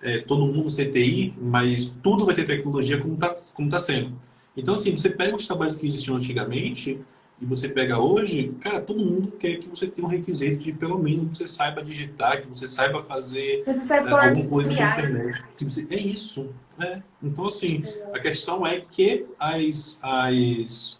é, 0.01 0.19
todo 0.19 0.45
mundo 0.45 0.69
CTI, 0.69 1.33
mas 1.39 1.95
tudo 2.01 2.25
vai 2.25 2.33
ter 2.33 2.45
tecnologia 2.45 2.99
como 2.99 3.13
está 3.13 3.35
como 3.53 3.69
tá 3.69 3.79
sendo. 3.79 4.19
Então, 4.55 4.73
assim, 4.73 4.91
você 4.91 5.09
pega 5.09 5.35
os 5.35 5.45
trabalhos 5.45 5.77
que 5.77 5.85
existiam 5.85 6.17
antigamente 6.17 6.99
e 7.39 7.45
você 7.45 7.69
pega 7.69 7.99
hoje, 7.99 8.51
cara, 8.59 8.81
todo 8.81 8.99
mundo 8.99 9.31
quer 9.37 9.57
que 9.57 9.67
você 9.67 9.87
tenha 9.87 10.07
um 10.07 10.09
requisito 10.09 10.63
de 10.63 10.71
pelo 10.73 10.97
menos 10.97 11.29
que 11.29 11.37
você 11.37 11.47
saiba 11.47 11.83
digitar, 11.83 12.41
que 12.41 12.47
você 12.47 12.67
saiba 12.67 13.03
fazer 13.03 13.63
você 13.63 13.93
é, 13.93 13.99
alguma 13.99 14.47
coisa 14.47 14.73
na 14.73 14.91
internet. 14.91 15.43
Que 15.55 15.63
você, 15.63 15.85
é 15.87 15.99
isso. 15.99 16.49
Né? 16.77 17.03
Então, 17.21 17.45
assim, 17.45 17.83
a 18.11 18.19
questão 18.19 18.65
é 18.65 18.81
que 18.81 19.25
as, 19.39 19.99
as 20.01 20.99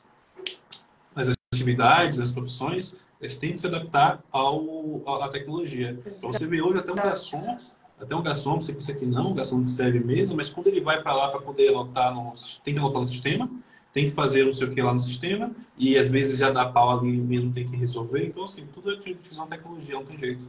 atividades, 1.57 2.19
as 2.19 2.31
profissões, 2.31 2.95
elas 3.19 3.35
têm 3.35 3.51
que 3.51 3.59
se 3.59 3.67
adaptar 3.67 4.23
ao, 4.31 5.01
à 5.21 5.29
tecnologia. 5.29 5.99
Então, 6.05 6.31
você 6.31 6.47
vê 6.47 6.61
hoje 6.61 6.79
até 6.79 6.91
um 6.91 6.95
garçom 6.95 7.57
até 7.99 8.15
um 8.15 8.21
garçom, 8.21 8.61
você 8.61 8.73
pensa 8.73 8.93
que 8.93 9.05
não, 9.05 9.31
o 9.31 9.33
garçom 9.33 9.63
que 9.63 9.71
serve 9.71 9.99
mesmo, 9.99 10.37
mas 10.37 10.49
quando 10.49 10.67
ele 10.67 10.81
vai 10.81 11.01
para 11.01 11.15
lá 11.15 11.29
para 11.29 11.41
poder 11.41 11.69
anotar, 11.69 12.13
no, 12.13 12.31
tem 12.63 12.73
que 12.73 12.79
anotar 12.79 13.01
no 13.01 13.07
sistema, 13.07 13.49
tem 13.91 14.05
que 14.05 14.11
fazer 14.11 14.45
não 14.45 14.53
sei 14.53 14.67
o 14.67 14.71
que 14.71 14.81
lá 14.81 14.93
no 14.93 14.99
sistema, 14.99 15.51
e 15.75 15.97
às 15.97 16.07
vezes 16.07 16.37
já 16.37 16.51
dá 16.51 16.67
pau 16.67 16.99
ali 16.99 17.17
mesmo, 17.17 17.51
tem 17.51 17.67
que 17.67 17.75
resolver. 17.75 18.27
Então, 18.27 18.43
assim, 18.43 18.67
tudo 18.67 18.91
é 18.91 18.93
utilizando 18.93 19.49
tecnologia, 19.49 19.95
não 19.95 20.05
tem 20.05 20.19
jeito. 20.19 20.43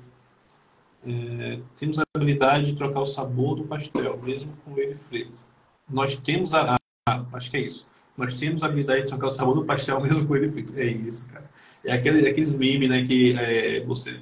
É, 1.07 1.61
temos 1.77 1.99
a 1.99 2.03
habilidade 2.15 2.67
de 2.67 2.75
trocar 2.75 3.01
o 3.01 3.07
sabor 3.07 3.57
do 3.57 3.65
pastel, 3.65 4.19
mesmo 4.23 4.53
com 4.65 4.79
ele 4.79 4.95
frito. 4.95 5.43
Nós 5.89 6.17
temos 6.17 6.53
a. 6.53 6.77
Ah, 7.09 7.25
acho 7.33 7.51
que 7.51 7.57
é 7.57 7.61
isso. 7.61 7.89
Nós 8.19 8.35
temos 8.35 8.65
a 8.65 8.67
habilidade 8.67 9.03
de 9.03 9.09
trocar 9.09 9.29
o 9.29 9.31
sabor 9.31 9.55
do 9.55 9.65
pastel 9.65 10.01
mesmo 10.01 10.27
com 10.27 10.37
ele 10.37 10.49
frito. 10.49 10.73
É 10.77 10.85
isso, 10.85 11.29
cara. 11.29 11.49
É 11.85 11.93
aquele, 11.93 12.29
aqueles 12.29 12.55
memes, 12.57 12.89
né, 12.89 13.07
que 13.07 13.39
é, 13.39 13.85
você 13.85 14.21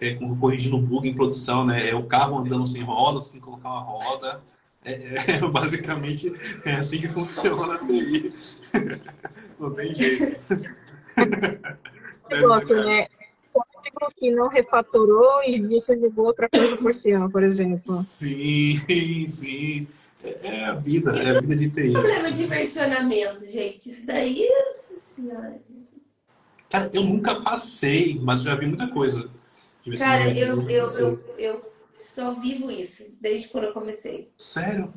é, 0.00 0.14
corrigindo 0.14 0.78
bug 0.78 1.06
em 1.06 1.14
produção, 1.14 1.66
né? 1.66 1.90
É 1.90 1.94
o 1.94 2.04
carro 2.04 2.38
andando 2.38 2.66
sem 2.66 2.82
roda, 2.82 3.20
sem 3.20 3.38
colocar 3.38 3.68
uma 3.68 3.80
roda. 3.80 4.40
É, 4.82 5.32
é, 5.32 5.40
basicamente 5.50 6.32
é 6.64 6.74
assim 6.74 6.98
que 6.98 7.08
funciona 7.08 7.74
a 7.74 7.78
TI. 7.78 8.32
Não 9.60 9.70
tem 9.74 9.94
jeito. 9.94 10.40
Negócio, 12.30 12.76
né? 12.76 13.06
Código 13.52 14.12
que 14.16 14.30
não 14.30 14.48
refatorou 14.48 15.42
e 15.44 15.58
disse 15.58 15.96
jogou 15.96 16.26
outra 16.26 16.48
coisa 16.48 16.76
por 16.76 16.94
cima, 16.94 17.30
por 17.30 17.42
exemplo. 17.42 17.94
Sim, 18.02 18.80
sim. 19.28 19.86
É, 20.26 20.38
é 20.42 20.64
a 20.64 20.74
vida, 20.74 21.16
é 21.16 21.36
a 21.36 21.40
vida 21.40 21.56
de 21.56 21.70
TI. 21.70 21.92
Problema 21.92 22.32
de 22.32 22.46
versionamento, 22.46 23.46
gente. 23.48 23.88
Isso 23.90 24.04
daí 24.04 24.48
senhora, 25.16 25.60
Jesus. 25.70 26.12
Cara, 26.68 26.90
eu 26.92 27.04
nunca 27.04 27.40
passei, 27.40 28.18
mas 28.20 28.42
já 28.42 28.54
vi 28.54 28.66
muita 28.66 28.88
coisa. 28.88 29.30
Cara, 29.98 30.28
eu, 30.36 30.68
eu, 30.68 30.98
eu, 30.98 31.34
eu 31.38 31.72
só 31.94 32.34
vivo 32.34 32.70
isso, 32.70 33.04
desde 33.20 33.48
quando 33.48 33.64
eu 33.64 33.72
comecei. 33.72 34.30
Sério? 34.36 34.92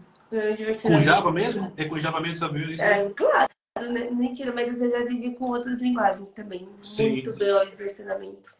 Com 0.81 1.01
Java 1.01 1.31
mesmo? 1.31 1.72
É 1.77 1.85
com 1.85 1.97
Java 1.97 2.19
mesmo, 2.19 2.38
sabe 2.38 2.73
isso? 2.73 2.81
É, 2.81 3.10
claro, 3.10 3.49
né? 3.91 4.10
mentira, 4.11 4.51
mas 4.53 4.81
eu 4.81 4.89
já 4.89 5.06
vivi 5.06 5.34
com 5.35 5.45
outras 5.45 5.81
linguagens 5.81 6.31
também. 6.31 6.68
Sim. 6.81 7.11
Muito 7.11 7.34
belo 7.35 7.69
de 7.69 7.76
versionamento. 7.76 8.57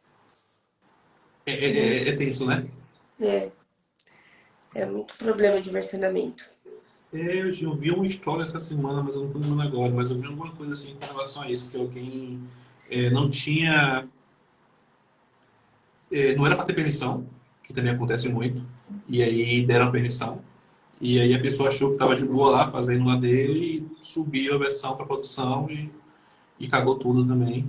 É, 1.46 1.52
é, 1.52 1.78
é, 1.78 2.10
é 2.10 2.16
tenso, 2.16 2.46
né? 2.46 2.66
É. 3.20 3.52
É 4.74 4.86
muito 4.86 5.16
problema 5.16 5.62
de 5.62 5.70
versionamento. 5.70 6.44
É, 7.11 7.41
eu, 7.41 7.53
eu 7.53 7.73
vi 7.73 7.91
uma 7.91 8.06
história 8.06 8.44
essa 8.44 8.60
semana, 8.60 9.02
mas 9.02 9.15
eu 9.15 9.23
não 9.23 9.31
tô 9.31 9.40
lembrando 9.40 9.61
agora, 9.64 9.91
mas 9.94 10.11
eu 10.11 10.18
vi 10.18 10.27
alguma 10.27 10.52
coisa 10.52 10.73
assim 10.73 10.95
com 10.95 11.07
relação 11.07 11.41
a 11.41 11.49
isso, 11.49 11.69
que 11.69 11.77
alguém 11.77 12.40
é, 12.90 13.10
não 13.10 13.30
tinha. 13.30 14.07
é, 16.11 16.36
não 16.36 16.45
era 16.45 16.56
para 16.56 16.65
ter 16.65 16.73
permissão, 16.73 17.26
que 17.64 17.73
também 17.73 17.91
acontece 17.91 18.30
muito, 18.30 18.64
e 19.07 19.23
aí 19.23 19.65
deram 19.65 19.91
permissão, 19.91 20.41
e 21.02 21.19
aí 21.19 21.34
a 21.34 21.41
pessoa 21.41 21.69
achou 21.69 21.90
que 21.90 21.95
estava 21.95 22.15
de 22.15 22.26
boa 22.26 22.52
lá, 22.52 22.72
fazendo 22.72 23.06
lá 23.06 23.15
dele, 23.15 23.88
e 24.02 24.06
subiu 24.06 24.56
a 24.56 24.57
versão 24.57 24.95
para 24.95 25.06
produção 25.06 25.69
e, 25.69 25.91
e 26.60 26.68
cagou 26.68 26.95
tudo 26.95 27.26
também, 27.26 27.68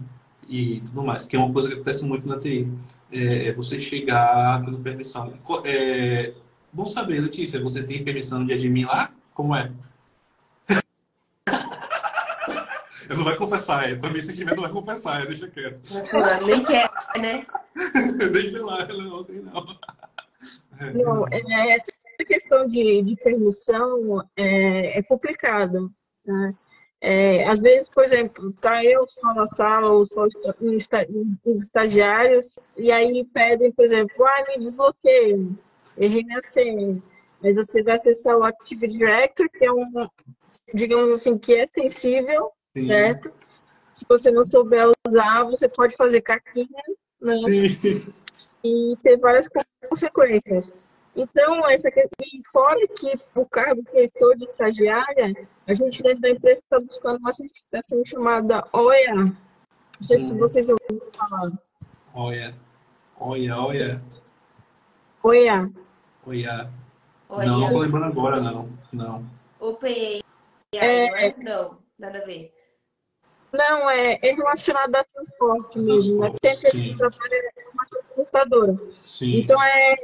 e 0.49 0.81
tudo 0.81 1.03
mais, 1.03 1.27
que 1.27 1.37
é 1.37 1.39
uma 1.39 1.53
coisa 1.53 1.69
que 1.69 1.75
acontece 1.75 2.05
muito 2.05 2.27
na 2.29 2.39
TI, 2.39 2.71
é, 3.13 3.49
é 3.49 3.53
você 3.55 3.81
chegar 3.81 4.65
tendo 4.65 4.79
permissão. 4.79 5.33
É, 5.65 6.35
bom 6.73 6.89
saber, 6.89 7.21
Letícia, 7.21 7.63
você 7.63 7.83
tem 7.83 8.05
permissão 8.05 8.45
de 8.45 8.53
admin 8.53 8.85
lá? 8.85 9.13
Como 9.41 9.57
é? 9.57 9.73
Eu 13.09 13.17
não 13.17 13.25
vai 13.25 13.35
confessar, 13.37 13.91
é. 13.91 13.97
Pra 13.97 14.11
mim, 14.11 14.21
se 14.21 14.37
tiver, 14.37 14.55
não 14.55 14.65
vai 14.65 14.71
confessar, 14.71 15.23
é, 15.23 15.27
deixa 15.27 15.49
quieto. 15.49 15.81
Nem 16.45 16.63
quer, 16.63 16.91
né? 17.19 17.47
Deixa 18.31 18.63
lá, 18.63 18.83
ela 18.83 19.03
não 19.03 19.25
tem 19.25 19.37
não. 19.37 19.65
Não, 20.93 21.27
é, 21.29 21.71
essa 21.71 21.91
questão 22.29 22.69
de, 22.69 23.01
de 23.01 23.17
permissão 23.17 24.23
é, 24.37 24.99
é 24.99 25.03
complicada. 25.05 25.89
Né? 26.27 26.55
É, 27.01 27.49
às 27.49 27.63
vezes, 27.63 27.89
por 27.89 28.05
exemplo, 28.05 28.53
tá 28.61 28.85
eu 28.85 29.07
só 29.07 29.33
na 29.33 29.47
sala 29.47 29.91
ou 29.91 30.05
só 30.05 30.27
os 30.61 30.87
estagiários 31.47 32.59
e 32.77 32.93
aí 32.93 33.25
pedem, 33.33 33.73
por 33.73 33.87
exemplo, 33.87 34.23
ah, 34.23 34.45
me 34.49 34.59
desbloqueio, 34.59 35.59
errei 35.97 36.25
minha 36.25 36.43
senha. 36.43 37.03
Mas 37.43 37.57
você 37.57 37.83
vai 37.83 37.95
acessar 37.97 38.37
o 38.37 38.45
Active 38.45 38.87
Directory, 38.87 39.49
que 39.49 39.65
é 39.65 39.73
um, 39.73 40.09
digamos 40.75 41.11
assim, 41.11 41.39
que 41.39 41.55
é 41.55 41.67
sensível, 41.71 42.53
Sim. 42.77 42.87
certo? 42.87 43.33
Se 43.93 44.05
você 44.09 44.31
não 44.31 44.45
souber 44.45 44.91
usar, 45.07 45.45
você 45.45 45.69
pode 45.69 45.97
fazer 45.97 46.21
caquinha, 46.21 46.69
né? 47.21 47.35
Sim. 47.81 48.13
e 48.63 48.95
ter 49.03 49.17
várias 49.19 49.49
consequências. 49.89 50.83
Então, 51.17 51.69
essa 51.71 51.91
que- 51.91 52.01
e 52.23 52.41
fora 52.53 52.79
que 52.89 53.13
o 53.35 53.47
cargo 53.47 53.83
que 53.85 53.97
eu 53.97 54.05
estou 54.05 54.37
de 54.37 54.45
estagiária, 54.45 55.49
a 55.67 55.73
gente 55.75 56.03
dentro 56.03 56.21
da 56.21 56.29
empresa 56.31 56.61
está 56.61 56.79
buscando 56.79 57.19
uma 57.19 57.33
certificação 57.33 58.05
chamada 58.05 58.63
OEA. 58.73 59.15
Não 59.15 59.35
sei 60.03 60.19
se 60.19 60.35
Hum. 60.35 60.39
vocês 60.39 60.67
já 60.67 60.75
ouviram 60.89 61.11
falar. 61.13 61.53
Olha, 62.15 62.55
olha, 63.19 63.57
olha, 63.59 64.03
OEA. 65.23 65.71
olha. 66.27 66.71
Não, 67.31 67.61
não 67.61 67.71
tô 67.71 67.79
lembrando 67.79 68.07
agora, 68.07 68.41
não. 68.41 68.69
Não. 68.93 69.25
OpenAI, 69.61 70.23
É. 70.75 71.35
não, 71.39 71.79
nada 71.99 72.19
a 72.19 72.25
ver. 72.25 72.53
Não, 73.53 73.91
é, 73.91 74.19
é 74.23 74.33
relacionado 74.33 74.95
a 74.95 75.05
transporte 75.05 75.79
mesmo. 75.79 76.21
Né? 76.21 76.31
Porque 76.31 76.47
a 76.47 76.53
empresa 76.53 76.71
Sim. 76.77 76.83
que 76.83 76.97
trabalha 76.97 77.35
é 77.35 77.69
uma 77.73 77.87
transportadora. 77.87 78.79
Sim. 78.87 79.41
Então, 79.41 79.63
é, 79.63 79.95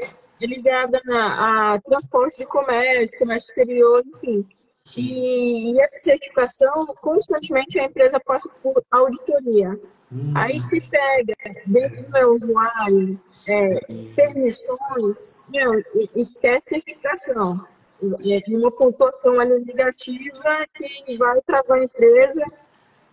é 0.42 0.46
ligada 0.46 1.00
na, 1.04 1.74
a 1.74 1.80
transporte 1.80 2.38
de 2.38 2.46
comércio, 2.46 3.18
comércio 3.18 3.50
exterior, 3.50 4.02
enfim. 4.14 4.46
Sim. 4.84 5.02
E, 5.02 5.72
e 5.72 5.80
essa 5.80 5.98
certificação, 5.98 6.86
constantemente 7.00 7.78
a 7.78 7.84
empresa 7.84 8.20
passa 8.20 8.48
por 8.62 8.82
auditoria. 8.90 9.78
Hum, 10.12 10.32
Aí 10.36 10.60
se 10.60 10.80
pega 10.80 11.34
dentro 11.66 12.02
do 12.02 12.10
meu 12.10 12.32
usuário 12.32 13.20
é, 13.48 13.80
permissões, 14.14 15.38
meu, 15.48 15.82
esquece 16.14 16.80
certificação. 16.80 17.66
É 18.02 18.56
uma 18.56 18.70
pontuação 18.70 19.40
ali 19.40 19.64
negativa 19.64 20.66
que 20.74 21.16
vai 21.16 21.40
travar 21.40 21.78
a 21.78 21.84
empresa, 21.84 22.44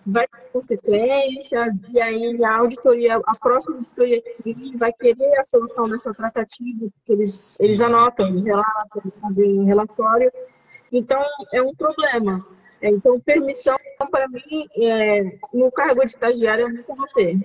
vai 0.06 0.28
ter 0.28 0.52
consequências, 0.52 1.82
e 1.90 2.02
aí 2.02 2.44
a 2.44 2.58
auditoria, 2.58 3.16
a 3.26 3.36
próxima 3.40 3.78
auditoria 3.78 4.22
que 4.22 4.78
vai 4.78 4.92
querer 4.92 5.40
a 5.40 5.44
solução 5.44 5.90
dessa 5.90 6.14
tratativa, 6.14 6.80
porque 6.80 7.14
eles, 7.14 7.58
eles 7.60 7.82
anotam, 7.82 8.28
eles 8.28 8.46
relatam, 8.46 9.02
eles 9.04 9.20
fazem 9.20 9.66
relatório. 9.66 10.32
Então, 10.92 11.24
é 11.52 11.62
um 11.62 11.74
problema. 11.74 12.46
Então, 12.90 13.18
permissão, 13.20 13.78
para 14.12 14.28
mim, 14.28 14.68
é, 14.78 15.24
no 15.54 15.72
cargo 15.72 16.02
de 16.02 16.08
estagiário, 16.08 16.64
eu 16.64 16.74
nunca 16.74 16.94
vou 16.94 17.08
ter. 17.08 17.40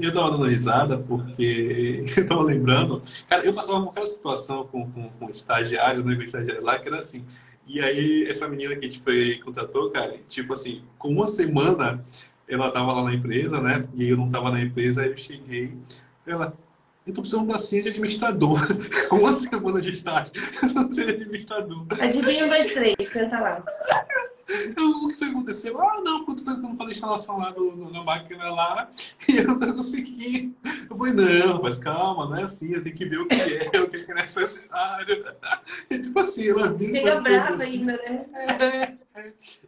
Eu 0.00 0.12
tava 0.12 0.32
dando 0.32 0.44
risada 0.44 0.98
porque 0.98 2.04
eu 2.16 2.26
tava 2.26 2.42
lembrando. 2.42 3.02
Cara, 3.28 3.44
eu 3.44 3.54
passava 3.54 3.80
por 3.82 3.90
aquela 3.90 4.06
situação 4.06 4.66
com, 4.66 4.90
com, 4.90 5.08
com 5.08 5.30
estagiários, 5.30 6.04
né? 6.04 6.14
Com 6.16 6.22
estagiário 6.22 6.62
lá, 6.62 6.78
que 6.78 6.88
era 6.88 6.98
assim. 6.98 7.24
E 7.66 7.80
aí, 7.80 8.26
essa 8.28 8.46
menina 8.46 8.76
que 8.76 8.84
a 8.84 8.88
gente 8.88 9.00
foi 9.00 9.40
contratou, 9.42 9.90
cara, 9.90 10.18
tipo 10.28 10.52
assim, 10.52 10.82
com 10.98 11.08
uma 11.08 11.26
semana 11.26 12.04
ela 12.46 12.70
tava 12.70 12.92
lá 12.92 13.04
na 13.04 13.14
empresa, 13.14 13.60
né? 13.60 13.88
E 13.94 14.10
eu 14.10 14.16
não 14.16 14.30
tava 14.30 14.50
na 14.50 14.60
empresa, 14.60 15.02
aí 15.02 15.10
eu 15.10 15.16
cheguei. 15.16 15.74
Ela, 16.26 16.54
eu 17.06 17.12
tô 17.12 17.20
precisando 17.20 17.48
da 17.48 17.58
senha 17.58 17.82
de 17.82 17.88
administrador. 17.90 18.58
Com 19.08 19.16
uma 19.16 19.32
semana 19.32 19.80
de 19.80 19.90
estágio, 19.90 20.32
eu 20.62 20.68
não 20.70 20.90
sei 20.90 21.10
administrador. 21.10 21.86
Adivinha 22.00 22.46
um, 22.46 22.48
dois, 22.48 22.72
três, 22.72 23.08
canta 23.10 23.40
lá. 23.40 23.64
Eu, 24.76 24.90
o 24.90 25.08
que 25.08 25.14
foi 25.14 25.28
aconteceu? 25.28 25.80
Ah, 25.80 26.00
não, 26.04 26.24
porque 26.24 26.40
eu 26.40 26.44
tô 26.44 26.54
tentando 26.54 26.76
fazer 26.76 26.90
a 26.90 26.94
instalação 26.94 27.38
lá 27.38 27.50
do, 27.50 27.90
na 27.90 28.02
máquina 28.02 28.50
lá 28.50 28.90
e 29.28 29.36
eu 29.36 29.46
não 29.46 29.58
tô 29.58 29.72
conseguindo. 29.72 30.54
Eu 30.88 30.96
falei, 30.96 31.12
não, 31.12 31.62
mas 31.62 31.78
calma, 31.78 32.26
não 32.26 32.36
é 32.36 32.42
assim, 32.42 32.74
eu 32.74 32.82
tenho 32.82 32.94
que 32.94 33.04
ver 33.04 33.20
o 33.20 33.26
que 33.26 33.34
é, 33.34 33.70
o 33.80 33.88
que 33.88 34.10
é 34.10 34.14
necessário. 34.14 35.24
E, 35.90 35.98
tipo 35.98 36.18
assim, 36.18 36.48
ela 36.48 36.72
viu 36.72 36.90
coisas 36.90 37.22
brava 37.22 37.54
assim. 37.54 37.62
ainda, 37.62 37.92
né? 37.92 38.26
É. 38.60 39.03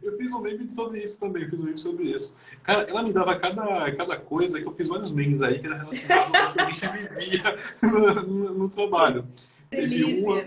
Eu 0.03 0.17
fiz 0.17 0.31
um 0.33 0.41
meme 0.41 0.69
sobre 0.69 0.99
isso 1.01 1.19
também, 1.19 1.47
fiz 1.47 1.59
um 1.59 1.63
meme 1.63 1.77
sobre 1.77 2.03
isso. 2.05 2.35
Cara, 2.63 2.83
ela 2.83 3.01
me 3.01 3.13
dava 3.13 3.37
cada, 3.39 3.91
cada 3.95 4.17
coisa 4.17 4.59
que 4.59 4.67
eu 4.67 4.71
fiz 4.71 4.87
vários 4.87 5.11
memes 5.11 5.41
aí 5.41 5.59
que 5.59 5.67
era 5.67 5.77
relacionado 5.77 6.35
ao 6.35 6.53
que 6.53 6.59
a 6.59 6.69
gente 6.69 6.87
vivia 7.19 7.55
no, 7.81 8.13
no- 8.23 8.53
no 8.53 8.69
trabalho. 8.69 9.25
Teve 9.69 10.03
uma, 10.21 10.41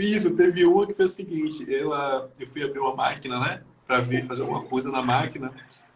isso, 0.00 0.34
teve 0.36 0.64
uma 0.64 0.86
que 0.86 0.94
foi 0.94 1.04
o 1.04 1.08
seguinte, 1.08 1.72
ela, 1.74 2.30
eu 2.38 2.46
fui 2.48 2.62
abrir 2.62 2.78
uma 2.80 2.94
máquina, 2.94 3.38
né, 3.40 3.62
pra 3.86 4.00
ver, 4.00 4.24
fazer 4.26 4.42
alguma 4.42 4.64
coisa 4.64 4.90
na 4.90 5.02
máquina, 5.02 5.52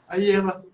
aí 0.08 0.30
ela, 0.30 0.64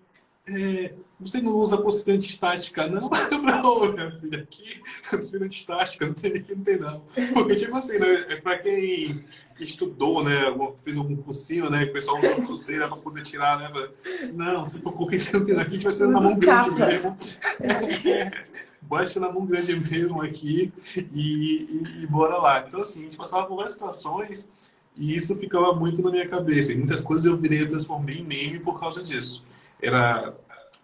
é, 0.47 0.93
você 1.19 1.41
não 1.41 1.53
usa 1.53 1.75
apostila 1.75 2.15
antistática, 2.15 2.87
não? 2.87 3.09
Ô, 3.65 3.87
minha 3.91 4.11
filha, 4.11 4.39
aqui, 4.39 4.81
apostila 5.07 5.45
antistática, 5.45 6.05
não 6.05 6.13
tem, 6.13 6.33
aqui 6.33 6.53
não 6.55 6.63
tem 6.63 6.77
não. 6.77 7.01
Porque, 7.33 7.55
tipo 7.55 7.75
assim, 7.75 7.97
né, 7.97 8.25
é 8.29 8.35
pra 8.41 8.57
quem 8.59 9.23
estudou, 9.59 10.23
né, 10.23 10.41
fez 10.83 10.95
algum 10.97 11.15
cursinho, 11.15 11.69
né, 11.69 11.85
que 11.85 11.91
o 11.91 11.93
pessoal 11.93 12.17
usa 12.19 12.35
pulseira 12.35 12.87
pra 12.87 12.97
poder 12.97 13.23
tirar, 13.23 13.57
né, 13.59 13.69
pra- 13.69 13.89
não, 14.33 14.65
se 14.65 14.79
preocupe 14.79 15.17
que 15.17 15.33
não 15.33 15.43
tem, 15.45 15.55
aqui 15.59 15.69
a 15.69 15.73
gente 15.73 15.83
vai 15.83 15.93
ser 15.93 16.07
na 16.07 16.21
mão 16.21 16.37
grande 16.37 16.75
mesmo. 16.79 17.17
Bate 18.81 19.19
na 19.19 19.31
mão 19.31 19.45
grande 19.47 19.75
mesmo 19.75 20.21
aqui 20.21 20.71
e, 20.95 21.01
e, 21.11 22.03
e 22.03 22.07
bora 22.07 22.37
lá. 22.37 22.65
Então, 22.67 22.81
assim, 22.81 22.99
a 23.01 23.03
gente 23.05 23.17
passava 23.17 23.47
por 23.47 23.55
várias 23.55 23.73
situações 23.73 24.47
e 24.95 25.15
isso 25.15 25.35
ficava 25.37 25.73
muito 25.73 26.03
na 26.03 26.11
minha 26.11 26.27
cabeça. 26.27 26.71
E 26.71 26.75
muitas 26.75 27.01
coisas 27.01 27.25
eu 27.25 27.35
virei, 27.35 27.63
eu 27.63 27.67
transformei 27.67 28.19
em 28.19 28.23
meme 28.23 28.59
por 28.59 28.79
causa 28.79 29.01
disso. 29.01 29.43
Era 29.85 30.33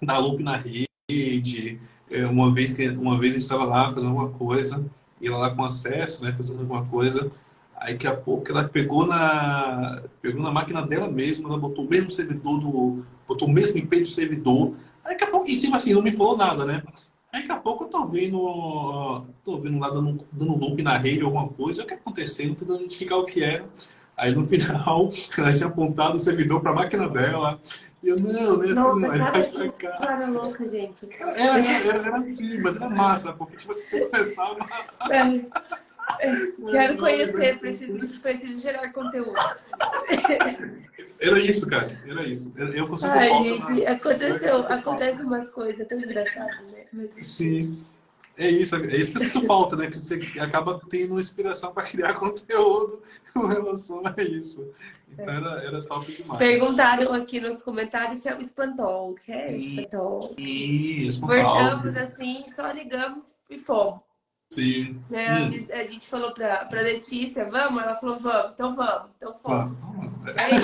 dar 0.02 0.20
loop 0.20 0.44
na 0.44 0.58
rede. 0.58 1.80
é, 2.10 2.26
Uma 2.26 2.54
vez, 2.54 2.74
que, 2.74 2.88
uma 2.90 3.20
vez 3.20 3.32
a 3.32 3.34
gente 3.36 3.44
estava 3.44 3.66
lá 3.66 3.92
fazendo 3.92 4.10
alguma 4.10 4.30
coisa, 4.30 4.84
e 5.20 5.28
ela 5.28 5.38
lá 5.38 5.56
com 5.56 5.64
acesso, 5.64 6.24
né, 6.24 6.32
fazendo 6.34 6.60
alguma 6.60 6.86
coisa. 6.86 7.32
Aí, 7.76 7.94
daqui 7.94 8.06
a 8.06 8.16
pouco, 8.16 8.52
ela 8.52 8.68
pegou 8.68 9.08
na, 9.08 10.04
pegou 10.22 10.42
na 10.42 10.52
máquina 10.52 10.86
dela 10.86 11.08
mesma, 11.08 11.50
ela 11.50 11.58
botou 11.58 11.86
o 11.86 11.90
mesmo 11.90 12.12
servidor 12.12 12.60
do. 12.60 13.04
botou 13.28 13.48
o 13.48 13.52
mesmo 13.52 13.78
IP 13.78 14.02
do 14.02 14.06
servidor. 14.06 14.76
Aí, 15.04 15.14
daqui 15.14 15.24
a 15.24 15.32
pouco, 15.32 15.48
em 15.50 15.56
cima, 15.56 15.78
assim, 15.78 15.94
não 15.94 16.02
me 16.04 16.12
falou 16.12 16.38
nada, 16.38 16.64
né? 16.64 16.84
Aí, 17.34 17.42
daqui 17.42 17.52
a 17.54 17.58
pouco, 17.58 17.86
eu 17.86 17.88
tô 17.88 18.06
vendo, 18.06 19.26
tô 19.44 19.58
vendo 19.60 19.80
lá 19.80 19.90
dando, 19.90 20.24
dando 20.32 20.56
loop 20.58 20.82
na 20.84 20.98
rede, 20.98 21.24
alguma 21.24 21.48
coisa, 21.48 21.82
o 21.82 21.88
que 21.88 21.96
acontecendo, 21.96 22.56
tentando 22.56 22.82
identificar 22.82 23.18
o 23.18 23.26
que 23.26 23.44
era. 23.44 23.66
Aí, 24.16 24.32
no 24.36 24.46
final, 24.48 25.10
ela 25.36 25.52
tinha 25.52 25.68
apontado 25.68 26.18
o 26.18 26.20
servidor 26.20 26.62
para 26.62 26.72
a 26.72 26.76
máquina 26.76 27.10
dela. 27.10 27.60
E 28.04 28.10
eu, 28.10 28.20
não, 28.20 28.64
é 28.64 28.66
assim, 28.66 28.74
Nossa, 28.74 29.00
não, 29.00 29.14
é 29.14 29.18
cara, 29.18 29.42
que 29.44 29.72
cá. 29.74 30.26
louca, 30.28 30.68
gente. 30.68 31.08
Era, 31.20 31.60
era, 31.60 31.98
era 32.08 32.18
assim, 32.18 32.60
mas 32.60 32.76
era 32.78 32.90
massa, 32.90 33.34
porque 33.34 33.58
tipo, 33.58 33.74
você 33.74 34.08
começava. 34.08 34.68
É. 35.12 36.42
Quero 36.72 36.98
conhecer, 36.98 37.60
preciso, 37.60 38.22
preciso 38.22 38.60
gerar 38.60 38.92
conteúdo. 38.92 39.34
Era 41.20 41.40
isso, 41.40 41.68
cara. 41.68 41.88
Era 42.08 42.24
isso. 42.24 42.52
Eu 42.58 42.88
consigo 42.88 43.12
Ai, 43.12 43.30
gente, 43.44 43.84
na... 43.84 43.92
aconteceu, 43.92 44.58
acontece 44.68 45.22
umas 45.22 45.52
coisas 45.52 45.88
tão 45.88 46.00
engraçadas, 46.00 46.72
né? 46.72 46.86
Mas... 46.92 47.28
Sim. 47.28 47.84
É 48.38 48.50
isso, 48.50 48.76
é 48.76 48.96
isso 48.96 49.14
que 49.14 49.20
sinto 49.20 49.46
falta, 49.46 49.76
né? 49.76 49.88
Que 49.88 49.98
você 50.00 50.20
acaba 50.40 50.82
tendo 50.90 51.20
inspiração 51.20 51.72
para 51.72 51.84
criar 51.84 52.16
conteúdo 52.18 53.04
com 53.34 53.46
relação 53.46 54.02
a 54.04 54.22
isso. 54.22 54.66
Então 55.12 55.30
era, 55.30 55.64
era 55.64 55.82
top 55.82 56.12
demais. 56.12 56.40
Perguntaram 56.40 57.14
aqui 57.14 57.40
nos 57.40 57.62
comentários 57.62 58.20
se 58.20 58.30
é 58.30 58.36
o 58.36 58.42
espantol. 58.42 59.12
O 59.12 59.16
que 59.16 59.32
é 59.32 59.46
espantol? 59.46 60.34
Isso, 60.38 61.22
Voltamos 61.22 61.96
assim, 61.98 62.46
só 62.54 62.72
ligamos 62.72 63.26
e 63.50 63.58
fomos. 63.58 64.00
Sim. 64.50 65.02
É, 65.12 65.34
hum. 65.34 65.68
A 65.72 65.84
gente 65.84 66.08
falou 66.08 66.34
pra, 66.34 66.66
pra 66.66 66.82
Letícia, 66.82 67.50
vamos? 67.50 67.82
Ela 67.82 67.96
falou, 67.96 68.20
vamos, 68.20 68.52
então 68.54 68.76
vamos, 68.76 69.10
então 69.16 69.34
fomos. 69.34 69.78
Aí, 70.36 70.60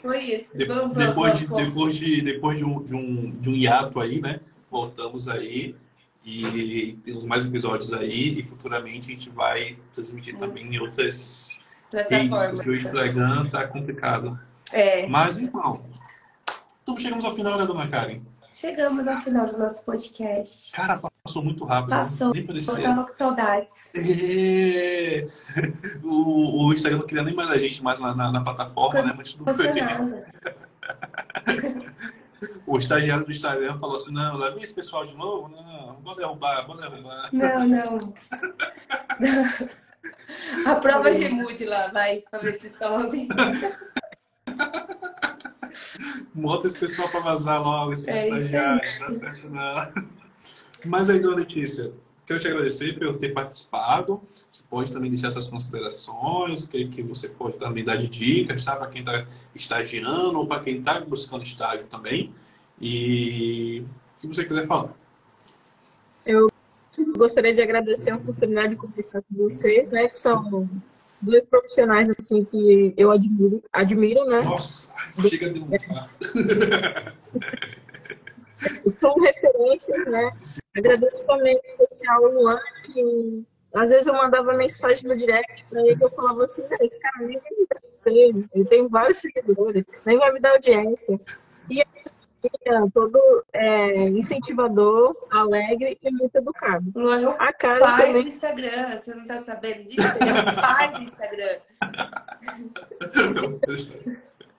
foi 0.00 0.20
isso. 0.20 0.56
De, 0.56 0.64
vamos, 0.64 0.96
depois, 0.96 1.32
vamos, 1.32 1.40
de, 1.40 1.46
vamos. 1.46 1.64
depois, 1.66 1.96
de, 1.96 2.22
depois 2.22 2.58
de, 2.58 2.64
um, 2.64 2.82
de, 2.82 2.94
um, 2.94 3.30
de 3.32 3.48
um 3.50 3.54
hiato 3.54 4.00
aí, 4.00 4.20
né? 4.20 4.40
Voltamos 4.70 5.28
aí. 5.28 5.74
E 6.24 6.96
temos 7.04 7.24
mais 7.24 7.44
episódios 7.44 7.92
aí. 7.92 8.38
E 8.38 8.44
futuramente 8.44 9.10
a 9.10 9.12
gente 9.12 9.28
vai 9.28 9.76
transmitir 9.92 10.36
hum. 10.36 10.38
também 10.38 10.64
em 10.64 10.78
outras 10.78 11.61
redes, 11.92 12.50
porque 12.50 12.70
o 12.70 12.74
Instagram 12.74 13.48
tá 13.50 13.66
complicado. 13.66 14.38
É. 14.72 15.06
Mas 15.06 15.38
então. 15.38 15.82
Então 16.82 16.98
chegamos 16.98 17.24
ao 17.24 17.34
final, 17.34 17.58
né, 17.58 17.66
dona 17.66 17.88
Karen? 17.88 18.20
Chegamos 18.52 19.06
ao 19.06 19.20
final 19.20 19.46
do 19.46 19.58
nosso 19.58 19.84
podcast. 19.84 20.72
Cara, 20.72 21.00
passou 21.24 21.42
muito 21.42 21.64
rápido. 21.64 21.90
Passou. 21.90 22.32
Nem 22.34 22.46
parecia. 22.46 22.74
Eu 22.74 22.82
tava 22.82 23.02
com 23.04 23.10
saudades. 23.10 23.90
É... 23.94 25.28
O, 26.02 26.66
o, 26.66 26.72
Instagram 26.72 26.98
não 26.98 27.06
queria 27.06 27.22
nem 27.22 27.34
mais 27.34 27.50
a 27.50 27.58
gente 27.58 27.82
mais 27.82 28.00
lá 28.00 28.14
na, 28.14 28.32
na 28.32 28.40
plataforma, 28.42 28.90
Quando 28.90 29.06
né? 29.06 29.14
Mas 29.16 29.34
tudo 29.34 29.44
bem. 29.44 30.24
o 32.66 32.78
estagiário 32.78 33.24
do 33.24 33.30
Instagram 33.30 33.78
falou 33.78 33.96
assim, 33.96 34.12
não, 34.12 34.36
leva 34.36 34.58
esse 34.58 34.74
pessoal 34.74 35.06
de 35.06 35.14
novo? 35.14 35.48
Não, 35.48 35.98
vou 36.02 36.16
derrubar, 36.16 36.66
vou 36.66 36.76
derrubar. 36.76 37.28
Não, 37.32 37.66
não. 37.66 38.14
A 40.66 40.74
prova 40.76 41.12
Gemude 41.14 41.64
lá, 41.64 41.88
vai, 41.88 42.22
pra 42.30 42.38
ver 42.40 42.58
se 42.58 42.68
sobe. 42.70 43.28
Bota 46.34 46.66
esse 46.66 46.78
pessoal 46.78 47.10
para 47.10 47.20
vazar 47.20 47.62
logo, 47.62 47.92
esses 47.92 48.08
É 48.08 48.24
estagiários, 48.28 49.00
não 49.00 49.08
dá 49.08 49.18
certo 49.18 49.48
não. 49.48 49.92
Mas 50.84 51.08
aí, 51.08 51.20
dona 51.20 51.36
Letícia, 51.36 51.92
quero 52.26 52.40
te 52.40 52.48
agradecer 52.48 52.98
por 52.98 53.18
ter 53.18 53.30
participado. 53.30 54.20
Você 54.48 54.64
pode 54.68 54.92
também 54.92 55.10
deixar 55.10 55.30
suas 55.30 55.48
considerações, 55.48 56.66
que, 56.66 56.88
que 56.88 57.02
você 57.02 57.28
pode 57.28 57.56
também 57.58 57.84
dar 57.84 57.96
de 57.96 58.08
dicas, 58.08 58.64
tá? 58.64 58.76
Para 58.76 58.88
quem 58.88 59.00
está 59.00 59.26
estagiando 59.54 60.38
ou 60.38 60.46
para 60.46 60.62
quem 60.62 60.78
está 60.78 61.00
buscando 61.00 61.42
estágio 61.42 61.86
também. 61.86 62.34
E 62.80 63.84
o 64.18 64.20
que 64.20 64.26
você 64.26 64.44
quiser 64.44 64.66
falar. 64.66 64.92
Gostaria 67.22 67.54
de 67.54 67.62
agradecer 67.62 68.10
a 68.10 68.16
oportunidade 68.16 68.70
de 68.70 68.76
conversar 68.76 69.22
com 69.22 69.44
vocês, 69.44 69.88
né? 69.90 70.08
Que 70.08 70.18
são 70.18 70.68
dois 71.20 71.46
profissionais 71.46 72.10
assim 72.10 72.44
que 72.44 72.92
eu 72.96 73.12
admiro, 73.12 73.62
admiro 73.72 74.24
né? 74.24 74.40
Nossa, 74.40 74.90
chega 75.28 75.50
de 75.50 75.60
um 75.60 75.68
São 78.90 79.14
referências, 79.20 80.04
né? 80.06 80.32
Agradeço 80.76 81.24
também 81.24 81.54
em 81.54 81.84
especial 81.84 82.24
o 82.24 82.34
Luan, 82.34 82.58
que 82.86 83.44
às 83.72 83.90
vezes 83.90 84.08
eu 84.08 84.14
mandava 84.14 84.54
mensagem 84.54 85.08
no 85.08 85.16
direct 85.16 85.64
para 85.66 85.80
ele 85.82 85.98
e 86.00 86.02
eu 86.02 86.10
falava 86.10 86.42
assim, 86.42 86.62
esse 86.80 86.98
cara 86.98 87.24
nem 87.24 87.38
vai 87.38 87.50
me 87.52 87.68
responder, 87.70 88.48
ele 88.52 88.64
tem 88.64 88.88
vários 88.88 89.18
seguidores, 89.18 89.86
nem 90.04 90.18
vai 90.18 90.32
me 90.32 90.40
dar 90.40 90.54
audiência. 90.54 91.20
E 91.70 91.84
todo 92.92 93.18
é, 93.52 94.08
incentivador, 94.08 95.16
alegre 95.30 95.98
e 96.02 96.10
muito 96.10 96.36
educado. 96.36 96.90
Luan 96.94 97.20
é 97.20 97.28
o 97.28 97.30
A 97.38 97.52
cara 97.52 97.80
pai 97.80 98.06
também 98.06 98.22
do 98.22 98.28
Instagram, 98.28 98.98
você 98.98 99.14
não 99.14 99.26
tá 99.26 99.42
sabendo 99.42 99.84
disso? 99.84 100.18
Ele 100.20 100.30
é 100.30 100.40
o 100.40 100.54
pai 100.54 100.92
do 100.92 101.02
Instagram. 101.02 101.56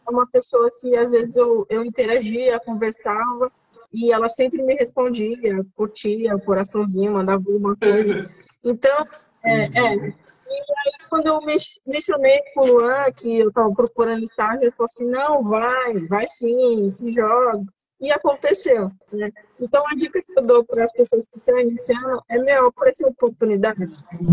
é 0.05 0.09
uma 0.09 0.27
pessoa 0.27 0.71
que 0.79 0.95
às 0.95 1.11
vezes 1.11 1.35
eu, 1.35 1.65
eu 1.69 1.83
interagia, 1.83 2.59
conversava, 2.59 3.51
e 3.93 4.11
ela 4.11 4.27
sempre 4.27 4.61
me 4.63 4.73
respondia, 4.73 5.63
curtia, 5.75 6.37
coraçãozinho, 6.39 7.13
mandava 7.13 7.43
alguma 7.45 7.75
coisa. 7.75 8.29
Então, 8.63 9.05
é, 9.43 9.63
é. 9.63 10.13
Aí, 10.55 11.07
quando 11.09 11.27
eu 11.27 11.39
mencionei 11.85 12.41
com 12.53 12.61
o 12.61 12.65
Luan 12.65 13.11
que 13.11 13.39
eu 13.39 13.49
estava 13.49 13.71
procurando 13.73 14.23
estágio, 14.23 14.63
ele 14.63 14.71
falou 14.71 14.87
assim: 14.91 15.09
não, 15.09 15.43
vai, 15.43 15.99
vai 16.07 16.27
sim, 16.27 16.89
se 16.89 17.11
joga. 17.11 17.63
E 17.99 18.11
aconteceu. 18.11 18.91
Né? 19.11 19.31
Então, 19.59 19.83
a 19.87 19.95
dica 19.95 20.21
que 20.21 20.37
eu 20.37 20.43
dou 20.43 20.65
para 20.65 20.83
as 20.83 20.91
pessoas 20.91 21.27
que 21.27 21.37
estão 21.37 21.59
iniciando 21.59 22.21
é: 22.29 22.37
meu, 22.37 22.67
apareceu 22.67 23.07
oportunidade, 23.07 23.85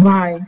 vai, 0.02 0.40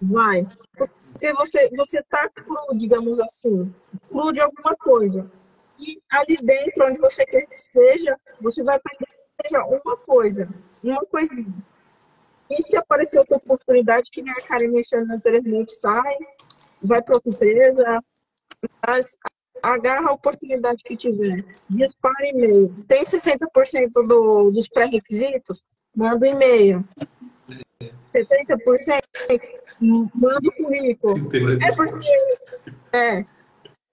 vai. 0.00 0.46
Porque 0.76 1.32
você 1.32 1.68
você 1.70 1.98
está 1.98 2.28
cru, 2.28 2.76
digamos 2.76 3.18
assim, 3.20 3.74
cru 4.08 4.32
de 4.32 4.40
alguma 4.40 4.76
coisa. 4.76 5.28
E 5.78 6.00
ali 6.10 6.36
dentro, 6.36 6.86
onde 6.86 7.00
você 7.00 7.24
quer 7.24 7.46
que 7.46 7.54
esteja, 7.54 8.18
você 8.40 8.62
vai 8.62 8.76
aprender 8.76 9.06
que 9.06 9.48
seja 9.48 9.64
uma 9.64 9.96
coisa, 9.96 10.46
uma 10.82 11.04
coisinha. 11.06 11.54
E 12.50 12.62
se 12.62 12.76
aparecer 12.76 13.18
outra 13.18 13.36
oportunidade, 13.36 14.10
que 14.10 14.22
nem 14.22 14.32
a 14.32 14.42
Karen 14.42 14.68
mencionou 14.68 15.16
anteriormente, 15.16 15.72
sai, 15.72 16.16
vai 16.82 17.02
para 17.02 17.16
outra 17.16 17.30
empresa, 17.30 18.02
mas 18.86 19.18
agarra 19.62 20.10
a 20.10 20.12
oportunidade 20.12 20.82
que 20.82 20.96
tiver. 20.96 21.44
Dispara 21.68 22.28
e-mail. 22.28 22.74
Tem 22.86 23.04
60% 23.04 23.90
do, 24.06 24.50
dos 24.50 24.68
pré-requisitos? 24.68 25.62
Manda 25.94 26.26
um 26.26 26.30
e-mail. 26.30 26.84
70%? 28.14 29.00
Manda 30.14 30.48
o 30.48 30.52
currículo. 30.52 31.28
É 31.62 31.74
porque. 31.74 32.08
É, 32.92 33.24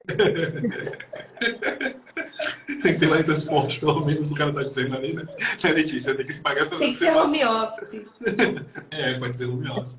tem 2.82 2.94
que 2.94 3.00
ter 3.00 3.08
lá 3.08 3.20
em 3.20 3.24
transporte, 3.24 3.80
pelo 3.80 4.06
menos 4.06 4.32
o 4.32 4.36
cara 4.36 4.54
tá 4.54 4.64
dizendo 4.64 4.96
ali, 4.96 5.14
né? 5.14 5.24
É 5.64 5.68
Letícia, 5.70 6.16
tem 6.16 6.26
que 6.26 6.40
pagar 6.42 6.68
pelo 6.70 6.80
Tem 6.80 6.92
que 6.92 6.98
ser 6.98 7.16
home 7.16 7.44
office. 7.46 8.06
É, 8.92 9.20
pode 9.20 9.38
ser 9.38 9.46
home 9.46 9.70
office 9.70 9.98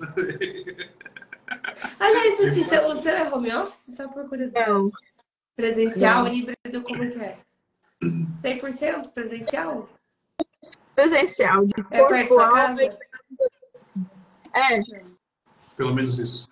Aliás, 2.00 2.40
Letícia, 2.40 2.86
o 2.86 2.96
seu 2.96 3.12
é 3.12 3.28
home 3.32 3.54
office? 3.54 3.94
Só 3.96 4.08
por 4.08 4.28
curiosidade. 4.28 4.70
Não. 4.70 4.90
Presencial, 5.54 6.24
Não. 6.24 6.34
híbrido, 6.34 6.82
como 6.82 7.08
que 7.10 7.18
é? 7.18 7.38
100% 8.42 9.10
presencial? 9.12 9.88
presencial, 10.94 11.64
de 11.66 11.74
É 11.90 12.04
perto 12.06 12.36
da 12.36 12.48
casa? 12.50 12.82
É, 14.54 14.80
Pelo 15.76 15.94
menos 15.94 16.18
isso. 16.18 16.48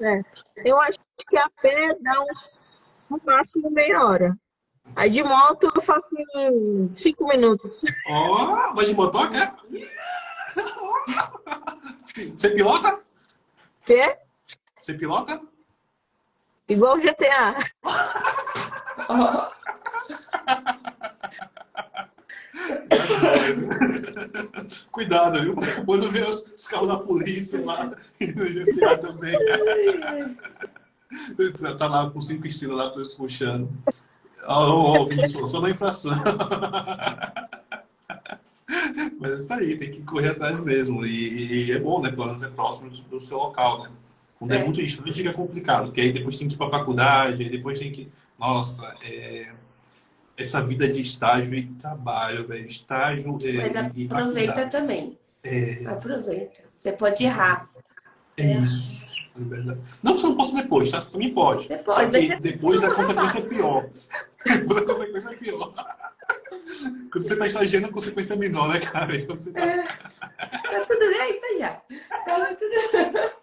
é. 0.00 0.22
Eu 0.64 0.80
acho 0.80 0.98
que 1.24 1.36
a 1.36 1.48
pé 1.62 1.96
dá 2.00 2.20
uns, 2.22 3.02
no 3.08 3.20
máximo, 3.24 3.70
meia 3.70 4.04
hora. 4.04 4.36
Aí 4.96 5.10
de 5.10 5.22
moto 5.22 5.70
eu 5.74 5.80
faço 5.80 6.08
em 6.36 6.92
cinco 6.92 7.28
minutos. 7.28 7.82
Ó, 8.08 8.72
vai 8.74 8.86
de 8.86 8.94
motoca? 8.94 9.56
Você 12.36 12.50
pilota? 12.50 13.00
Que 13.84 14.16
Você 14.80 14.94
pilota? 14.94 15.40
Igual 16.68 16.96
o 16.96 17.00
GTA. 17.00 17.56
Cuidado, 24.90 25.40
viu? 25.40 25.54
Quando 25.84 26.10
vê 26.10 26.22
os, 26.22 26.44
os 26.56 26.66
carros 26.66 26.88
da 26.88 26.98
polícia 26.98 27.64
lá, 27.64 27.90
e 28.20 28.26
no 28.32 28.44
GTA 28.44 28.98
também. 28.98 29.36
Tá 31.78 31.86
lá 31.86 32.10
com 32.10 32.20
cinco 32.20 32.46
estrelas 32.46 32.78
lá 32.78 32.90
puxando. 33.16 33.68
Ó, 34.46 35.04
Vinícius, 35.06 35.50
só 35.50 35.60
na 35.60 35.70
infração. 35.70 36.12
Mas 39.18 39.32
é 39.32 39.34
isso 39.34 39.52
aí, 39.52 39.76
tem 39.76 39.90
que 39.90 40.02
correr 40.02 40.28
atrás 40.30 40.58
mesmo. 40.60 41.04
E, 41.04 41.66
e 41.66 41.72
é 41.72 41.78
bom, 41.78 42.00
né? 42.00 42.10
Pelo 42.10 42.26
menos 42.26 42.42
é 42.42 42.48
próximo 42.48 42.88
do, 42.90 42.96
do 43.02 43.20
seu 43.20 43.38
local, 43.38 43.82
né? 43.84 43.90
Quando 44.38 44.52
é, 44.52 44.56
É. 44.56 44.64
muito 44.64 44.80
distante, 44.80 45.12
fica 45.12 45.32
complicado, 45.32 45.86
porque 45.86 46.00
aí 46.00 46.12
depois 46.12 46.38
tem 46.38 46.48
que 46.48 46.54
ir 46.54 46.56
pra 46.56 46.70
faculdade, 46.70 47.42
aí 47.42 47.50
depois 47.50 47.78
tem 47.78 47.92
que. 47.92 48.10
Nossa, 48.38 48.94
é... 49.02 49.52
essa 50.36 50.62
vida 50.62 50.88
de 50.88 51.02
estágio 51.02 51.54
e 51.54 51.66
trabalho, 51.66 52.46
velho. 52.46 52.66
Estágio 52.66 53.36
é, 53.42 53.52
mas 53.52 53.76
aproveita 53.76 54.66
também. 54.68 55.18
É, 55.42 55.84
Aproveita. 55.86 56.62
Você 56.78 56.92
pode 56.92 57.24
errar. 57.24 57.68
é 58.36 58.54
isso. 58.58 58.99
É. 59.36 59.76
Não 60.02 60.14
que 60.14 60.20
você 60.20 60.26
não 60.26 60.36
possa 60.36 60.54
depois, 60.54 60.90
tá? 60.90 61.00
Você 61.00 61.12
também 61.12 61.32
pode. 61.32 61.68
Você 61.68 61.82
Só 61.84 62.08
que 62.08 62.36
depois 62.36 62.82
a 62.82 62.94
consequência 62.94 63.38
é 63.38 63.42
pior. 63.42 63.86
Depois 64.44 64.82
a 64.82 64.86
consequência 64.86 65.28
é 65.28 65.36
pior. 65.36 65.72
Quando 67.12 67.26
você 67.26 67.36
tá 67.36 67.46
estagiando, 67.46 67.86
a 67.86 67.92
consequência 67.92 68.34
é 68.34 68.36
menor, 68.36 68.68
né, 68.68 68.80
cara? 68.80 69.14
E 69.14 69.26
Quando 69.26 69.40
você 69.40 69.50
tá... 69.50 69.60
Tá 69.60 70.84
tudo 70.86 70.98
bem, 70.98 71.30
está 71.30 71.58
já. 71.58 71.82
Tá 72.24 72.56
tudo... 72.56 73.40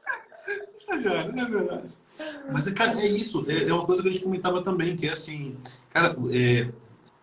estagiário, 0.78 1.40
é 1.40 1.46
verdade. 1.46 1.98
Mas, 2.52 2.72
cara, 2.72 3.00
é 3.00 3.08
isso. 3.08 3.46
É, 3.50 3.70
é 3.70 3.74
uma 3.74 3.86
coisa 3.86 4.02
que 4.02 4.10
a 4.10 4.12
gente 4.12 4.24
comentava 4.24 4.64
também, 4.64 4.96
que 4.96 5.08
é 5.08 5.12
assim, 5.12 5.58
cara, 5.92 6.16
é, 6.32 6.70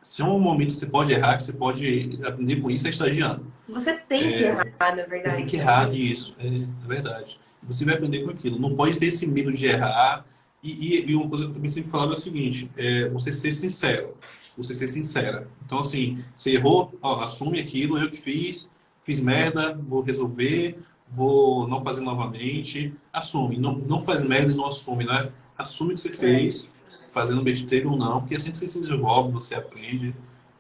se 0.01 0.23
é 0.23 0.25
um 0.25 0.39
momento 0.39 0.73
que 0.73 0.77
você 0.77 0.87
pode 0.87 1.13
errar, 1.13 1.39
que 1.39 1.45
você 1.45 1.53
pode 1.53 2.21
aprender 2.25 2.57
com 2.61 2.71
isso, 2.71 2.87
é 2.87 2.91
estagiando. 2.91 3.53
Você 3.69 3.95
tem 3.95 4.33
que 4.33 4.45
é, 4.45 4.49
errar, 4.49 4.67
na 4.81 5.03
verdade. 5.03 5.23
Você 5.23 5.37
tem 5.37 5.47
que 5.47 5.57
errar 5.57 5.91
disso, 5.91 6.37
é, 6.39 6.47
é 6.47 6.87
verdade. 6.87 7.41
Você 7.67 7.85
vai 7.85 7.95
aprender 7.95 8.23
com 8.23 8.31
aquilo. 8.31 8.59
Não 8.59 8.75
pode 8.75 8.99
ter 8.99 9.07
esse 9.07 9.27
medo 9.27 9.53
de 9.53 9.67
errar. 9.67 10.25
E, 10.63 10.71
e, 10.71 11.11
e 11.11 11.15
uma 11.15 11.29
coisa 11.29 11.45
que 11.45 11.51
eu 11.51 11.55
também 11.55 11.71
sempre 11.71 11.91
falava 11.91 12.13
é 12.13 12.15
o 12.15 12.17
seguinte: 12.17 12.71
é 12.77 13.09
você 13.11 13.31
ser 13.31 13.53
sincero, 13.53 14.17
você 14.57 14.75
ser 14.75 14.89
sincera. 14.89 15.49
Então, 15.65 15.79
assim, 15.79 16.25
você 16.35 16.53
errou, 16.53 16.97
ó, 17.03 17.21
assume 17.21 17.61
aquilo, 17.61 17.99
eu 17.99 18.11
que 18.11 18.17
fiz, 18.17 18.71
fiz 19.03 19.21
merda, 19.21 19.79
vou 19.87 20.01
resolver, 20.03 20.79
vou 21.09 21.69
não 21.69 21.81
fazer 21.81 22.01
novamente. 22.01 22.95
Assume, 23.13 23.59
não, 23.59 23.77
não 23.77 24.03
faz 24.03 24.23
merda 24.23 24.53
e 24.53 24.57
não 24.57 24.67
assume, 24.67 25.05
né? 25.05 25.31
Assume 25.57 25.93
o 25.93 25.95
que 25.95 26.01
você 26.01 26.13
fez, 26.13 26.73
fazendo 27.13 27.43
besteira 27.43 27.89
ou 27.89 27.97
não, 27.97 28.21
porque 28.21 28.35
assim 28.35 28.51
que 28.51 28.59
você 28.59 28.67
se 28.67 28.81
desenvolve, 28.81 29.33
você 29.33 29.55
aprende. 29.55 30.15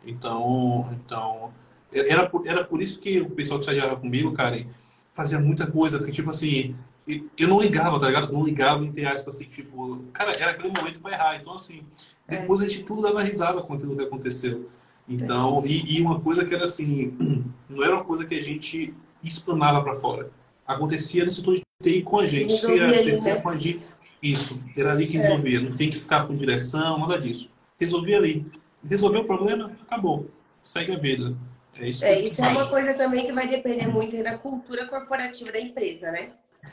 Então, 0.06 0.88
então 0.92 1.50
era 1.92 2.28
por, 2.28 2.46
era 2.46 2.64
por 2.64 2.82
isso 2.82 3.00
que 3.00 3.20
o 3.20 3.30
pessoal 3.30 3.58
que 3.58 3.64
estagiava 3.64 3.96
comigo, 3.96 4.32
cara, 4.32 4.66
fazia 5.12 5.38
muita 5.38 5.66
coisa, 5.66 6.02
que 6.02 6.10
tipo 6.10 6.30
assim, 6.30 6.74
eu 7.06 7.48
não 7.48 7.60
ligava, 7.60 8.00
tá 8.00 8.06
ligado? 8.06 8.32
Não 8.32 8.44
ligava, 8.44 8.84
entre 8.84 9.04
aspas, 9.04 9.36
assim, 9.36 9.44
tipo, 9.44 9.98
cara, 10.12 10.32
era 10.32 10.52
aquele 10.52 10.72
momento 10.74 11.00
para 11.00 11.12
errar. 11.12 11.36
Então, 11.36 11.54
assim, 11.54 11.82
é. 12.26 12.38
depois 12.38 12.60
a 12.60 12.68
gente 12.68 12.84
tudo 12.84 13.02
dava 13.02 13.22
risada 13.22 13.62
com 13.62 13.74
aquilo 13.74 13.96
que 13.96 14.02
aconteceu. 14.02 14.68
Então, 15.08 15.62
é. 15.64 15.68
e, 15.68 15.98
e, 15.98 16.00
uma 16.00 16.20
coisa 16.20 16.44
que 16.44 16.54
era 16.54 16.64
assim, 16.64 17.14
não 17.68 17.84
era 17.84 17.94
uma 17.96 18.04
coisa 18.04 18.26
que 18.26 18.34
a 18.34 18.42
gente 18.42 18.94
explanava 19.22 19.82
para 19.82 19.94
fora. 19.94 20.30
Acontecia 20.66 21.24
no 21.24 21.32
setor 21.32 21.56
de 21.56 21.62
TI 21.82 22.02
com 22.02 22.20
a 22.20 22.26
gente. 22.26 22.54
Se 22.54 22.66
acontecia 22.66 23.34
né? 23.34 23.40
com 23.40 23.48
a 23.50 23.56
gente, 23.56 23.82
isso, 24.22 24.58
era 24.74 24.92
ali 24.92 25.06
que 25.06 25.18
é. 25.18 25.20
resolvia. 25.20 25.60
Não 25.60 25.76
tem 25.76 25.90
que 25.90 26.00
ficar 26.00 26.26
com 26.26 26.34
direção, 26.34 26.98
nada 26.98 27.20
disso. 27.20 27.50
Resolvia 27.78 28.16
ali. 28.16 28.46
Resolveu 28.82 29.20
o 29.20 29.26
problema, 29.26 29.72
acabou. 29.82 30.30
Segue 30.62 30.92
a 30.92 30.98
vida. 30.98 31.36
É 31.76 31.88
isso, 31.88 32.04
é, 32.04 32.20
isso 32.20 32.40
é 32.40 32.48
uma 32.48 32.68
coisa 32.68 32.94
também 32.94 33.26
que 33.26 33.32
vai 33.32 33.48
depender 33.48 33.88
muito 33.88 34.22
da 34.22 34.38
cultura 34.38 34.86
corporativa 34.86 35.50
da 35.50 35.60
empresa, 35.60 36.10
né? 36.12 36.30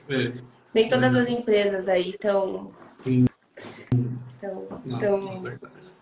É. 0.09 0.31
Nem 0.73 0.89
todas 0.89 1.15
as 1.15 1.29
empresas 1.29 1.87
aí 1.87 2.11
estão 2.11 2.71
tão, 4.39 4.67
tão 4.99 5.45
adequadas. 5.45 6.01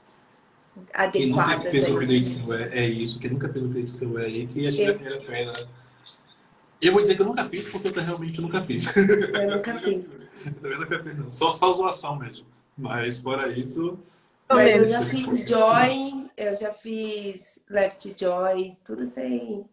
Quem 1.11 1.27
nunca 1.29 1.61
fez 1.71 1.87
o 1.87 1.97
update 1.97 2.51
é, 2.51 2.79
é 2.79 2.87
isso, 2.87 3.19
quem 3.19 3.31
nunca 3.31 3.49
fez 3.49 3.63
o 3.63 3.67
update 3.67 4.17
é 4.17 4.25
aí 4.25 4.47
que 4.47 4.67
acho 4.67 4.77
que 4.77 4.83
é 4.83 5.13
a 5.13 5.21
pena. 5.21 5.53
Eu 6.81 6.93
vou 6.93 7.01
dizer 7.01 7.15
que 7.15 7.21
eu 7.21 7.25
nunca 7.25 7.43
fiz, 7.45 7.67
porque 7.67 7.89
eu 7.89 8.03
realmente 8.03 8.39
nunca 8.39 8.61
fiz. 8.63 8.85
Eu 8.95 9.51
nunca 9.51 9.73
fiz. 9.73 10.15
eu 10.63 10.79
nunca 10.79 11.03
fiz, 11.03 11.17
não. 11.17 11.29
Só, 11.29 11.53
só 11.53 11.69
zoação 11.71 12.15
mesmo. 12.15 12.45
Mas 12.77 13.17
fora 13.17 13.49
isso. 13.49 13.99
Mas 14.49 14.75
eu 14.75 14.87
já 14.87 15.01
fiz 15.01 15.47
Joy, 15.47 16.29
eu 16.37 16.55
já 16.55 16.71
fiz 16.71 17.63
Left 17.69 18.15
Joys, 18.17 18.79
tudo 18.79 19.05
sem. 19.05 19.65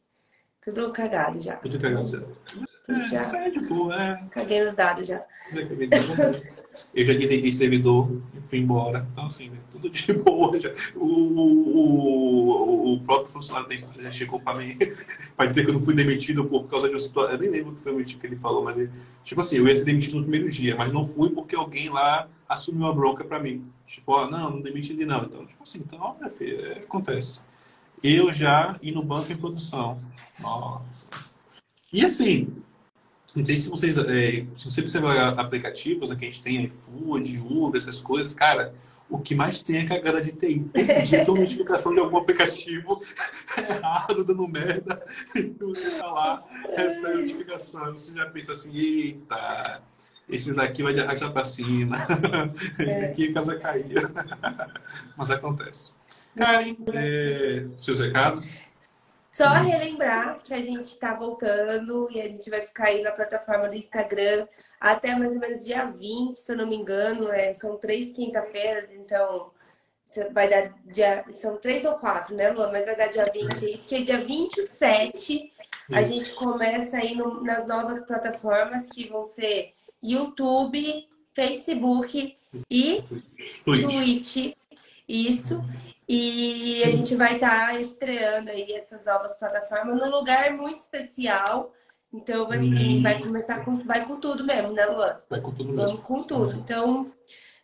Tudo 0.60 0.92
cagado 0.92 1.40
já. 1.40 1.56
Tudo 1.58 1.78
cagado 1.78 2.10
já. 2.10 2.65
É, 2.88 3.08
já. 3.08 3.20
Isso 3.20 3.36
é 3.36 3.50
de 3.50 3.60
boa, 3.60 3.94
é. 3.94 4.24
Caguei 4.30 4.64
nos 4.64 4.74
dados 4.74 5.06
já. 5.06 5.24
Eu 6.94 7.04
já 7.04 7.12
desliguei 7.12 7.52
servidor 7.52 8.20
e 8.34 8.46
fui 8.46 8.58
embora. 8.58 9.06
Então, 9.12 9.26
assim, 9.26 9.50
né, 9.50 9.58
tudo 9.70 9.88
de 9.88 10.12
boa. 10.14 10.58
Já. 10.58 10.70
O, 10.96 11.06
o, 11.06 12.94
o 12.94 13.00
próprio 13.00 13.32
funcionário 13.32 13.68
da 13.68 13.74
empresa 13.74 14.02
já 14.02 14.10
chegou 14.10 14.40
para 14.40 14.58
mim 14.58 14.76
para 15.36 15.46
dizer 15.46 15.64
que 15.64 15.70
eu 15.70 15.74
não 15.74 15.80
fui 15.80 15.94
demitido 15.94 16.44
por 16.44 16.64
causa 16.68 16.88
de 16.88 16.94
uma 16.94 17.00
situação. 17.00 17.32
Eu 17.32 17.38
nem 17.38 17.50
lembro 17.50 17.72
o 17.72 17.76
que 17.76 17.82
foi 17.82 17.92
o 17.92 18.04
que 18.04 18.26
ele 18.26 18.36
falou, 18.36 18.64
mas 18.64 18.76
ele, 18.76 18.90
tipo 19.22 19.40
assim, 19.40 19.58
eu 19.58 19.68
ia 19.68 19.76
ser 19.76 19.84
demitido 19.84 20.16
no 20.16 20.22
primeiro 20.22 20.50
dia, 20.50 20.74
mas 20.74 20.92
não 20.92 21.06
fui 21.06 21.30
porque 21.30 21.54
alguém 21.54 21.88
lá 21.88 22.28
assumiu 22.48 22.82
uma 22.82 22.94
bronca 22.94 23.24
para 23.24 23.38
mim. 23.38 23.64
Tipo, 23.86 24.12
ó, 24.12 24.28
não, 24.28 24.50
não 24.50 24.60
demiti 24.60 24.92
ele 24.92 25.06
não. 25.06 25.24
Então, 25.24 25.46
tipo 25.46 25.62
assim, 25.62 25.78
então, 25.78 26.16
minha 26.18 26.30
filha, 26.30 26.60
é, 26.66 26.78
acontece. 26.78 27.40
Eu 28.02 28.32
já 28.32 28.76
ir 28.82 28.92
no 28.92 29.02
banco 29.02 29.32
em 29.32 29.36
produção. 29.36 29.98
Nossa. 30.40 31.08
E 31.92 32.04
assim, 32.04 32.48
não 33.36 33.44
sei 33.44 33.56
se 33.56 33.68
vocês, 33.68 33.98
é, 33.98 34.46
se 34.54 34.64
você 34.64 34.80
observar 34.80 35.38
aplicativos, 35.38 36.10
né, 36.10 36.16
que 36.16 36.24
a 36.24 36.28
gente 36.28 36.42
tem 36.42 36.64
iFood, 36.64 37.38
Uber, 37.38 37.80
essas 37.80 38.00
coisas, 38.00 38.34
cara, 38.34 38.74
o 39.08 39.18
que 39.18 39.34
mais 39.34 39.62
tem 39.62 39.76
é 39.76 39.86
cagada 39.86 40.20
de 40.20 40.32
TI. 40.32 40.60
Tem 40.72 41.26
notificação 41.26 41.92
de 41.92 42.00
algum 42.00 42.16
aplicativo 42.16 43.00
errado, 43.56 44.24
dando 44.24 44.48
merda, 44.48 45.04
e 45.34 45.42
você 45.42 45.90
tá 45.98 46.06
lá, 46.06 46.44
recebe 46.76 47.12
a 47.12 47.18
notificação, 47.18 47.92
você 47.92 48.14
já 48.14 48.26
pensa 48.26 48.54
assim, 48.54 48.74
eita, 48.74 49.82
esse 50.28 50.52
daqui 50.52 50.82
vai 50.82 50.94
de 50.94 51.00
arrastar 51.00 51.32
pra 51.32 51.44
cima, 51.44 51.98
esse 52.80 53.02
é. 53.02 53.10
aqui 53.10 53.28
é 53.28 53.32
casa 53.32 53.56
cair. 53.56 54.10
Mas 55.16 55.30
acontece. 55.30 55.92
Karen, 56.34 56.76
é, 56.92 57.66
seus 57.78 58.00
recados? 58.00 58.65
Só 59.36 59.50
relembrar 59.50 60.40
que 60.42 60.54
a 60.54 60.62
gente 60.62 60.86
está 60.86 61.14
voltando 61.14 62.08
e 62.10 62.22
a 62.22 62.26
gente 62.26 62.48
vai 62.48 62.62
ficar 62.62 62.86
aí 62.86 63.02
na 63.02 63.12
plataforma 63.12 63.68
do 63.68 63.76
Instagram 63.76 64.48
até 64.80 65.14
mais 65.14 65.32
ou 65.32 65.38
menos 65.38 65.62
dia 65.62 65.84
20, 65.84 66.36
se 66.36 66.50
eu 66.52 66.56
não 66.56 66.66
me 66.66 66.74
engano. 66.74 67.30
É, 67.30 67.52
são 67.52 67.76
três 67.76 68.12
quinta-feiras, 68.12 68.90
então 68.92 69.50
vai 70.32 70.48
dar 70.48 70.72
dia. 70.86 71.22
São 71.32 71.58
três 71.58 71.84
ou 71.84 71.98
quatro, 71.98 72.34
né, 72.34 72.48
Lua? 72.50 72.72
Mas 72.72 72.86
vai 72.86 72.96
dar 72.96 73.08
dia 73.08 73.30
20 73.30 73.62
aí, 73.62 73.76
porque 73.76 74.00
dia 74.00 74.24
27 74.24 75.52
a 75.92 76.02
gente 76.02 76.32
começa 76.32 76.96
aí 76.96 77.14
no, 77.14 77.42
nas 77.42 77.66
novas 77.66 78.06
plataformas 78.06 78.88
que 78.88 79.06
vão 79.06 79.22
ser 79.22 79.74
YouTube, 80.02 81.06
Facebook 81.34 82.38
e 82.70 83.04
Twitch. 83.66 83.84
Twitch. 83.84 84.56
Isso. 85.08 85.62
E 86.08 86.82
a 86.84 86.90
gente 86.90 87.14
vai 87.16 87.34
estar 87.34 87.68
tá 87.68 87.80
estreando 87.80 88.50
aí 88.50 88.72
essas 88.72 89.04
novas 89.04 89.36
plataformas 89.36 89.98
num 89.98 90.10
lugar 90.10 90.52
muito 90.52 90.76
especial. 90.76 91.72
Então, 92.12 92.50
assim, 92.50 92.98
hum. 92.98 93.02
vai 93.02 93.20
começar 93.20 93.64
com, 93.64 93.78
vai 93.78 94.06
com 94.06 94.18
tudo 94.20 94.44
mesmo, 94.44 94.72
né, 94.72 94.86
Luan? 94.86 95.16
Vai 95.28 95.40
com 95.40 95.50
tudo 95.50 95.72
mesmo. 95.72 95.88
Vamos 95.88 96.00
com 96.02 96.22
tudo. 96.22 96.52
Então, 96.52 97.12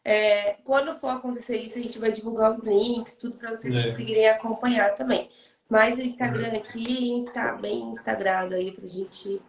é, 0.04 0.54
quando 0.64 0.94
for 0.94 1.10
acontecer 1.10 1.58
isso, 1.58 1.78
a 1.78 1.82
gente 1.82 1.98
vai 1.98 2.10
divulgar 2.10 2.52
os 2.52 2.64
links, 2.64 3.16
tudo 3.16 3.36
para 3.36 3.52
vocês 3.52 3.74
é. 3.74 3.84
conseguirem 3.84 4.28
acompanhar 4.28 4.94
também. 4.94 5.30
Mas 5.68 5.98
o 5.98 6.02
Instagram 6.02 6.48
aqui 6.48 7.24
tá 7.32 7.52
bem 7.52 7.90
instagrado 7.90 8.54
aí 8.54 8.72
pra 8.72 8.84
gente 8.86 9.40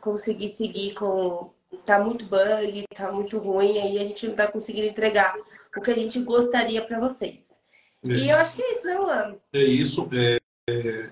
conseguir 0.00 0.50
seguir 0.50 0.94
com. 0.94 1.50
Tá 1.86 1.98
muito 1.98 2.26
bug, 2.26 2.84
tá 2.94 3.10
muito 3.10 3.38
ruim, 3.38 3.78
aí 3.78 3.98
a 3.98 4.04
gente 4.04 4.28
não 4.28 4.34
tá 4.36 4.46
conseguindo 4.46 4.86
entregar 4.86 5.34
o 5.76 5.80
que 5.80 5.90
a 5.90 5.94
gente 5.94 6.20
gostaria 6.20 6.82
para 6.82 7.00
vocês. 7.00 7.52
É. 8.06 8.12
E 8.12 8.30
eu 8.30 8.36
acho 8.36 8.56
que 8.56 8.62
é 8.62 8.72
isso, 8.72 8.86
né, 8.86 8.98
Luan? 8.98 9.36
É 9.52 9.62
isso. 9.62 10.08
É, 10.12 10.38
é, 10.68 11.10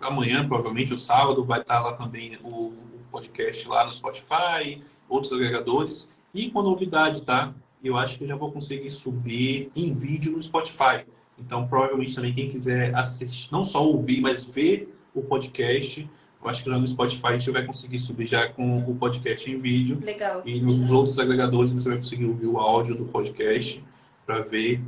amanhã, 0.00 0.46
provavelmente, 0.46 0.94
o 0.94 0.98
sábado, 0.98 1.44
vai 1.44 1.60
estar 1.60 1.80
lá 1.80 1.92
também 1.92 2.38
o, 2.42 2.68
o, 2.68 2.84
podcast 3.10 3.68
lá 3.68 3.86
no 3.86 3.92
Spotify, 3.92 4.82
outros 5.08 5.32
agregadores. 5.32 6.10
E 6.34 6.50
com 6.50 6.60
a 6.60 6.62
novidade, 6.64 7.22
tá? 7.22 7.54
Eu 7.82 7.96
acho 7.96 8.18
que 8.18 8.24
eu 8.24 8.28
já 8.28 8.34
vou 8.34 8.50
conseguir 8.50 8.90
subir 8.90 9.70
em 9.76 9.92
vídeo 9.92 10.32
no 10.32 10.42
Spotify. 10.42 11.04
Então, 11.38 11.68
provavelmente 11.68 12.14
também 12.14 12.34
quem 12.34 12.50
quiser 12.50 12.94
assistir, 12.94 13.52
não 13.52 13.64
só 13.64 13.84
ouvir, 13.84 14.20
mas 14.20 14.44
ver 14.44 14.92
o 15.14 15.22
podcast, 15.22 16.08
eu 16.44 16.50
acho 16.50 16.62
que 16.62 16.68
lá 16.68 16.78
no 16.78 16.86
Spotify 16.86 17.28
a 17.28 17.38
gente 17.38 17.50
vai 17.50 17.64
conseguir 17.64 17.98
subir 17.98 18.26
já 18.26 18.48
com 18.48 18.78
o 18.78 18.94
podcast 18.94 19.50
em 19.50 19.56
vídeo. 19.56 19.98
Legal. 20.04 20.42
E 20.44 20.60
nos 20.60 20.92
outros 20.92 21.18
agregadores 21.18 21.72
você 21.72 21.88
vai 21.88 21.96
conseguir 21.96 22.26
ouvir 22.26 22.46
o 22.46 22.58
áudio 22.58 22.94
do 22.94 23.06
podcast 23.06 23.82
para 24.26 24.40
ver 24.40 24.82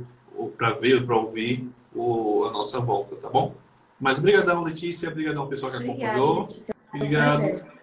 para 0.57 0.73
ver, 0.73 1.05
para 1.05 1.15
ouvir 1.15 1.67
o, 1.93 2.45
a 2.45 2.51
nossa 2.51 2.79
volta, 2.79 3.15
tá 3.15 3.29
bom? 3.29 3.55
Mas 3.99 4.19
obrigadão, 4.19 4.63
Letícia, 4.63 5.09
obrigadão, 5.09 5.47
pessoal 5.47 5.71
que 5.71 5.77
Obrigada, 5.77 6.03
acompanhou. 6.03 6.41
Letícia. 6.41 6.75
Obrigado. 6.93 7.77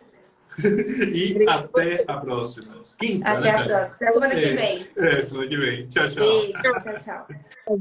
e 1.12 1.48
até 1.48 2.04
a 2.06 2.16
próxima. 2.18 2.80
Quinta, 2.96 3.28
até 3.28 3.40
né, 3.40 3.50
a 3.50 3.64
próxima. 3.64 3.96
Até 3.96 4.12
semana 4.12 4.34
que 4.34 4.44
é, 4.44 4.54
vem. 4.54 4.88
É, 4.96 5.22
semana 5.22 5.48
que 5.48 5.56
vem. 5.56 5.88
Tchau, 5.88 6.08
tchau. 6.08 6.24
Beijo, 6.24 6.52
tchau, 6.52 6.98
tchau. 7.00 7.26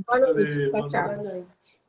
Boa 0.08 0.20
noite. 0.20 0.68
Tchau, 0.68 0.88
tchau. 0.88 1.04
Boa 1.04 1.18
noite. 1.18 1.83